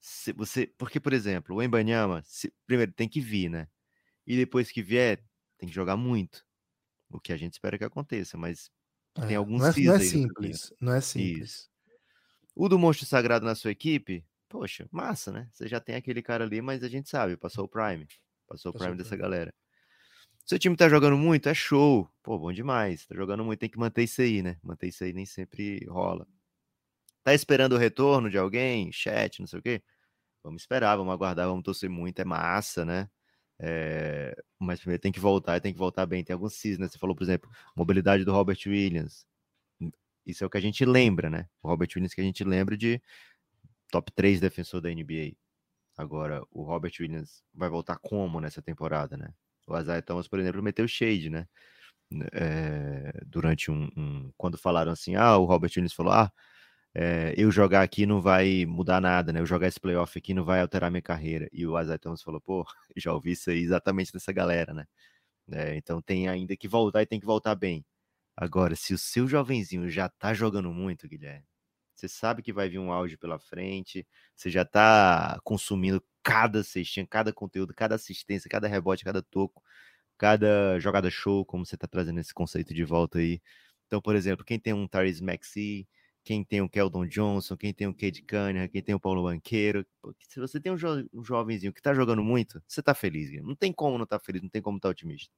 Se 0.00 0.32
você, 0.32 0.66
porque, 0.76 1.00
por 1.00 1.12
exemplo, 1.12 1.56
o 1.56 1.62
Embanyama, 1.62 2.22
se, 2.26 2.52
primeiro 2.66 2.92
tem 2.92 3.08
que 3.08 3.20
vir, 3.20 3.48
né? 3.48 3.68
E 4.26 4.36
depois 4.36 4.70
que 4.70 4.82
vier, 4.82 5.22
tem 5.56 5.68
que 5.68 5.74
jogar 5.74 5.96
muito. 5.96 6.44
O 7.08 7.20
que 7.20 7.32
a 7.32 7.36
gente 7.36 7.52
espera 7.52 7.78
que 7.78 7.84
aconteça, 7.84 8.36
mas 8.36 8.70
é, 9.16 9.26
tem 9.26 9.36
alguns 9.36 9.60
não 9.60 9.68
é, 9.68 9.80
não 9.80 9.94
é 9.94 9.98
simples, 10.00 10.72
não 10.80 10.92
é 10.94 11.00
simples. 11.00 11.50
Isso. 11.50 11.70
O 12.54 12.68
do 12.68 12.78
Monstro 12.78 13.06
Sagrado 13.06 13.46
na 13.46 13.54
sua 13.54 13.70
equipe, 13.70 14.24
poxa, 14.54 14.86
massa, 14.92 15.32
né? 15.32 15.48
Você 15.52 15.66
já 15.66 15.80
tem 15.80 15.96
aquele 15.96 16.22
cara 16.22 16.44
ali, 16.44 16.62
mas 16.62 16.84
a 16.84 16.88
gente 16.88 17.10
sabe, 17.10 17.36
passou 17.36 17.64
o 17.64 17.68
Prime. 17.68 18.06
Passou, 18.46 18.72
passou 18.72 18.72
o 18.72 18.74
Prime 18.74 18.96
dessa 18.96 19.16
galera. 19.16 19.52
Seu 20.46 20.60
time 20.60 20.76
tá 20.76 20.88
jogando 20.88 21.16
muito, 21.16 21.48
é 21.48 21.54
show. 21.54 22.08
Pô, 22.22 22.38
bom 22.38 22.52
demais. 22.52 23.04
Tá 23.04 23.16
jogando 23.16 23.44
muito, 23.44 23.58
tem 23.58 23.68
que 23.68 23.76
manter 23.76 24.04
isso 24.04 24.22
aí, 24.22 24.42
né? 24.42 24.56
Manter 24.62 24.86
isso 24.86 25.02
aí 25.02 25.12
nem 25.12 25.26
sempre 25.26 25.84
rola. 25.86 26.24
Tá 27.24 27.34
esperando 27.34 27.72
o 27.72 27.78
retorno 27.78 28.30
de 28.30 28.38
alguém? 28.38 28.92
Chat, 28.92 29.40
não 29.40 29.46
sei 29.48 29.58
o 29.58 29.62
quê? 29.62 29.82
Vamos 30.40 30.62
esperar, 30.62 30.94
vamos 30.94 31.12
aguardar, 31.12 31.48
vamos 31.48 31.64
torcer 31.64 31.90
muito, 31.90 32.20
é 32.20 32.24
massa, 32.24 32.84
né? 32.84 33.10
É... 33.58 34.36
Mas 34.56 34.78
primeiro 34.78 35.02
tem 35.02 35.10
que 35.10 35.18
voltar, 35.18 35.60
tem 35.60 35.72
que 35.72 35.78
voltar 35.80 36.06
bem. 36.06 36.22
Tem 36.22 36.32
alguns 36.32 36.54
cis, 36.54 36.78
né? 36.78 36.86
Você 36.86 36.96
falou, 36.96 37.16
por 37.16 37.24
exemplo, 37.24 37.50
mobilidade 37.74 38.24
do 38.24 38.30
Robert 38.30 38.58
Williams. 38.64 39.26
Isso 40.24 40.44
é 40.44 40.46
o 40.46 40.50
que 40.50 40.58
a 40.58 40.60
gente 40.60 40.84
lembra, 40.84 41.28
né? 41.28 41.48
O 41.60 41.68
Robert 41.68 41.88
Williams 41.96 42.14
que 42.14 42.20
a 42.20 42.24
gente 42.24 42.44
lembra 42.44 42.76
de 42.76 43.02
top 43.94 44.10
3 44.12 44.40
defensor 44.40 44.80
da 44.80 44.90
NBA. 44.90 45.36
Agora, 45.96 46.42
o 46.50 46.64
Robert 46.64 46.92
Williams 47.00 47.44
vai 47.54 47.68
voltar 47.68 47.96
como 47.98 48.40
nessa 48.40 48.60
temporada, 48.60 49.16
né? 49.16 49.32
O 49.68 49.78
Isaiah 49.78 50.02
Thomas, 50.02 50.26
por 50.26 50.40
exemplo, 50.40 50.60
meteu 50.62 50.88
shade, 50.88 51.30
né? 51.30 51.46
É, 52.32 53.12
durante 53.26 53.70
um, 53.70 53.88
um, 53.96 54.32
Quando 54.36 54.58
falaram 54.58 54.92
assim, 54.92 55.14
ah, 55.16 55.36
o 55.38 55.44
Robert 55.44 55.70
Williams 55.76 55.92
falou, 55.94 56.12
ah, 56.12 56.32
é, 56.94 57.34
eu 57.36 57.50
jogar 57.52 57.82
aqui 57.82 58.06
não 58.06 58.20
vai 58.20 58.66
mudar 58.66 59.00
nada, 59.00 59.32
né? 59.32 59.40
Eu 59.40 59.46
jogar 59.46 59.68
esse 59.68 59.80
playoff 59.80 60.18
aqui 60.18 60.34
não 60.34 60.44
vai 60.44 60.60
alterar 60.60 60.90
minha 60.90 61.02
carreira. 61.02 61.48
E 61.52 61.66
o 61.66 61.80
Isaiah 61.80 61.98
Thomas 61.98 62.22
falou, 62.22 62.40
pô, 62.40 62.64
já 62.96 63.12
ouvi 63.14 63.32
isso 63.32 63.50
aí 63.50 63.60
exatamente 63.60 64.12
dessa 64.12 64.32
galera, 64.32 64.74
né? 64.74 64.86
É, 65.52 65.76
então 65.76 66.02
tem 66.02 66.28
ainda 66.28 66.56
que 66.56 66.68
voltar 66.68 67.02
e 67.02 67.06
tem 67.06 67.20
que 67.20 67.26
voltar 67.26 67.54
bem. 67.56 67.84
Agora, 68.36 68.76
se 68.76 68.94
o 68.94 68.98
seu 68.98 69.28
jovenzinho 69.28 69.88
já 69.90 70.08
tá 70.08 70.34
jogando 70.34 70.72
muito, 70.72 71.08
Guilherme, 71.08 71.46
você 71.94 72.08
sabe 72.08 72.42
que 72.42 72.52
vai 72.52 72.68
vir 72.68 72.78
um 72.78 72.92
auge 72.92 73.16
pela 73.16 73.38
frente, 73.38 74.06
você 74.34 74.50
já 74.50 74.62
está 74.62 75.38
consumindo 75.44 76.02
cada 76.22 76.62
cestinha, 76.64 77.06
cada 77.06 77.32
conteúdo, 77.32 77.74
cada 77.74 77.94
assistência, 77.96 78.48
cada 78.50 78.66
rebote, 78.68 79.04
cada 79.04 79.22
toco, 79.22 79.62
cada 80.18 80.78
jogada 80.80 81.10
show, 81.10 81.44
como 81.44 81.66
você 81.66 81.74
está 81.76 81.86
trazendo 81.88 82.20
esse 82.20 82.34
conceito 82.34 82.74
de 82.74 82.84
volta 82.84 83.18
aí. 83.18 83.40
Então, 83.86 84.00
por 84.00 84.16
exemplo, 84.16 84.44
quem 84.44 84.58
tem 84.58 84.72
um 84.72 84.88
Tyrese 84.88 85.22
Maxey, 85.22 85.88
quem 86.24 86.44
tem 86.44 86.62
o 86.62 86.68
Keldon 86.68 87.06
Johnson, 87.06 87.56
quem 87.56 87.72
tem 87.74 87.86
o 87.86 87.94
Cade 87.94 88.22
Cunningham, 88.22 88.68
quem 88.68 88.82
tem 88.82 88.94
o 88.94 89.00
Paulo 89.00 89.24
Banqueiro. 89.24 89.86
Se 90.28 90.40
você 90.40 90.60
tem 90.60 90.72
um, 90.72 90.76
jo 90.76 91.06
um 91.12 91.22
jovenzinho 91.24 91.72
que 91.72 91.80
está 91.80 91.92
jogando 91.94 92.24
muito, 92.24 92.62
você 92.66 92.80
está 92.80 92.94
feliz. 92.94 93.30
Não 93.42 93.54
tem 93.54 93.72
como 93.72 93.98
não 93.98 94.06
tá 94.06 94.18
feliz, 94.18 94.42
não 94.42 94.48
tem 94.50 94.62
como 94.62 94.80
tá 94.80 94.88
otimista. 94.88 95.30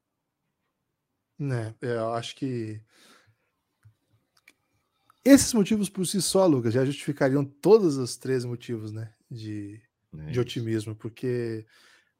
Né, 1.38 1.74
eu 1.82 2.14
acho 2.14 2.34
que 2.34 2.80
esses 5.28 5.52
motivos 5.52 5.88
por 5.88 6.06
si 6.06 6.22
só, 6.22 6.46
Lucas, 6.46 6.72
já 6.72 6.84
justificariam 6.84 7.44
todos 7.44 7.96
os 7.96 8.16
três 8.16 8.44
motivos, 8.44 8.92
né? 8.92 9.12
De, 9.30 9.80
é 10.18 10.30
de 10.30 10.40
otimismo, 10.40 10.94
porque 10.94 11.66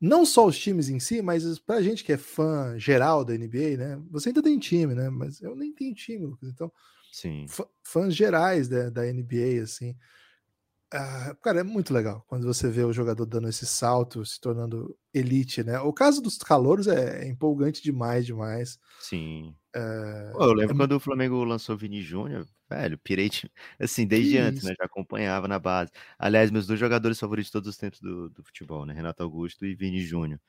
não 0.01 0.27
só 0.27 0.47
os 0.47 0.59
times 0.59 0.89
em 0.89 0.99
si, 0.99 1.23
mas 1.23 1.59
pra 1.59 1.81
gente 1.81 2.05
que 2.05 2.13
é 2.13 2.17
fã 2.17 2.79
geral 2.79 3.25
da 3.25 3.33
NBA, 3.33 3.77
né? 3.79 4.03
Você 4.11 4.29
ainda 4.29 4.43
tem 4.43 4.59
time, 4.59 4.95
né? 4.95 5.09
Mas 5.09 5.41
eu 5.41 5.55
nem 5.55 5.73
tenho 5.73 5.95
time, 5.95 6.27
Lucas. 6.27 6.49
Então, 6.49 6.71
Sim. 7.13 7.47
fãs 7.83 8.15
gerais 8.15 8.69
da, 8.69 8.91
da 8.91 9.03
NBA, 9.03 9.63
assim. 9.63 9.97
Ah, 10.93 11.37
cara, 11.43 11.61
é 11.61 11.65
muito 11.65 11.93
legal 11.93 12.25
quando 12.29 12.47
você 12.47 12.69
vê 12.69 12.85
o 12.85 12.93
jogador 12.93 13.27
dando 13.27 13.49
esse 13.49 13.67
salto, 13.67 14.25
se 14.25 14.41
tornando 14.41 14.97
elite, 15.13 15.65
né? 15.65 15.81
O 15.81 15.93
caso 15.93 16.23
dos 16.23 16.39
calouros 16.39 16.87
é, 16.87 17.25
é 17.25 17.29
empolgante 17.29 17.83
demais, 17.83 18.25
demais. 18.25 18.79
Sim. 19.01 19.55
É, 19.75 20.31
Pô, 20.33 20.45
eu 20.45 20.53
lembro 20.53 20.75
é... 20.75 20.79
quando 20.79 20.93
o 20.93 21.01
Flamengo 21.01 21.43
lançou 21.43 21.75
o 21.75 21.79
Vini 21.79 22.03
Júnior, 22.03 22.47
velho, 22.69 22.99
pirei, 22.99 23.31
assim, 23.79 24.07
desde 24.07 24.33
que 24.33 24.39
antes, 24.39 24.59
isso? 24.59 24.69
né? 24.69 24.75
Já 24.79 24.85
acompanhava 24.85 25.49
na 25.49 25.59
base. 25.59 25.91
Aliás, 26.19 26.51
meus 26.51 26.67
dois 26.67 26.79
jogadores 26.79 27.19
favoritos 27.19 27.49
de 27.49 27.53
todos 27.53 27.69
os 27.69 27.77
tempos 27.77 28.01
do, 28.01 28.29
do 28.31 28.43
futebol, 28.43 28.85
né? 28.85 28.95
Renato 28.95 29.23
Augusto 29.23 29.65
e 29.65 29.75
Vini 29.75 30.01
Júnior. 30.01 30.41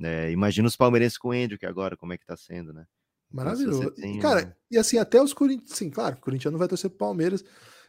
É, 0.00 0.30
imagina 0.30 0.66
os 0.66 0.76
palmeirenses 0.76 1.18
com 1.18 1.28
o 1.28 1.32
Andrew, 1.32 1.58
que 1.58 1.66
agora, 1.66 1.96
como 1.96 2.12
é 2.12 2.18
que 2.18 2.26
tá 2.26 2.36
sendo, 2.36 2.72
né? 2.72 2.86
Maravilhoso. 3.30 3.90
Tem, 3.92 4.18
cara, 4.18 4.42
né? 4.42 4.52
e 4.70 4.78
assim, 4.78 4.98
até 4.98 5.22
os 5.22 5.32
Corinthians, 5.32 5.70
sim, 5.76 5.88
claro, 5.90 6.16
o 6.16 6.20
Corinthians 6.20 6.52
não 6.52 6.58
vai 6.58 6.68
torcer 6.68 6.90
pro 6.90 6.98
Palmeiras. 6.98 7.44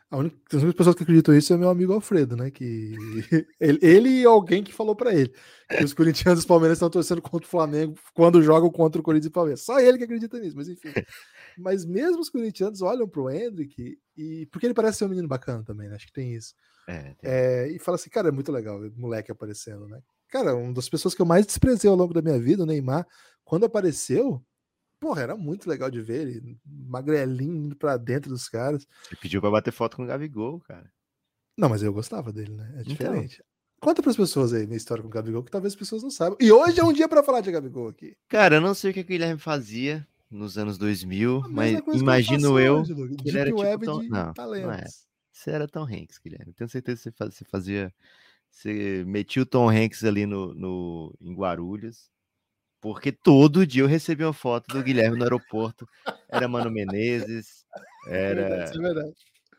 A 0.09 0.17
única, 0.17 0.37
as 0.55 0.61
únicas 0.61 0.77
pessoas 0.77 0.95
que 0.95 1.03
acreditam 1.03 1.33
nisso 1.33 1.51
é 1.53 1.57
meu 1.57 1.69
amigo 1.69 1.91
Alfredo, 1.91 2.35
né? 2.35 2.51
Que 2.51 2.95
ele, 3.59 3.79
ele 3.81 4.09
e 4.09 4.25
alguém 4.25 4.63
que 4.63 4.71
falou 4.71 4.95
para 4.95 5.11
ele 5.13 5.33
que 5.67 5.83
os 5.83 5.93
corintianos 5.93 6.39
e 6.39 6.41
os 6.41 6.45
palmeirenses 6.45 6.77
estão 6.77 6.89
torcendo 6.89 7.21
contra 7.21 7.47
o 7.47 7.49
Flamengo 7.49 7.95
quando 8.13 8.41
jogam 8.43 8.69
contra 8.69 9.01
o 9.01 9.03
Corinthians 9.03 9.25
e 9.25 9.29
o 9.29 9.31
Palmeiras. 9.31 9.61
Só 9.61 9.79
ele 9.79 9.97
que 9.97 10.03
acredita 10.03 10.39
nisso, 10.39 10.55
mas 10.55 10.69
enfim. 10.69 10.89
Mas 11.57 11.85
mesmo 11.85 12.21
os 12.21 12.29
corintianos 12.29 12.81
olham 12.81 13.07
pro 13.07 13.29
Hendrick 13.29 13.97
e 14.15 14.45
porque 14.47 14.65
ele 14.65 14.73
parece 14.73 14.99
ser 14.99 15.05
um 15.05 15.09
menino 15.09 15.27
bacana 15.27 15.63
também, 15.63 15.89
né? 15.89 15.95
Acho 15.95 16.07
que 16.07 16.13
tem 16.13 16.33
isso. 16.33 16.53
É, 16.87 17.13
tem. 17.13 17.31
É, 17.31 17.67
e 17.69 17.79
fala 17.79 17.95
assim, 17.95 18.09
cara, 18.09 18.29
é 18.29 18.31
muito 18.31 18.51
legal, 18.51 18.79
o 18.79 18.91
moleque 18.95 19.31
aparecendo, 19.31 19.87
né? 19.87 20.01
Cara, 20.29 20.55
uma 20.55 20.73
das 20.73 20.89
pessoas 20.89 21.13
que 21.13 21.21
eu 21.21 21.25
mais 21.25 21.45
desprezei 21.45 21.89
ao 21.89 21.95
longo 21.95 22.13
da 22.13 22.21
minha 22.21 22.39
vida, 22.39 22.63
o 22.63 22.65
Neymar, 22.65 23.07
quando 23.43 23.65
apareceu, 23.65 24.43
porra, 24.99 25.21
era 25.21 25.37
muito 25.37 25.69
legal 25.69 25.91
de 25.91 26.01
ver 26.01 26.27
ele, 26.27 26.57
magrelinho 26.65 27.65
indo 27.65 27.75
pra 27.75 27.97
dentro 27.97 28.29
dos 28.29 28.49
caras. 28.49 28.87
Ele 29.07 29.19
pediu 29.21 29.41
pra 29.41 29.51
bater 29.51 29.71
foto 29.71 29.97
com 29.97 30.03
o 30.03 30.07
Gabigol, 30.07 30.59
cara. 30.61 30.91
Não, 31.57 31.69
mas 31.69 31.83
eu 31.83 31.93
gostava 31.93 32.33
dele, 32.33 32.53
né? 32.53 32.67
É 32.77 32.81
então. 32.81 32.83
diferente. 32.83 33.35
Então. 33.35 33.53
Conta 33.79 34.01
para 34.01 34.11
as 34.11 34.17
pessoas 34.17 34.53
aí 34.53 34.65
minha 34.65 34.77
história 34.77 35.01
com 35.01 35.09
o 35.09 35.11
Gabigol, 35.11 35.43
que 35.43 35.51
talvez 35.51 35.73
as 35.73 35.79
pessoas 35.79 36.01
não 36.01 36.09
saibam. 36.09 36.37
E 36.39 36.51
hoje 36.51 36.79
é 36.79 36.83
um 36.83 36.93
dia 36.93 37.07
para 37.07 37.21
falar 37.21 37.41
de 37.41 37.51
Gabigol 37.51 37.89
aqui. 37.89 38.15
Cara, 38.29 38.55
eu 38.55 38.61
não 38.61 38.73
sei 38.73 38.91
o 38.91 38.93
que 38.93 39.01
o 39.01 39.05
Guilherme 39.05 39.39
fazia 39.39 40.07
nos 40.33 40.57
anos 40.57 40.77
2000, 40.77 41.43
mas 41.49 41.79
imagino 41.93 42.59
eu. 42.59 42.81
Hoje, 42.81 42.95
que 43.15 43.29
ele 43.29 43.37
era 43.37 43.49
tipo 43.49 43.61
web 43.61 43.85
Tom... 43.85 44.03
não, 44.03 44.33
talentos. 44.33 44.67
Não 44.67 44.73
é. 44.73 44.85
Você 45.31 45.51
era 45.51 45.67
Tom 45.67 45.83
Hanks, 45.83 46.19
Guilherme. 46.23 46.53
Tenho 46.53 46.69
certeza 46.69 47.11
que 47.11 47.17
você 47.17 47.45
fazia. 47.45 47.93
Você 48.49 49.03
metia 49.07 49.41
o 49.41 49.45
Tom 49.45 49.69
Hanks 49.69 50.03
ali 50.03 50.25
no, 50.25 50.53
no, 50.53 51.15
em 51.19 51.33
Guarulhos, 51.33 52.09
porque 52.79 53.11
todo 53.11 53.65
dia 53.65 53.81
eu 53.83 53.87
recebia 53.87 54.27
uma 54.27 54.33
foto 54.33 54.67
do 54.73 54.83
Guilherme 54.83 55.17
no 55.17 55.23
aeroporto. 55.23 55.87
Era 56.29 56.47
Mano 56.47 56.69
Menezes, 56.69 57.65
era. 58.07 58.41
É 58.41 58.49
verdade, 58.49 58.77
é 58.77 58.81
verdade. 58.81 59.13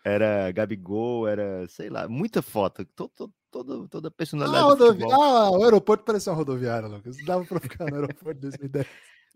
Era 0.05 0.53
Gabigol, 0.53 1.27
era, 1.27 1.67
sei 1.67 1.89
lá, 1.89 2.07
muita 2.07 2.43
foto. 2.43 2.85
Todo, 2.95 3.33
todo, 3.51 3.89
toda 3.89 4.09
a 4.09 4.11
personalidade. 4.11 4.63
Ah, 4.63 4.69
rodovi... 4.69 5.05
ah, 5.05 5.51
o 5.51 5.65
aeroporto 5.65 6.05
parecia 6.05 6.31
uma 6.31 6.37
rodoviária, 6.37 6.87
Lucas. 6.87 7.17
Dava 7.25 7.45
pra 7.45 7.59
ficar 7.59 7.87
no 7.87 7.97
aeroporto 7.97 8.39
em 8.39 8.43
2010. 8.43 8.87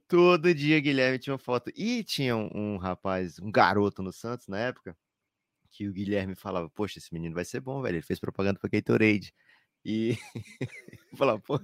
Todo 0.09 0.55
dia 0.55 0.81
Guilherme 0.81 1.19
tinha 1.19 1.35
uma 1.35 1.39
foto. 1.39 1.71
E 1.77 2.03
tinha 2.03 2.37
um, 2.37 2.49
um, 2.55 2.77
rapaz, 2.79 3.39
um 3.39 3.51
garoto 3.51 4.03
no 4.03 4.13
Santos 4.13 4.49
na 4.49 4.59
época, 4.59 4.97
que 5.71 5.87
o 5.87 5.93
Guilherme 5.93 6.35
falava: 6.35 6.71
Poxa, 6.71 6.99
esse 6.99 7.13
menino 7.13 7.35
vai 7.35 7.45
ser 7.45 7.61
bom, 7.61 7.83
velho. 7.83 7.97
Ele 7.97 8.03
fez 8.03 8.19
propaganda 8.19 8.59
pra 8.59 8.71
Gatorade. 8.71 9.35
E 9.85 10.17
falava, 11.17 11.41
pô. 11.41 11.61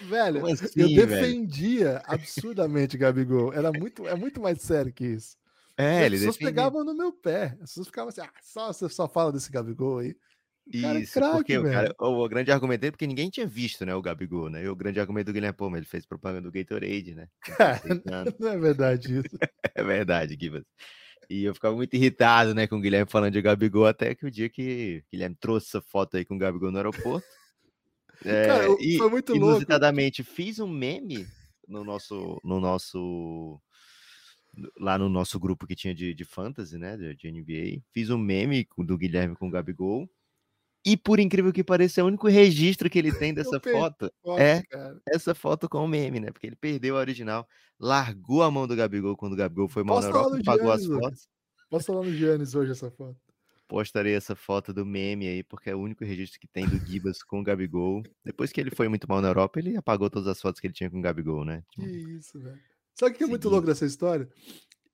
Velho, 0.00 0.46
assim, 0.46 0.80
eu 0.80 0.88
defendia 0.88 1.92
velho? 1.94 2.02
absurdamente 2.06 2.96
Gabigol. 2.96 3.52
Era 3.52 3.72
muito, 3.72 4.06
é 4.06 4.14
muito 4.14 4.40
mais 4.40 4.62
sério 4.62 4.92
que 4.92 5.04
isso. 5.04 5.36
É, 5.76 6.04
As 6.04 6.10
pessoas 6.10 6.36
defendia. 6.36 6.48
pegavam 6.48 6.84
no 6.84 6.94
meu 6.94 7.12
pé. 7.12 7.56
As 7.60 7.70
pessoas 7.70 7.86
ficavam 7.88 8.08
assim: 8.08 8.20
ah, 8.20 8.32
só, 8.42 8.72
você 8.72 8.88
só 8.88 9.08
fala 9.08 9.32
desse 9.32 9.50
Gabigol 9.50 9.98
aí. 9.98 10.16
É 10.72 11.00
Isso, 11.00 11.14
craque, 11.14 11.36
porque 11.36 11.58
o, 11.58 11.64
cara, 11.64 11.94
o, 11.98 12.28
grande 12.28 12.52
argumento 12.52 12.80
dele, 12.82 12.92
porque 12.92 13.06
ninguém 13.06 13.30
tinha 13.30 13.46
visto, 13.46 13.86
né, 13.86 13.94
o 13.94 14.02
Gabigol, 14.02 14.50
né? 14.50 14.64
E 14.64 14.68
o 14.68 14.76
grande 14.76 15.00
argumento 15.00 15.26
do 15.26 15.32
Guilherme, 15.32 15.56
pô, 15.56 15.70
mas 15.70 15.78
ele 15.78 15.86
fez 15.86 16.04
propaganda 16.04 16.42
do 16.42 16.52
Gatorade, 16.52 17.14
né? 17.14 17.28
não 18.38 18.48
é 18.48 18.58
verdade 18.58 19.18
isso. 19.18 19.38
é 19.74 19.82
verdade, 19.82 20.36
Gibas. 20.38 20.64
E 21.30 21.44
eu 21.44 21.54
ficava 21.54 21.74
muito 21.74 21.94
irritado, 21.94 22.54
né, 22.54 22.66
com 22.66 22.76
o 22.76 22.80
Guilherme 22.80 23.10
falando 23.10 23.32
de 23.32 23.42
Gabigol, 23.42 23.86
até 23.86 24.14
que 24.14 24.26
o 24.26 24.30
dia 24.30 24.48
que 24.48 25.02
o 25.06 25.10
Guilherme 25.12 25.36
trouxe 25.40 25.68
essa 25.68 25.80
foto 25.80 26.16
aí 26.16 26.24
com 26.24 26.36
o 26.36 26.38
Gabigol 26.38 26.70
no 26.70 26.78
aeroporto. 26.78 27.26
É, 28.24 28.46
cara, 28.46 28.76
e, 28.80 28.98
foi 28.98 29.10
muito 29.10 29.32
louco. 29.32 29.46
Inusitadamente, 29.46 30.24
fiz 30.24 30.58
um 30.58 30.68
meme 30.68 31.26
no 31.66 31.84
nosso, 31.84 32.40
no 32.42 32.60
nosso 32.60 33.60
lá 34.78 34.98
no 34.98 35.08
nosso 35.08 35.38
grupo 35.38 35.66
que 35.66 35.76
tinha 35.76 35.94
de, 35.94 36.12
de 36.12 36.24
fantasy, 36.24 36.76
né, 36.78 36.96
de, 36.96 37.14
de 37.14 37.30
NBA, 37.30 37.82
fiz 37.92 38.10
um 38.10 38.18
meme 38.18 38.66
do 38.78 38.98
Guilherme 38.98 39.36
com 39.36 39.48
o 39.48 39.50
Gabigol, 39.50 40.08
e 40.84 40.96
por 40.96 41.18
incrível 41.20 41.52
que 41.52 41.64
pareça, 41.64 42.00
é 42.00 42.04
o 42.04 42.06
único 42.06 42.28
registro 42.28 42.88
que 42.88 42.98
ele 42.98 43.12
tem 43.12 43.32
dessa 43.34 43.60
foto 43.60 44.10
é 44.38 44.62
cara. 44.62 45.00
essa 45.08 45.34
foto 45.34 45.68
com 45.68 45.84
o 45.84 45.88
meme, 45.88 46.20
né? 46.20 46.30
Porque 46.30 46.46
ele 46.46 46.56
perdeu 46.56 46.96
a 46.96 47.00
original, 47.00 47.46
largou 47.78 48.42
a 48.42 48.50
mão 48.50 48.66
do 48.66 48.76
Gabigol 48.76 49.16
quando 49.16 49.32
o 49.32 49.36
Gabigol 49.36 49.68
foi 49.68 49.82
mal 49.82 50.00
na 50.00 50.08
Europa, 50.08 50.38
pagou 50.44 50.72
as 50.72 50.84
fotos. 50.86 51.28
Posta 51.70 51.92
lá 51.92 52.02
no 52.02 52.12
Giannis 52.12 52.54
hoje 52.54 52.72
essa 52.72 52.90
foto. 52.90 53.16
Postarei 53.66 54.14
essa 54.14 54.34
foto 54.34 54.72
do 54.72 54.86
meme 54.86 55.28
aí, 55.28 55.42
porque 55.42 55.68
é 55.68 55.74
o 55.74 55.80
único 55.80 56.02
registro 56.02 56.40
que 56.40 56.48
tem 56.48 56.66
do 56.66 56.78
Gibas 56.78 57.22
com 57.22 57.40
o 57.40 57.44
Gabigol. 57.44 58.02
Depois 58.24 58.50
que 58.50 58.58
ele 58.58 58.70
foi 58.70 58.88
muito 58.88 59.06
mal 59.06 59.20
na 59.20 59.28
Europa, 59.28 59.58
ele 59.58 59.76
apagou 59.76 60.08
todas 60.08 60.26
as 60.26 60.40
fotos 60.40 60.58
que 60.58 60.66
ele 60.66 60.72
tinha 60.72 60.90
com 60.90 60.98
o 60.98 61.02
Gabigol, 61.02 61.44
né? 61.44 61.62
Que 61.72 61.82
isso, 61.82 62.40
velho. 62.40 62.58
Sabe 62.94 63.14
o 63.14 63.18
que 63.18 63.24
é 63.24 63.26
muito 63.26 63.48
louco 63.48 63.66
dessa 63.66 63.84
história? 63.84 64.28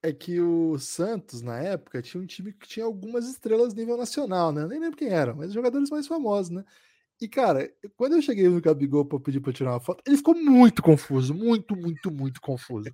É 0.05 0.13
que 0.13 0.39
o 0.39 0.79
Santos, 0.79 1.41
na 1.41 1.59
época, 1.59 2.03
tinha 2.03 2.23
um 2.23 2.27
time 2.27 2.53
que 2.53 2.69
tinha 2.69 2.85
algumas 2.85 3.27
estrelas 3.27 3.73
nível 3.75 3.97
nacional, 3.97 4.53
né? 4.53 4.67
Nem 4.67 4.79
lembro 4.79 4.99
quem 4.99 5.09
eram, 5.09 5.35
mas 5.35 5.51
jogadores 5.51 5.89
mais 5.89 6.07
famosos, 6.07 6.51
né? 6.51 6.63
E, 7.21 7.27
cara, 7.27 7.73
quando 7.97 8.15
eu 8.15 8.21
cheguei 8.23 8.47
no 8.49 8.61
Gabigol 8.61 9.07
para 9.07 9.19
pedir 9.19 9.41
para 9.41 9.53
tirar 9.53 9.73
uma 9.73 9.81
foto, 9.81 10.03
ele 10.07 10.19
ficou 10.19 10.35
muito 10.35 10.83
confuso, 10.83 11.33
muito, 11.33 11.75
muito, 11.75 12.11
muito 12.13 12.41
confuso. 12.41 12.91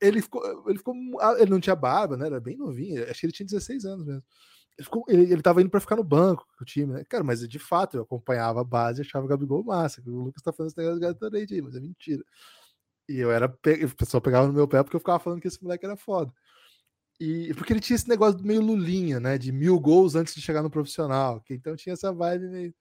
ele 0.00 0.22
ficou, 0.22 0.42
ele 0.70 0.78
ficou, 0.78 0.94
ah, 1.20 1.36
ele 1.38 1.50
não 1.50 1.60
tinha 1.60 1.76
barba, 1.76 2.16
né? 2.16 2.26
Era 2.26 2.40
bem 2.40 2.56
novinho, 2.56 3.02
acho 3.10 3.20
que 3.20 3.26
ele 3.26 3.32
tinha 3.32 3.46
16 3.46 3.84
anos 3.84 4.06
mesmo. 4.06 4.22
Ele, 4.78 4.84
ficou, 4.84 5.04
ele, 5.08 5.32
ele 5.32 5.42
tava 5.42 5.60
indo 5.60 5.70
para 5.70 5.80
ficar 5.80 5.96
no 5.96 6.04
banco 6.04 6.46
com 6.56 6.64
o 6.64 6.66
time, 6.66 6.94
né? 6.94 7.04
Cara, 7.10 7.24
mas 7.24 7.46
de 7.46 7.58
fato 7.58 7.98
eu 7.98 8.02
acompanhava 8.04 8.62
a 8.62 8.64
base 8.64 9.02
e 9.02 9.04
achava 9.04 9.26
o 9.26 9.28
Gabigol 9.28 9.62
massa. 9.64 10.02
O 10.06 10.24
Lucas 10.24 10.42
tá 10.42 10.52
fazendo 10.52 10.70
esse 10.70 10.78
negócio 10.78 11.46
de 11.46 11.54
aí, 11.54 11.62
mas 11.62 11.76
é 11.76 11.80
mentira. 11.80 12.24
E 13.08 13.18
eu 13.18 13.30
era. 13.30 13.46
O 13.46 13.96
pessoal 13.96 14.20
pegava 14.20 14.46
no 14.46 14.52
meu 14.52 14.68
pé 14.68 14.82
porque 14.82 14.96
eu 14.96 15.00
ficava 15.00 15.18
falando 15.18 15.40
que 15.40 15.48
esse 15.48 15.62
moleque 15.62 15.84
era 15.84 15.96
foda. 15.96 16.32
E 17.20 17.52
porque 17.54 17.72
ele 17.72 17.80
tinha 17.80 17.96
esse 17.96 18.08
negócio 18.08 18.40
meio 18.44 18.60
lulinha, 18.60 19.18
né? 19.18 19.36
De 19.38 19.50
mil 19.50 19.78
gols 19.80 20.14
antes 20.14 20.34
de 20.34 20.40
chegar 20.40 20.62
no 20.62 20.70
profissional. 20.70 21.40
Que 21.40 21.54
então 21.54 21.74
tinha 21.74 21.94
essa 21.94 22.12
vibe 22.12 22.48
meio. 22.48 22.74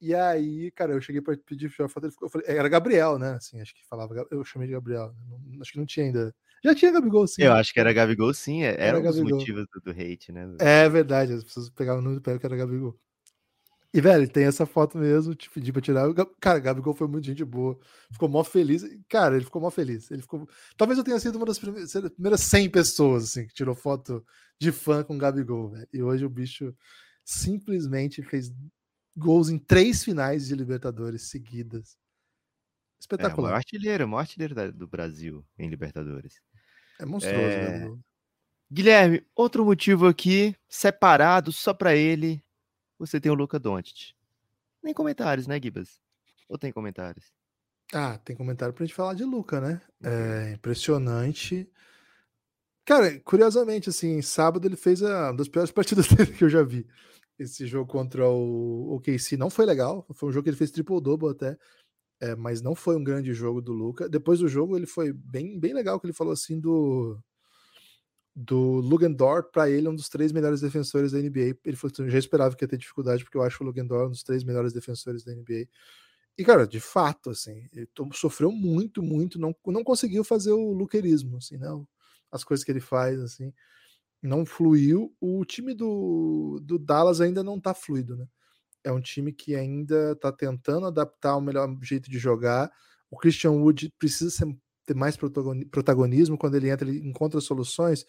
E 0.00 0.14
aí, 0.14 0.70
cara, 0.70 0.92
eu 0.92 1.00
cheguei 1.00 1.20
para 1.20 1.36
pedir 1.36 1.68
foto, 1.70 2.04
ele 2.04 2.12
ficou, 2.12 2.26
eu 2.26 2.30
falei, 2.30 2.46
era 2.48 2.68
Gabriel, 2.68 3.18
né? 3.18 3.32
Assim, 3.32 3.60
acho 3.60 3.74
que 3.74 3.84
falava, 3.84 4.14
eu 4.30 4.44
chamei 4.44 4.68
de 4.68 4.74
Gabriel. 4.74 5.12
Não, 5.28 5.60
acho 5.60 5.72
que 5.72 5.78
não 5.78 5.86
tinha 5.86 6.06
ainda. 6.06 6.32
Já 6.62 6.74
tinha 6.74 6.92
Gabigol, 6.92 7.26
sim. 7.26 7.42
Eu 7.42 7.52
acho 7.52 7.72
que 7.72 7.80
era 7.80 7.92
Gabigol, 7.92 8.32
sim. 8.32 8.62
É, 8.62 8.74
era, 8.74 8.82
era 8.84 9.00
um 9.00 9.02
dos 9.02 9.20
motivos 9.20 9.66
do, 9.72 9.80
do, 9.80 9.90
hate, 9.90 10.30
né? 10.30 10.54
É 10.60 10.88
verdade, 10.88 11.32
as 11.32 11.44
pessoas 11.44 11.68
pegavam 11.70 12.00
no 12.00 12.20
pé 12.20 12.38
que 12.38 12.46
era 12.46 12.56
Gabigol. 12.56 12.98
E, 13.92 14.00
velho, 14.02 14.28
tem 14.28 14.44
essa 14.44 14.66
foto 14.66 14.98
mesmo, 14.98 15.34
te 15.34 15.48
pedi 15.50 15.72
pra 15.72 15.80
tirar. 15.80 16.06
Cara, 16.40 16.58
o 16.58 16.62
Gabigol 16.62 16.94
foi 16.94 17.08
muito 17.08 17.24
gente 17.24 17.44
boa. 17.44 17.78
Ficou 18.12 18.28
mó 18.28 18.44
feliz. 18.44 18.84
Cara, 19.08 19.36
ele 19.36 19.44
ficou 19.46 19.62
mó 19.62 19.70
feliz. 19.70 20.10
Ele 20.10 20.20
ficou. 20.20 20.46
Talvez 20.76 20.98
eu 20.98 21.04
tenha 21.04 21.18
sido 21.18 21.36
uma 21.36 21.46
das 21.46 21.58
primeiras, 21.58 21.92
primeiras 21.92 22.40
100 22.42 22.70
pessoas, 22.70 23.24
assim, 23.24 23.46
que 23.46 23.54
tirou 23.54 23.74
foto 23.74 24.24
de 24.60 24.72
fã 24.72 25.02
com 25.02 25.14
o 25.14 25.18
Gabigol, 25.18 25.70
velho. 25.70 25.88
E 25.92 26.02
hoje 26.02 26.24
o 26.24 26.30
bicho 26.30 26.74
simplesmente 27.24 28.22
fez 28.22 28.52
gols 29.16 29.48
em 29.48 29.58
três 29.58 30.04
finais 30.04 30.46
de 30.46 30.54
Libertadores 30.54 31.30
seguidas. 31.30 31.96
Espetacular. 33.00 33.32
É, 33.32 33.40
o 33.40 33.42
maior 33.44 33.56
artilheiro, 33.56 34.04
o 34.04 34.08
maior 34.08 34.20
artilheiro 34.20 34.72
do 34.72 34.86
Brasil 34.86 35.44
em 35.58 35.68
Libertadores. 35.68 36.42
É 36.98 37.06
monstruoso, 37.06 37.38
é... 37.40 37.90
Guilherme, 38.70 39.26
outro 39.34 39.64
motivo 39.64 40.06
aqui, 40.06 40.54
separado 40.68 41.52
só 41.52 41.72
para 41.72 41.96
ele, 41.96 42.42
você 42.98 43.20
tem 43.20 43.30
o 43.30 43.34
Luca 43.34 43.58
Doncic. 43.58 44.12
Nem 44.82 44.94
comentários, 44.94 45.46
né, 45.46 45.60
Gibas? 45.60 46.00
Ou 46.48 46.58
tem 46.58 46.72
comentários? 46.72 47.32
Ah, 47.92 48.18
tem 48.18 48.36
comentário 48.36 48.74
pra 48.74 48.84
gente 48.84 48.94
falar 48.94 49.14
de 49.14 49.24
Luca, 49.24 49.60
né? 49.60 49.80
É 50.02 50.52
impressionante. 50.52 51.70
Cara, 52.84 53.18
curiosamente, 53.20 53.88
assim, 53.88 54.20
sábado 54.22 54.66
ele 54.66 54.76
fez 54.76 55.02
a, 55.02 55.30
uma 55.30 55.36
das 55.36 55.48
piores 55.48 55.70
partidas 55.72 56.08
dele 56.08 56.32
que 56.32 56.44
eu 56.44 56.50
já 56.50 56.62
vi. 56.62 56.86
Esse 57.38 57.66
jogo 57.66 57.90
contra 57.90 58.28
o 58.28 58.96
OKC 58.96 59.36
não 59.36 59.48
foi 59.48 59.64
legal. 59.64 60.06
Foi 60.14 60.28
um 60.28 60.32
jogo 60.32 60.44
que 60.44 60.50
ele 60.50 60.56
fez 60.56 60.70
triple-double 60.70 61.30
até. 61.30 61.56
É, 62.20 62.34
mas 62.34 62.60
não 62.60 62.74
foi 62.74 62.96
um 62.96 63.04
grande 63.04 63.32
jogo 63.32 63.60
do 63.62 63.72
Luca. 63.72 64.08
Depois 64.08 64.40
do 64.40 64.48
jogo, 64.48 64.76
ele 64.76 64.86
foi 64.86 65.12
bem, 65.12 65.58
bem 65.58 65.72
legal, 65.72 66.00
que 66.00 66.06
ele 66.06 66.12
falou 66.12 66.32
assim 66.32 66.58
do 66.58 67.18
do 68.40 68.76
Lugendorf, 68.80 69.50
para 69.50 69.68
ele, 69.68 69.88
é 69.88 69.90
um 69.90 69.96
dos 69.96 70.08
três 70.08 70.30
melhores 70.30 70.60
defensores 70.60 71.10
da 71.10 71.18
NBA. 71.18 71.58
Ele 71.64 71.76
já 72.06 72.18
esperava 72.18 72.54
que 72.54 72.62
ia 72.62 72.68
ter 72.68 72.78
dificuldade, 72.78 73.24
porque 73.24 73.36
eu 73.36 73.42
acho 73.42 73.64
o 73.64 73.66
Lugendorf 73.66 74.06
um 74.06 74.10
dos 74.10 74.22
três 74.22 74.44
melhores 74.44 74.72
defensores 74.72 75.24
da 75.24 75.34
NBA. 75.34 75.66
E, 76.38 76.44
cara, 76.44 76.64
de 76.64 76.78
fato, 76.78 77.30
assim, 77.30 77.66
ele 77.72 77.88
sofreu 78.12 78.52
muito, 78.52 79.02
muito, 79.02 79.40
não, 79.40 79.52
não 79.66 79.82
conseguiu 79.82 80.22
fazer 80.22 80.52
o 80.52 80.72
luquerismo, 80.72 81.38
assim, 81.38 81.56
né? 81.56 81.66
As 82.30 82.44
coisas 82.44 82.64
que 82.64 82.70
ele 82.70 82.80
faz, 82.80 83.18
assim, 83.18 83.52
não 84.22 84.46
fluiu. 84.46 85.12
O 85.20 85.44
time 85.44 85.74
do, 85.74 86.60
do 86.62 86.78
Dallas 86.78 87.20
ainda 87.20 87.42
não 87.42 87.58
tá 87.58 87.74
fluido, 87.74 88.16
né? 88.16 88.28
É 88.84 88.92
um 88.92 89.00
time 89.00 89.32
que 89.32 89.56
ainda 89.56 90.14
tá 90.14 90.30
tentando 90.30 90.86
adaptar 90.86 91.36
o 91.36 91.40
melhor 91.40 91.76
jeito 91.82 92.08
de 92.08 92.20
jogar. 92.20 92.70
O 93.10 93.18
Christian 93.18 93.50
Wood 93.50 93.92
precisa 93.98 94.30
ser 94.30 94.56
ter 94.88 94.94
mais 94.94 95.16
protagonismo, 95.16 96.38
quando 96.38 96.56
ele 96.56 96.70
entra, 96.70 96.88
ele 96.88 97.06
encontra 97.06 97.40
soluções, 97.40 98.06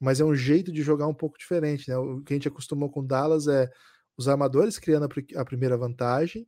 mas 0.00 0.20
é 0.20 0.24
um 0.24 0.34
jeito 0.34 0.72
de 0.72 0.80
jogar 0.82 1.08
um 1.08 1.14
pouco 1.14 1.36
diferente. 1.36 1.88
Né? 1.88 1.98
O 1.98 2.22
que 2.22 2.32
a 2.32 2.36
gente 2.36 2.48
acostumou 2.48 2.88
com 2.88 3.04
Dallas 3.04 3.48
é 3.48 3.68
os 4.16 4.28
armadores 4.28 4.78
criando 4.78 5.08
a, 5.36 5.44
primeira 5.44 5.76
vantagem, 5.76 6.46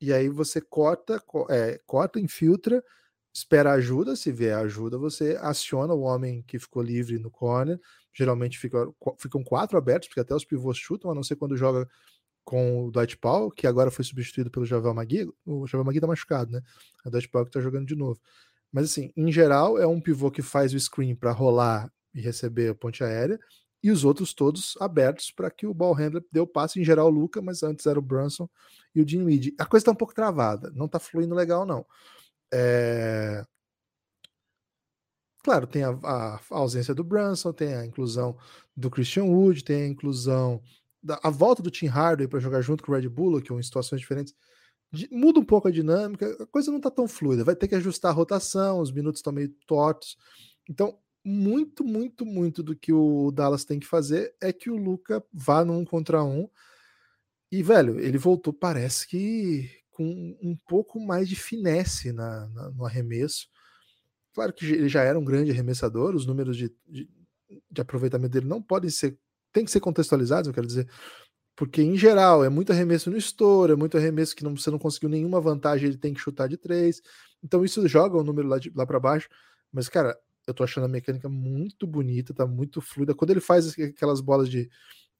e 0.00 0.12
aí 0.12 0.28
você 0.28 0.60
corta, 0.60 1.22
é, 1.50 1.78
corta, 1.86 2.18
infiltra, 2.18 2.82
espera 3.34 3.72
ajuda, 3.72 4.16
se 4.16 4.32
vier 4.32 4.56
ajuda, 4.56 4.96
você 4.96 5.36
aciona 5.40 5.92
o 5.92 6.00
homem 6.00 6.42
que 6.42 6.58
ficou 6.58 6.82
livre 6.82 7.18
no 7.18 7.30
corner. 7.30 7.78
Geralmente 8.14 8.58
fica, 8.58 8.86
ficam 9.18 9.44
quatro 9.44 9.76
abertos, 9.76 10.08
porque 10.08 10.20
até 10.20 10.34
os 10.34 10.44
pivôs 10.44 10.78
chutam, 10.78 11.10
a 11.10 11.14
não 11.14 11.22
ser 11.22 11.36
quando 11.36 11.56
joga 11.56 11.86
com 12.44 12.86
o 12.86 12.90
Dwight 12.90 13.18
Powell, 13.18 13.50
que 13.50 13.66
agora 13.66 13.90
foi 13.90 14.04
substituído 14.04 14.50
pelo 14.50 14.64
Javel 14.64 14.94
Magui. 14.94 15.28
O 15.44 15.66
Javel 15.66 15.84
Magui 15.84 16.00
tá 16.00 16.06
machucado, 16.06 16.50
né? 16.50 16.62
É 17.04 17.08
o 17.08 17.10
Dwight 17.10 17.28
Powell 17.28 17.44
que 17.44 17.52
tá 17.52 17.60
jogando 17.60 17.86
de 17.86 17.94
novo. 17.94 18.18
Mas 18.72 18.90
assim, 18.90 19.12
em 19.16 19.30
geral, 19.32 19.78
é 19.78 19.86
um 19.86 20.00
pivô 20.00 20.30
que 20.30 20.42
faz 20.42 20.72
o 20.74 20.80
screen 20.80 21.14
para 21.14 21.32
rolar 21.32 21.90
e 22.14 22.20
receber 22.20 22.70
a 22.70 22.74
ponte 22.74 23.02
aérea, 23.02 23.38
e 23.82 23.90
os 23.90 24.04
outros 24.04 24.34
todos 24.34 24.76
abertos 24.80 25.30
para 25.30 25.50
que 25.50 25.66
o 25.66 25.74
ball 25.74 25.92
handler 25.92 26.24
dê 26.32 26.40
o 26.40 26.46
passe, 26.46 26.80
em 26.80 26.84
geral 26.84 27.06
o 27.06 27.10
Luca, 27.10 27.40
mas 27.40 27.62
antes 27.62 27.86
era 27.86 27.98
o 27.98 28.02
Brunson 28.02 28.48
e 28.94 29.00
o 29.00 29.04
Dinwiddie. 29.04 29.54
A 29.58 29.64
coisa 29.64 29.82
está 29.82 29.92
um 29.92 29.96
pouco 29.96 30.14
travada, 30.14 30.70
não 30.74 30.86
está 30.86 30.98
fluindo 30.98 31.34
legal 31.34 31.64
não. 31.64 31.86
É... 32.52 33.44
Claro, 35.44 35.66
tem 35.66 35.84
a, 35.84 35.90
a, 35.90 36.40
ausência 36.50 36.94
do 36.94 37.04
Brunson, 37.04 37.52
tem 37.52 37.74
a 37.74 37.86
inclusão 37.86 38.36
do 38.76 38.90
Christian 38.90 39.24
Wood, 39.24 39.64
tem 39.64 39.82
a 39.82 39.88
inclusão 39.88 40.60
da 41.02 41.18
a 41.22 41.30
volta 41.30 41.62
do 41.62 41.70
Tim 41.70 41.86
Hardaway 41.86 42.28
para 42.28 42.40
jogar 42.40 42.60
junto 42.60 42.82
com 42.84 42.92
o 42.92 42.94
Red 42.94 43.08
Bull, 43.08 43.40
que 43.40 43.52
em 43.52 43.62
situações 43.62 44.00
diferentes 44.00 44.34
muda 45.10 45.40
um 45.40 45.44
pouco 45.44 45.68
a 45.68 45.70
dinâmica, 45.70 46.36
a 46.42 46.46
coisa 46.46 46.70
não 46.70 46.80
tá 46.80 46.90
tão 46.90 47.06
fluida, 47.06 47.44
vai 47.44 47.54
ter 47.54 47.68
que 47.68 47.74
ajustar 47.74 48.10
a 48.10 48.14
rotação, 48.14 48.80
os 48.80 48.90
minutos 48.90 49.18
estão 49.18 49.32
meio 49.32 49.50
tortos. 49.66 50.16
Então, 50.68 50.98
muito, 51.24 51.84
muito, 51.84 52.24
muito 52.24 52.62
do 52.62 52.74
que 52.74 52.92
o 52.92 53.30
Dallas 53.30 53.64
tem 53.64 53.78
que 53.78 53.86
fazer 53.86 54.34
é 54.40 54.52
que 54.52 54.70
o 54.70 54.76
Luca 54.76 55.22
vá 55.32 55.64
num 55.64 55.84
contra 55.84 56.24
um. 56.24 56.48
E, 57.50 57.62
velho, 57.62 57.98
ele 57.98 58.18
voltou, 58.18 58.52
parece 58.52 59.06
que 59.06 59.70
com 59.90 60.38
um 60.40 60.56
pouco 60.66 61.00
mais 61.00 61.28
de 61.28 61.34
finesse 61.34 62.12
na, 62.12 62.46
na 62.48 62.70
no 62.70 62.86
arremesso. 62.86 63.48
Claro 64.32 64.52
que 64.52 64.64
ele 64.64 64.88
já 64.88 65.02
era 65.02 65.18
um 65.18 65.24
grande 65.24 65.50
arremessador, 65.50 66.14
os 66.14 66.24
números 66.24 66.56
de, 66.56 66.72
de, 66.86 67.10
de 67.70 67.80
aproveitamento 67.80 68.30
dele 68.32 68.46
não 68.46 68.62
podem 68.62 68.88
ser, 68.88 69.18
tem 69.52 69.64
que 69.64 69.70
ser 69.70 69.80
contextualizados, 69.80 70.46
eu 70.46 70.54
quero 70.54 70.66
dizer, 70.66 70.88
porque 71.58 71.82
em 71.82 71.96
geral 71.96 72.44
é 72.44 72.48
muito 72.48 72.70
arremesso 72.70 73.10
no 73.10 73.16
estouro, 73.16 73.72
é 73.72 73.76
muito 73.76 73.96
arremesso 73.98 74.36
que 74.36 74.44
não, 74.44 74.56
você 74.56 74.70
não 74.70 74.78
conseguiu 74.78 75.08
nenhuma 75.08 75.40
vantagem, 75.40 75.88
ele 75.88 75.98
tem 75.98 76.14
que 76.14 76.20
chutar 76.20 76.48
de 76.48 76.56
três. 76.56 77.02
Então 77.42 77.64
isso 77.64 77.86
joga 77.88 78.16
o 78.16 78.22
número 78.22 78.46
lá, 78.46 78.58
lá 78.76 78.86
para 78.86 79.00
baixo. 79.00 79.28
Mas, 79.72 79.88
cara, 79.88 80.16
eu 80.46 80.54
tô 80.54 80.62
achando 80.62 80.84
a 80.84 80.88
mecânica 80.88 81.28
muito 81.28 81.84
bonita, 81.84 82.32
tá 82.32 82.46
muito 82.46 82.80
fluida. 82.80 83.12
Quando 83.12 83.32
ele 83.32 83.40
faz 83.40 83.76
aquelas 83.76 84.20
bolas 84.20 84.48
de 84.48 84.70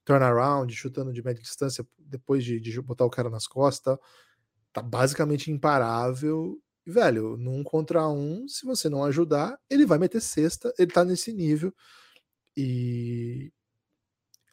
turnaround, 0.04 0.72
chutando 0.72 1.12
de 1.12 1.24
média 1.24 1.42
distância, 1.42 1.84
depois 1.98 2.44
de, 2.44 2.60
de 2.60 2.80
botar 2.80 3.04
o 3.04 3.10
cara 3.10 3.28
nas 3.28 3.48
costas, 3.48 3.98
tá 4.72 4.80
basicamente 4.80 5.50
imparável. 5.50 6.56
E, 6.86 6.90
velho, 6.92 7.36
num 7.36 7.64
contra 7.64 8.08
um, 8.08 8.46
se 8.46 8.64
você 8.64 8.88
não 8.88 9.02
ajudar, 9.02 9.58
ele 9.68 9.84
vai 9.84 9.98
meter 9.98 10.20
cesta, 10.20 10.72
ele 10.78 10.92
tá 10.92 11.04
nesse 11.04 11.32
nível. 11.32 11.74
E 12.56 13.50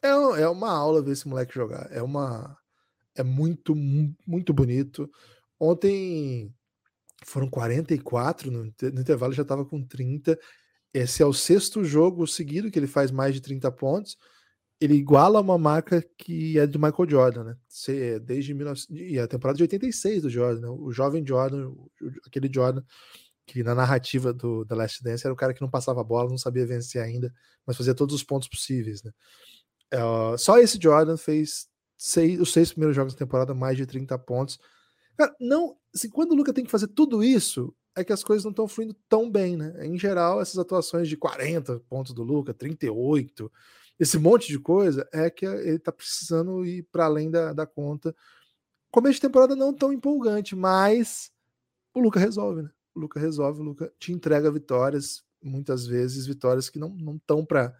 é, 0.02 0.08
é 0.42 0.48
uma 0.48 0.70
aula 0.70 1.02
ver 1.02 1.12
esse 1.12 1.28
moleque 1.28 1.54
jogar. 1.54 1.88
É 1.90 2.02
uma. 2.02 2.56
É 3.14 3.22
muito, 3.22 3.74
muito 3.74 4.52
bonito. 4.52 5.10
Ontem 5.58 6.52
foram 7.24 7.48
44, 7.48 8.50
no, 8.50 8.64
no 8.64 9.00
intervalo 9.00 9.32
já 9.32 9.42
estava 9.42 9.64
com 9.64 9.82
30. 9.82 10.38
Esse 10.92 11.22
é 11.22 11.26
o 11.26 11.32
sexto 11.32 11.84
jogo 11.84 12.26
seguido 12.26 12.70
que 12.70 12.78
ele 12.78 12.86
faz 12.86 13.10
mais 13.10 13.34
de 13.34 13.40
30 13.40 13.70
pontos. 13.72 14.16
Ele 14.78 14.94
iguala 14.94 15.40
uma 15.40 15.56
marca 15.56 16.04
que 16.18 16.58
é 16.58 16.66
do 16.66 16.78
Michael 16.78 17.08
Jordan, 17.08 17.44
né? 17.44 17.56
Desde 18.22 18.52
19... 18.52 18.86
e 18.90 19.18
a 19.18 19.26
temporada 19.26 19.56
de 19.56 19.62
86 19.62 20.22
do 20.22 20.30
Jordan, 20.30 20.60
né? 20.60 20.68
o 20.68 20.92
jovem 20.92 21.26
Jordan, 21.26 21.72
aquele 22.26 22.50
Jordan 22.52 22.82
que 23.46 23.62
na 23.62 23.74
narrativa 23.74 24.32
do 24.32 24.66
The 24.66 24.74
Last 24.74 25.02
Dance 25.02 25.24
era 25.24 25.32
o 25.32 25.36
cara 25.36 25.54
que 25.54 25.60
não 25.60 25.70
passava 25.70 26.00
a 26.00 26.04
bola, 26.04 26.28
não 26.28 26.36
sabia 26.36 26.66
vencer 26.66 27.00
ainda, 27.00 27.32
mas 27.64 27.76
fazia 27.76 27.94
todos 27.94 28.14
os 28.14 28.24
pontos 28.24 28.48
possíveis, 28.48 29.02
né? 29.02 29.12
Uh, 29.94 30.36
só 30.36 30.58
esse 30.58 30.78
Jordan 30.80 31.16
fez 31.16 31.68
seis, 31.96 32.40
os 32.40 32.52
seis 32.52 32.70
primeiros 32.70 32.96
jogos 32.96 33.14
da 33.14 33.18
temporada, 33.18 33.54
mais 33.54 33.76
de 33.76 33.86
30 33.86 34.18
pontos. 34.18 34.58
Cara, 35.16 35.34
não, 35.40 35.76
assim, 35.94 36.10
quando 36.10 36.32
o 36.32 36.34
Luca 36.34 36.52
tem 36.52 36.64
que 36.64 36.70
fazer 36.70 36.88
tudo 36.88 37.22
isso, 37.24 37.74
é 37.96 38.04
que 38.04 38.12
as 38.12 38.22
coisas 38.22 38.44
não 38.44 38.50
estão 38.50 38.68
fluindo 38.68 38.94
tão 39.08 39.30
bem, 39.30 39.56
né? 39.56 39.86
Em 39.86 39.98
geral, 39.98 40.40
essas 40.40 40.58
atuações 40.58 41.08
de 41.08 41.16
40 41.16 41.80
pontos 41.88 42.12
do 42.12 42.22
Luca, 42.22 42.52
38, 42.52 43.50
esse 43.98 44.18
monte 44.18 44.48
de 44.48 44.58
coisa, 44.58 45.08
é 45.12 45.30
que 45.30 45.46
ele 45.46 45.78
tá 45.78 45.90
precisando 45.90 46.64
ir 46.66 46.82
para 46.92 47.06
além 47.06 47.30
da, 47.30 47.54
da 47.54 47.66
conta. 47.66 48.14
Começo 48.90 49.14
de 49.14 49.22
temporada 49.22 49.56
não 49.56 49.72
tão 49.72 49.92
empolgante, 49.92 50.54
mas 50.54 51.30
o 51.94 52.00
Luca 52.00 52.20
resolve, 52.20 52.62
né? 52.62 52.70
O 52.94 53.00
Luca 53.00 53.18
resolve, 53.18 53.60
o 53.60 53.64
Luca 53.64 53.92
te 53.98 54.12
entrega 54.12 54.50
vitórias, 54.50 55.24
muitas 55.42 55.86
vezes 55.86 56.26
vitórias 56.26 56.68
que 56.68 56.78
não 56.78 56.94
estão 57.16 57.44
para 57.44 57.74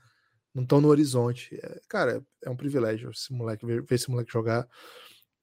não 0.56 0.62
estão 0.62 0.80
no 0.80 0.88
horizonte. 0.88 1.54
É, 1.62 1.80
cara, 1.86 2.24
é 2.42 2.48
um 2.48 2.56
privilégio 2.56 3.10
esse 3.10 3.30
moleque 3.32 3.66
ver, 3.66 3.82
ver, 3.82 3.94
esse 3.94 4.10
moleque 4.10 4.32
jogar. 4.32 4.66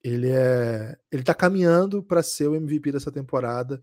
Ele 0.02 0.28
é, 0.28 0.98
ele 1.10 1.22
tá 1.22 1.32
caminhando 1.32 2.02
para 2.02 2.22
ser 2.22 2.48
o 2.48 2.56
MVP 2.56 2.92
dessa 2.92 3.12
temporada. 3.12 3.80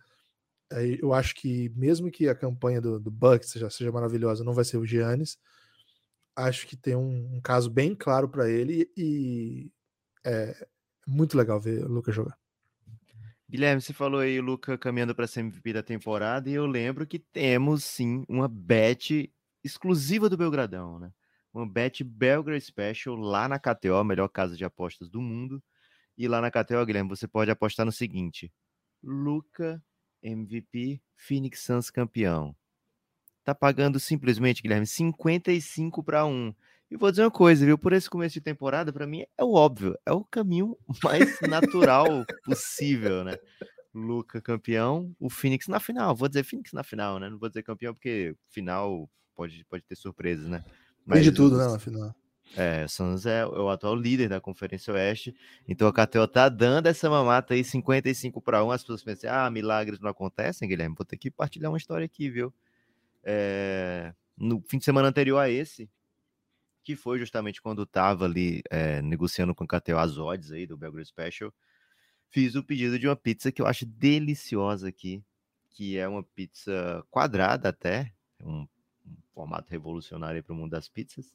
Eu 0.99 1.13
acho 1.13 1.35
que 1.35 1.69
mesmo 1.69 2.11
que 2.11 2.29
a 2.29 2.35
campanha 2.35 2.81
do, 2.81 2.99
do 2.99 3.11
Bucks 3.11 3.49
seja, 3.49 3.69
seja 3.69 3.91
maravilhosa, 3.91 4.43
não 4.43 4.53
vai 4.53 4.65
ser 4.65 4.77
o 4.77 4.85
Giannis. 4.85 5.37
Acho 6.35 6.67
que 6.67 6.77
tem 6.77 6.95
um, 6.95 7.37
um 7.37 7.41
caso 7.41 7.69
bem 7.69 7.95
claro 7.95 8.29
para 8.29 8.49
ele 8.49 8.89
e 8.95 9.71
é 10.25 10.67
muito 11.07 11.37
legal 11.37 11.59
ver 11.59 11.83
o 11.85 11.87
Lucas 11.87 12.13
jogar. 12.13 12.37
Guilherme, 13.49 13.81
você 13.81 13.93
falou 13.93 14.21
aí 14.21 14.39
o 14.39 14.43
Luca 14.43 14.77
caminhando 14.77 15.15
para 15.15 15.27
ser 15.27 15.41
MVP 15.41 15.73
da 15.73 15.83
temporada 15.83 16.49
e 16.49 16.53
eu 16.53 16.65
lembro 16.65 17.05
que 17.05 17.19
temos 17.19 17.83
sim 17.83 18.23
uma 18.29 18.47
bet 18.47 19.33
exclusiva 19.63 20.29
do 20.29 20.37
Belgradão, 20.37 20.99
né? 20.99 21.11
Uma 21.53 21.67
bet 21.67 22.03
Belgrade 22.03 22.63
Special 22.63 23.15
lá 23.15 23.47
na 23.47 23.59
KTO, 23.59 23.95
a 23.95 24.03
melhor 24.03 24.27
casa 24.27 24.55
de 24.55 24.63
apostas 24.63 25.09
do 25.09 25.21
mundo. 25.21 25.61
E 26.17 26.27
lá 26.27 26.41
na 26.41 26.51
KTO, 26.51 26.85
Guilherme, 26.85 27.09
você 27.09 27.27
pode 27.27 27.51
apostar 27.51 27.85
no 27.85 27.91
seguinte: 27.91 28.51
Luca 29.03 29.83
MVP, 30.21 31.01
Phoenix 31.15 31.61
Suns 31.61 31.89
campeão. 31.89 32.55
Tá 33.43 33.55
pagando 33.55 33.99
simplesmente, 33.99 34.61
Guilherme, 34.61 34.85
55 34.85 36.03
para 36.03 36.25
1. 36.25 36.53
E 36.91 36.97
vou 36.97 37.09
dizer 37.09 37.23
uma 37.23 37.31
coisa, 37.31 37.65
viu? 37.65 37.77
Por 37.77 37.93
esse 37.93 38.09
começo 38.09 38.33
de 38.33 38.41
temporada, 38.41 38.91
para 38.91 39.07
mim 39.07 39.23
é 39.37 39.43
o 39.43 39.53
óbvio, 39.53 39.97
é 40.05 40.11
o 40.11 40.25
caminho 40.25 40.77
mais 41.03 41.39
natural 41.49 42.25
possível, 42.43 43.23
né? 43.23 43.37
Luca 43.93 44.41
campeão, 44.41 45.15
o 45.19 45.29
Phoenix 45.29 45.67
na 45.67 45.79
final. 45.79 46.15
Vou 46.15 46.27
dizer 46.27 46.43
Phoenix 46.43 46.71
na 46.73 46.83
final, 46.83 47.17
né? 47.17 47.29
Não 47.29 47.39
vou 47.39 47.49
dizer 47.49 47.63
campeão 47.63 47.93
porque 47.93 48.35
final 48.49 49.09
pode, 49.35 49.65
pode 49.65 49.83
ter 49.85 49.95
surpresas, 49.95 50.47
né? 50.47 50.63
Mas 51.05 51.23
de 51.23 51.31
tudo, 51.31 51.57
né, 51.57 51.67
na 51.67 51.79
final. 51.79 52.15
É, 52.55 52.83
o 52.83 52.89
Suns 52.89 53.25
é 53.25 53.45
o 53.45 53.69
atual 53.69 53.95
líder 53.95 54.27
da 54.27 54.41
Conferência 54.41 54.93
Oeste, 54.93 55.33
então 55.67 55.87
a 55.87 55.93
KTO 55.93 56.27
tá 56.27 56.49
dando 56.49 56.87
essa 56.87 57.09
mamata 57.09 57.53
aí 57.53 57.63
55 57.63 58.41
para 58.41 58.63
1. 58.63 58.71
As 58.71 58.81
pessoas 58.81 59.03
pensam, 59.03 59.31
ah, 59.33 59.49
milagres 59.49 59.99
não 59.99 60.09
acontecem, 60.09 60.67
Guilherme. 60.67 60.95
Vou 60.97 61.05
ter 61.05 61.17
que 61.17 61.31
partilhar 61.31 61.71
uma 61.71 61.77
história 61.77 62.05
aqui, 62.05 62.29
viu? 62.29 62.53
É, 63.23 64.13
no 64.37 64.61
fim 64.61 64.79
de 64.79 64.85
semana 64.85 65.07
anterior 65.07 65.37
a 65.37 65.49
esse, 65.49 65.89
que 66.83 66.95
foi 66.95 67.19
justamente 67.19 67.61
quando 67.61 67.85
tava 67.85 68.25
ali 68.25 68.61
é, 68.69 69.01
negociando 69.01 69.55
com 69.55 69.63
a 69.63 69.67
KTO 69.67 69.97
as 69.97 70.17
odds 70.17 70.51
aí 70.51 70.65
do 70.65 70.77
Belgrade 70.77 71.07
Special, 71.07 71.53
fiz 72.29 72.55
o 72.55 72.63
pedido 72.63 72.99
de 72.99 73.07
uma 73.07 73.15
pizza 73.15 73.51
que 73.51 73.61
eu 73.61 73.67
acho 73.67 73.85
deliciosa 73.85 74.89
aqui, 74.89 75.23
que 75.69 75.97
é 75.97 76.07
uma 76.07 76.23
pizza 76.23 77.05
quadrada 77.09 77.69
até, 77.69 78.11
um 78.43 78.67
formato 79.33 79.69
revolucionário 79.69 80.43
para 80.43 80.53
o 80.53 80.55
mundo 80.55 80.71
das 80.71 80.87
pizzas. 80.87 81.33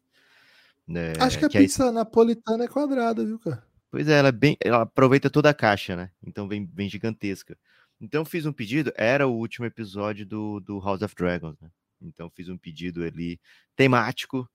Né, 0.86 1.14
Acho 1.18 1.38
que 1.38 1.44
a 1.44 1.49
que 1.49 1.59
pizza 1.59 1.90
napolitana 1.90 2.64
é 2.64 2.68
quadrada, 2.68 3.24
viu, 3.24 3.38
cara? 3.38 3.66
Pois 3.90 4.09
é, 4.09 4.18
ela 4.18 4.28
é 4.28 4.32
bem, 4.32 4.57
ela 4.61 4.82
aproveita 4.82 5.30
toda 5.30 5.51
a 5.51 5.55
caixa, 5.55 5.97
né? 5.97 6.11
Então 6.22 6.47
vem 6.47 6.64
bem 6.64 6.88
gigantesca. 6.88 7.57
Então 8.01 8.24
fiz 8.24 8.47
um 8.47 8.53
pedido, 8.53 8.92
era 8.94 9.26
o 9.26 9.34
último 9.34 9.66
episódio 9.66 10.26
do, 10.26 10.61
do 10.61 10.78
House 10.80 11.03
of 11.03 11.14
Dragons, 11.14 11.59
né? 11.61 11.70
Então 12.01 12.30
fiz 12.30 12.49
um 12.49 12.59
pedido 12.59 13.03
ali 13.03 13.40
temático, 13.74 14.49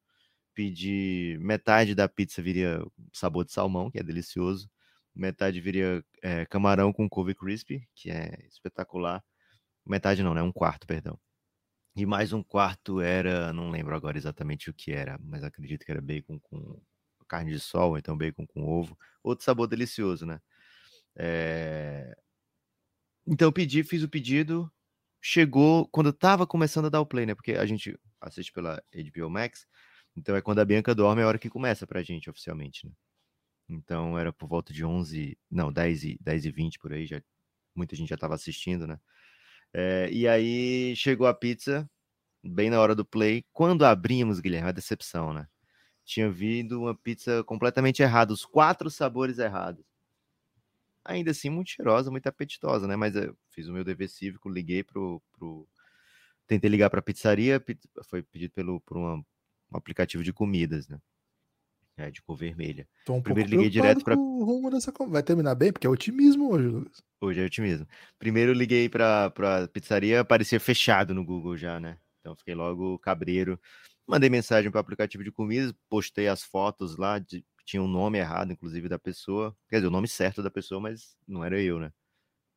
pedi 0.53 1.37
metade 1.41 1.95
da 1.95 2.07
pizza 2.07 2.41
viria 2.41 2.85
sabor 3.11 3.43
de 3.43 3.51
salmão, 3.51 3.89
que 3.89 3.99
é 3.99 4.03
delicioso, 4.03 4.69
metade 5.15 5.59
viria 5.59 6.03
é, 6.21 6.45
camarão 6.45 6.93
com 6.93 7.09
couve 7.09 7.33
crispy, 7.33 7.87
que 7.95 8.11
é 8.11 8.45
espetacular, 8.47 9.23
metade 9.85 10.23
não, 10.23 10.33
né? 10.33 10.41
Um 10.41 10.51
quarto, 10.51 10.85
perdão. 10.85 11.19
E 11.95 12.05
mais 12.05 12.31
um 12.31 12.41
quarto 12.41 13.01
era, 13.01 13.51
não 13.51 13.69
lembro 13.69 13.93
agora 13.95 14.17
exatamente 14.17 14.69
o 14.69 14.73
que 14.73 14.91
era, 14.93 15.19
mas 15.21 15.43
acredito 15.43 15.85
que 15.85 15.91
era 15.91 16.01
bacon 16.01 16.39
com 16.39 16.79
carne 17.27 17.51
de 17.51 17.59
sol, 17.59 17.97
então 17.97 18.17
bacon 18.17 18.45
com 18.47 18.63
ovo. 18.63 18.97
Outro 19.23 19.43
sabor 19.43 19.67
delicioso, 19.67 20.25
né? 20.25 20.39
É... 21.15 22.15
Então 23.27 23.51
pedi, 23.51 23.83
fiz 23.83 24.03
o 24.03 24.09
pedido, 24.09 24.71
chegou 25.21 25.87
quando 25.89 26.07
eu 26.07 26.13
tava 26.13 26.47
começando 26.47 26.85
a 26.85 26.89
dar 26.89 27.01
o 27.01 27.05
play, 27.05 27.25
né? 27.25 27.35
Porque 27.35 27.53
a 27.53 27.65
gente 27.65 27.97
assiste 28.19 28.51
pela 28.51 28.81
HBO 28.93 29.29
Max, 29.29 29.67
então 30.15 30.35
é 30.35 30.41
quando 30.41 30.59
a 30.59 30.65
Bianca 30.65 30.95
dorme 30.95 31.21
é 31.21 31.25
a 31.25 31.27
hora 31.27 31.39
que 31.39 31.49
começa 31.49 31.85
pra 31.87 32.01
gente 32.03 32.29
oficialmente, 32.29 32.85
né? 32.87 32.93
Então 33.69 34.19
era 34.19 34.33
por 34.33 34.47
volta 34.49 34.73
de 34.73 34.85
11, 34.85 35.37
não, 35.49 35.71
10 35.73 36.03
e, 36.05 36.17
10 36.21 36.45
e 36.45 36.51
20 36.51 36.79
por 36.79 36.93
aí, 36.93 37.05
já, 37.07 37.21
muita 37.75 37.95
gente 37.95 38.09
já 38.09 38.17
tava 38.17 38.35
assistindo, 38.35 38.87
né? 38.87 38.99
É, 39.73 40.09
e 40.11 40.27
aí 40.27 40.95
chegou 40.95 41.27
a 41.27 41.33
pizza, 41.33 41.89
bem 42.43 42.69
na 42.69 42.79
hora 42.79 42.95
do 42.95 43.05
play. 43.05 43.43
Quando 43.53 43.85
abrimos, 43.85 44.39
Guilherme, 44.39 44.69
a 44.69 44.73
decepção, 44.73 45.33
né? 45.33 45.47
Tinha 46.03 46.29
vindo 46.29 46.81
uma 46.81 46.95
pizza 46.95 47.43
completamente 47.43 48.01
errada, 48.01 48.33
os 48.33 48.45
quatro 48.45 48.89
sabores 48.89 49.39
errados. 49.39 49.83
Ainda 51.03 51.31
assim, 51.31 51.49
muito 51.49 51.71
cheirosa, 51.71 52.11
muito 52.11 52.27
apetitosa, 52.27 52.87
né? 52.87 52.95
Mas 52.95 53.15
eu 53.15 53.35
fiz 53.49 53.67
o 53.67 53.73
meu 53.73 53.83
dever 53.83 54.09
cívico, 54.09 54.49
liguei 54.49 54.83
pro. 54.83 55.21
pro... 55.31 55.67
Tentei 56.47 56.69
ligar 56.69 56.89
para 56.89 56.99
a 56.99 57.03
pizzaria, 57.03 57.63
foi 58.03 58.21
pedido 58.23 58.51
pelo, 58.51 58.81
por 58.81 58.97
uma, 58.97 59.15
um 59.15 59.77
aplicativo 59.77 60.23
de 60.23 60.33
comidas, 60.33 60.87
né? 60.87 60.99
É, 62.01 62.09
de 62.09 62.21
cor 62.21 62.35
vermelha. 62.35 62.87
Tô 63.05 63.13
um 63.13 63.21
Primeiro 63.21 63.49
liguei 63.49 63.69
direto 63.69 64.03
para 64.03 64.17
o 64.17 64.43
rumo 64.43 64.71
dessa 64.71 64.91
vai 65.07 65.21
terminar 65.21 65.53
bem, 65.53 65.71
porque 65.71 65.85
é 65.85 65.89
otimismo 65.89 66.51
hoje, 66.51 66.67
Lucas. 66.67 67.03
Hoje 67.21 67.41
é 67.41 67.45
otimismo. 67.45 67.87
Primeiro 68.17 68.53
liguei 68.53 68.89
para 68.89 69.29
para 69.29 69.67
pizzaria, 69.67 70.21
aparecia 70.21 70.59
fechado 70.59 71.13
no 71.13 71.23
Google 71.23 71.55
já, 71.55 71.79
né? 71.79 71.97
Então 72.19 72.35
fiquei 72.35 72.55
logo 72.55 72.97
cabreiro. 72.97 73.59
Mandei 74.07 74.31
mensagem 74.31 74.71
para 74.71 74.79
o 74.79 74.81
aplicativo 74.81 75.23
de 75.23 75.31
comidas, 75.31 75.73
postei 75.87 76.27
as 76.27 76.43
fotos 76.43 76.97
lá, 76.97 77.19
de, 77.19 77.45
tinha 77.65 77.81
um 77.83 77.87
nome 77.87 78.17
errado, 78.17 78.51
inclusive, 78.51 78.89
da 78.89 78.97
pessoa. 78.99 79.55
Quer 79.69 79.77
dizer, 79.77 79.87
o 79.87 79.91
nome 79.91 80.07
certo 80.07 80.41
da 80.41 80.49
pessoa, 80.49 80.81
mas 80.81 81.15
não 81.27 81.45
era 81.45 81.61
eu, 81.61 81.79
né? 81.79 81.91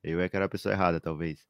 Eu 0.02 0.20
é 0.20 0.28
que 0.28 0.36
era 0.36 0.46
a 0.46 0.48
pessoa 0.48 0.72
errada, 0.74 1.00
talvez. 1.00 1.46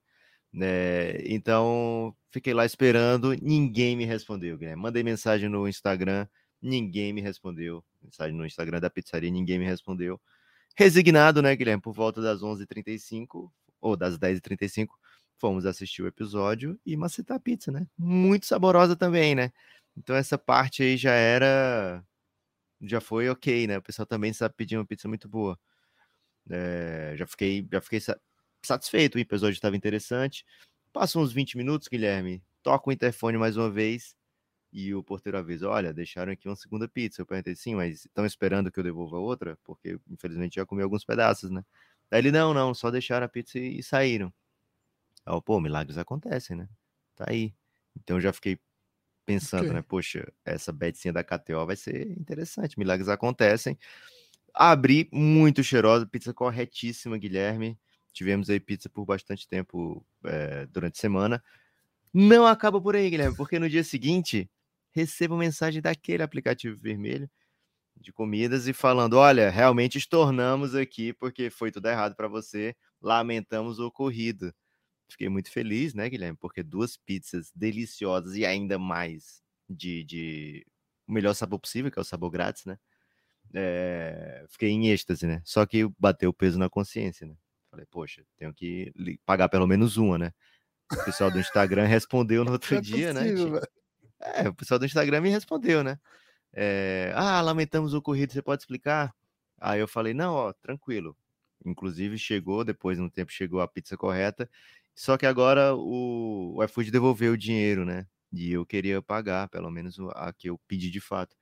né 0.52 1.18
então, 1.26 2.14
fiquei 2.30 2.54
lá 2.54 2.66
esperando, 2.66 3.34
ninguém 3.40 3.96
me 3.96 4.04
respondeu, 4.04 4.58
Guilherme. 4.58 4.82
Mandei 4.82 5.02
mensagem 5.02 5.48
no 5.48 5.68
Instagram, 5.68 6.26
ninguém 6.64 7.12
me 7.12 7.20
respondeu. 7.20 7.84
Mensagem 8.02 8.34
no 8.34 8.46
Instagram 8.46 8.80
da 8.80 8.88
pizzaria, 8.88 9.30
ninguém 9.30 9.58
me 9.58 9.66
respondeu. 9.66 10.20
Resignado, 10.76 11.42
né, 11.42 11.54
Guilherme? 11.54 11.82
Por 11.82 11.92
volta 11.92 12.20
das 12.22 12.42
11h35, 12.42 13.52
ou 13.80 13.96
das 13.96 14.18
10h35, 14.18 14.88
fomos 15.36 15.66
assistir 15.66 16.02
o 16.02 16.06
episódio 16.06 16.80
e 16.84 16.96
macetar 16.96 17.36
a 17.36 17.40
pizza, 17.40 17.70
né? 17.70 17.86
Muito 17.98 18.46
saborosa 18.46 18.96
também, 18.96 19.34
né? 19.34 19.52
Então 19.96 20.16
essa 20.16 20.38
parte 20.38 20.82
aí 20.82 20.96
já 20.96 21.12
era. 21.12 22.02
Já 22.80 23.00
foi 23.00 23.28
ok, 23.28 23.66
né? 23.66 23.78
O 23.78 23.82
pessoal 23.82 24.06
também 24.06 24.32
sabe 24.32 24.54
pedir 24.56 24.76
uma 24.76 24.86
pizza 24.86 25.06
muito 25.06 25.28
boa. 25.28 25.58
É, 26.50 27.14
já 27.16 27.26
fiquei, 27.26 27.66
já 27.70 27.80
fiquei 27.80 28.00
satisfeito, 28.64 29.16
o 29.16 29.18
episódio 29.18 29.54
estava 29.54 29.76
interessante. 29.76 30.44
Passam 30.92 31.22
uns 31.22 31.32
20 31.32 31.56
minutos, 31.56 31.88
Guilherme, 31.88 32.42
toca 32.62 32.90
o 32.90 32.92
interfone 32.92 33.38
mais 33.38 33.56
uma 33.56 33.70
vez 33.70 34.14
e 34.74 34.92
o 34.92 35.04
porteiro 35.04 35.38
avisa: 35.38 35.68
Olha, 35.68 35.94
deixaram 35.94 36.32
aqui 36.32 36.48
uma 36.48 36.56
segunda 36.56 36.88
pizza. 36.88 37.22
Eu 37.22 37.26
perguntei: 37.26 37.54
Sim, 37.54 37.76
mas 37.76 38.04
estão 38.04 38.26
esperando 38.26 38.72
que 38.72 38.80
eu 38.80 38.82
devolva 38.82 39.16
outra? 39.16 39.56
Porque 39.62 40.00
infelizmente 40.10 40.56
já 40.56 40.66
comi 40.66 40.82
alguns 40.82 41.04
pedaços, 41.04 41.48
né? 41.48 41.64
Daí 42.10 42.20
ele: 42.20 42.32
Não, 42.32 42.52
não, 42.52 42.74
só 42.74 42.90
deixaram 42.90 43.24
a 43.24 43.28
pizza 43.28 43.56
e, 43.56 43.78
e 43.78 43.82
saíram. 43.84 44.34
Eu, 45.24 45.40
Pô, 45.40 45.60
milagres 45.60 45.96
acontecem, 45.96 46.56
né? 46.56 46.68
Tá 47.14 47.26
aí. 47.28 47.54
Então 47.96 48.20
já 48.20 48.32
fiquei 48.32 48.58
pensando, 49.24 49.62
okay. 49.62 49.74
né? 49.74 49.82
Poxa, 49.82 50.26
essa 50.44 50.72
betinha 50.72 51.12
da 51.12 51.22
KTO 51.22 51.64
vai 51.64 51.76
ser 51.76 52.10
interessante. 52.18 52.76
Milagres 52.76 53.08
acontecem. 53.08 53.78
Abri 54.52 55.08
muito 55.12 55.62
cheirosa, 55.62 56.04
pizza 56.04 56.34
corretíssima, 56.34 57.16
Guilherme. 57.16 57.78
Tivemos 58.12 58.50
aí 58.50 58.58
pizza 58.58 58.88
por 58.88 59.04
bastante 59.04 59.48
tempo 59.48 60.04
é, 60.24 60.66
durante 60.66 60.94
a 60.94 61.00
semana. 61.00 61.42
Não 62.12 62.44
acaba 62.44 62.80
por 62.80 62.96
aí, 62.96 63.08
Guilherme, 63.08 63.36
porque 63.36 63.58
no 63.58 63.68
dia 63.68 63.82
seguinte 63.84 64.48
recebo 64.94 65.36
mensagem 65.36 65.82
daquele 65.82 66.22
aplicativo 66.22 66.76
vermelho 66.76 67.28
de 67.96 68.12
comidas 68.12 68.68
e 68.68 68.72
falando: 68.72 69.14
olha, 69.14 69.50
realmente 69.50 69.98
estornamos 69.98 70.74
aqui 70.74 71.12
porque 71.12 71.50
foi 71.50 71.70
tudo 71.70 71.88
errado 71.88 72.14
para 72.14 72.28
você, 72.28 72.74
lamentamos 73.02 73.78
o 73.78 73.86
ocorrido. 73.86 74.54
Fiquei 75.08 75.28
muito 75.28 75.50
feliz, 75.50 75.94
né, 75.94 76.08
Guilherme? 76.08 76.38
Porque 76.38 76.62
duas 76.62 76.96
pizzas 76.96 77.50
deliciosas 77.54 78.36
e 78.36 78.46
ainda 78.46 78.78
mais 78.78 79.42
de, 79.68 80.02
de 80.04 80.66
o 81.06 81.12
melhor 81.12 81.34
sabor 81.34 81.58
possível, 81.60 81.90
que 81.90 81.98
é 81.98 82.02
o 82.02 82.04
sabor 82.04 82.30
grátis, 82.30 82.64
né? 82.64 82.78
É... 83.52 84.44
Fiquei 84.48 84.70
em 84.70 84.88
êxtase, 84.88 85.26
né? 85.26 85.42
Só 85.44 85.66
que 85.66 85.86
bateu 85.98 86.30
o 86.30 86.34
peso 86.34 86.58
na 86.58 86.70
consciência, 86.70 87.26
né? 87.26 87.36
Falei, 87.70 87.86
poxa, 87.90 88.24
tenho 88.36 88.54
que 88.54 88.92
pagar 89.26 89.48
pelo 89.48 89.66
menos 89.66 89.96
uma, 89.96 90.16
né? 90.16 90.32
O 90.92 91.04
pessoal 91.04 91.30
do 91.30 91.38
Instagram 91.38 91.86
respondeu 91.86 92.44
no 92.44 92.52
outro 92.52 92.76
é 92.76 92.80
dia, 92.80 93.12
né, 93.12 93.22
possível, 93.22 93.60
né? 93.60 93.60
É, 94.24 94.48
o 94.48 94.54
pessoal 94.54 94.78
do 94.78 94.86
Instagram 94.86 95.20
me 95.20 95.30
respondeu, 95.30 95.84
né? 95.84 95.98
É, 96.52 97.12
ah, 97.14 97.40
lamentamos 97.40 97.92
o 97.94 97.98
ocorrido, 97.98 98.32
você 98.32 98.40
pode 98.40 98.62
explicar? 98.62 99.14
Aí 99.60 99.80
eu 99.80 99.88
falei, 99.88 100.14
não, 100.14 100.34
ó, 100.34 100.52
tranquilo. 100.52 101.16
Inclusive 101.64 102.18
chegou, 102.18 102.64
depois 102.64 102.98
no 102.98 103.10
tempo 103.10 103.32
chegou 103.32 103.60
a 103.60 103.68
pizza 103.68 103.96
correta, 103.96 104.48
só 104.94 105.16
que 105.16 105.26
agora 105.26 105.74
o, 105.74 106.56
o 106.56 106.64
iFood 106.64 106.90
devolveu 106.90 107.32
o 107.32 107.38
dinheiro, 107.38 107.84
né? 107.84 108.06
E 108.32 108.52
eu 108.52 108.66
queria 108.66 109.00
pagar, 109.02 109.48
pelo 109.48 109.70
menos 109.70 109.98
a 110.14 110.32
que 110.32 110.48
eu 110.48 110.58
pedi 110.66 110.90
de 110.90 111.00
fato. 111.00 111.36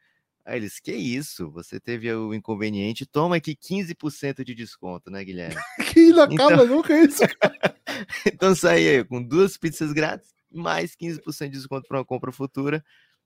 Aí 0.44 0.56
eles, 0.58 0.80
que 0.80 0.92
isso? 0.92 1.50
Você 1.52 1.78
teve 1.78 2.12
o 2.12 2.34
inconveniente, 2.34 3.06
toma 3.06 3.36
aqui 3.36 3.54
15% 3.54 4.44
de 4.44 4.54
desconto, 4.54 5.10
né, 5.10 5.24
Guilherme? 5.24 5.56
que 5.92 6.10
não 6.10 6.22
acaba 6.22 6.54
então... 6.54 6.66
nunca 6.66 6.98
isso, 6.98 7.22
então 8.26 8.54
saí 8.54 8.88
aí 8.88 9.04
com 9.04 9.22
duas 9.22 9.56
pizzas 9.56 9.92
grátis, 9.92 10.34
mais 10.54 10.94
15% 10.94 11.50
de 11.50 11.58
desconto 11.58 11.88
para 11.88 11.98
uma 11.98 12.04
compra 12.04 12.32
futura. 12.32 12.84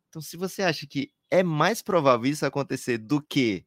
Então, 0.08 0.22
se 0.22 0.36
você 0.36 0.62
acha 0.62 0.86
que 0.86 1.12
é 1.30 1.42
mais 1.42 1.82
provável 1.82 2.30
isso 2.30 2.46
acontecer 2.46 2.98
do 2.98 3.20
que 3.20 3.66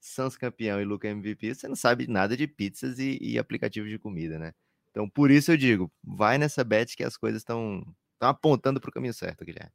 Sans 0.00 0.36
campeão 0.36 0.80
e 0.80 0.84
Luca 0.84 1.08
MVP, 1.08 1.54
você 1.54 1.66
não 1.66 1.74
sabe 1.76 2.06
nada 2.06 2.36
de 2.36 2.46
pizzas 2.46 2.98
e, 2.98 3.18
e 3.20 3.38
aplicativos 3.38 3.88
de 3.90 3.98
comida, 3.98 4.38
né? 4.38 4.52
Então, 4.90 5.08
por 5.08 5.30
isso 5.30 5.50
eu 5.50 5.56
digo, 5.56 5.90
vai 6.02 6.36
nessa 6.38 6.62
bet 6.62 6.94
que 6.94 7.02
as 7.02 7.16
coisas 7.16 7.40
estão 7.40 7.82
apontando 8.20 8.80
para 8.80 8.90
o 8.90 8.92
caminho 8.92 9.14
certo, 9.14 9.44
Guilherme. 9.44 9.72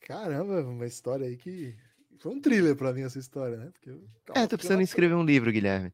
Caramba, 0.00 0.62
uma 0.62 0.86
história 0.86 1.26
aí 1.26 1.36
que 1.36 1.76
foi 2.18 2.32
um 2.32 2.40
thriller 2.40 2.74
para 2.74 2.92
mim 2.92 3.02
essa 3.02 3.18
história, 3.18 3.56
né? 3.56 3.72
Calma, 4.24 4.42
é, 4.42 4.46
tô 4.46 4.56
precisando 4.56 4.80
escrever 4.80 5.14
um 5.14 5.24
livro, 5.24 5.52
Guilherme. 5.52 5.92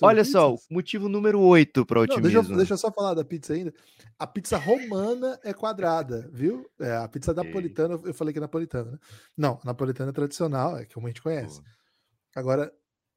Olha 0.00 0.24
só, 0.24 0.56
motivo 0.70 1.08
número 1.08 1.40
8 1.40 1.84
para 1.84 2.00
otimismo. 2.00 2.32
Não, 2.32 2.40
deixa, 2.42 2.56
deixa, 2.56 2.74
eu 2.74 2.78
só 2.78 2.90
falar 2.90 3.14
da 3.14 3.24
pizza 3.24 3.52
ainda. 3.52 3.74
A 4.18 4.26
pizza 4.26 4.56
romana 4.56 5.38
é 5.44 5.52
quadrada, 5.52 6.30
viu? 6.32 6.68
É, 6.80 6.96
a 6.96 7.08
pizza 7.08 7.34
napolitana, 7.34 8.00
eu 8.04 8.14
falei 8.14 8.32
que 8.32 8.38
é 8.38 8.40
napolitana, 8.40 8.92
né? 8.92 8.98
Não, 9.36 9.60
napolitana 9.64 10.10
é 10.10 10.12
tradicional, 10.12 10.78
é 10.78 10.86
que 10.86 10.98
a 10.98 11.02
gente 11.06 11.20
conhece. 11.20 11.60
Pô. 11.60 11.68
Agora, 12.34 12.72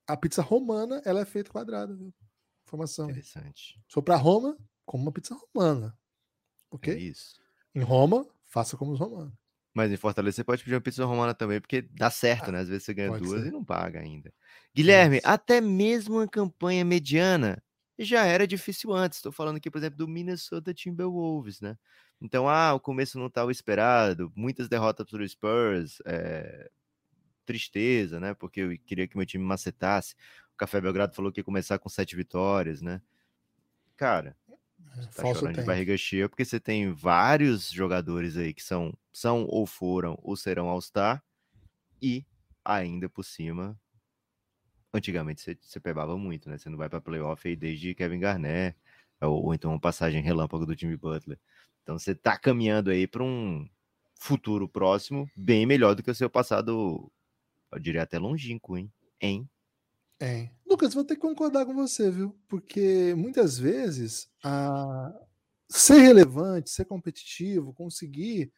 a 0.08 0.18
pizza 0.18 0.42
romana, 0.42 1.02
ela 1.06 1.22
é 1.22 1.26
feita 1.26 1.52
quadrada, 1.52 1.96
viu? 1.96 2.14
Informação. 2.68 3.10
Interessante. 3.10 3.80
Se 3.88 3.94
for 3.94 4.02
para 4.02 4.16
Roma, 4.16 4.58
como 4.86 5.04
uma 5.04 5.12
pizza 5.12 5.36
romana. 5.36 5.98
Ok? 6.72 6.94
É 6.94 6.98
isso. 6.98 7.40
Em 7.74 7.82
Roma, 7.82 8.28
faça 8.44 8.76
como 8.76 8.92
os 8.92 9.00
romanos. 9.00 9.34
Mas 9.76 9.92
em 9.92 9.98
Fortaleza 9.98 10.38
você 10.38 10.44
pode 10.46 10.64
pedir 10.64 10.74
uma 10.74 10.82
pizza 10.82 11.04
romana 11.04 11.34
também, 11.34 11.60
porque 11.60 11.82
dá 11.82 12.10
certo, 12.10 12.48
ah, 12.48 12.54
né? 12.54 12.60
Às 12.60 12.70
vezes 12.70 12.84
você 12.84 12.94
ganha 12.94 13.12
duas 13.20 13.42
ser. 13.42 13.50
e 13.50 13.52
não 13.52 13.62
paga 13.62 14.00
ainda. 14.00 14.34
Guilherme, 14.74 15.18
Nossa. 15.18 15.32
até 15.32 15.60
mesmo 15.60 16.16
uma 16.16 16.28
campanha 16.28 16.86
mediana 16.86 17.62
já 18.00 18.26
era 18.26 18.48
difícil 18.48 18.94
antes. 18.94 19.18
Estou 19.18 19.34
falando 19.34 19.58
aqui, 19.58 19.70
por 19.70 19.78
exemplo, 19.78 19.98
do 19.98 20.08
Minnesota 20.08 20.74
Timberwolves, 20.74 21.60
né? 21.60 21.78
Então, 22.22 22.48
ah, 22.48 22.74
o 22.74 22.80
começo 22.80 23.20
não 23.20 23.28
estava 23.28 23.52
esperado, 23.52 24.32
muitas 24.34 24.70
derrotas 24.70 25.06
para 25.10 25.22
o 25.22 25.28
Spurs, 25.28 26.02
é... 26.06 26.72
tristeza, 27.46 28.18
né? 28.18 28.34
Porque 28.34 28.62
eu 28.62 28.80
queria 28.86 29.10
que 29.10 29.18
meu 29.18 29.26
time 29.26 29.44
macetasse. 29.44 30.16
O 30.54 30.58
Café 30.58 30.80
Belgrado 30.80 31.14
falou 31.14 31.34
que 31.34 31.42
ia 31.42 31.44
começar 31.44 31.78
com 31.80 31.90
sete 31.90 32.16
vitórias, 32.16 32.82
né? 32.82 33.02
Cara, 33.98 34.38
você 34.96 35.08
tá 35.10 35.22
Falso 35.22 35.40
chorando 35.40 35.56
tempo. 35.56 35.66
de 35.66 35.68
barriga 35.68 35.98
cheia 35.98 36.30
porque 36.30 36.46
você 36.46 36.60
tem 36.60 36.92
vários 36.92 37.70
jogadores 37.70 38.38
aí 38.38 38.54
que 38.54 38.64
são, 38.64 38.94
são 39.14 39.46
ou 39.46 39.66
foram 39.66 40.18
ou 40.22 40.36
serão 40.36 40.70
All-Star 40.70 41.24
e 42.02 42.26
ainda 42.64 43.10
por 43.10 43.24
cima 43.24 43.80
antigamente 44.94 45.42
você, 45.42 45.58
você 45.60 45.80
pegava 45.80 46.18
muito, 46.18 46.50
né? 46.50 46.58
Você 46.58 46.70
não 46.70 46.78
vai 46.78 46.90
para 46.90 47.02
playoff 47.02 47.48
aí 47.48 47.56
desde 47.56 47.94
Kevin 47.94 48.20
Garnett 48.20 48.78
ou, 49.22 49.46
ou, 49.46 49.54
então 49.54 49.72
uma 49.72 49.80
passagem 49.80 50.22
relâmpago 50.22 50.66
do 50.66 50.76
time 50.76 50.96
Butler. 50.96 51.40
Então 51.84 52.00
você 52.00 52.16
tá 52.16 52.38
caminhando 52.38 52.90
aí 52.90 53.08
para 53.08 53.24
um 53.24 53.68
futuro 54.16 54.68
próximo 54.68 55.30
bem 55.36 55.66
melhor 55.66 55.96
do 55.96 56.02
que 56.02 56.12
o 56.12 56.16
seu 56.16 56.30
passado, 56.30 57.12
eu 57.72 57.80
diria 57.80 58.04
até 58.04 58.18
longínquo, 58.18 58.78
hein? 58.78 58.92
Hein? 59.22 59.50
É. 60.20 60.50
Lucas, 60.66 60.94
vou 60.94 61.04
ter 61.04 61.16
que 61.16 61.22
concordar 61.22 61.66
com 61.66 61.74
você, 61.74 62.10
viu? 62.10 62.36
Porque 62.48 63.14
muitas 63.16 63.58
vezes 63.58 64.30
a... 64.44 65.14
ser 65.70 66.00
relevante, 66.00 66.70
ser 66.70 66.86
competitivo, 66.86 67.74
conseguir 67.74 68.52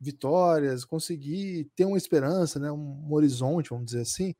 vitórias, 0.00 0.84
conseguir 0.84 1.70
ter 1.74 1.84
uma 1.84 1.96
esperança, 1.96 2.58
né, 2.58 2.70
um 2.70 3.12
horizonte, 3.12 3.70
vamos 3.70 3.86
dizer 3.86 4.02
assim, 4.02 4.34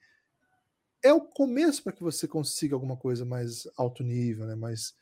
é 1.03 1.13
o 1.13 1.21
começo 1.21 1.83
para 1.83 1.93
que 1.93 2.03
você 2.03 2.29
consiga 2.29 2.75
alguma 2.75 2.97
coisa 2.97 3.25
mais 3.25 3.67
alto 3.77 4.03
nível, 4.03 4.47
né, 4.47 4.55
mais, 4.55 4.95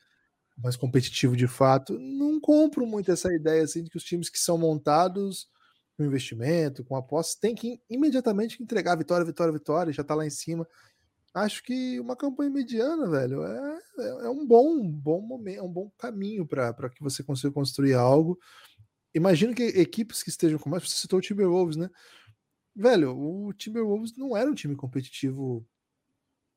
mais 0.56 0.76
competitivo 0.76 1.36
de 1.36 1.48
fato. 1.48 1.98
Não 1.98 2.40
compro 2.40 2.86
muito 2.86 3.10
essa 3.10 3.32
ideia 3.34 3.64
assim, 3.64 3.82
de 3.82 3.90
que 3.90 3.96
os 3.96 4.04
times 4.04 4.28
que 4.28 4.38
são 4.38 4.58
montados 4.58 5.48
com 5.96 6.04
investimento, 6.04 6.84
com 6.84 6.96
apostas, 6.96 7.36
têm 7.36 7.54
que 7.54 7.80
imediatamente 7.88 8.62
entregar 8.62 8.96
vitória, 8.96 9.24
vitória, 9.24 9.52
vitória, 9.52 9.92
já 9.92 10.02
está 10.02 10.14
lá 10.14 10.26
em 10.26 10.30
cima 10.30 10.66
acho 11.34 11.62
que 11.62 11.98
uma 12.00 12.16
campanha 12.16 12.50
mediana, 12.50 13.10
velho, 13.10 13.44
é, 13.44 13.78
é, 13.98 14.08
é 14.26 14.30
um 14.30 14.46
bom, 14.46 14.88
bom 14.88 15.20
momento, 15.20 15.58
é 15.58 15.62
um 15.62 15.72
bom 15.72 15.90
caminho 15.98 16.46
para 16.46 16.88
que 16.90 17.02
você 17.02 17.22
consiga 17.22 17.52
construir 17.52 17.94
algo. 17.94 18.38
Imagino 19.14 19.54
que 19.54 19.62
equipes 19.62 20.22
que 20.22 20.30
estejam 20.30 20.58
com 20.58 20.70
mais, 20.70 20.88
você 20.88 20.96
citou 20.96 21.18
o 21.18 21.22
Timberwolves, 21.22 21.76
né? 21.76 21.90
Velho, 22.76 23.16
o 23.16 23.52
Timberwolves 23.52 24.16
não 24.16 24.36
era 24.36 24.50
um 24.50 24.54
time 24.54 24.76
competitivo 24.76 25.66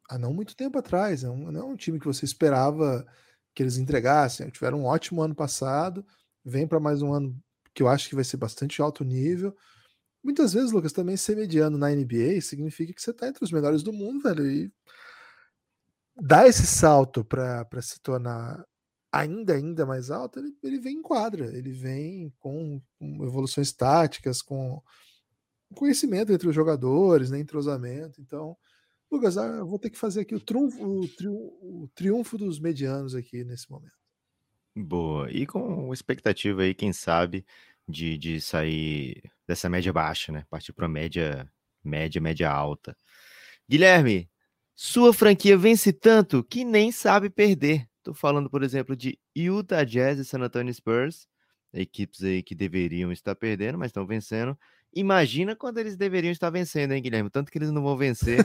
há 0.10 0.18
não 0.18 0.34
muito 0.34 0.56
tempo 0.56 0.78
atrás, 0.78 1.24
é 1.24 1.28
não 1.28 1.60
é 1.60 1.64
um 1.64 1.76
time 1.76 2.00
que 2.00 2.06
você 2.06 2.26
esperava 2.26 3.06
que 3.54 3.64
eles 3.64 3.78
entregassem. 3.78 4.50
Tiveram 4.50 4.82
um 4.82 4.86
ótimo 4.86 5.22
ano 5.22 5.36
passado, 5.36 6.06
vem 6.44 6.68
para 6.68 6.80
mais 6.80 7.02
um 7.02 7.14
ano 7.14 7.38
que 7.74 7.84
eu 7.84 7.88
acho 7.88 8.10
que 8.10 8.16
vai 8.16 8.24
ser 8.24 8.38
bastante 8.38 8.82
alto 8.82 9.04
nível. 9.04 9.56
Muitas 10.28 10.52
vezes, 10.52 10.74
Lucas, 10.74 10.92
também 10.92 11.16
ser 11.16 11.38
mediano 11.38 11.78
na 11.78 11.90
NBA 11.90 12.42
significa 12.42 12.92
que 12.92 13.02
você 13.02 13.12
está 13.12 13.30
entre 13.30 13.42
os 13.46 13.50
melhores 13.50 13.82
do 13.82 13.94
mundo, 13.94 14.22
velho. 14.22 14.46
E 14.46 14.70
dar 16.20 16.50
esse 16.50 16.68
salto 16.68 17.24
para 17.24 17.82
se 17.82 18.02
tornar 18.02 18.62
ainda, 19.10 19.54
ainda 19.54 19.86
mais 19.86 20.12
alto, 20.12 20.40
ele, 20.40 20.54
ele 20.62 20.80
vem 20.80 20.98
em 20.98 21.02
quadra, 21.02 21.46
ele 21.58 21.72
vem 21.72 22.30
com, 22.40 22.82
com 23.00 23.24
evoluções 23.24 23.72
táticas, 23.72 24.42
com 24.42 24.82
conhecimento 25.74 26.34
entre 26.34 26.50
os 26.50 26.54
jogadores, 26.54 27.32
né, 27.32 27.40
entrosamento. 27.40 28.20
Então, 28.20 28.58
Lucas, 29.10 29.38
ah, 29.38 29.46
eu 29.46 29.66
vou 29.66 29.80
ter 29.80 29.90
que 29.90 29.98
fazer 29.98 30.20
aqui 30.20 30.36
o, 30.36 30.42
triunfo, 30.42 30.84
o, 30.84 31.84
o 31.84 31.88
triunfo 31.96 32.38
dos 32.38 32.60
medianos 32.60 33.16
aqui 33.16 33.46
nesse 33.46 33.72
momento. 33.72 33.96
Boa. 34.76 35.32
E 35.32 35.48
com 35.48 35.94
expectativa 35.94 36.64
aí, 36.64 36.74
quem 36.76 36.92
sabe, 36.92 37.46
de, 37.88 38.18
de 38.18 38.42
sair 38.42 39.22
dessa 39.48 39.70
média 39.70 39.94
baixa, 39.94 40.32
né? 40.32 40.46
Partir 40.50 40.74
para 40.74 40.88
média, 40.88 41.50
média, 41.84 42.20
média 42.22 42.50
alta. 42.50 42.98
Guilherme, 43.70 44.30
sua 44.76 45.14
franquia 45.14 45.58
vence 45.58 45.92
tanto 45.94 46.44
que 46.44 46.64
nem 46.64 46.92
sabe 46.92 47.30
perder. 47.30 47.88
Tô 48.04 48.14
falando, 48.14 48.50
por 48.50 48.64
exemplo, 48.64 48.96
de 48.96 49.20
Utah 49.36 49.84
Jazz 49.84 50.20
e 50.20 50.26
San 50.26 50.40
Antonio 50.42 50.74
Spurs, 50.74 51.28
equipes 51.74 52.24
aí 52.24 52.44
que 52.44 52.56
deveriam 52.56 53.12
estar 53.12 53.36
perdendo, 53.36 53.78
mas 53.78 53.90
estão 53.90 54.06
vencendo. 54.06 54.58
Imagina 54.94 55.56
quando 55.56 55.80
eles 55.80 55.98
deveriam 55.98 56.32
estar 56.32 56.50
vencendo, 56.50 56.94
hein, 56.94 57.02
Guilherme? 57.02 57.30
Tanto 57.30 57.52
que 57.52 57.58
eles 57.58 57.72
não 57.72 57.84
vão 57.84 57.98
vencer. 57.98 58.40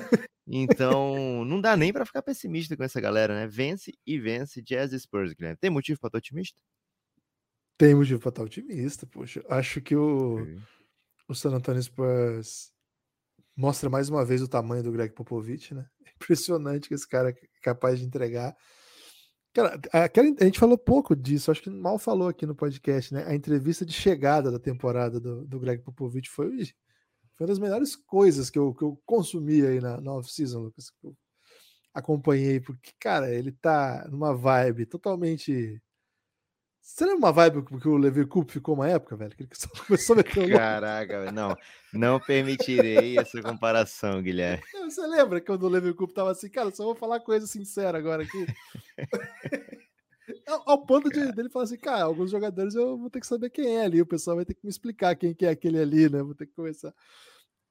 Então, 0.46 1.44
não 1.46 1.60
dá 1.60 1.76
nem 1.76 1.92
para 1.92 2.04
ficar 2.04 2.22
pessimista 2.22 2.76
com 2.76 2.82
essa 2.82 3.00
galera, 3.00 3.34
né? 3.34 3.46
Vence 3.46 3.92
e 4.06 4.18
vence 4.18 4.60
Jazz 4.60 4.92
e 4.92 5.00
Spurs, 5.00 5.32
Guilherme. 5.32 5.56
Tem 5.60 5.70
motivo 5.70 6.00
para 6.00 6.08
estar 6.08 6.18
otimista? 6.18 6.58
Tem 7.82 7.96
motivo 7.96 8.20
para 8.20 8.28
estar 8.28 8.44
otimista, 8.44 9.04
poxa. 9.06 9.44
Acho 9.48 9.80
que 9.80 9.96
o, 9.96 10.46
o 11.28 11.34
San 11.34 11.50
Antonio 11.50 11.82
Spurs 11.82 12.70
mostra 13.56 13.90
mais 13.90 14.08
uma 14.08 14.24
vez 14.24 14.40
o 14.40 14.46
tamanho 14.46 14.84
do 14.84 14.92
Greg 14.92 15.12
Popovich, 15.12 15.74
né? 15.74 15.84
Impressionante 16.14 16.86
que 16.86 16.94
esse 16.94 17.08
cara 17.08 17.30
é 17.30 17.34
capaz 17.60 17.98
de 17.98 18.06
entregar. 18.06 18.56
Cara, 19.52 19.80
a 19.92 20.44
gente 20.44 20.60
falou 20.60 20.78
pouco 20.78 21.16
disso, 21.16 21.50
acho 21.50 21.60
que 21.60 21.70
mal 21.70 21.98
falou 21.98 22.28
aqui 22.28 22.46
no 22.46 22.54
podcast, 22.54 23.12
né? 23.12 23.24
A 23.26 23.34
entrevista 23.34 23.84
de 23.84 23.92
chegada 23.92 24.48
da 24.52 24.60
temporada 24.60 25.18
do, 25.18 25.44
do 25.44 25.58
Greg 25.58 25.82
Popovich 25.82 26.30
foi, 26.30 26.66
foi 27.34 27.40
uma 27.40 27.48
das 27.48 27.58
melhores 27.58 27.96
coisas 27.96 28.48
que 28.48 28.60
eu, 28.60 28.72
que 28.72 28.84
eu 28.84 28.96
consumi 29.04 29.66
aí 29.66 29.80
na, 29.80 30.00
na 30.00 30.12
off-season, 30.12 30.60
Lucas. 30.60 30.88
Que 30.88 31.08
eu 31.08 31.16
acompanhei, 31.92 32.60
porque, 32.60 32.92
cara, 33.00 33.34
ele 33.34 33.50
tá 33.50 34.06
numa 34.08 34.32
vibe 34.32 34.86
totalmente 34.86 35.82
você 36.82 37.06
lembra 37.06 37.18
uma 37.18 37.32
vibe 37.32 37.62
que 37.80 37.88
o 37.88 37.96
Levi 37.96 38.26
Coupe 38.26 38.52
ficou 38.52 38.74
uma 38.74 38.88
época, 38.88 39.16
velho? 39.16 39.30
Que 39.36 39.44
ele 39.44 39.50
só 39.54 39.68
começou 39.86 40.14
a 40.14 40.16
meter 40.16 40.44
um 40.44 40.56
Caraca, 40.56 41.30
não. 41.30 41.56
Não 41.92 42.18
permitirei 42.18 43.16
essa 43.16 43.40
comparação, 43.40 44.20
Guilherme. 44.20 44.62
Você 44.84 45.06
lembra 45.06 45.40
quando 45.40 45.62
o 45.62 45.68
Levi 45.68 45.94
Coupe 45.94 46.12
tava 46.12 46.32
assim, 46.32 46.48
cara, 46.48 46.72
só 46.72 46.84
vou 46.84 46.96
falar 46.96 47.20
coisa 47.20 47.46
sincera 47.46 47.96
agora 47.96 48.24
aqui. 48.24 48.46
Ao 50.66 50.84
ponto 50.84 51.08
de 51.08 51.32
dele 51.32 51.48
falar 51.48 51.64
assim, 51.64 51.76
cara, 51.76 52.04
alguns 52.04 52.30
jogadores 52.30 52.74
eu 52.74 52.98
vou 52.98 53.10
ter 53.10 53.20
que 53.20 53.26
saber 53.26 53.50
quem 53.50 53.76
é 53.76 53.84
ali, 53.84 54.00
o 54.00 54.06
pessoal 54.06 54.36
vai 54.36 54.44
ter 54.44 54.54
que 54.54 54.64
me 54.64 54.70
explicar 54.70 55.14
quem 55.14 55.34
que 55.34 55.46
é 55.46 55.50
aquele 55.50 55.78
ali, 55.78 56.08
né? 56.08 56.22
Vou 56.22 56.34
ter 56.34 56.46
que 56.46 56.54
começar. 56.54 56.92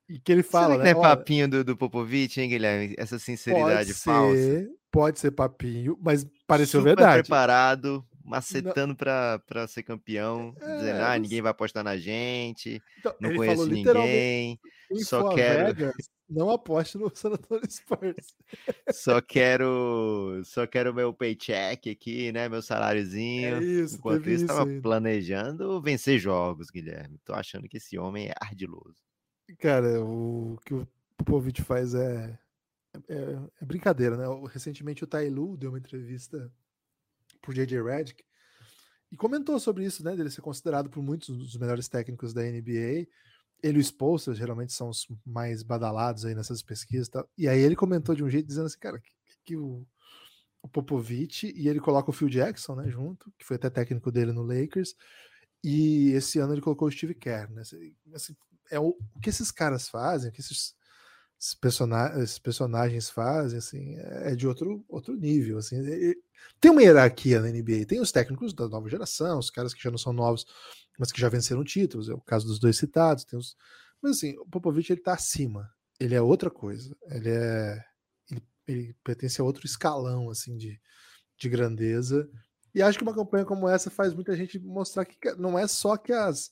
E 0.07 0.19
que 0.19 0.31
ele 0.31 0.43
fala, 0.43 0.73
Será 0.73 0.77
que 0.77 0.83
né? 0.83 0.93
Não 0.93 0.99
é 0.99 1.03
papinho 1.03 1.49
do, 1.49 1.63
do 1.63 1.77
Popovich, 1.77 2.39
hein, 2.39 2.49
Guilherme? 2.49 2.95
Essa 2.97 3.17
sinceridade 3.17 3.93
pode 3.93 3.93
falsa. 3.93 4.35
Ser, 4.37 4.69
pode 4.91 5.19
ser 5.19 5.31
papinho, 5.31 5.97
mas 6.01 6.25
pareceu 6.45 6.81
Super 6.81 6.95
verdade. 6.95 7.23
preparado, 7.23 8.05
macetando 8.23 8.95
para 8.95 9.67
ser 9.67 9.83
campeão, 9.83 10.55
é, 10.59 10.77
dizendo, 10.77 11.01
ah, 11.01 11.17
ninguém 11.17 11.41
vai 11.41 11.51
apostar 11.51 11.83
na 11.83 11.97
gente, 11.97 12.81
então, 12.99 13.15
não 13.19 13.35
conheço 13.35 13.67
ninguém, 13.67 14.59
só 15.03 15.33
quero... 15.33 15.73
Vegas, 15.73 15.95
não 16.31 16.49
aposte 16.49 16.97
no 16.97 17.13
San 17.13 17.31
Antonio 17.31 17.69
Spurs. 17.69 18.35
só 18.93 19.21
quero 19.21 20.41
só 20.45 20.65
quero 20.65 20.93
meu 20.93 21.13
paycheck 21.13 21.89
aqui, 21.89 22.31
né, 22.31 22.47
meu 22.47 22.59
é 22.59 22.61
saláriozinho. 22.61 23.57
É 23.57 23.63
isso, 23.63 23.97
Enquanto 23.97 24.29
isso, 24.29 24.43
estava 24.43 24.65
planejando 24.81 25.81
vencer 25.81 26.17
jogos, 26.17 26.69
Guilherme. 26.69 27.19
Tô 27.25 27.33
achando 27.33 27.67
que 27.67 27.77
esse 27.77 27.97
homem 27.97 28.29
é 28.29 28.33
ardiloso. 28.39 28.95
Cara, 29.59 30.01
o 30.01 30.57
que 30.65 30.73
o 30.73 30.87
Popovich 31.17 31.61
faz 31.61 31.93
é, 31.93 32.39
é, 33.09 33.37
é 33.61 33.65
brincadeira, 33.65 34.15
né? 34.15 34.25
Recentemente 34.49 35.03
o 35.03 35.07
Tailu 35.07 35.57
deu 35.57 35.71
uma 35.71 35.79
entrevista 35.79 36.49
por 37.41 37.53
J.J. 37.53 37.81
Redick, 37.81 38.23
e 39.11 39.17
comentou 39.17 39.59
sobre 39.59 39.85
isso, 39.85 40.03
né, 40.03 40.15
dele 40.15 40.29
ser 40.29 40.41
considerado 40.41 40.89
por 40.89 41.03
muitos 41.03 41.37
dos 41.37 41.57
melhores 41.57 41.89
técnicos 41.89 42.33
da 42.33 42.43
NBA. 42.43 43.07
Ele 43.61 43.77
e 43.77 43.77
o 43.77 43.81
Spolster 43.81 44.33
geralmente 44.33 44.71
são 44.71 44.89
os 44.89 45.05
mais 45.25 45.63
badalados 45.63 46.23
aí 46.23 46.33
nessas 46.33 46.63
pesquisas 46.63 47.07
e 47.07 47.11
tal. 47.11 47.29
E 47.37 47.47
aí 47.47 47.59
ele 47.59 47.75
comentou 47.75 48.15
de 48.15 48.23
um 48.23 48.29
jeito 48.29 48.47
dizendo 48.47 48.67
assim, 48.67 48.79
cara, 48.79 48.99
que, 48.99 49.11
que 49.43 49.57
o, 49.57 49.85
o 50.61 50.67
Popovich 50.69 51.53
e 51.55 51.67
ele 51.67 51.79
coloca 51.81 52.09
o 52.09 52.13
Phil 52.13 52.29
Jackson, 52.29 52.75
né, 52.75 52.89
junto, 52.89 53.31
que 53.37 53.45
foi 53.45 53.57
até 53.57 53.69
técnico 53.69 54.11
dele 54.11 54.31
no 54.31 54.43
Lakers. 54.43 54.95
E 55.63 56.11
esse 56.11 56.39
ano 56.39 56.53
ele 56.53 56.61
colocou 56.61 56.87
o 56.87 56.91
Steve 56.91 57.13
Kerr, 57.13 57.51
né? 57.51 57.61
Assim, 57.61 57.93
assim 58.15 58.35
é 58.71 58.79
o, 58.79 58.97
o 59.13 59.19
que 59.19 59.29
esses 59.29 59.51
caras 59.51 59.89
fazem, 59.89 60.29
o 60.29 60.33
que 60.33 60.39
esses 60.39 60.73
esses, 61.41 61.55
personagens, 61.55 62.23
esses 62.23 62.39
personagens 62.39 63.09
fazem, 63.09 63.57
assim, 63.57 63.97
é, 63.97 64.31
é 64.31 64.35
de 64.35 64.47
outro, 64.47 64.85
outro 64.87 65.15
nível, 65.15 65.57
assim. 65.57 65.81
Tem 66.59 66.69
uma 66.69 66.83
hierarquia 66.83 67.41
na 67.41 67.47
NBA, 67.47 67.85
tem 67.87 67.99
os 67.99 68.11
técnicos 68.11 68.53
da 68.53 68.69
nova 68.69 68.87
geração, 68.87 69.39
os 69.39 69.49
caras 69.49 69.73
que 69.73 69.81
já 69.81 69.89
não 69.89 69.97
são 69.97 70.13
novos, 70.13 70.45
mas 70.99 71.11
que 71.11 71.19
já 71.19 71.29
venceram 71.29 71.63
títulos, 71.63 72.09
é 72.09 72.13
o 72.13 72.21
caso 72.21 72.45
dos 72.45 72.59
dois 72.59 72.77
citados, 72.77 73.25
tem 73.25 73.39
os... 73.39 73.57
Mas 73.99 74.17
assim, 74.17 74.37
o 74.37 74.45
Popovich 74.45 74.91
ele 74.91 75.01
tá 75.01 75.13
acima, 75.13 75.67
ele 75.99 76.13
é 76.13 76.21
outra 76.21 76.51
coisa, 76.51 76.95
ele 77.09 77.29
é... 77.29 77.83
Ele, 78.29 78.43
ele 78.67 78.95
pertence 79.03 79.41
a 79.41 79.43
outro 79.43 79.65
escalão, 79.65 80.29
assim, 80.29 80.55
de, 80.55 80.79
de 81.39 81.49
grandeza, 81.49 82.29
e 82.73 82.83
acho 82.83 82.99
que 82.99 83.03
uma 83.03 83.15
campanha 83.15 83.45
como 83.45 83.67
essa 83.67 83.89
faz 83.89 84.13
muita 84.13 84.35
gente 84.35 84.59
mostrar 84.59 85.05
que 85.05 85.17
não 85.35 85.57
é 85.57 85.67
só 85.67 85.97
que 85.97 86.13
as 86.13 86.51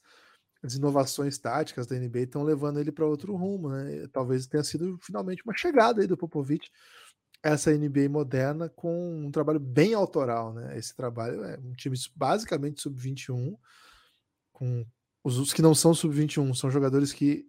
as 0.62 0.76
inovações 0.76 1.38
táticas 1.38 1.88
da 1.88 1.96
NBA 1.98 2.20
estão 2.20 2.44
levando 2.44 2.80
ele 2.80 2.92
para 2.92 3.06
outro 3.06 3.36
rumo, 3.36 3.70
né? 3.70 4.08
Talvez 4.12 4.46
tenha 4.46 4.64
sido 4.64 4.98
finalmente 5.02 5.44
uma 5.44 5.56
chegada 5.56 6.02
aí 6.02 6.08
do 6.08 6.18
Popovich 6.18 6.70
essa 7.42 7.72
NBA 7.72 8.10
moderna 8.10 8.70
com 8.70 9.26
um 9.26 9.32
trabalho 9.32 9.60
bem 9.60 9.94
autoral, 9.94 10.54
né? 10.54 10.78
Esse 10.78 10.96
trabalho 10.96 11.44
é 11.44 11.58
um 11.58 11.74
time 11.74 11.98
basicamente 12.16 12.82
sub-21 12.82 13.58
com 14.52 14.86
os, 15.24 15.38
os, 15.38 15.54
que 15.54 15.62
não 15.62 15.74
são 15.74 15.94
sub-21 15.94 16.54
são 16.54 16.70
jogadores 16.70 17.14
que 17.14 17.46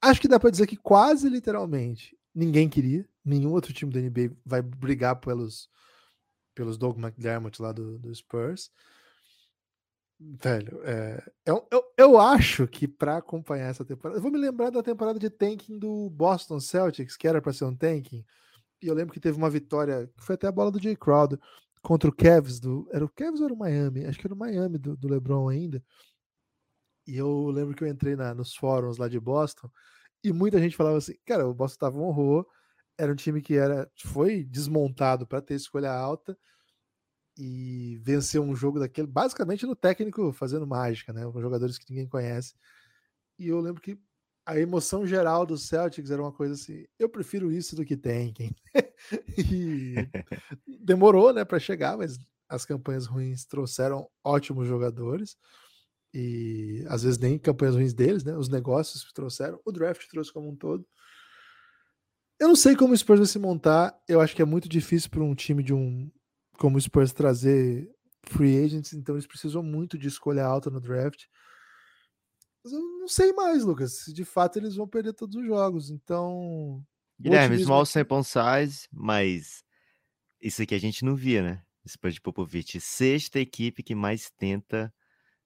acho 0.00 0.20
que 0.20 0.28
dá 0.28 0.40
para 0.40 0.50
dizer 0.50 0.66
que 0.66 0.76
quase 0.76 1.28
literalmente 1.28 2.16
ninguém 2.34 2.68
queria, 2.68 3.06
nenhum 3.24 3.52
outro 3.52 3.72
time 3.72 3.92
da 3.92 4.00
NBA 4.00 4.34
vai 4.44 4.62
brigar 4.62 5.16
pelos 5.16 5.68
pelos 6.54 6.78
Doug 6.78 6.98
McDermott 6.98 7.60
lá 7.62 7.70
do, 7.70 7.98
do 7.98 8.12
Spurs. 8.12 8.72
Velho, 10.20 10.80
é, 10.84 11.22
eu, 11.46 11.66
eu, 11.70 11.84
eu 11.96 12.18
acho 12.18 12.66
que 12.66 12.88
para 12.88 13.18
acompanhar 13.18 13.68
essa 13.68 13.84
temporada, 13.84 14.18
eu 14.18 14.22
vou 14.22 14.32
me 14.32 14.38
lembrar 14.38 14.70
da 14.70 14.82
temporada 14.82 15.18
de 15.18 15.30
tanking 15.30 15.78
do 15.78 16.10
Boston 16.10 16.58
Celtics, 16.58 17.16
que 17.16 17.28
era 17.28 17.40
para 17.40 17.52
ser 17.52 17.64
um 17.64 17.76
tanking, 17.76 18.24
e 18.82 18.88
eu 18.88 18.94
lembro 18.94 19.12
que 19.12 19.20
teve 19.20 19.38
uma 19.38 19.50
vitória, 19.50 20.10
que 20.16 20.24
foi 20.24 20.34
até 20.34 20.48
a 20.48 20.52
bola 20.52 20.72
do 20.72 20.82
Jay 20.82 20.96
Crowder, 20.96 21.38
contra 21.82 22.10
o 22.10 22.12
Cavs 22.14 22.60
do. 22.60 22.88
Era 22.92 23.04
o 23.04 23.08
Cavs 23.08 23.40
ou 23.40 23.46
era 23.46 23.54
o 23.54 23.58
Miami? 23.58 24.04
Acho 24.06 24.18
que 24.18 24.26
era 24.26 24.34
o 24.34 24.38
Miami 24.38 24.78
do, 24.78 24.96
do 24.96 25.08
LeBron 25.08 25.48
ainda. 25.48 25.82
E 27.06 27.16
eu 27.16 27.46
lembro 27.50 27.74
que 27.74 27.82
eu 27.82 27.88
entrei 27.88 28.16
na, 28.16 28.34
nos 28.34 28.54
fóruns 28.54 28.98
lá 28.98 29.08
de 29.08 29.18
Boston 29.18 29.70
e 30.22 30.32
muita 30.32 30.58
gente 30.58 30.76
falava 30.76 30.98
assim: 30.98 31.14
cara, 31.24 31.46
o 31.48 31.54
Boston 31.54 31.78
tava 31.86 31.98
um 31.98 32.02
horror, 32.02 32.46
era 32.98 33.12
um 33.12 33.16
time 33.16 33.40
que 33.40 33.54
era 33.54 33.90
foi 34.04 34.44
desmontado 34.44 35.26
para 35.26 35.40
ter 35.40 35.54
escolha 35.54 35.92
alta 35.92 36.36
e 37.38 37.96
vencer 38.02 38.40
um 38.40 38.54
jogo 38.54 38.80
daquele, 38.80 39.06
basicamente 39.06 39.64
no 39.64 39.76
técnico 39.76 40.32
fazendo 40.32 40.66
mágica, 40.66 41.12
né? 41.12 41.22
Com 41.30 41.40
jogadores 41.40 41.78
que 41.78 41.88
ninguém 41.88 42.08
conhece. 42.08 42.54
E 43.38 43.46
eu 43.46 43.60
lembro 43.60 43.80
que 43.80 43.96
a 44.44 44.58
emoção 44.58 45.06
geral 45.06 45.46
do 45.46 45.56
Celtics 45.56 46.10
era 46.10 46.20
uma 46.20 46.32
coisa 46.32 46.54
assim: 46.54 46.84
eu 46.98 47.08
prefiro 47.08 47.52
isso 47.52 47.76
do 47.76 47.84
que 47.84 47.96
tanking. 47.96 48.52
e 49.38 49.94
demorou, 50.80 51.32
né, 51.32 51.44
para 51.44 51.60
chegar, 51.60 51.96
mas 51.96 52.18
as 52.48 52.64
campanhas 52.64 53.06
ruins 53.06 53.44
trouxeram 53.44 54.08
ótimos 54.24 54.66
jogadores. 54.66 55.36
E 56.12 56.84
às 56.88 57.04
vezes 57.04 57.18
nem 57.18 57.38
campanhas 57.38 57.76
ruins 57.76 57.94
deles, 57.94 58.24
né? 58.24 58.36
Os 58.36 58.48
negócios 58.48 59.12
trouxeram, 59.12 59.60
o 59.64 59.70
draft 59.70 60.08
trouxe 60.08 60.32
como 60.32 60.48
um 60.50 60.56
todo. 60.56 60.84
Eu 62.40 62.48
não 62.48 62.56
sei 62.56 62.74
como 62.74 62.94
o 62.94 62.96
Spurs 62.96 63.20
vai 63.20 63.26
se 63.28 63.38
montar. 63.38 63.96
Eu 64.08 64.20
acho 64.20 64.34
que 64.34 64.42
é 64.42 64.44
muito 64.44 64.68
difícil 64.68 65.10
para 65.10 65.22
um 65.22 65.34
time 65.34 65.62
de 65.62 65.74
um 65.74 66.10
como 66.58 66.76
o 66.76 66.80
Spurs 66.80 67.12
trazer 67.12 67.88
free 68.24 68.62
agents, 68.62 68.92
então 68.92 69.14
eles 69.14 69.26
precisam 69.26 69.62
muito 69.62 69.96
de 69.96 70.08
escolha 70.08 70.44
alta 70.44 70.68
no 70.68 70.80
draft. 70.80 71.24
Mas 72.62 72.72
eu 72.72 72.80
não 72.80 73.08
sei 73.08 73.32
mais, 73.32 73.64
Lucas. 73.64 74.00
Se 74.00 74.12
de 74.12 74.24
fato 74.24 74.58
eles 74.58 74.74
vão 74.76 74.86
perder 74.86 75.14
todos 75.14 75.36
os 75.36 75.46
jogos. 75.46 75.90
Então. 75.90 76.84
Guilherme, 77.18 77.54
otimismo... 77.54 77.66
small 77.66 77.86
sample 77.86 78.24
size, 78.24 78.88
mas 78.92 79.64
isso 80.40 80.62
aqui 80.62 80.74
a 80.74 80.80
gente 80.80 81.04
não 81.04 81.16
via, 81.16 81.42
né? 81.42 81.62
Spurs 81.88 82.14
de 82.14 82.20
Popovich. 82.20 82.80
Sexta 82.80 83.40
equipe 83.40 83.82
que 83.82 83.94
mais 83.94 84.30
tenta 84.30 84.92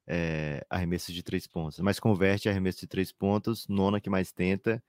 é, 0.06 0.66
arremesso 0.68 1.12
de 1.12 1.22
três 1.22 1.46
pontos, 1.46 1.78
mas 1.78 2.00
converte 2.00 2.48
arremesso 2.48 2.80
de 2.80 2.86
três 2.86 3.12
pontos, 3.12 3.66
nona 3.68 4.00
que 4.00 4.10
mais 4.10 4.32
tenta. 4.32 4.82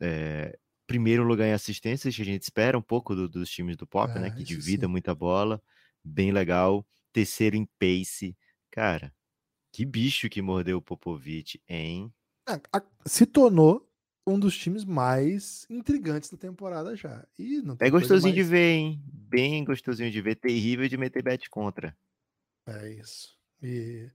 É, 0.00 0.58
primeiro 0.86 1.22
lugar 1.22 1.46
em 1.46 1.52
assistências, 1.52 2.14
que 2.14 2.22
a 2.22 2.24
gente 2.24 2.42
espera 2.42 2.76
um 2.76 2.82
pouco 2.82 3.14
do, 3.14 3.28
dos 3.28 3.50
times 3.50 3.76
do 3.76 3.86
Pop, 3.86 4.12
né, 4.12 4.18
ah, 4.18 4.20
né? 4.22 4.30
Que 4.30 4.44
divida 4.44 4.86
sim. 4.86 4.90
muita 4.90 5.14
bola, 5.14 5.62
bem 6.04 6.32
legal. 6.32 6.86
Terceiro 7.12 7.56
em 7.56 7.68
pace. 7.78 8.36
Cara, 8.70 9.12
que 9.72 9.84
bicho 9.84 10.28
que 10.28 10.42
mordeu 10.42 10.78
o 10.78 10.82
Popovich, 10.82 11.60
hein? 11.68 12.12
Se 13.06 13.26
tornou 13.26 13.88
um 14.26 14.38
dos 14.38 14.56
times 14.56 14.84
mais 14.84 15.66
intrigantes 15.68 16.30
da 16.30 16.36
temporada 16.36 16.94
já. 16.94 17.26
E 17.38 17.60
não 17.62 17.76
é 17.80 17.90
gostosinho 17.90 18.34
mais... 18.34 18.46
de 18.46 18.50
ver, 18.50 18.72
hein? 18.72 19.02
Bem 19.06 19.64
gostosinho 19.64 20.10
de 20.10 20.20
ver, 20.20 20.36
terrível 20.36 20.88
de 20.88 20.96
meter 20.96 21.22
bet 21.22 21.48
contra. 21.50 21.96
É 22.66 22.92
isso. 22.92 23.36
E 23.62 24.08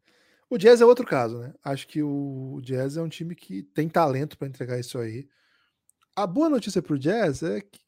o 0.50 0.58
Jazz 0.58 0.80
é 0.80 0.86
outro 0.86 1.06
caso, 1.06 1.40
né? 1.40 1.54
Acho 1.64 1.88
que 1.88 2.02
o 2.02 2.60
Jazz 2.62 2.98
é 2.98 3.02
um 3.02 3.10
time 3.10 3.36
que 3.36 3.64
tem 3.64 3.90
talento 3.90 4.38
para 4.38 4.48
entregar 4.48 4.80
isso 4.80 4.98
aí. 4.98 5.28
A 6.18 6.26
boa 6.26 6.50
notícia 6.50 6.82
pro 6.82 6.98
Jazz 6.98 7.44
é 7.44 7.62
que 7.62 7.80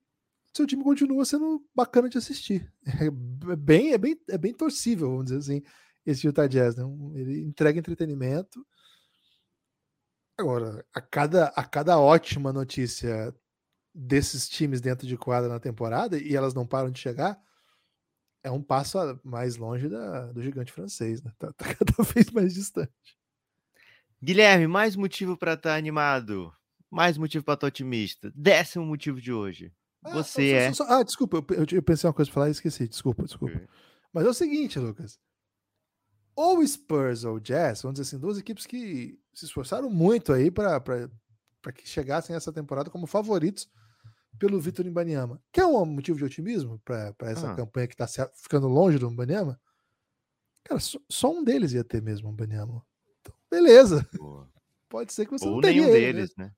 seu 0.56 0.68
time 0.68 0.84
continua 0.84 1.26
sendo 1.26 1.66
bacana 1.74 2.08
de 2.08 2.20
assistir. 2.20 2.72
É 2.86 3.56
bem, 3.56 3.92
é 3.92 3.98
bem, 3.98 4.16
é 4.30 4.38
bem 4.38 4.54
torcível, 4.54 5.10
vamos 5.10 5.26
dizer 5.26 5.40
assim, 5.40 5.64
esse 6.06 6.28
Utah 6.28 6.46
Jazz, 6.46 6.76
né? 6.76 6.84
Ele 7.16 7.42
entrega 7.42 7.80
entretenimento. 7.80 8.64
Agora, 10.38 10.86
a 10.94 11.02
cada, 11.02 11.48
a 11.48 11.64
cada 11.64 11.98
ótima 11.98 12.54
notícia 12.54 13.34
desses 13.96 14.48
times 14.48 14.80
dentro 14.80 15.08
de 15.08 15.18
quadra 15.18 15.50
na 15.50 15.60
temporada, 15.60 16.16
e 16.16 16.36
elas 16.36 16.54
não 16.54 16.68
param 16.68 16.92
de 16.92 17.00
chegar, 17.00 17.36
é 18.44 18.52
um 18.52 18.62
passo 18.62 19.00
mais 19.24 19.56
longe 19.56 19.90
da, 19.90 20.32
do 20.32 20.44
gigante 20.44 20.72
francês, 20.72 21.24
né? 21.24 21.34
Tá, 21.40 21.52
tá 21.52 21.66
cada 21.74 22.04
vez 22.04 22.30
mais 22.30 22.54
distante. 22.54 22.94
Guilherme, 24.22 24.68
mais 24.68 24.96
motivo 24.96 25.36
para 25.36 25.54
estar 25.54 25.72
tá 25.72 25.76
animado, 25.76 26.54
mais 26.90 27.18
motivo 27.18 27.44
para 27.44 27.54
estar 27.56 27.68
otimista. 27.68 28.32
Décimo 28.36 28.86
motivo 28.86 29.22
de 29.22 29.32
hoje. 29.32 29.74
Ah, 30.04 30.14
Você 30.14 30.52
é. 30.52 30.74
Só, 30.74 30.86
ah, 30.88 31.04
desculpa, 31.04 31.38
eu, 31.54 31.66
eu, 31.72 31.84
pensei 31.84 32.08
uma 32.08 32.14
coisa 32.14 32.30
para 32.30 32.36
falar 32.36 32.48
e 32.48 32.52
esqueci. 32.52 32.88
Desculpa, 32.88 33.24
desculpa. 33.24 33.56
Okay. 33.56 33.68
Mas 34.14 34.26
é 34.26 34.30
o 34.30 34.34
seguinte, 34.34 34.80
Lucas. 34.80 35.20
Ou 36.36 36.66
Spurs 36.66 37.26
ou 37.26 37.40
Jazz, 37.40 37.82
vamos 37.82 38.00
dizer 38.00 38.08
assim, 38.08 38.20
duas 38.20 38.38
equipes 38.38 38.66
que 38.66 39.20
se 39.34 39.46
esforçaram 39.46 39.90
muito 39.90 40.32
aí 40.32 40.50
para 40.50 40.80
que 41.76 41.88
chegassem 41.88 42.36
essa 42.36 42.52
temporada 42.52 42.90
como 42.90 43.06
favoritos 43.06 43.70
pelo 44.40 44.60
Vitor 44.60 44.86
Imbaniama. 44.86 45.42
Quer 45.52 45.66
um 45.66 45.86
motivo 45.86 46.18
de 46.18 46.24
otimismo 46.24 46.80
para 46.86 47.14
essa 47.24 47.52
ah. 47.52 47.56
campanha 47.56 47.88
que 47.88 48.02
está 48.02 48.08
ficando 48.36 48.68
longe 48.70 48.98
do 48.98 49.10
Imbaniama? 49.10 49.60
Cara, 50.64 50.80
só, 50.80 51.00
só, 51.10 51.32
um 51.32 51.44
deles 51.44 51.74
ia 51.74 51.84
ter 51.84 52.02
mesmo 52.02 52.30
o 52.30 52.32
Imbaniama. 52.32 52.86
Então, 53.20 53.36
beleza. 53.52 54.08
Boa. 54.16 54.50
Pode 54.88 55.14
ser 55.14 55.26
que 55.26 55.32
você 55.32 55.46
Ou 55.46 55.56
não 55.56 55.62
tenha 55.62 55.82
nenhum 55.82 55.96
ele, 55.96 56.00
né? 56.00 56.14
deles, 56.14 56.36
né? 56.38 56.46
né? 56.46 56.54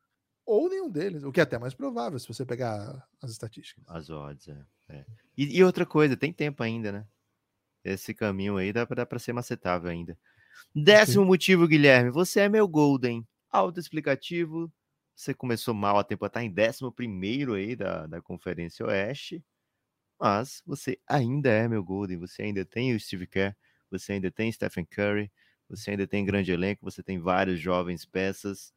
Ou 0.52 0.68
nenhum 0.68 0.90
deles, 0.90 1.24
o 1.24 1.32
que 1.32 1.40
é 1.40 1.44
até 1.44 1.58
mais 1.58 1.74
provável, 1.74 2.20
se 2.20 2.28
você 2.28 2.46
pegar 2.46 3.08
as 3.22 3.32
estatísticas. 3.32 3.86
As 3.88 4.10
odds, 4.10 4.50
é. 4.50 4.66
é. 4.90 5.06
E, 5.38 5.58
e, 5.58 5.64
outra 5.64 5.86
coisa, 5.86 6.18
tem 6.18 6.34
tempo 6.34 6.62
ainda, 6.62 6.92
né? 6.92 7.08
Esse 7.86 8.14
caminho 8.14 8.58
aí 8.58 8.74
dá 8.74 8.86
para 8.86 9.18
ser 9.18 9.32
macetável 9.32 9.90
ainda. 9.90 10.18
Décimo 10.76 11.24
Sim. 11.24 11.28
motivo, 11.30 11.66
Guilherme, 11.66 12.10
você 12.10 12.42
é 12.42 12.50
meu 12.50 12.68
Golden. 12.68 13.26
Autoexplicativo, 13.50 14.70
você 15.16 15.34
começou 15.34 15.74
mal 15.74 15.98
a 15.98 16.04
temporada, 16.04 16.34
tá 16.34 16.44
em 16.44 16.54
11 16.54 17.56
aí 17.56 17.74
da, 17.74 18.06
da 18.06 18.22
Conferência 18.22 18.86
Oeste, 18.86 19.42
mas 20.20 20.62
você 20.66 21.00
ainda 21.08 21.50
é 21.50 21.66
meu 21.66 21.82
Golden, 21.82 22.18
você 22.18 22.42
ainda 22.42 22.66
tem 22.66 22.94
o 22.94 23.00
Steve 23.00 23.26
Kerr, 23.26 23.56
você 23.90 24.12
ainda 24.12 24.30
tem 24.30 24.52
Stephen 24.52 24.84
Curry, 24.84 25.32
você 25.70 25.92
ainda 25.92 26.06
tem 26.06 26.26
grande 26.26 26.52
elenco, 26.52 26.84
você 26.84 27.02
tem 27.02 27.20
vários 27.20 27.58
jovens 27.58 28.04
peças, 28.04 28.74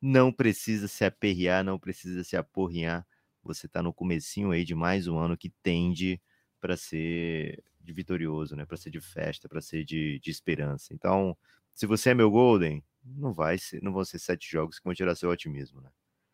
não 0.00 0.32
precisa 0.32 0.88
se 0.88 1.04
aperrear, 1.04 1.64
não 1.64 1.78
precisa 1.78 2.24
se 2.24 2.36
aporrear, 2.36 3.06
você 3.42 3.66
está 3.66 3.82
no 3.82 3.92
comecinho 3.92 4.50
aí 4.50 4.64
de 4.64 4.74
mais 4.74 5.06
um 5.06 5.18
ano 5.18 5.36
que 5.36 5.50
tende 5.62 6.20
para 6.60 6.76
ser 6.76 7.62
de 7.80 7.92
vitorioso, 7.92 8.54
né? 8.54 8.66
Para 8.66 8.76
ser 8.76 8.90
de 8.90 9.00
festa, 9.00 9.48
para 9.48 9.60
ser 9.60 9.84
de, 9.84 10.20
de 10.20 10.30
esperança. 10.30 10.92
Então, 10.92 11.36
se 11.74 11.86
você 11.86 12.10
é 12.10 12.14
meu 12.14 12.30
Golden, 12.30 12.84
não 13.02 13.32
vai 13.32 13.58
ser, 13.58 13.82
não 13.82 13.92
vão 13.92 14.04
ser 14.04 14.18
sete 14.18 14.50
jogos 14.50 14.78
que 14.78 14.84
vão 14.84 14.94
tirar 14.94 15.14
seu 15.14 15.30
otimismo, 15.30 15.80
né? 15.80 15.90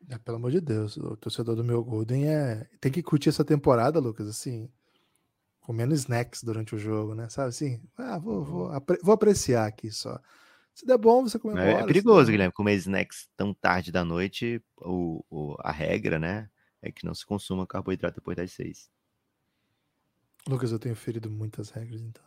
É, 0.08 0.18
pelo 0.18 0.36
amor 0.36 0.50
de 0.50 0.60
Deus, 0.60 0.96
o 0.96 1.16
torcedor 1.16 1.56
do 1.56 1.64
meu 1.64 1.82
Golden 1.82 2.28
é 2.28 2.68
tem 2.80 2.92
que 2.92 3.02
curtir 3.02 3.28
essa 3.28 3.44
temporada, 3.44 3.98
Lucas, 3.98 4.28
assim, 4.28 4.70
comendo 5.60 5.94
snacks 5.94 6.42
durante 6.42 6.74
o 6.74 6.78
jogo, 6.78 7.14
né? 7.14 7.28
Sabe 7.28 7.48
assim? 7.48 7.82
Ah, 7.96 8.18
vou, 8.18 8.44
vou, 8.44 8.68
uhum. 8.68 8.80
vou 9.02 9.14
apreciar 9.14 9.66
aqui 9.66 9.90
só. 9.90 10.20
Se 10.76 10.84
der 10.84 10.98
bom, 10.98 11.22
você 11.22 11.38
comemora. 11.38 11.70
É, 11.70 11.80
é 11.80 11.86
perigoso, 11.86 12.30
Guilherme, 12.30 12.52
comer 12.52 12.74
snacks 12.74 13.30
tão 13.34 13.54
tarde 13.54 13.90
da 13.90 14.04
noite. 14.04 14.62
O, 14.76 15.24
o, 15.30 15.56
a 15.60 15.72
regra, 15.72 16.18
né, 16.18 16.50
é 16.82 16.92
que 16.92 17.06
não 17.06 17.14
se 17.14 17.24
consuma 17.24 17.66
carboidrato 17.66 18.16
depois 18.16 18.36
das 18.36 18.52
seis. 18.52 18.90
Lucas, 20.46 20.70
eu 20.72 20.78
tenho 20.78 20.94
ferido 20.94 21.30
muitas 21.30 21.70
regras, 21.70 22.02
então. 22.02 22.22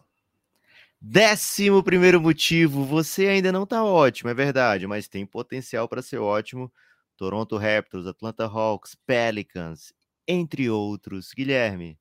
Décimo 0.99 1.83
primeiro 1.83 2.19
motivo, 2.19 2.83
você 2.83 3.27
ainda 3.27 3.51
não 3.51 3.67
tá 3.67 3.83
ótimo, 3.83 4.31
é 4.31 4.33
verdade, 4.33 4.87
mas 4.87 5.07
tem 5.07 5.27
potencial 5.27 5.87
para 5.87 6.01
ser 6.01 6.17
ótimo. 6.17 6.73
Toronto 7.15 7.55
Raptors, 7.55 8.07
Atlanta 8.07 8.45
Hawks, 8.45 8.95
Pelicans, 9.05 9.93
entre 10.27 10.71
outros. 10.71 11.33
Guilherme, 11.33 11.99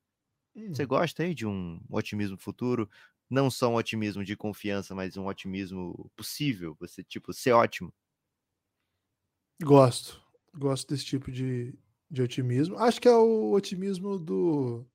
hum. 0.57 0.74
você 0.74 0.86
gosta 0.86 1.24
aí 1.24 1.34
de 1.34 1.46
um 1.46 1.78
otimismo 1.90 2.38
futuro? 2.38 2.88
Não 3.31 3.51
só 3.51 3.70
um 3.70 3.74
otimismo 3.74 4.24
de 4.24 4.37
confiança, 4.37 4.95
mas 4.95 5.16
um 5.16 5.26
otimismo 5.26 6.11
possível, 6.16 6.76
você 6.81 7.05
tipo 7.05 7.33
ser 7.33 7.53
ótimo. 7.53 7.93
Gosto, 9.62 10.22
gosto 10.55 10.89
desse 10.89 11.05
tipo 11.05 11.31
de, 11.31 11.76
de 12.11 12.22
otimismo. 12.22 12.79
Acho 12.79 13.01
que 13.01 13.09
é 13.09 13.14
o 13.14 13.53
otimismo 13.53 14.18
do 14.18 14.87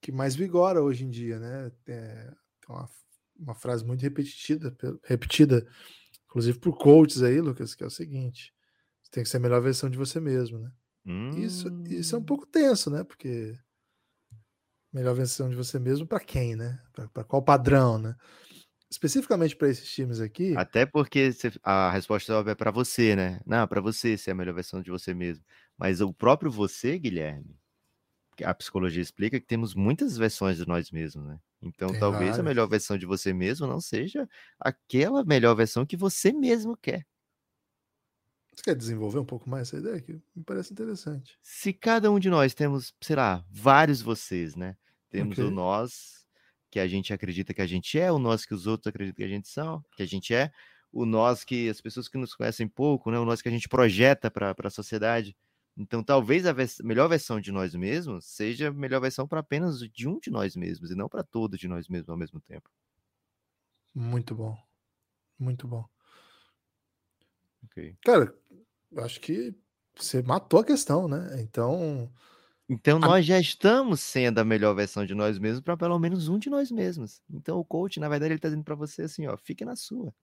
que 0.00 0.10
mais 0.10 0.34
vigora 0.34 0.82
hoje 0.82 1.04
em 1.04 1.10
dia, 1.10 1.38
né? 1.38 1.72
É, 1.86 2.32
uma, 2.68 2.88
uma 3.38 3.54
frase 3.54 3.84
muito 3.84 4.02
repetida, 4.02 4.76
repetida, 5.04 5.66
inclusive 6.24 6.58
por 6.58 6.76
coaches 6.76 7.22
aí, 7.22 7.40
Lucas, 7.40 7.74
que 7.74 7.84
é 7.84 7.86
o 7.86 7.90
seguinte: 7.90 8.54
você 9.02 9.10
tem 9.10 9.22
que 9.22 9.28
ser 9.28 9.36
a 9.36 9.40
melhor 9.40 9.60
versão 9.60 9.90
de 9.90 9.98
você 9.98 10.18
mesmo, 10.20 10.58
né? 10.58 10.72
Hum. 11.04 11.30
Isso, 11.36 11.68
isso 11.88 12.14
é 12.14 12.18
um 12.18 12.22
hum. 12.22 12.24
pouco 12.24 12.46
tenso, 12.46 12.90
né? 12.90 13.04
Porque 13.04 13.56
melhor 14.92 15.14
versão 15.14 15.48
de 15.48 15.56
você 15.56 15.78
mesmo 15.78 16.06
para 16.06 16.20
quem, 16.20 16.54
né? 16.56 16.80
Para 17.12 17.24
qual 17.24 17.42
padrão, 17.42 17.98
né? 17.98 18.14
Especificamente 18.90 19.56
para 19.56 19.68
esses 19.68 19.90
times 19.90 20.20
aqui. 20.20 20.54
Até 20.54 20.84
porque 20.84 21.30
a 21.62 21.90
resposta 21.90 22.32
é 22.46 22.54
para 22.54 22.70
você, 22.70 23.16
né? 23.16 23.40
Não, 23.46 23.66
para 23.66 23.80
você 23.80 24.18
ser 24.18 24.32
a 24.32 24.34
melhor 24.34 24.54
versão 24.54 24.82
de 24.82 24.90
você 24.90 25.14
mesmo. 25.14 25.44
Mas 25.78 26.00
o 26.00 26.12
próprio 26.12 26.50
você, 26.50 26.98
Guilherme, 26.98 27.56
a 28.44 28.54
psicologia 28.54 29.02
explica 29.02 29.40
que 29.40 29.46
temos 29.46 29.74
muitas 29.74 30.16
versões 30.18 30.58
de 30.58 30.66
nós 30.66 30.90
mesmos, 30.90 31.26
né? 31.26 31.38
Então, 31.62 31.88
Tem 31.90 31.98
talvez 31.98 32.38
várias. 32.38 32.40
a 32.40 32.42
melhor 32.42 32.68
versão 32.68 32.98
de 32.98 33.06
você 33.06 33.32
mesmo 33.32 33.66
não 33.66 33.80
seja 33.80 34.28
aquela 34.60 35.24
melhor 35.24 35.54
versão 35.54 35.86
que 35.86 35.96
você 35.96 36.32
mesmo 36.32 36.76
quer. 36.76 37.06
Você 38.54 38.62
quer 38.62 38.74
desenvolver 38.76 39.18
um 39.18 39.24
pouco 39.26 39.48
mais 39.48 39.68
essa 39.68 39.76
ideia 39.78 40.00
que 40.00 40.12
me 40.34 40.42
parece 40.44 40.72
interessante. 40.72 41.38
Se 41.42 41.72
cada 41.72 42.10
um 42.10 42.18
de 42.18 42.30
nós 42.30 42.54
temos, 42.54 42.94
sei 43.02 43.16
lá, 43.16 43.44
vários 43.50 44.00
vocês, 44.02 44.54
né? 44.54 44.76
Temos 45.12 45.38
okay. 45.38 45.44
o 45.44 45.50
nós 45.50 46.26
que 46.70 46.80
a 46.80 46.88
gente 46.88 47.12
acredita 47.12 47.52
que 47.52 47.60
a 47.60 47.66
gente 47.66 48.00
é, 48.00 48.10
o 48.10 48.18
nós 48.18 48.46
que 48.46 48.54
os 48.54 48.66
outros 48.66 48.86
acreditam 48.86 49.16
que 49.16 49.24
a 49.24 49.28
gente 49.28 49.46
são, 49.46 49.84
que 49.94 50.02
a 50.02 50.06
gente 50.06 50.34
é, 50.34 50.50
o 50.90 51.04
nós 51.04 51.44
que 51.44 51.68
as 51.68 51.82
pessoas 51.82 52.08
que 52.08 52.16
nos 52.16 52.34
conhecem 52.34 52.66
pouco, 52.66 53.10
né? 53.10 53.18
O 53.18 53.26
nós 53.26 53.42
que 53.42 53.48
a 53.48 53.52
gente 53.52 53.68
projeta 53.68 54.30
para 54.30 54.54
a 54.58 54.70
sociedade. 54.70 55.36
Então, 55.76 56.02
talvez 56.02 56.46
a 56.46 56.52
vers 56.52 56.78
melhor 56.80 57.08
versão 57.08 57.38
de 57.38 57.52
nós 57.52 57.74
mesmos 57.74 58.24
seja 58.24 58.68
a 58.68 58.72
melhor 58.72 59.02
versão 59.02 59.28
para 59.28 59.40
apenas 59.40 59.80
de 59.80 60.08
um 60.08 60.18
de 60.18 60.30
nós 60.30 60.56
mesmos 60.56 60.90
e 60.90 60.94
não 60.94 61.10
para 61.10 61.22
todos 61.22 61.60
de 61.60 61.68
nós 61.68 61.88
mesmos 61.88 62.08
ao 62.08 62.16
mesmo 62.16 62.40
tempo. 62.40 62.70
Muito 63.94 64.34
bom. 64.34 64.56
Muito 65.38 65.68
bom. 65.68 65.84
Ok. 67.64 67.96
Cara, 68.02 68.34
acho 68.96 69.20
que 69.20 69.54
você 69.94 70.22
matou 70.22 70.60
a 70.60 70.64
questão, 70.64 71.06
né? 71.06 71.42
Então. 71.42 72.10
Então, 72.68 72.98
nós 72.98 73.18
a... 73.18 73.20
já 73.20 73.40
estamos 73.40 74.00
sendo 74.00 74.38
a 74.38 74.44
melhor 74.44 74.74
versão 74.74 75.04
de 75.04 75.14
nós 75.14 75.38
mesmos 75.38 75.60
para 75.60 75.76
pelo 75.76 75.98
menos 75.98 76.28
um 76.28 76.38
de 76.38 76.48
nós 76.48 76.70
mesmos. 76.70 77.20
Então, 77.30 77.58
o 77.58 77.64
coach, 77.64 78.00
na 78.00 78.08
verdade, 78.08 78.32
ele 78.32 78.38
está 78.38 78.48
dizendo 78.48 78.64
para 78.64 78.74
você 78.74 79.02
assim: 79.02 79.26
ó, 79.26 79.36
fique 79.36 79.64
na 79.64 79.76
sua. 79.76 80.14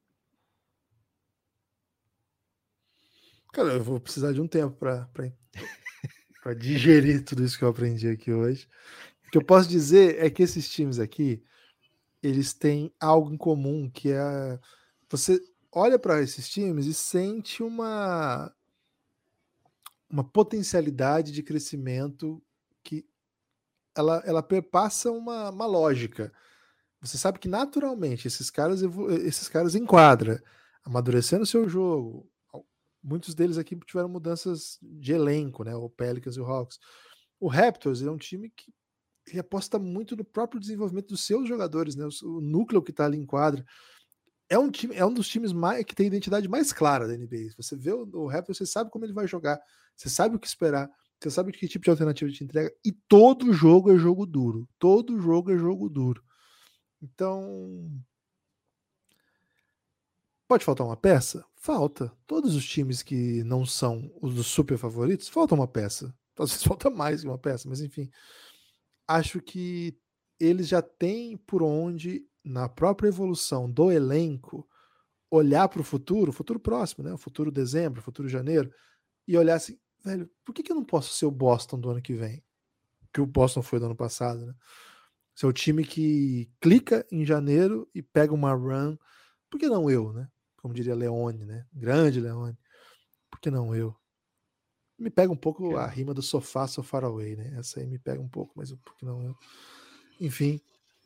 Cara, 3.51 3.73
eu 3.73 3.83
vou 3.83 3.99
precisar 3.99 4.31
de 4.31 4.39
um 4.39 4.47
tempo 4.47 4.77
para 4.77 5.09
digerir 6.55 7.23
tudo 7.23 7.43
isso 7.43 7.57
que 7.57 7.63
eu 7.63 7.69
aprendi 7.69 8.07
aqui 8.07 8.31
hoje. 8.31 8.67
O 9.27 9.31
que 9.31 9.37
eu 9.37 9.43
posso 9.43 9.67
dizer 9.67 10.23
é 10.23 10.29
que 10.29 10.43
esses 10.43 10.69
times 10.69 10.99
aqui, 10.99 11.43
eles 12.21 12.53
têm 12.53 12.93
algo 12.99 13.33
em 13.33 13.37
comum, 13.37 13.89
que 13.89 14.11
é 14.11 14.59
você 15.09 15.41
olha 15.71 15.97
para 15.97 16.21
esses 16.21 16.47
times 16.47 16.85
e 16.85 16.93
sente 16.93 17.63
uma 17.63 18.53
uma 20.09 20.23
potencialidade 20.23 21.31
de 21.31 21.43
crescimento 21.43 22.41
que 22.83 23.05
ela, 23.95 24.23
ela 24.25 24.43
perpassa 24.43 25.11
uma, 25.11 25.49
uma 25.49 25.65
lógica. 25.65 26.31
Você 27.01 27.17
sabe 27.17 27.39
que 27.39 27.47
naturalmente 27.47 28.27
esses 28.27 28.49
caras 28.49 28.81
esses 29.23 29.47
caras 29.47 29.75
enquadram, 29.75 30.37
amadurecendo 30.83 31.43
o 31.43 31.47
seu 31.47 31.67
jogo, 31.69 32.29
muitos 33.03 33.33
deles 33.33 33.57
aqui 33.57 33.77
tiveram 33.85 34.09
mudanças 34.09 34.77
de 34.81 35.13
elenco, 35.13 35.63
né? 35.63 35.75
O 35.75 35.89
Pelicans 35.89 36.35
e 36.35 36.39
o 36.39 36.45
Hawks. 36.45 36.79
O 37.39 37.47
Raptors 37.47 38.01
é 38.01 38.11
um 38.11 38.17
time 38.17 38.49
que 38.49 38.73
ele 39.27 39.39
aposta 39.39 39.77
muito 39.79 40.15
no 40.15 40.25
próprio 40.25 40.59
desenvolvimento 40.59 41.09
dos 41.09 41.25
seus 41.25 41.47
jogadores, 41.47 41.95
né? 41.95 42.07
O, 42.23 42.41
núcleo 42.41 42.81
que 42.81 42.91
está 42.91 43.05
ali 43.05 43.17
em 43.17 43.25
quadra. 43.25 43.65
É 44.49 44.57
um 44.57 44.71
time, 44.71 44.95
é 44.95 45.05
um 45.05 45.13
dos 45.13 45.27
times 45.27 45.53
mais 45.53 45.85
que 45.85 45.93
tem 45.93 46.05
a 46.05 46.07
identidade 46.07 46.47
mais 46.47 46.73
clara 46.73 47.07
da 47.07 47.15
NBA. 47.15 47.53
Você 47.55 47.75
vê 47.75 47.91
o, 47.91 48.09
o 48.13 48.27
Raptors, 48.27 48.57
você 48.57 48.65
sabe 48.65 48.89
como 48.89 49.05
ele 49.05 49.13
vai 49.13 49.27
jogar, 49.27 49.61
você 49.95 50.09
sabe 50.09 50.35
o 50.35 50.39
que 50.39 50.47
esperar, 50.47 50.89
você 51.19 51.29
sabe 51.29 51.51
que 51.51 51.67
tipo 51.67 51.83
de 51.83 51.91
alternativa 51.91 52.31
te 52.31 52.43
entrega, 52.43 52.73
e 52.83 52.91
todo 52.91 53.53
jogo 53.53 53.91
é 53.91 53.97
jogo 53.97 54.25
duro. 54.25 54.67
Todo 54.79 55.19
jogo 55.19 55.51
é 55.51 55.57
jogo 55.57 55.89
duro. 55.89 56.23
Então. 57.01 57.91
Pode 60.47 60.65
faltar 60.65 60.87
uma 60.87 60.97
peça? 60.97 61.45
Falta. 61.55 62.11
Todos 62.25 62.55
os 62.55 62.65
times 62.65 63.03
que 63.03 63.43
não 63.43 63.65
são 63.65 64.11
os 64.21 64.47
super 64.47 64.77
favoritos, 64.77 65.27
falta 65.27 65.53
uma 65.53 65.67
peça. 65.67 66.15
Às 66.39 66.51
vezes 66.51 66.63
falta 66.65 66.89
mais 66.89 67.21
que 67.21 67.27
uma 67.27 67.37
peça, 67.37 67.67
mas 67.69 67.81
enfim. 67.81 68.09
Acho 69.07 69.41
que 69.41 69.95
eles 70.39 70.67
já 70.67 70.81
têm 70.81 71.37
por 71.37 71.61
onde, 71.61 72.25
na 72.43 72.69
própria 72.69 73.07
evolução 73.07 73.69
do 73.69 73.91
elenco, 73.91 74.67
olhar 75.29 75.67
para 75.69 75.81
o 75.81 75.83
futuro, 75.83 76.31
futuro 76.31 76.59
próximo, 76.59 77.03
né? 77.03 77.13
O 77.13 77.17
futuro 77.17 77.51
dezembro, 77.51 78.01
futuro 78.01 78.27
janeiro, 78.27 78.73
e 79.27 79.37
olhar 79.37 79.55
assim, 79.55 79.77
velho, 80.03 80.29
por 80.43 80.53
que, 80.53 80.63
que 80.63 80.71
eu 80.71 80.75
não 80.75 80.83
posso 80.83 81.13
ser 81.13 81.25
o 81.25 81.31
Boston 81.31 81.79
do 81.79 81.89
ano 81.89 82.01
que 82.01 82.13
vem? 82.13 82.43
Que 83.13 83.21
o 83.21 83.25
Boston 83.25 83.61
foi 83.61 83.79
do 83.79 83.85
ano 83.85 83.95
passado, 83.95 84.45
né? 84.45 84.55
Ser 85.35 85.45
o 85.45 85.53
time 85.53 85.85
que 85.85 86.51
clica 86.59 87.05
em 87.11 87.25
janeiro 87.25 87.89
e 87.93 88.01
pega 88.01 88.33
uma 88.33 88.53
run. 88.53 88.97
Por 89.49 89.59
que 89.59 89.67
não 89.67 89.89
eu, 89.89 90.11
né? 90.11 90.27
Como 90.57 90.73
diria 90.73 90.95
Leone, 90.95 91.45
né? 91.45 91.65
Grande 91.71 92.19
Leone. 92.19 92.57
Por 93.29 93.39
que 93.39 93.49
não 93.49 93.73
eu? 93.73 93.95
Me 94.97 95.09
pega 95.09 95.31
um 95.31 95.37
pouco 95.37 95.77
a 95.77 95.87
rima 95.87 96.13
do 96.13 96.21
sofá 96.21 96.67
so 96.67 96.83
far 96.83 97.05
away, 97.05 97.35
né? 97.35 97.53
Essa 97.57 97.79
aí 97.79 97.87
me 97.87 97.97
pega 97.97 98.21
um 98.21 98.27
pouco, 98.27 98.53
mas 98.57 98.73
por 98.73 98.95
que 98.97 99.05
não 99.05 99.23
eu? 99.23 99.35
Enfim, 100.19 100.59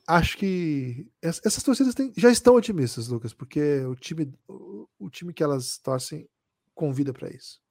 acho 0.07 0.37
que 0.37 1.07
essas 1.21 1.63
torcidas 1.63 1.95
têm, 1.95 2.11
já 2.15 2.31
estão 2.31 2.55
otimistas, 2.55 3.07
Lucas, 3.07 3.33
porque 3.33 3.79
o 3.85 3.95
time, 3.95 4.33
o, 4.47 5.09
time 5.09 5.33
que 5.33 5.43
elas 5.43 5.77
torcem 5.77 6.27
convida 6.73 7.13
para 7.13 7.29
isso. 7.29 7.61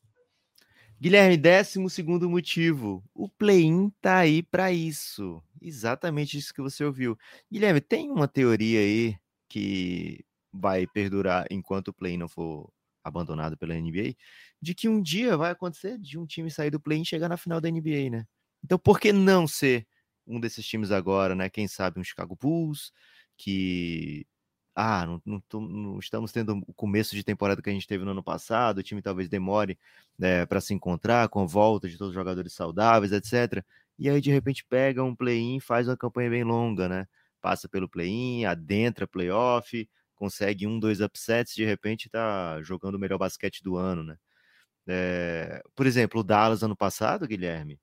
Guilherme, 1.01 1.37
décimo 1.37 1.91
segundo 1.91 2.31
motivo. 2.31 3.03
O 3.13 3.29
play-in 3.29 3.91
tá 4.01 4.19
aí 4.19 4.43
para 4.43 4.73
isso. 4.73 5.43
Exatamente 5.61 6.39
isso 6.39 6.55
que 6.55 6.63
você 6.63 6.85
ouviu. 6.85 7.19
Guilherme, 7.51 7.81
tem 7.81 8.11
uma 8.11 8.29
teoria 8.29 8.79
aí 8.79 9.17
que 9.49 10.25
vai 10.53 10.87
perdurar 10.87 11.47
enquanto 11.51 11.89
o 11.89 11.93
play-in 11.93 12.19
não 12.19 12.29
for 12.29 12.73
abandonado 13.03 13.57
pela 13.57 13.75
NBA, 13.75 14.15
de 14.61 14.75
que 14.75 14.89
um 14.89 15.03
dia 15.03 15.37
vai 15.37 15.51
acontecer 15.51 15.99
de 15.99 16.17
um 16.17 16.25
time 16.25 16.49
sair 16.51 16.71
do 16.71 16.79
play-in 16.79 17.03
e 17.03 17.07
chegar 17.07 17.29
na 17.29 17.37
final 17.37 17.61
da 17.61 17.69
NBA, 17.69 18.11
né? 18.11 18.25
Então, 18.63 18.79
por 18.79 19.01
que 19.01 19.13
não 19.13 19.49
ser 19.49 19.87
um 20.27 20.41
desses 20.41 20.67
times 20.67 20.91
agora, 20.91 21.35
né? 21.35 21.49
Quem 21.51 21.69
sabe 21.69 22.01
um 22.01 22.05
Chicago 22.05 22.37
Bulls, 22.41 22.93
que 23.37 24.27
ah, 24.75 25.07
não, 25.07 25.23
não, 25.53 25.61
não, 25.61 25.99
estamos 25.99 26.33
tendo 26.33 26.57
o 26.67 26.73
começo 26.75 27.15
de 27.15 27.23
temporada 27.23 27.61
que 27.61 27.69
a 27.69 27.73
gente 27.73 27.87
teve 27.87 28.05
no 28.05 28.13
ano 28.13 28.23
passado, 28.23 28.79
o 28.79 28.83
time 28.83 29.03
talvez 29.03 29.29
demore 29.29 29.79
né, 30.19 30.47
para 30.47 30.61
se 30.61 30.73
encontrar 30.73 31.29
com 31.29 31.41
a 31.43 31.47
volta 31.47 31.89
de 31.89 31.99
todos 31.99 32.11
os 32.11 32.15
jogadores 32.15 32.55
saudáveis, 32.55 33.13
etc. 33.13 33.63
E 33.99 34.09
aí, 34.09 34.21
de 34.21 34.31
repente, 34.31 34.65
pega 34.65 35.03
um 35.05 35.15
play-in 35.15 35.61
faz 35.61 35.89
uma 35.89 35.97
campanha 35.97 36.31
bem 36.31 36.45
longa, 36.45 36.89
né? 36.89 37.07
Passa 37.41 37.69
pelo 37.69 37.89
play-in, 37.89 38.45
adentra 38.47 39.07
playoff, 39.07 39.89
consegue 40.15 40.67
um, 40.67 40.79
dois 40.79 41.01
upsets, 41.01 41.55
de 41.55 41.65
repente 41.65 42.09
tá 42.09 42.63
jogando 42.63 42.95
o 42.97 42.99
melhor 42.99 43.19
basquete 43.19 43.63
do 43.63 43.77
ano, 43.77 44.03
né? 44.05 44.17
É, 44.87 45.63
por 45.75 45.87
exemplo, 45.87 46.21
o 46.21 46.25
Dallas 46.25 46.63
ano 46.63 46.77
passado, 46.77 47.27
Guilherme, 47.27 47.79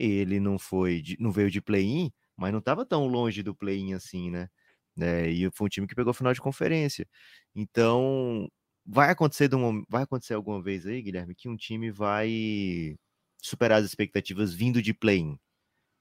ele 0.00 0.40
não 0.40 0.58
foi, 0.58 1.02
não 1.18 1.30
veio 1.32 1.50
de 1.50 1.60
play-in, 1.60 2.12
mas 2.36 2.52
não 2.52 2.58
estava 2.60 2.86
tão 2.86 3.06
longe 3.06 3.42
do 3.42 3.54
play-in 3.54 3.94
assim, 3.94 4.30
né? 4.30 4.48
né? 4.96 5.28
E 5.30 5.50
foi 5.52 5.66
um 5.66 5.68
time 5.68 5.86
que 5.86 5.94
pegou 5.94 6.14
final 6.14 6.32
de 6.32 6.40
conferência. 6.40 7.06
Então, 7.54 8.48
vai 8.86 9.10
acontecer, 9.10 9.54
um, 9.54 9.84
vai 9.88 10.02
acontecer 10.04 10.34
alguma 10.34 10.62
vez 10.62 10.86
aí, 10.86 11.02
Guilherme, 11.02 11.34
que 11.34 11.48
um 11.48 11.56
time 11.56 11.90
vai 11.90 12.96
superar 13.42 13.80
as 13.80 13.86
expectativas 13.86 14.52
vindo 14.54 14.82
de 14.82 14.94
play-in. 14.94 15.38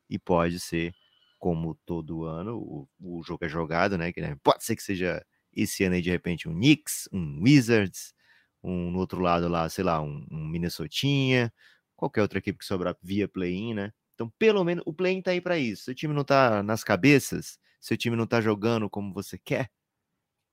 E 0.10 0.20
pode 0.20 0.60
ser, 0.60 0.93
como 1.39 1.76
todo 1.86 2.26
ano, 2.26 2.58
o, 2.58 2.89
o 3.00 3.24
jogo 3.24 3.45
é 3.45 3.50
jogado, 3.50 3.97
né, 3.97 4.12
Guilherme? 4.12 4.39
Pode 4.43 4.64
ser 4.64 4.76
que 4.76 4.84
seja 4.84 5.24
esse 5.54 5.84
ano 5.84 5.95
aí, 5.95 6.02
de 6.02 6.10
repente, 6.10 6.47
um 6.50 6.54
Knicks, 6.54 7.10
um 7.12 7.41
Wizards, 7.43 8.14
um 8.64 8.91
no 8.91 9.00
outro 9.00 9.22
lado 9.22 9.47
lá, 9.47 9.68
sei 9.70 9.84
lá, 9.84 10.02
um, 10.02 10.26
um 10.32 10.47
Minnesotinha, 10.47 11.52
qualquer 12.00 12.22
outra 12.22 12.39
equipe 12.39 12.60
que 12.60 12.66
sobrar 12.66 12.95
via 13.02 13.28
play-in, 13.28 13.74
né? 13.74 13.91
Então, 14.16 14.30
pelo 14.38 14.64
menos, 14.64 14.84
o 14.86 14.93
play-in 14.93 15.22
tá 15.22 15.32
aí 15.32 15.41
para 15.41 15.58
isso. 15.58 15.84
Se 15.86 15.91
o 15.91 15.95
time 15.95 16.14
não 16.14 16.24
tá 16.24 16.64
nas 16.64 16.84
cabeças, 16.84 17.60
seu 17.80 17.95
time 17.95 18.16
não 18.16 18.24
está 18.24 18.41
jogando 18.41 18.89
como 18.89 19.14
você 19.14 19.38
quer, 19.38 19.70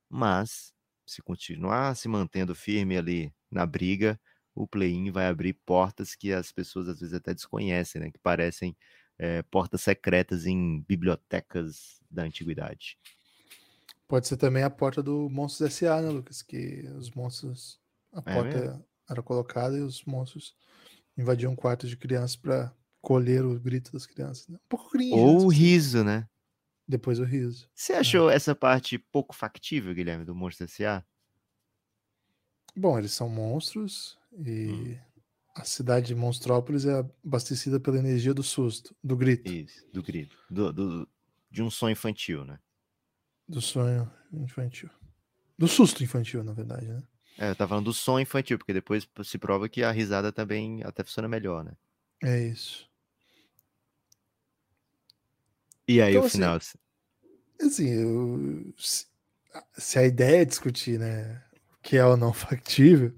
mas 0.09 0.73
se 1.07 1.23
continuar 1.23 1.95
se 1.97 2.09
mantendo 2.09 2.55
firme 2.55 2.97
ali 2.97 3.33
na 3.51 3.65
briga, 3.65 4.21
o 4.55 4.67
play-in 4.67 5.11
vai 5.11 5.27
abrir 5.27 5.55
portas 5.65 6.15
que 6.15 6.33
as 6.33 6.51
pessoas 6.51 6.89
às 6.89 7.01
vezes 7.01 7.15
até 7.15 7.33
desconhecem, 7.33 8.01
né? 8.01 8.11
Que 8.11 8.19
parecem 8.19 8.77
é, 9.19 9.43
portas 9.43 9.83
secretas 9.83 10.47
em 10.47 10.81
bibliotecas 10.83 12.01
da 12.11 12.23
antiguidade. 12.23 12.99
Pode 14.09 14.29
ser 14.29 14.37
também 14.37 14.63
a 14.63 14.71
porta 14.71 15.03
do 15.03 15.29
Monstros 15.29 15.73
S.A., 15.73 16.01
né, 16.01 16.11
Lucas? 16.11 16.43
Que 16.43 16.89
os 16.97 17.11
monstros. 17.11 17.81
A 18.13 18.19
é 18.19 18.35
porta 18.35 18.61
mesmo? 18.61 18.85
era 19.09 19.23
colocada 19.23 19.77
e 19.77 19.81
os 19.81 20.05
monstros 20.05 20.55
invadiam 21.17 21.57
quartos 21.57 21.89
de 21.89 21.97
crianças 21.97 22.37
para 22.37 22.73
colher 23.01 23.45
o 23.45 23.59
grito 23.59 23.93
das 23.93 24.07
crianças. 24.07 24.49
Né? 24.49 24.57
Um 24.57 24.69
pouco 24.69 24.91
cringe. 24.91 25.15
Ou 25.15 25.39
né, 25.39 25.45
o 25.45 25.49
riso, 25.49 26.05
né? 26.05 26.29
Depois 26.89 27.19
o 27.19 27.25
riso. 27.25 27.69
Você 27.75 27.93
é. 27.93 27.99
achou 27.99 28.31
é. 28.31 28.35
essa 28.35 28.55
parte 28.55 28.99
pouco 28.99 29.35
factível, 29.35 29.95
Guilherme, 29.95 30.25
do 30.25 30.35
Monstro 30.35 30.65
S.A.? 30.65 31.05
Bom, 32.77 32.99
eles 32.99 33.13
são 33.13 33.29
monstros 33.29 34.19
e 34.45 34.69
hum. 34.71 34.99
a 35.55 35.65
cidade 35.65 36.09
de 36.09 36.15
Monstrópolis 36.15 36.85
é 36.85 36.99
abastecida 37.25 37.81
pela 37.81 37.99
energia 37.99 38.35
do 38.35 38.43
susto, 38.43 38.95
do 39.03 39.17
grito. 39.17 39.51
Isso, 39.51 39.87
do 39.93 40.03
grito. 40.03 40.37
Do, 40.51 40.73
do, 40.73 41.09
de 41.51 41.63
um 41.63 41.71
sonho 41.71 41.93
infantil, 41.93 42.45
né? 42.45 42.59
Do 43.49 43.63
sonho 43.63 44.11
infantil. 44.33 44.91
Do 45.57 45.67
susto 45.67 46.05
infantil, 46.05 46.45
na 46.45 46.53
verdade, 46.53 46.87
né? 46.87 47.03
É, 47.39 47.51
eu 47.51 47.57
tava 47.57 47.71
falando 47.71 47.85
do 47.85 47.93
sonho 47.93 48.23
infantil, 48.23 48.59
porque 48.59 48.73
depois 48.73 49.07
se 49.25 49.39
prova 49.39 49.69
que 49.69 49.83
a 49.83 49.91
risada 49.91 50.33
também 50.33 50.83
até 50.85 51.05
funciona 51.05 51.29
melhor, 51.29 51.65
né? 51.65 51.73
É 52.23 52.41
isso. 52.41 52.89
E 55.87 56.01
aí, 56.01 56.13
então, 56.13 56.23
o 56.23 56.27
assim, 56.27 56.39
final? 56.39 56.59
Assim, 57.61 57.89
eu, 57.89 58.75
se, 58.79 59.07
se, 59.77 59.99
a 59.99 60.05
ideia 60.05 60.43
é 60.43 60.45
discutir, 60.45 60.99
né, 60.99 61.43
o 61.75 61.83
que 61.83 61.97
é 61.97 62.05
ou 62.05 62.17
não 62.17 62.33
factível, 62.35 63.15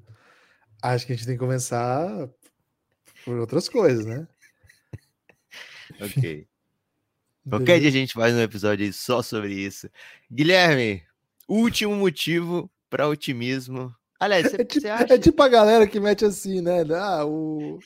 acho 0.83 1.07
que 1.07 1.13
a 1.13 1.17
gente 1.17 1.27
tem 1.27 1.37
que 1.37 1.41
começar 1.45 2.29
por 3.25 3.39
outras 3.39 3.69
coisas, 3.69 4.05
né? 4.05 4.29
ok. 6.01 6.47
Qualquer 7.49 7.81
dia 7.81 7.89
a 7.89 7.93
gente 7.93 8.13
faz 8.13 8.35
um 8.35 8.41
episódio 8.41 8.93
só 8.93 9.23
sobre 9.23 9.55
isso. 9.55 9.89
Guilherme, 10.31 11.03
último 11.49 11.97
motivo 11.97 12.71
para 12.91 13.09
otimismo. 13.09 13.95
Aliás, 14.21 14.53
é, 14.53 14.65
tipo, 14.65 14.89
acha... 14.89 15.15
é 15.15 15.19
tipo 15.19 15.43
a 15.43 15.49
galera 15.49 15.87
que 15.87 16.01
mete 16.01 16.25
assim, 16.25 16.61
né? 16.61 16.83
Ah, 16.95 17.25
o, 17.25 17.79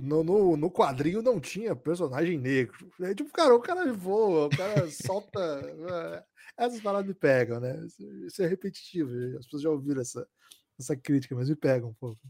no, 0.00 0.24
no, 0.24 0.56
no, 0.56 0.70
quadrinho 0.70 1.20
não 1.20 1.38
tinha 1.38 1.76
personagem 1.76 2.38
negro. 2.38 2.90
É 3.02 3.14
tipo, 3.14 3.30
cara, 3.30 3.54
o 3.54 3.60
cara 3.60 3.92
voa, 3.92 4.46
o 4.46 4.50
cara 4.50 4.90
solta. 4.90 5.38
É, 5.38 6.24
essas 6.56 6.80
palavras 6.80 7.06
me 7.06 7.14
pegam, 7.14 7.60
né? 7.60 7.78
Isso 8.26 8.42
é 8.42 8.46
repetitivo. 8.46 9.10
As 9.38 9.44
pessoas 9.44 9.62
já 9.62 9.70
ouviram 9.70 10.00
essa, 10.00 10.26
essa 10.78 10.96
crítica, 10.96 11.34
mas 11.34 11.50
me 11.50 11.56
pegam 11.56 11.90
um 11.90 11.94
pouco. 11.94 12.20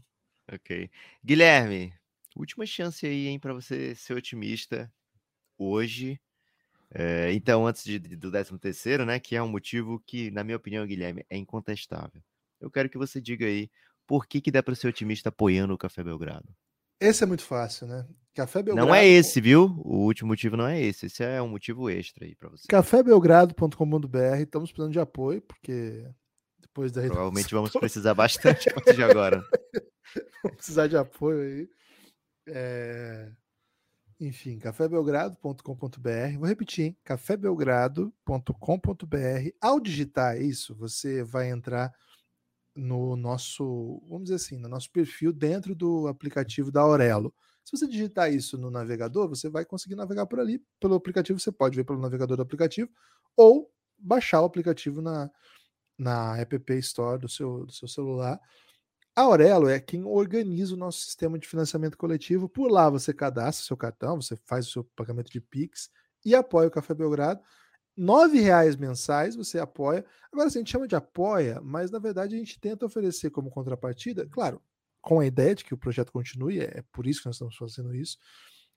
Ok. 0.51 0.89
Guilherme, 1.23 1.93
última 2.35 2.65
chance 2.65 3.05
aí, 3.05 3.27
hein, 3.27 3.39
para 3.39 3.53
você 3.53 3.95
ser 3.95 4.13
otimista 4.13 4.91
hoje. 5.57 6.19
É, 6.89 7.31
então, 7.33 7.67
antes 7.67 7.83
de, 7.83 7.99
do 7.99 8.31
13 8.31 8.57
terceiro, 8.59 9.05
né, 9.05 9.19
que 9.19 9.35
é 9.35 9.41
um 9.41 9.49
motivo 9.49 10.01
que, 10.05 10.31
na 10.31 10.43
minha 10.43 10.57
opinião, 10.57 10.85
Guilherme, 10.85 11.25
é 11.29 11.37
incontestável. 11.37 12.21
Eu 12.59 12.71
quero 12.71 12.89
que 12.89 12.97
você 12.97 13.21
diga 13.21 13.45
aí 13.45 13.69
por 14.05 14.25
que, 14.25 14.41
que 14.41 14.51
dá 14.51 14.63
para 14.63 14.75
ser 14.75 14.87
otimista 14.87 15.29
apoiando 15.29 15.73
o 15.73 15.77
Café 15.77 16.03
Belgrado. 16.03 16.47
Esse 16.99 17.23
é 17.23 17.27
muito 17.27 17.43
fácil, 17.43 17.87
né? 17.87 18.07
Café 18.33 18.63
Belgrado. 18.63 18.87
Não 18.87 18.95
é 18.95 19.05
esse, 19.05 19.41
viu? 19.41 19.79
O 19.83 20.05
último 20.05 20.29
motivo 20.29 20.57
não 20.57 20.67
é 20.67 20.81
esse. 20.81 21.07
Esse 21.07 21.23
é 21.23 21.41
um 21.41 21.49
motivo 21.49 21.89
extra 21.89 22.25
aí 22.25 22.35
para 22.35 22.49
você. 22.49 22.67
Cafébelgrado.com.br. 22.67 24.17
Estamos 24.39 24.71
precisando 24.71 24.93
de 24.93 24.99
apoio, 24.99 25.41
porque 25.41 26.07
depois 26.59 26.91
da 26.91 27.01
Provavelmente 27.01 27.53
vamos 27.53 27.71
precisar 27.71 28.13
bastante 28.13 28.69
a 28.69 28.73
partir 28.73 28.95
de 28.95 29.03
agora. 29.03 29.43
vamos 30.43 30.57
precisar 30.57 30.87
de 30.87 30.97
apoio 30.97 31.41
aí. 31.41 31.69
É... 32.47 33.31
Enfim, 34.19 34.57
cafébelgrado.com.br. 34.57 36.39
Vou 36.39 36.47
repetir, 36.47 36.85
hein? 36.85 36.97
cafébelgrado.com.br. 37.03 39.49
Ao 39.61 39.79
digitar 39.79 40.41
isso, 40.41 40.75
você 40.75 41.23
vai 41.23 41.51
entrar 41.51 41.93
no 42.77 43.15
nosso, 43.15 44.01
vamos 44.07 44.25
dizer 44.25 44.35
assim, 44.35 44.57
no 44.57 44.69
nosso 44.69 44.91
perfil 44.91 45.33
dentro 45.33 45.73
do 45.73 46.07
aplicativo 46.07 46.71
da 46.71 46.81
Aurelo. 46.81 47.33
Se 47.65 47.75
você 47.75 47.87
digitar 47.87 48.31
isso 48.31 48.57
no 48.57 48.69
navegador, 48.69 49.27
você 49.27 49.49
vai 49.49 49.65
conseguir 49.65 49.95
navegar 49.95 50.27
por 50.27 50.39
ali. 50.39 50.63
Pelo 50.79 50.95
aplicativo, 50.95 51.39
você 51.39 51.51
pode 51.51 51.75
ver 51.75 51.83
pelo 51.83 51.99
navegador 51.99 52.37
do 52.37 52.43
aplicativo 52.43 52.89
ou 53.35 53.69
baixar 53.97 54.41
o 54.41 54.45
aplicativo 54.45 55.01
na, 55.01 55.29
na 55.97 56.37
App 56.37 56.73
Store 56.75 57.19
do 57.19 57.27
seu, 57.27 57.65
do 57.65 57.73
seu 57.73 57.87
celular. 57.87 58.39
A 59.15 59.21
Aurelo 59.23 59.67
é 59.67 59.79
quem 59.79 60.05
organiza 60.05 60.75
o 60.75 60.77
nosso 60.77 60.99
sistema 60.99 61.39
de 61.39 61.47
financiamento 61.47 61.97
coletivo. 61.97 62.47
Por 62.47 62.71
lá 62.71 62.89
você 62.89 63.11
cadastra 63.11 63.65
seu 63.65 63.75
cartão, 63.75 64.21
você 64.21 64.35
faz 64.45 64.67
o 64.67 64.71
seu 64.71 64.83
pagamento 64.95 65.31
de 65.31 65.41
Pix 65.41 65.89
e 66.23 66.35
apoia 66.35 66.67
o 66.67 66.71
Café 66.71 66.93
Belgrado. 66.93 67.41
Nove 67.97 68.39
reais 68.39 68.75
mensais 68.75 69.35
você 69.35 69.57
apoia. 69.59 70.05
Agora, 70.31 70.47
assim, 70.47 70.59
a 70.59 70.61
gente 70.61 70.71
chama 70.71 70.87
de 70.87 70.95
apoia, 70.95 71.59
mas 71.61 71.89
na 71.89 71.99
verdade 71.99 72.35
a 72.35 72.37
gente 72.37 72.59
tenta 72.59 72.85
oferecer 72.85 73.31
como 73.31 73.49
contrapartida, 73.49 74.27
claro, 74.29 74.61
com 75.01 75.19
a 75.19 75.25
ideia 75.25 75.55
de 75.55 75.63
que 75.63 75.73
o 75.73 75.77
projeto 75.77 76.11
continue, 76.11 76.59
é, 76.59 76.79
é 76.79 76.83
por 76.91 77.07
isso 77.07 77.21
que 77.21 77.27
nós 77.27 77.35
estamos 77.35 77.55
fazendo 77.55 77.95
isso. 77.95 78.17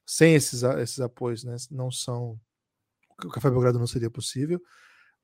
Sem 0.06 0.34
esses, 0.34 0.62
esses 0.62 1.00
apoios, 1.00 1.44
né, 1.44 1.56
não 1.70 1.90
são. 1.90 2.40
O 3.22 3.28
Café 3.28 3.50
Belgrado 3.50 3.78
não 3.78 3.86
seria 3.86 4.10
possível. 4.10 4.60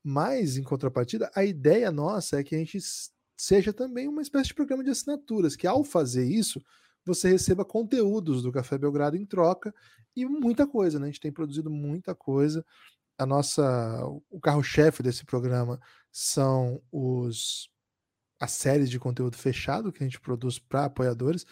Mas, 0.03 0.57
em 0.57 0.63
contrapartida, 0.63 1.29
a 1.35 1.43
ideia 1.43 1.91
nossa 1.91 2.39
é 2.39 2.43
que 2.43 2.55
a 2.55 2.57
gente 2.57 2.77
seja 3.35 3.73
também 3.73 4.07
uma 4.07 4.21
espécie 4.21 4.47
de 4.47 4.53
programa 4.53 4.83
de 4.83 4.89
assinaturas, 4.89 5.55
que 5.55 5.67
ao 5.67 5.83
fazer 5.83 6.25
isso, 6.25 6.63
você 7.05 7.29
receba 7.29 7.63
conteúdos 7.65 8.43
do 8.43 8.51
Café 8.51 8.77
Belgrado 8.77 9.15
em 9.15 9.25
troca 9.25 9.73
e 10.15 10.25
muita 10.25 10.67
coisa, 10.67 10.99
né? 10.99 11.05
A 11.05 11.09
gente 11.09 11.21
tem 11.21 11.31
produzido 11.31 11.69
muita 11.69 12.13
coisa. 12.13 12.65
A 13.17 13.25
nossa, 13.25 14.05
o 14.29 14.39
carro-chefe 14.39 15.01
desse 15.01 15.25
programa 15.25 15.79
são 16.11 16.81
os 16.91 17.69
as 18.39 18.51
séries 18.51 18.89
de 18.89 18.99
conteúdo 18.99 19.35
fechado 19.35 19.91
que 19.91 20.03
a 20.03 20.05
gente 20.05 20.19
produz 20.19 20.59
para 20.59 20.85
apoiadores. 20.85 21.45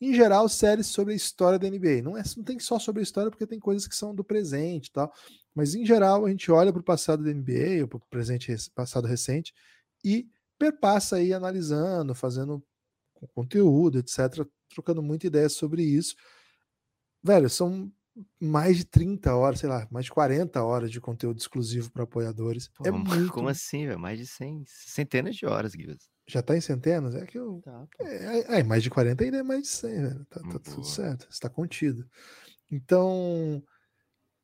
Em 0.00 0.14
geral, 0.14 0.48
séries 0.48 0.86
sobre 0.86 1.12
a 1.12 1.16
história 1.16 1.58
da 1.58 1.68
NBA. 1.68 2.02
Não, 2.02 2.16
é, 2.16 2.22
não 2.36 2.44
tem 2.44 2.60
só 2.60 2.78
sobre 2.78 3.00
a 3.00 3.02
história, 3.02 3.30
porque 3.30 3.46
tem 3.46 3.58
coisas 3.58 3.88
que 3.88 3.96
são 3.96 4.14
do 4.14 4.22
presente 4.22 4.86
e 4.86 4.92
tal. 4.92 5.12
Mas 5.52 5.74
em 5.74 5.84
geral, 5.84 6.24
a 6.24 6.30
gente 6.30 6.50
olha 6.52 6.72
para 6.72 6.80
o 6.80 6.84
passado 6.84 7.24
da 7.24 7.32
NBA, 7.32 7.82
ou 7.82 7.88
para 7.88 7.96
o 7.96 8.00
presente 8.08 8.54
passado 8.72 9.08
recente, 9.08 9.52
e 10.04 10.28
perpassa 10.56 11.16
aí 11.16 11.32
analisando, 11.32 12.14
fazendo 12.14 12.62
conteúdo, 13.34 13.98
etc., 13.98 14.46
trocando 14.68 15.02
muita 15.02 15.26
ideia 15.26 15.48
sobre 15.48 15.82
isso. 15.82 16.14
Velho, 17.22 17.50
são 17.50 17.92
mais 18.40 18.76
de 18.76 18.84
30 18.84 19.34
horas, 19.34 19.60
sei 19.60 19.68
lá, 19.68 19.86
mais 19.90 20.06
de 20.06 20.12
40 20.12 20.62
horas 20.62 20.90
de 20.90 21.00
conteúdo 21.00 21.38
exclusivo 21.38 21.90
para 21.90 22.04
apoiadores. 22.04 22.68
Pô, 22.68 22.86
é 22.86 22.90
muito... 22.90 23.32
Como 23.32 23.48
assim, 23.48 23.86
velho? 23.86 23.98
Mais 23.98 24.18
de 24.18 24.26
100, 24.26 24.64
centenas 24.66 25.36
de 25.36 25.46
horas, 25.46 25.74
Guilherme. 25.74 26.00
Já 26.26 26.42
tá 26.42 26.54
em 26.56 26.60
centenas? 26.60 27.14
É 27.14 27.24
que 27.24 27.38
eu. 27.38 27.60
Tá, 27.64 27.86
é, 28.00 28.58
é, 28.58 28.62
mais 28.62 28.82
de 28.82 28.90
40 28.90 29.24
ainda 29.24 29.38
é 29.38 29.42
mais 29.42 29.62
de 29.62 29.68
100, 29.68 30.02
velho. 30.02 30.26
Tá, 30.28 30.40
tá 30.40 30.58
tudo 30.58 30.84
certo, 30.84 31.26
está 31.30 31.48
contido. 31.48 32.06
Então, 32.70 33.62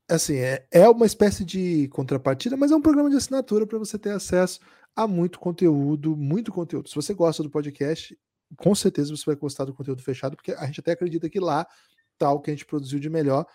assim, 0.08 0.36
é, 0.36 0.66
é 0.70 0.88
uma 0.88 1.04
espécie 1.04 1.44
de 1.44 1.86
contrapartida, 1.88 2.56
mas 2.56 2.70
é 2.70 2.76
um 2.76 2.80
programa 2.80 3.10
de 3.10 3.16
assinatura 3.16 3.66
para 3.66 3.78
você 3.78 3.98
ter 3.98 4.10
acesso 4.10 4.60
a 4.96 5.06
muito 5.06 5.38
conteúdo, 5.38 6.16
muito 6.16 6.50
conteúdo. 6.50 6.88
Se 6.88 6.94
você 6.94 7.12
gosta 7.12 7.42
do 7.42 7.50
podcast, 7.50 8.18
com 8.56 8.74
certeza 8.74 9.14
você 9.14 9.26
vai 9.26 9.36
gostar 9.36 9.66
do 9.66 9.74
conteúdo 9.74 10.02
fechado, 10.02 10.36
porque 10.36 10.52
a 10.52 10.64
gente 10.64 10.80
até 10.80 10.92
acredita 10.92 11.28
que 11.28 11.40
lá 11.40 11.66
o 12.20 12.40
que 12.40 12.50
a 12.50 12.54
gente 12.54 12.66
produziu 12.66 12.98
de 12.98 13.10
melhor. 13.10 13.46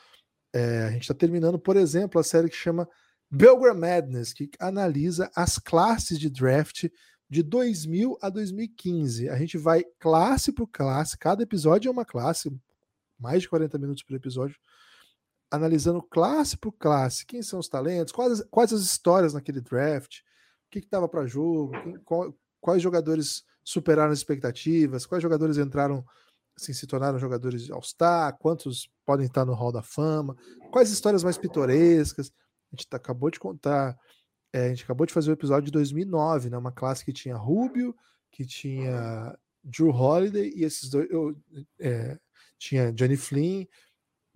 É, 0.53 0.83
a 0.83 0.91
gente 0.91 1.03
está 1.03 1.13
terminando, 1.13 1.59
por 1.59 1.77
exemplo, 1.77 2.19
a 2.19 2.23
série 2.23 2.49
que 2.49 2.55
chama 2.55 2.87
Belgram 3.29 3.75
Madness, 3.75 4.33
que 4.33 4.49
analisa 4.59 5.29
as 5.35 5.59
classes 5.59 6.17
de 6.19 6.29
draft 6.29 6.89
de 7.29 7.43
2000 7.43 8.17
a 8.21 8.29
2015. 8.29 9.29
A 9.29 9.37
gente 9.37 9.57
vai 9.57 9.83
classe 9.99 10.51
por 10.51 10.67
classe, 10.67 11.17
cada 11.17 11.43
episódio 11.43 11.89
é 11.89 11.91
uma 11.91 12.05
classe, 12.05 12.51
mais 13.19 13.43
de 13.43 13.49
40 13.49 13.77
minutos 13.77 14.03
por 14.03 14.15
episódio, 14.15 14.57
analisando 15.51 16.01
classe 16.01 16.57
por 16.57 16.71
classe, 16.71 17.25
quem 17.25 17.41
são 17.41 17.59
os 17.59 17.67
talentos, 17.67 18.11
quais, 18.11 18.41
quais 18.49 18.73
as 18.73 18.81
histórias 18.81 19.33
naquele 19.33 19.61
draft, 19.61 20.19
o 20.67 20.69
que 20.71 20.79
estava 20.79 21.07
para 21.07 21.25
jogo, 21.27 21.71
quem, 21.83 21.97
qual, 21.99 22.35
quais 22.59 22.81
jogadores 22.81 23.43
superaram 23.63 24.11
as 24.11 24.19
expectativas, 24.19 25.05
quais 25.05 25.21
jogadores 25.21 25.57
entraram, 25.57 26.03
assim, 26.61 26.73
se 26.73 26.87
tornaram 26.87 27.19
jogadores 27.19 27.69
All-Star, 27.69 28.37
quantos 28.37 28.89
podem 29.05 29.25
estar 29.25 29.45
no 29.45 29.53
Hall 29.53 29.71
da 29.71 29.81
Fama, 29.81 30.35
quais 30.71 30.91
histórias 30.91 31.23
mais 31.23 31.37
pitorescas. 31.37 32.31
A 32.71 32.75
gente 32.75 32.87
tá, 32.87 32.97
acabou 32.97 33.31
de 33.31 33.39
contar 33.39 33.97
é, 34.51 34.65
a 34.65 34.69
gente 34.69 34.83
acabou 34.83 35.05
de 35.05 35.13
fazer 35.13 35.29
o 35.29 35.33
episódio 35.33 35.65
de 35.65 35.71
2009, 35.71 36.49
né? 36.49 36.57
Uma 36.57 36.71
classe 36.71 37.05
que 37.05 37.13
tinha 37.13 37.35
Rubio, 37.35 37.95
que 38.31 38.45
tinha 38.45 39.37
Drew 39.63 39.89
Holiday 39.89 40.51
e 40.55 40.63
esses 40.63 40.89
dois. 40.89 41.09
Eu, 41.09 41.35
é, 41.79 42.17
tinha 42.57 42.91
Johnny 42.91 43.15
Flynn, 43.15 43.65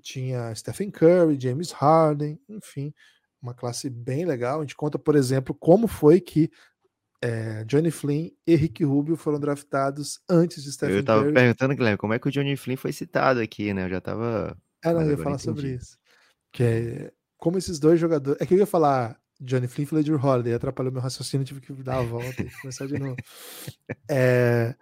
tinha 0.02 0.54
Stephen 0.54 0.92
Curry, 0.92 1.40
James 1.40 1.72
Harden, 1.72 2.40
enfim, 2.48 2.94
uma 3.42 3.54
classe 3.54 3.90
bem 3.90 4.26
legal. 4.26 4.60
A 4.60 4.62
gente 4.62 4.76
conta, 4.76 5.00
por 5.00 5.16
exemplo, 5.16 5.56
como 5.56 5.88
foi 5.88 6.22
que 6.22 6.52
é, 7.24 7.64
Johnny 7.64 7.90
Flynn 7.90 8.32
e 8.46 8.54
Rick 8.54 8.84
Rubio 8.84 9.16
foram 9.16 9.40
draftados 9.40 10.20
antes 10.30 10.62
de 10.62 10.74
Stephen 10.74 10.96
Curry. 10.96 11.00
Eu 11.00 11.06
tava 11.06 11.32
perguntando, 11.32 11.76
Guilherme, 11.76 11.98
como 11.98 12.14
é 12.14 12.20
que 12.20 12.28
o 12.28 12.32
Johnny 12.32 12.58
Flynn 12.58 12.76
foi 12.76 12.92
citado 12.92 13.40
aqui, 13.40 13.74
né? 13.74 13.86
Eu 13.86 13.90
já 13.90 14.02
tava. 14.02 14.58
É, 14.84 14.92
não, 14.92 15.02
eu 15.04 15.12
ia 15.12 15.18
falar 15.18 15.38
sobre 15.38 15.76
isso. 15.76 15.98
Que 16.52 16.64
é 16.64 17.14
como 17.38 17.58
esses 17.58 17.80
dois 17.80 17.98
jogadores. 17.98 18.42
É 18.42 18.46
que 18.46 18.54
eu 18.54 18.58
ia 18.58 18.66
falar 18.66 19.18
Johnny 19.40 19.70
Flynn 19.70 19.88
e 19.90 20.04
Drew 20.04 20.20
Holiday. 20.22 20.54
Atrapalhou 20.54 20.92
meu 20.92 21.02
raciocínio, 21.02 21.46
tive 21.46 21.62
que 21.62 21.72
dar 21.72 22.00
a 22.00 22.04
volta 22.04 22.42
e 22.42 22.52
começar 22.62 22.88
de 22.88 23.00
novo. 23.00 23.16
É, 24.12 24.76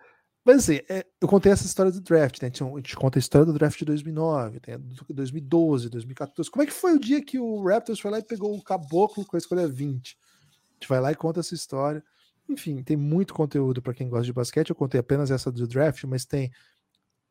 mas 0.43 0.57
assim, 0.57 0.79
é, 0.89 1.05
eu 1.21 1.27
contei 1.27 1.51
essa 1.51 1.67
história 1.67 1.91
do 1.91 2.01
draft, 2.01 2.41
né? 2.41 2.47
A 2.51 2.77
gente 2.77 2.95
conta 2.95 3.19
a 3.19 3.21
história 3.21 3.45
do 3.45 3.53
draft 3.53 3.77
de 3.77 3.85
2009, 3.85 4.59
tem 4.59 4.79
2012, 5.09 5.89
2014. 5.89 6.49
Como 6.49 6.63
é 6.63 6.65
que 6.65 6.73
foi 6.73 6.93
o 6.95 6.99
dia 6.99 7.23
que 7.23 7.37
o 7.37 7.63
Raptors 7.63 7.99
foi 7.99 8.09
lá 8.09 8.17
e 8.17 8.23
pegou 8.23 8.55
o 8.55 8.63
caboclo 8.63 9.23
com 9.25 9.35
a 9.35 9.39
escolha 9.39 9.67
20? 9.67 10.17
A 10.17 10.73
gente 10.73 10.89
vai 10.89 10.99
lá 10.99 11.11
e 11.11 11.15
conta 11.15 11.39
essa 11.39 11.53
história. 11.53 12.03
Enfim, 12.51 12.83
tem 12.83 12.97
muito 12.97 13.33
conteúdo 13.33 13.81
para 13.81 13.93
quem 13.93 14.09
gosta 14.09 14.25
de 14.25 14.33
basquete. 14.33 14.69
Eu 14.69 14.75
contei 14.75 14.99
apenas 14.99 15.31
essa 15.31 15.51
do 15.51 15.65
draft, 15.67 16.03
mas 16.03 16.25
tem 16.25 16.51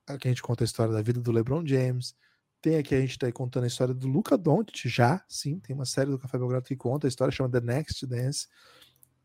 aqui 0.07 0.29
a 0.29 0.31
gente 0.31 0.43
conta 0.43 0.65
a 0.65 0.67
história 0.67 0.93
da 0.93 1.03
vida 1.03 1.21
do 1.21 1.31
LeBron 1.31 1.65
James, 1.65 2.15
tem 2.61 2.77
aqui 2.77 2.95
a 2.95 3.01
gente 3.01 3.13
está 3.13 3.31
contando 3.33 3.65
a 3.65 3.67
história 3.67 3.95
do 3.95 4.09
Luca 4.09 4.37
Doncic 4.37 4.87
já, 4.87 5.25
sim, 5.29 5.59
tem 5.61 5.75
uma 5.75 5.87
série 5.87 6.11
do 6.11 6.19
Café 6.19 6.37
Belgrado 6.37 6.65
que 6.65 6.77
conta 6.77 7.07
a 7.07 7.09
história, 7.09 7.33
chama 7.33 7.51
The 7.51 7.61
Next 7.61 8.07
Dance. 8.07 8.49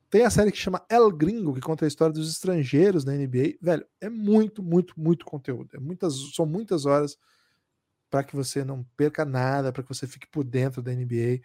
Tem 0.10 0.24
a 0.24 0.30
série 0.30 0.52
que 0.52 0.58
chama 0.58 0.86
El 0.90 1.12
Gringo, 1.12 1.54
que 1.54 1.60
conta 1.60 1.84
a 1.84 1.88
história 1.88 2.14
dos 2.14 2.30
estrangeiros 2.30 3.04
na 3.04 3.14
NBA. 3.14 3.58
Velho, 3.62 3.86
é 4.00 4.10
muito, 4.10 4.62
muito, 4.64 4.94
muito 4.98 5.26
conteúdo. 5.26 5.76
É 5.76 5.80
muitas, 5.80 6.14
são 6.34 6.46
muitas 6.46 6.86
horas 6.86 7.18
para 8.10 8.24
que 8.24 8.36
você 8.36 8.64
não 8.64 8.84
perca 8.96 9.26
nada, 9.26 9.74
para 9.74 9.84
que 9.84 9.90
você 9.90 10.08
fique 10.08 10.28
por 10.28 10.44
dentro 10.44 10.82
da 10.82 10.94
NBA. 10.94 11.42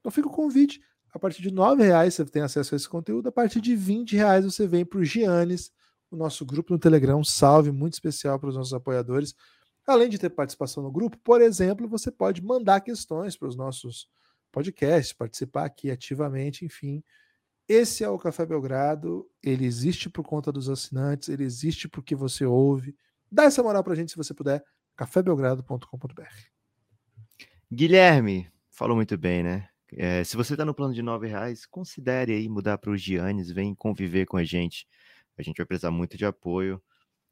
Então 0.00 0.10
fica 0.10 0.28
o 0.28 0.32
convite. 0.32 0.82
A 1.12 1.18
partir 1.18 1.42
de 1.42 1.48
R$ 1.50 1.76
reais 1.78 2.14
você 2.14 2.24
tem 2.24 2.42
acesso 2.42 2.74
a 2.74 2.76
esse 2.76 2.88
conteúdo. 2.88 3.28
A 3.28 3.32
partir 3.32 3.60
de 3.60 3.74
R$ 3.74 4.04
reais 4.10 4.44
você 4.44 4.66
vem 4.66 4.84
para 4.84 4.98
o 4.98 5.04
Giannis, 5.04 5.70
o 6.10 6.16
nosso 6.16 6.44
grupo 6.46 6.72
no 6.72 6.78
Telegram. 6.78 7.22
Salve 7.22 7.70
muito 7.70 7.94
especial 7.94 8.38
para 8.38 8.48
os 8.48 8.56
nossos 8.56 8.72
apoiadores. 8.72 9.34
Além 9.86 10.08
de 10.08 10.18
ter 10.18 10.30
participação 10.30 10.82
no 10.82 10.90
grupo, 10.90 11.18
por 11.18 11.40
exemplo, 11.40 11.88
você 11.88 12.10
pode 12.10 12.42
mandar 12.42 12.80
questões 12.80 13.36
para 13.36 13.48
os 13.48 13.56
nossos 13.56 14.08
podcasts, 14.50 15.12
participar 15.12 15.64
aqui 15.64 15.90
ativamente, 15.90 16.64
enfim. 16.64 17.02
Esse 17.68 18.04
é 18.04 18.08
o 18.08 18.18
Café 18.18 18.44
Belgrado, 18.46 19.28
ele 19.42 19.64
existe 19.64 20.08
por 20.08 20.24
conta 20.24 20.52
dos 20.52 20.68
assinantes, 20.68 21.28
ele 21.28 21.44
existe 21.44 21.88
porque 21.88 22.14
você 22.14 22.44
ouve. 22.44 22.96
Dá 23.30 23.44
essa 23.44 23.62
moral 23.62 23.82
para 23.82 23.94
a 23.94 23.96
gente 23.96 24.10
se 24.10 24.16
você 24.16 24.34
puder, 24.34 24.62
cafébelgrado.com.br. 24.96 26.22
Guilherme, 27.72 28.52
falou 28.70 28.94
muito 28.94 29.16
bem, 29.16 29.42
né? 29.42 29.71
É, 29.96 30.24
se 30.24 30.36
você 30.36 30.54
está 30.54 30.64
no 30.64 30.74
plano 30.74 30.94
de 30.94 31.02
nove 31.02 31.26
reais, 31.28 31.66
considere 31.66 32.32
aí 32.32 32.48
mudar 32.48 32.78
para 32.78 32.90
os 32.90 33.00
Giannis, 33.00 33.50
vem 33.50 33.74
conviver 33.74 34.26
com 34.26 34.36
a 34.36 34.44
gente. 34.44 34.86
A 35.36 35.42
gente 35.42 35.58
vai 35.58 35.66
precisar 35.66 35.90
muito 35.90 36.16
de 36.16 36.24
apoio. 36.24 36.82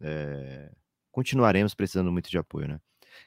É, 0.01 0.71
continuaremos 1.11 1.75
precisando 1.75 2.13
muito 2.13 2.31
de 2.31 2.39
apoio, 2.39 2.69
né? 2.69 2.81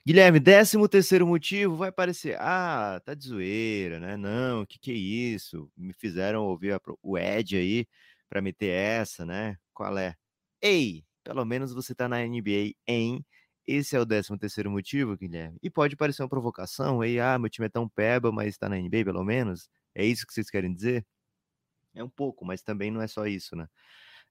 Guilherme, 0.05 0.39
décimo 0.39 0.87
terceiro 0.87 1.27
motivo 1.27 1.75
vai 1.75 1.91
parecer, 1.91 2.37
ah, 2.39 3.01
tá 3.05 3.13
de 3.13 3.25
zoeira, 3.27 3.99
né? 3.99 4.17
Não, 4.17 4.65
que 4.65 4.79
que 4.79 4.91
é 4.91 4.95
isso? 4.95 5.69
Me 5.77 5.93
fizeram 5.93 6.45
ouvir 6.45 6.73
a, 6.73 6.81
o 7.01 7.17
Ed 7.17 7.57
aí 7.57 7.87
para 8.29 8.41
meter 8.41 8.69
essa, 8.69 9.25
né? 9.25 9.57
Qual 9.73 9.97
é? 9.97 10.15
Ei, 10.61 11.05
pelo 11.23 11.45
menos 11.45 11.73
você 11.73 11.93
tá 11.95 12.07
na 12.07 12.25
NBA 12.25 12.73
em 12.87 13.25
esse 13.67 13.95
é 13.95 13.99
o 13.99 14.05
décimo 14.05 14.37
terceiro 14.37 14.69
motivo, 14.71 15.17
Guilherme. 15.17 15.57
E 15.61 15.69
pode 15.69 15.95
parecer 15.95 16.23
uma 16.23 16.29
provocação, 16.29 17.01
aí, 17.01 17.19
ah, 17.19 17.37
meu 17.39 17.49
time 17.49 17.67
é 17.67 17.69
tão 17.69 17.87
peba, 17.87 18.31
mas 18.31 18.57
tá 18.57 18.69
na 18.69 18.77
NBA 18.77 19.03
pelo 19.05 19.23
menos. 19.23 19.69
É 19.95 20.05
isso 20.05 20.25
que 20.27 20.33
vocês 20.33 20.49
querem 20.49 20.73
dizer? 20.73 21.05
É 21.95 22.03
um 22.03 22.09
pouco, 22.09 22.45
mas 22.45 22.61
também 22.61 22.91
não 22.91 23.01
é 23.01 23.07
só 23.07 23.27
isso, 23.27 23.55
né? 23.55 23.67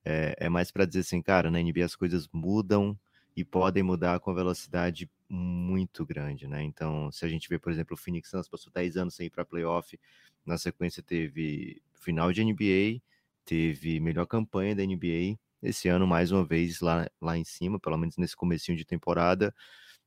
É, 0.05 0.35
é 0.39 0.49
mais 0.49 0.71
para 0.71 0.85
dizer 0.85 1.01
assim, 1.01 1.23
cara, 1.23 1.51
na 1.51 1.61
NBA 1.61 1.85
as 1.85 1.97
coisas 1.97 2.29
mudam, 2.33 2.99
e 3.37 3.45
podem 3.45 3.83
mudar 3.83 4.21
com 4.21 4.35
velocidade 4.35 5.11
muito 5.29 6.05
grande, 6.05 6.47
né? 6.47 6.63
Então, 6.63 7.11
se 7.11 7.25
a 7.25 7.29
gente 7.29 7.49
vê, 7.49 7.59
por 7.59 7.73
exemplo, 7.73 7.95
o 7.95 7.97
Phoenix 7.97 8.29
Suns 8.29 8.49
passou 8.49 8.73
10 8.73 8.97
anos 8.97 9.15
sem 9.15 9.27
ir 9.27 9.31
para 9.31 9.45
playoff, 9.45 9.99
na 10.45 10.59
sequência 10.59 11.03
teve 11.03 11.83
final 11.95 12.33
de 12.33 12.45
NBA, 12.45 13.01
teve 13.45 14.01
melhor 14.01 14.27
campanha 14.27 14.75
da 14.77 14.83
NBA, 14.83 15.39
esse 15.63 15.89
ano 15.89 16.07
mais 16.07 16.33
uma 16.33 16.45
vez 16.45 16.81
lá, 16.81 17.09
lá 17.21 17.39
em 17.39 17.45
cima, 17.45 17.79
pelo 17.79 17.97
menos 17.97 18.17
nesse 18.17 18.37
comecinho 18.37 18.77
de 18.77 18.85
temporada, 18.85 19.55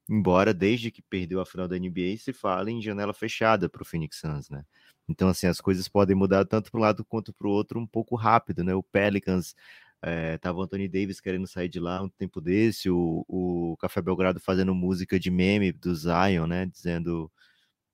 embora 0.10 0.54
desde 0.54 0.92
que 0.92 1.02
perdeu 1.02 1.42
a 1.42 1.46
final 1.46 1.68
da 1.68 1.78
NBA 1.78 2.18
se 2.20 2.34
fale 2.34 2.72
em 2.72 2.82
janela 2.82 3.14
fechada 3.14 3.70
para 3.70 3.82
o 3.82 3.86
Phoenix 3.86 4.20
Suns, 4.20 4.50
né? 4.50 4.64
Então, 5.08 5.30
assim, 5.30 5.48
as 5.48 5.62
coisas 5.62 5.88
podem 5.88 6.16
mudar 6.16 6.46
tanto 6.46 6.72
para 6.72 6.80
um 6.80 6.82
lado 6.82 7.06
quanto 7.06 7.34
para 7.34 7.48
o 7.48 7.52
outro 7.52 7.80
um 7.80 7.88
pouco 7.88 8.16
rápido, 8.16 8.64
né? 8.64 8.74
O 8.76 8.84
Pelicans 8.84 9.56
é, 10.02 10.38
tava 10.38 10.60
o 10.60 10.64
Anthony 10.64 10.88
Davis 10.88 11.20
querendo 11.20 11.48
sair 11.48 11.70
de 11.70 11.80
lá 11.80 12.02
um 12.02 12.10
tempo 12.10 12.42
desse, 12.42 12.90
o, 12.90 13.26
o 13.28 13.78
Café 13.80 14.02
Belgrado 14.02 14.40
fazendo 14.40 14.74
música 14.76 15.20
de 15.20 15.32
meme 15.32 15.72
do 15.72 15.96
Zion, 15.96 16.48
né? 16.48 16.66
Dizendo, 16.68 17.32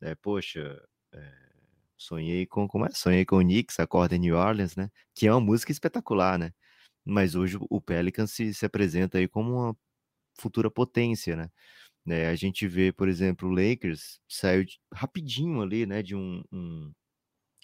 é, 0.02 0.16
poxa, 0.16 0.82
é, 1.14 1.34
sonhei 1.98 2.46
com, 2.46 2.68
como 2.68 2.86
é? 2.86 2.90
Sonhei 2.92 3.26
com 3.26 3.38
o 3.38 3.42
Knicks, 3.42 3.80
Acorda 3.80 4.16
em 4.16 4.20
New 4.20 4.36
Orleans, 4.38 4.76
né? 4.76 4.90
Que 5.16 5.28
é 5.28 5.34
uma 5.34 5.42
música 5.42 5.72
espetacular, 5.72 6.38
né? 6.40 6.54
Mas 7.12 7.36
hoje 7.36 7.58
o 7.60 7.82
Pelicans 7.82 8.32
se, 8.32 8.54
se 8.54 8.66
apresenta 8.66 9.18
aí 9.18 9.28
como 9.28 9.54
uma 9.54 9.78
futura 10.40 10.72
potência, 10.72 11.36
né? 11.36 11.50
né? 12.06 12.28
A 12.30 12.36
gente 12.36 12.68
vê, 12.68 12.92
por 12.92 13.10
exemplo, 13.10 13.50
o 13.50 13.52
Lakers 13.52 14.20
saiu 14.30 14.64
de, 14.66 14.80
rapidinho 14.94 15.62
ali, 15.62 15.86
né? 15.86 16.02
De 16.02 16.16
um, 16.16 16.44
um, 16.52 16.92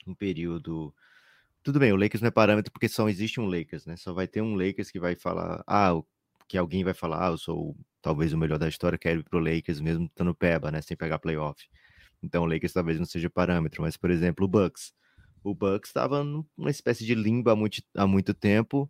um 0.08 0.16
período 0.16 0.94
tudo 1.64 1.80
bem, 1.80 1.92
o 1.92 1.98
Lakers 1.98 2.22
não 2.22 2.30
é 2.30 2.32
parâmetro 2.32 2.72
porque 2.72 2.88
só 2.88 3.10
existe 3.10 3.42
um 3.42 3.46
Lakers, 3.46 3.86
né? 3.86 3.98
Só 3.98 4.14
vai 4.14 4.26
ter 4.28 4.42
um 4.42 4.56
Lakers 4.56 4.90
que 4.90 5.00
vai 5.00 5.16
falar, 5.16 5.62
ah, 5.68 5.92
que 6.48 6.58
alguém 6.58 6.84
vai 6.84 6.94
falar, 6.94 7.28
ah, 7.28 7.32
eu 7.32 7.38
sou 7.38 7.76
talvez 8.02 8.32
o 8.32 8.38
melhor 8.38 8.58
da 8.58 8.70
história, 8.70 8.98
quero 8.98 9.20
ir 9.20 9.24
pro 9.26 9.40
Lakers 9.40 9.82
mesmo 9.82 10.06
estando 10.06 10.34
peba, 10.34 10.72
né? 10.72 10.82
Sem 10.82 10.96
pegar 10.96 11.20
playoff. 11.20 11.68
Então 12.24 12.44
o 12.44 12.46
Lakers 12.48 12.74
talvez 12.74 12.98
não 12.98 13.06
seja 13.06 13.30
parâmetro, 13.30 13.82
mas 13.82 13.98
por 13.98 14.12
exemplo, 14.12 14.46
o 14.46 14.48
Bucks. 14.48 14.94
O 15.44 15.54
Bucks 15.54 15.90
estava 15.90 16.24
numa 16.24 16.70
espécie 16.70 17.06
de 17.06 17.16
limbo 17.16 17.50
há 17.50 17.56
muito, 17.56 17.82
há 17.96 18.08
muito 18.08 18.34
tempo, 18.34 18.90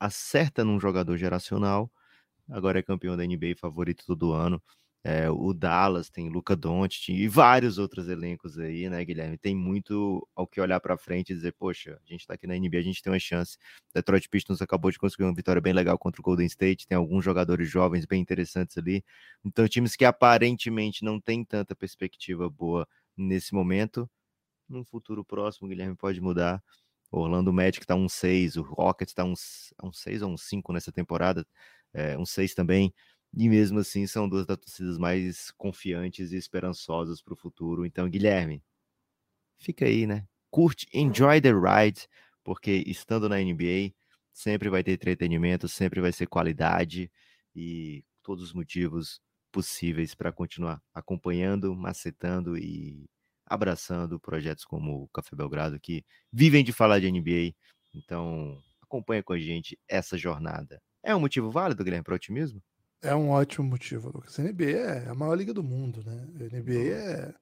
acerta 0.00 0.64
num 0.64 0.80
jogador 0.80 1.16
geracional, 1.18 1.90
agora 2.50 2.78
é 2.80 2.82
campeão 2.82 3.16
da 3.16 3.24
NBA 3.24 3.56
favorito 3.56 4.04
todo 4.06 4.32
ano. 4.32 4.62
É, 5.02 5.30
o 5.30 5.54
Dallas 5.54 6.10
tem 6.10 6.28
Luca 6.28 6.54
Doncic 6.54 7.08
e 7.10 7.26
vários 7.26 7.78
outros 7.78 8.06
elencos 8.08 8.58
aí, 8.58 8.88
né, 8.90 9.02
Guilherme? 9.02 9.38
Tem 9.38 9.54
muito 9.54 10.28
ao 10.36 10.46
que 10.46 10.60
olhar 10.60 10.78
para 10.80 10.98
frente 10.98 11.30
e 11.32 11.34
dizer, 11.36 11.54
poxa, 11.58 11.98
a 12.04 12.06
gente 12.12 12.26
tá 12.26 12.34
aqui 12.34 12.46
na 12.46 12.54
NBA, 12.56 12.80
a 12.80 12.82
gente 12.82 13.02
tem 13.02 13.10
uma 13.12 13.18
chance. 13.18 13.56
Detroit 13.94 14.28
Pistons 14.28 14.60
acabou 14.60 14.90
de 14.90 14.98
conseguir 14.98 15.24
uma 15.24 15.34
vitória 15.34 15.60
bem 15.62 15.72
legal 15.72 15.98
contra 15.98 16.20
o 16.20 16.24
Golden 16.24 16.46
State, 16.46 16.86
tem 16.86 16.96
alguns 16.98 17.24
jogadores 17.24 17.68
jovens 17.70 18.04
bem 18.04 18.20
interessantes 18.20 18.76
ali. 18.76 19.02
Então, 19.44 19.66
times 19.68 19.96
que 19.96 20.04
aparentemente 20.04 21.02
não 21.04 21.18
têm 21.20 21.44
tanta 21.44 21.74
perspectiva 21.74 22.50
boa 22.50 22.86
nesse 23.16 23.54
momento, 23.54 24.08
num 24.68 24.84
futuro 24.84 25.24
próximo, 25.24 25.68
Guilherme 25.68 25.96
pode 25.96 26.20
mudar. 26.20 26.62
O 27.10 27.20
Orlando 27.20 27.52
Magic 27.52 27.86
tá 27.86 27.94
um 27.94 28.08
6, 28.08 28.56
o 28.56 28.62
Rockets 28.62 29.14
tá 29.14 29.24
um, 29.24 29.34
um 29.82 29.92
6 29.92 30.22
ou 30.22 30.30
um 30.32 30.36
5 30.36 30.72
nessa 30.72 30.92
temporada, 30.92 31.46
é, 31.92 32.16
um 32.16 32.24
6 32.24 32.54
também. 32.54 32.94
E 33.36 33.48
mesmo 33.48 33.78
assim, 33.80 34.06
são 34.06 34.28
duas 34.28 34.46
das 34.46 34.58
torcidas 34.58 34.98
mais 34.98 35.50
confiantes 35.52 36.32
e 36.32 36.36
esperançosas 36.36 37.22
para 37.22 37.34
o 37.34 37.36
futuro. 37.36 37.86
Então, 37.86 38.08
Guilherme, 38.08 38.62
fica 39.58 39.84
aí, 39.84 40.06
né? 40.06 40.26
Curte, 40.50 40.88
enjoy 40.92 41.40
the 41.40 41.52
ride, 41.52 42.08
porque 42.42 42.82
estando 42.86 43.28
na 43.28 43.40
NBA, 43.40 43.92
sempre 44.32 44.68
vai 44.68 44.82
ter 44.82 44.92
entretenimento, 44.92 45.68
sempre 45.68 46.00
vai 46.00 46.12
ser 46.12 46.26
qualidade 46.26 47.10
e 47.54 48.04
todos 48.22 48.44
os 48.44 48.52
motivos 48.52 49.20
possíveis 49.52 50.14
para 50.14 50.32
continuar 50.32 50.82
acompanhando, 50.94 51.74
macetando 51.74 52.56
e 52.56 53.08
abraçando 53.50 54.20
projetos 54.20 54.64
como 54.64 55.02
o 55.02 55.08
Café 55.08 55.34
Belgrado, 55.34 55.80
que 55.80 56.04
vivem 56.32 56.62
de 56.62 56.72
falar 56.72 57.00
de 57.00 57.10
NBA. 57.10 57.52
Então, 57.92 58.56
acompanha 58.80 59.24
com 59.24 59.32
a 59.32 59.38
gente 59.38 59.76
essa 59.88 60.16
jornada. 60.16 60.80
É 61.02 61.14
um 61.14 61.20
motivo 61.20 61.50
válido, 61.50 61.82
Guilherme, 61.82 62.04
para 62.04 62.14
otimismo? 62.14 62.62
É 63.02 63.14
um 63.14 63.30
ótimo 63.30 63.66
motivo, 63.66 64.10
Lucas. 64.14 64.38
A 64.38 64.42
NBA 64.42 64.64
é 64.64 65.08
a 65.08 65.14
maior 65.14 65.34
liga 65.34 65.52
do 65.52 65.64
mundo, 65.64 66.04
né? 66.04 66.28
A 66.34 66.56
NBA 66.56 66.94
é. 66.94 67.34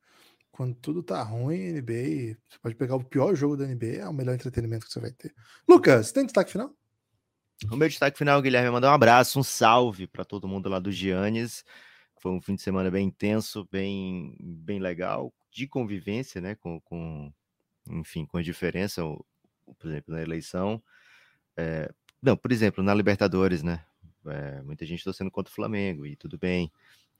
Quando 0.50 0.74
tudo 0.76 1.02
tá 1.02 1.22
ruim, 1.22 1.72
NBA. 1.72 2.36
Você 2.48 2.58
pode 2.62 2.74
pegar 2.74 2.96
o 2.96 3.04
pior 3.04 3.34
jogo 3.34 3.56
da 3.56 3.66
NBA, 3.66 3.98
é 3.98 4.08
o 4.08 4.12
melhor 4.12 4.34
entretenimento 4.34 4.86
que 4.86 4.92
você 4.92 5.00
vai 5.00 5.12
ter. 5.12 5.34
Lucas, 5.68 6.10
tem 6.10 6.24
destaque 6.24 6.52
final? 6.52 6.74
O 7.70 7.76
meu 7.76 7.88
destaque 7.88 8.16
final, 8.16 8.40
Guilherme, 8.40 8.68
é 8.68 8.70
mandar 8.70 8.90
um 8.90 8.94
abraço, 8.94 9.38
um 9.38 9.42
salve 9.42 10.06
para 10.06 10.24
todo 10.24 10.48
mundo 10.48 10.68
lá 10.68 10.78
do 10.78 10.90
Giannis. 10.90 11.64
Foi 12.20 12.32
um 12.32 12.40
fim 12.40 12.54
de 12.54 12.62
semana 12.62 12.90
bem 12.90 13.06
intenso, 13.06 13.68
bem, 13.70 14.36
bem 14.40 14.78
legal, 14.78 15.32
de 15.50 15.66
convivência, 15.66 16.40
né? 16.40 16.54
Com, 16.54 16.80
com 16.80 17.32
enfim, 17.90 18.26
com 18.26 18.38
a 18.38 18.42
diferença, 18.42 19.02
por 19.02 19.88
exemplo, 19.88 20.14
na 20.14 20.22
eleição. 20.22 20.82
É, 21.56 21.92
não, 22.22 22.36
por 22.36 22.52
exemplo, 22.52 22.82
na 22.82 22.94
Libertadores, 22.94 23.62
né? 23.62 23.84
é, 24.26 24.62
muita 24.62 24.84
gente 24.86 25.04
torcendo 25.04 25.30
contra 25.30 25.50
o 25.50 25.54
Flamengo, 25.54 26.06
e 26.06 26.16
tudo 26.16 26.38
bem. 26.38 26.70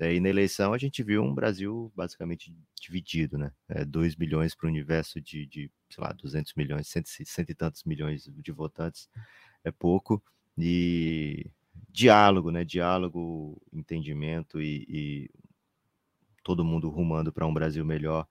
E 0.01 0.21
na 0.21 0.29
eleição 0.29 0.73
a 0.73 0.79
gente 0.79 1.03
viu 1.03 1.23
um 1.25 1.35
Brasil 1.35 1.93
basicamente 1.97 2.55
dividido, 2.81 3.37
né? 3.37 3.53
É, 3.69 3.85
2 3.85 4.15
milhões 4.15 4.55
para 4.55 4.67
o 4.67 4.71
universo 4.71 5.21
de, 5.21 5.45
de, 5.45 5.71
sei 5.91 6.05
lá, 6.05 6.13
200 6.13 6.55
milhões, 6.55 6.87
cento, 6.87 7.09
cento 7.09 7.51
e 7.51 7.55
tantos 7.55 7.83
milhões 7.83 8.31
de 8.33 8.53
votantes, 8.53 9.09
é 9.65 9.73
pouco. 9.73 10.23
E 10.57 11.51
diálogo, 11.89 12.53
né? 12.53 12.65
Diálogo, 12.65 13.61
entendimento 13.73 14.61
e, 14.63 14.87
e 14.89 15.31
todo 16.49 16.65
mundo 16.65 16.89
rumando 16.89 17.31
para 17.31 17.47
um 17.47 17.53
Brasil 17.53 17.85
melhor. 17.85 18.27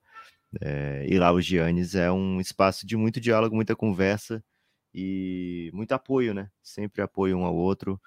É, 0.60 1.06
e 1.08 1.20
lá 1.20 1.32
o 1.32 1.40
Giannis 1.40 1.94
é 1.94 2.12
um 2.12 2.42
espaço 2.42 2.88
de 2.88 2.98
muito 2.98 3.22
diálogo, 3.22 3.56
muita 3.56 3.76
conversa 3.76 4.44
e 4.92 5.70
muito 5.72 5.92
apoio, 5.92 6.34
né? 6.34 6.50
Sempre 6.64 7.04
apoio 7.04 7.38
um 7.38 7.46
ao 7.46 7.56
outro. 7.56 8.02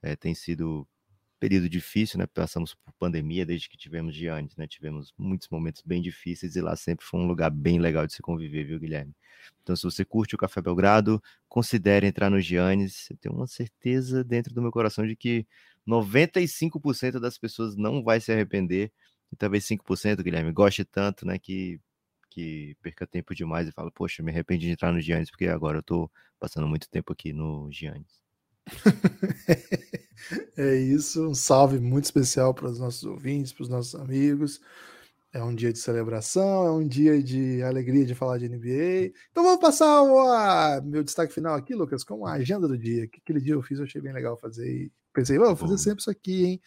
É, 0.00 0.14
tem 0.14 0.36
sido 0.36 0.86
período 1.40 1.68
difícil, 1.68 2.16
né? 2.16 2.26
Passamos 2.32 2.74
por 2.74 2.92
pandemia 2.92 3.44
desde 3.44 3.68
que 3.68 3.76
tivemos 3.76 4.14
Giannis, 4.14 4.54
né? 4.54 4.68
Tivemos 4.68 5.12
muitos 5.18 5.48
momentos 5.48 5.82
bem 5.84 6.00
difíceis 6.00 6.54
e 6.54 6.60
lá 6.60 6.76
sempre 6.76 7.04
foi 7.04 7.18
um 7.18 7.26
lugar 7.26 7.50
bem 7.50 7.80
legal 7.80 8.06
de 8.06 8.12
se 8.12 8.22
conviver, 8.22 8.62
viu, 8.64 8.78
Guilherme? 8.78 9.12
Então, 9.64 9.74
se 9.74 9.82
você 9.82 10.04
curte 10.04 10.36
o 10.36 10.38
Café 10.38 10.62
Belgrado, 10.62 11.20
considere 11.48 12.06
entrar 12.06 12.30
no 12.30 12.40
Giannis. 12.40 13.10
Eu 13.10 13.16
tenho 13.16 13.34
uma 13.34 13.48
certeza 13.48 14.22
dentro 14.22 14.54
do 14.54 14.62
meu 14.62 14.70
coração 14.70 15.04
de 15.04 15.16
que 15.16 15.44
95% 15.86 17.18
das 17.18 17.36
pessoas 17.36 17.74
não 17.74 18.04
vai 18.04 18.20
se 18.20 18.30
arrepender 18.30 18.92
e 19.32 19.36
talvez 19.36 19.64
5%, 19.64 20.22
Guilherme, 20.22 20.52
goste 20.52 20.84
tanto, 20.84 21.26
né, 21.26 21.38
que 21.38 21.80
que 22.36 22.76
perca 22.82 23.06
tempo 23.06 23.34
demais 23.34 23.66
e 23.66 23.72
fala, 23.72 23.90
poxa, 23.90 24.22
me 24.22 24.30
arrependi 24.30 24.66
de 24.66 24.72
entrar 24.72 24.92
no 24.92 25.00
Giannis 25.00 25.30
porque 25.30 25.46
agora 25.46 25.78
eu 25.78 25.82
tô 25.82 26.10
passando 26.38 26.68
muito 26.68 26.86
tempo 26.86 27.10
aqui 27.10 27.32
no 27.32 27.72
Giannis. 27.72 28.20
é 30.54 30.76
isso, 30.76 31.26
um 31.28 31.34
salve 31.34 31.78
muito 31.78 32.04
especial 32.04 32.52
para 32.52 32.66
os 32.66 32.78
nossos 32.78 33.04
ouvintes, 33.04 33.54
para 33.54 33.62
os 33.62 33.68
nossos 33.70 33.94
amigos. 33.94 34.60
É 35.32 35.42
um 35.42 35.54
dia 35.54 35.72
de 35.72 35.78
celebração, 35.78 36.66
é 36.66 36.70
um 36.70 36.86
dia 36.86 37.22
de 37.22 37.62
alegria 37.62 38.04
de 38.04 38.14
falar 38.14 38.38
de 38.38 38.48
NBA. 38.48 39.12
Então 39.30 39.42
vamos 39.42 39.60
passar 39.60 40.02
o 40.02 40.82
meu 40.82 41.02
destaque 41.02 41.32
final 41.32 41.54
aqui, 41.54 41.74
Lucas, 41.74 42.04
com 42.04 42.26
a 42.26 42.32
agenda 42.32 42.66
do 42.66 42.76
dia. 42.76 43.06
Que 43.06 43.18
aquele 43.18 43.40
dia 43.40 43.54
eu 43.54 43.62
fiz, 43.62 43.78
eu 43.78 43.84
achei 43.84 44.00
bem 44.00 44.12
legal 44.12 44.36
fazer. 44.38 44.66
E 44.66 44.92
pensei, 45.12 45.38
vou 45.38 45.54
fazer 45.56 45.78
sempre 45.78 46.00
isso 46.00 46.10
aqui, 46.10 46.44
hein? 46.44 46.60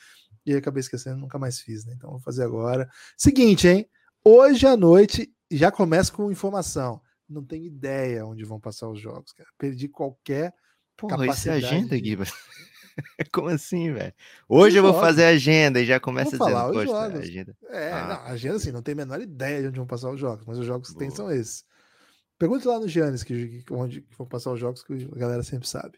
E 0.45 0.55
acabei 0.55 0.81
esquecendo, 0.81 1.17
nunca 1.17 1.37
mais 1.37 1.59
fiz, 1.59 1.85
né? 1.85 1.93
Então 1.95 2.11
vou 2.11 2.19
fazer 2.19 2.43
agora. 2.43 2.89
Seguinte, 3.17 3.67
hein? 3.67 3.89
Hoje 4.23 4.65
à 4.67 4.75
noite, 4.75 5.31
já 5.51 5.71
começo 5.71 6.13
com 6.13 6.31
informação. 6.31 7.01
Não 7.27 7.43
tenho 7.43 7.65
ideia 7.65 8.25
onde 8.25 8.43
vão 8.43 8.59
passar 8.59 8.89
os 8.89 8.99
jogos, 8.99 9.31
cara. 9.33 9.49
Perdi 9.57 9.87
qualquer 9.87 10.53
Porra, 10.99 11.27
isso 11.27 11.49
é 11.49 11.53
agenda, 11.53 11.99
de... 11.99 12.17
Como 13.31 13.47
assim, 13.47 13.93
velho? 13.93 14.13
Hoje 14.47 14.77
eu 14.77 14.83
vou 14.83 14.93
fazer 14.93 15.23
agenda 15.23 15.79
e 15.79 15.85
já 15.85 15.99
começa 15.99 16.35
vou 16.35 16.47
dizendo, 16.47 16.73
poxa, 16.73 16.85
jogos. 16.85 17.19
agenda. 17.19 17.57
É, 17.69 17.91
ah. 17.93 18.07
não, 18.07 18.33
agenda 18.33 18.55
assim, 18.57 18.71
não 18.71 18.81
tem 18.81 18.93
a 18.93 18.97
menor 18.97 19.21
ideia 19.21 19.61
de 19.61 19.67
onde 19.69 19.77
vão 19.77 19.87
passar 19.87 20.11
os 20.11 20.19
jogos, 20.19 20.45
mas 20.45 20.57
os 20.57 20.65
jogos 20.65 20.89
que 20.89 20.97
tem 20.97 21.09
são 21.09 21.31
esses. 21.31 21.63
Pergunte 22.37 22.67
lá 22.67 22.79
no 22.79 22.87
Giannis 22.87 23.23
que, 23.23 23.63
onde 23.71 24.05
vão 24.17 24.27
passar 24.27 24.51
os 24.51 24.59
jogos 24.59 24.83
que 24.83 24.93
a 24.93 25.17
galera 25.17 25.43
sempre 25.43 25.67
sabe. 25.67 25.97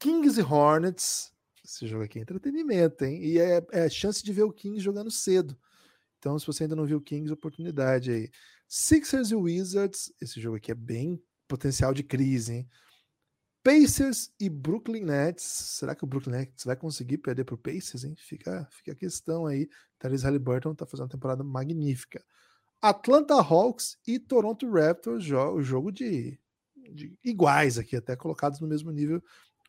Kings 0.00 0.40
e 0.40 0.42
Hornets, 0.42 1.32
esse 1.68 1.86
jogo 1.86 2.04
aqui 2.04 2.18
é 2.18 2.22
entretenimento, 2.22 3.04
hein? 3.04 3.22
E 3.22 3.38
é, 3.38 3.64
é 3.72 3.82
a 3.84 3.90
chance 3.90 4.24
de 4.24 4.32
ver 4.32 4.44
o 4.44 4.52
Kings 4.52 4.80
jogando 4.80 5.10
cedo. 5.10 5.56
Então, 6.18 6.38
se 6.38 6.46
você 6.46 6.64
ainda 6.64 6.74
não 6.74 6.86
viu 6.86 6.96
o 6.96 7.02
Kings, 7.02 7.30
oportunidade 7.30 8.10
aí. 8.10 8.30
Sixers 8.66 9.30
e 9.30 9.34
Wizards, 9.34 10.12
esse 10.20 10.40
jogo 10.40 10.56
aqui 10.56 10.72
é 10.72 10.74
bem 10.74 11.22
potencial 11.46 11.92
de 11.92 12.02
crise, 12.02 12.54
hein? 12.54 12.68
Pacers 13.62 14.32
e 14.40 14.48
Brooklyn 14.48 15.04
Nets. 15.04 15.44
Será 15.44 15.94
que 15.94 16.04
o 16.04 16.06
Brooklyn 16.06 16.32
Nets 16.32 16.64
vai 16.64 16.74
conseguir 16.74 17.18
perder 17.18 17.44
para 17.44 17.54
o 17.54 17.58
Pacers? 17.58 18.04
Hein? 18.04 18.14
Fica, 18.16 18.66
fica 18.70 18.92
a 18.92 18.96
questão 18.96 19.46
aí. 19.46 19.68
Therese 19.98 20.24
Halliburton 20.24 20.72
está 20.72 20.86
fazendo 20.86 21.04
uma 21.04 21.10
temporada 21.10 21.44
magnífica. 21.44 22.24
Atlanta 22.80 23.34
Hawks 23.34 23.98
e 24.06 24.18
Toronto 24.18 24.70
Raptors, 24.70 25.30
o 25.30 25.60
jogo 25.60 25.90
de, 25.90 26.38
de, 26.94 27.18
iguais 27.22 27.76
aqui, 27.76 27.96
até 27.96 28.16
colocados 28.16 28.58
no 28.60 28.68
mesmo 28.68 28.90
nível 28.90 29.22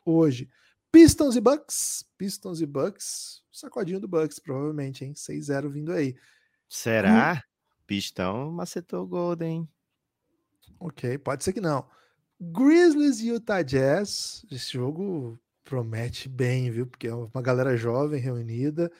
hoje. 0.04 0.48
Pistons 0.92 1.36
e 1.36 1.40
Bucks, 1.40 2.04
Pistons 2.18 2.60
e 2.60 2.66
Bucks, 2.66 3.42
sacodinho 3.52 4.00
do 4.00 4.08
Bucks, 4.08 4.38
provavelmente, 4.38 5.04
hein? 5.04 5.12
6-0 5.12 5.68
vindo 5.68 5.92
aí. 5.92 6.16
Será? 6.68 7.34
Hum. 7.34 7.50
Pistão 7.86 8.50
macetou 8.52 9.04
o 9.04 9.06
Golden. 9.06 9.68
Ok, 10.78 11.18
pode 11.18 11.44
ser 11.44 11.52
que 11.52 11.60
não. 11.60 11.86
Grizzlies 12.40 13.20
e 13.20 13.28
Utah 13.28 13.62
Jazz. 13.62 14.44
Esse 14.50 14.72
jogo 14.72 15.38
promete 15.62 16.28
bem, 16.28 16.70
viu? 16.70 16.86
Porque 16.86 17.08
é 17.08 17.14
uma 17.14 17.42
galera 17.42 17.76
jovem 17.76 18.20
reunida 18.20 18.90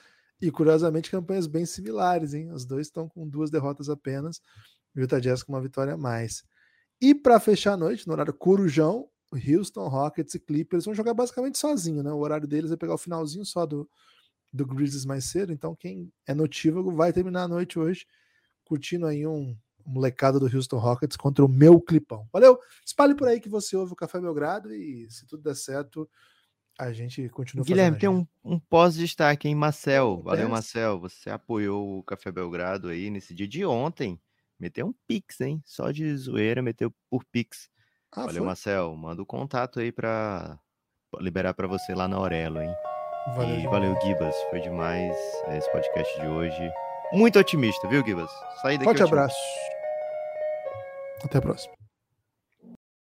e, 0.40 0.50
curiosamente, 0.50 1.10
campanhas 1.10 1.46
bem 1.46 1.64
similares, 1.64 2.34
hein? 2.34 2.52
Os 2.52 2.64
dois 2.64 2.86
estão 2.86 3.08
com 3.08 3.28
duas 3.28 3.50
derrotas 3.50 3.88
apenas. 3.88 4.40
Utah 4.94 5.20
Jazz 5.20 5.42
com 5.42 5.52
uma 5.52 5.60
vitória 5.60 5.94
a 5.94 5.96
mais. 5.96 6.44
E 7.00 7.14
para 7.14 7.40
fechar 7.40 7.72
a 7.72 7.76
noite, 7.76 8.06
no 8.06 8.12
horário 8.12 8.34
corujão, 8.34 9.08
Houston 9.36 9.88
Rockets 9.88 10.34
e 10.34 10.40
Clippers 10.40 10.84
vão 10.84 10.94
jogar 10.94 11.14
basicamente 11.14 11.58
sozinho, 11.58 12.02
né? 12.02 12.12
O 12.12 12.18
horário 12.18 12.48
deles 12.48 12.72
é 12.72 12.76
pegar 12.76 12.94
o 12.94 12.98
finalzinho 12.98 13.44
só 13.44 13.64
do, 13.64 13.88
do 14.52 14.66
Grizzlies 14.66 15.04
mais 15.04 15.24
cedo. 15.26 15.52
Então, 15.52 15.74
quem 15.74 16.12
é 16.26 16.34
notívago 16.34 16.90
vai 16.92 17.12
terminar 17.12 17.44
a 17.44 17.48
noite 17.48 17.78
hoje 17.78 18.06
curtindo 18.64 19.06
aí 19.06 19.26
um 19.26 19.56
molecada 19.84 20.38
do 20.38 20.46
Houston 20.46 20.78
Rockets 20.78 21.16
contra 21.16 21.44
o 21.44 21.48
meu 21.48 21.80
clipão. 21.80 22.28
Valeu? 22.32 22.58
Espalhe 22.84 23.14
por 23.14 23.26
aí 23.26 23.40
que 23.40 23.48
você 23.48 23.76
ouve 23.76 23.92
o 23.92 23.96
Café 23.96 24.20
Belgrado 24.20 24.72
e 24.72 25.10
se 25.10 25.26
tudo 25.26 25.42
der 25.42 25.56
certo, 25.56 26.08
a 26.78 26.92
gente 26.92 27.28
continua 27.28 27.64
Guilherme, 27.64 27.98
tem 27.98 28.08
um, 28.08 28.26
um 28.44 28.58
pós-destaque, 28.58 29.48
hein? 29.48 29.54
Marcel. 29.54 30.22
Valeu, 30.22 30.42
peço. 30.42 30.50
Marcel. 30.50 31.00
Você 31.00 31.30
apoiou 31.30 31.98
o 31.98 32.02
Café 32.02 32.30
Belgrado 32.30 32.88
aí 32.88 33.10
nesse 33.10 33.34
dia 33.34 33.48
de 33.48 33.64
ontem. 33.64 34.20
Meteu 34.58 34.86
um 34.86 34.94
Pix, 35.06 35.40
hein? 35.40 35.62
Só 35.64 35.90
de 35.90 36.14
zoeira, 36.16 36.62
meteu 36.62 36.92
por 37.08 37.24
Pix. 37.24 37.68
Ah, 38.12 38.20
Valeu, 38.22 38.36
foi? 38.36 38.46
Marcel. 38.46 38.96
Manda 38.96 39.22
o 39.22 39.26
contato 39.26 39.80
aí 39.80 39.92
pra 39.92 40.58
liberar 41.20 41.54
pra 41.54 41.66
você 41.66 41.94
lá 41.94 42.08
na 42.08 42.16
Aurelo, 42.16 42.60
hein? 42.60 42.74
Valeu, 43.36 43.58
e 43.60 43.66
valeu, 43.66 43.96
Gibas. 44.02 44.34
Foi 44.50 44.60
demais 44.60 45.16
é, 45.46 45.58
esse 45.58 45.70
podcast 45.70 46.20
de 46.20 46.26
hoje. 46.26 46.72
Muito 47.12 47.38
otimista, 47.38 47.86
viu, 47.88 48.04
Gibas? 48.04 48.30
Saí 48.62 48.74
daqui 48.78 48.84
Forte 48.84 49.02
otimista. 49.02 49.04
abraço. 49.04 49.36
Até 51.24 51.38
a 51.38 51.42
próxima. 51.42 51.79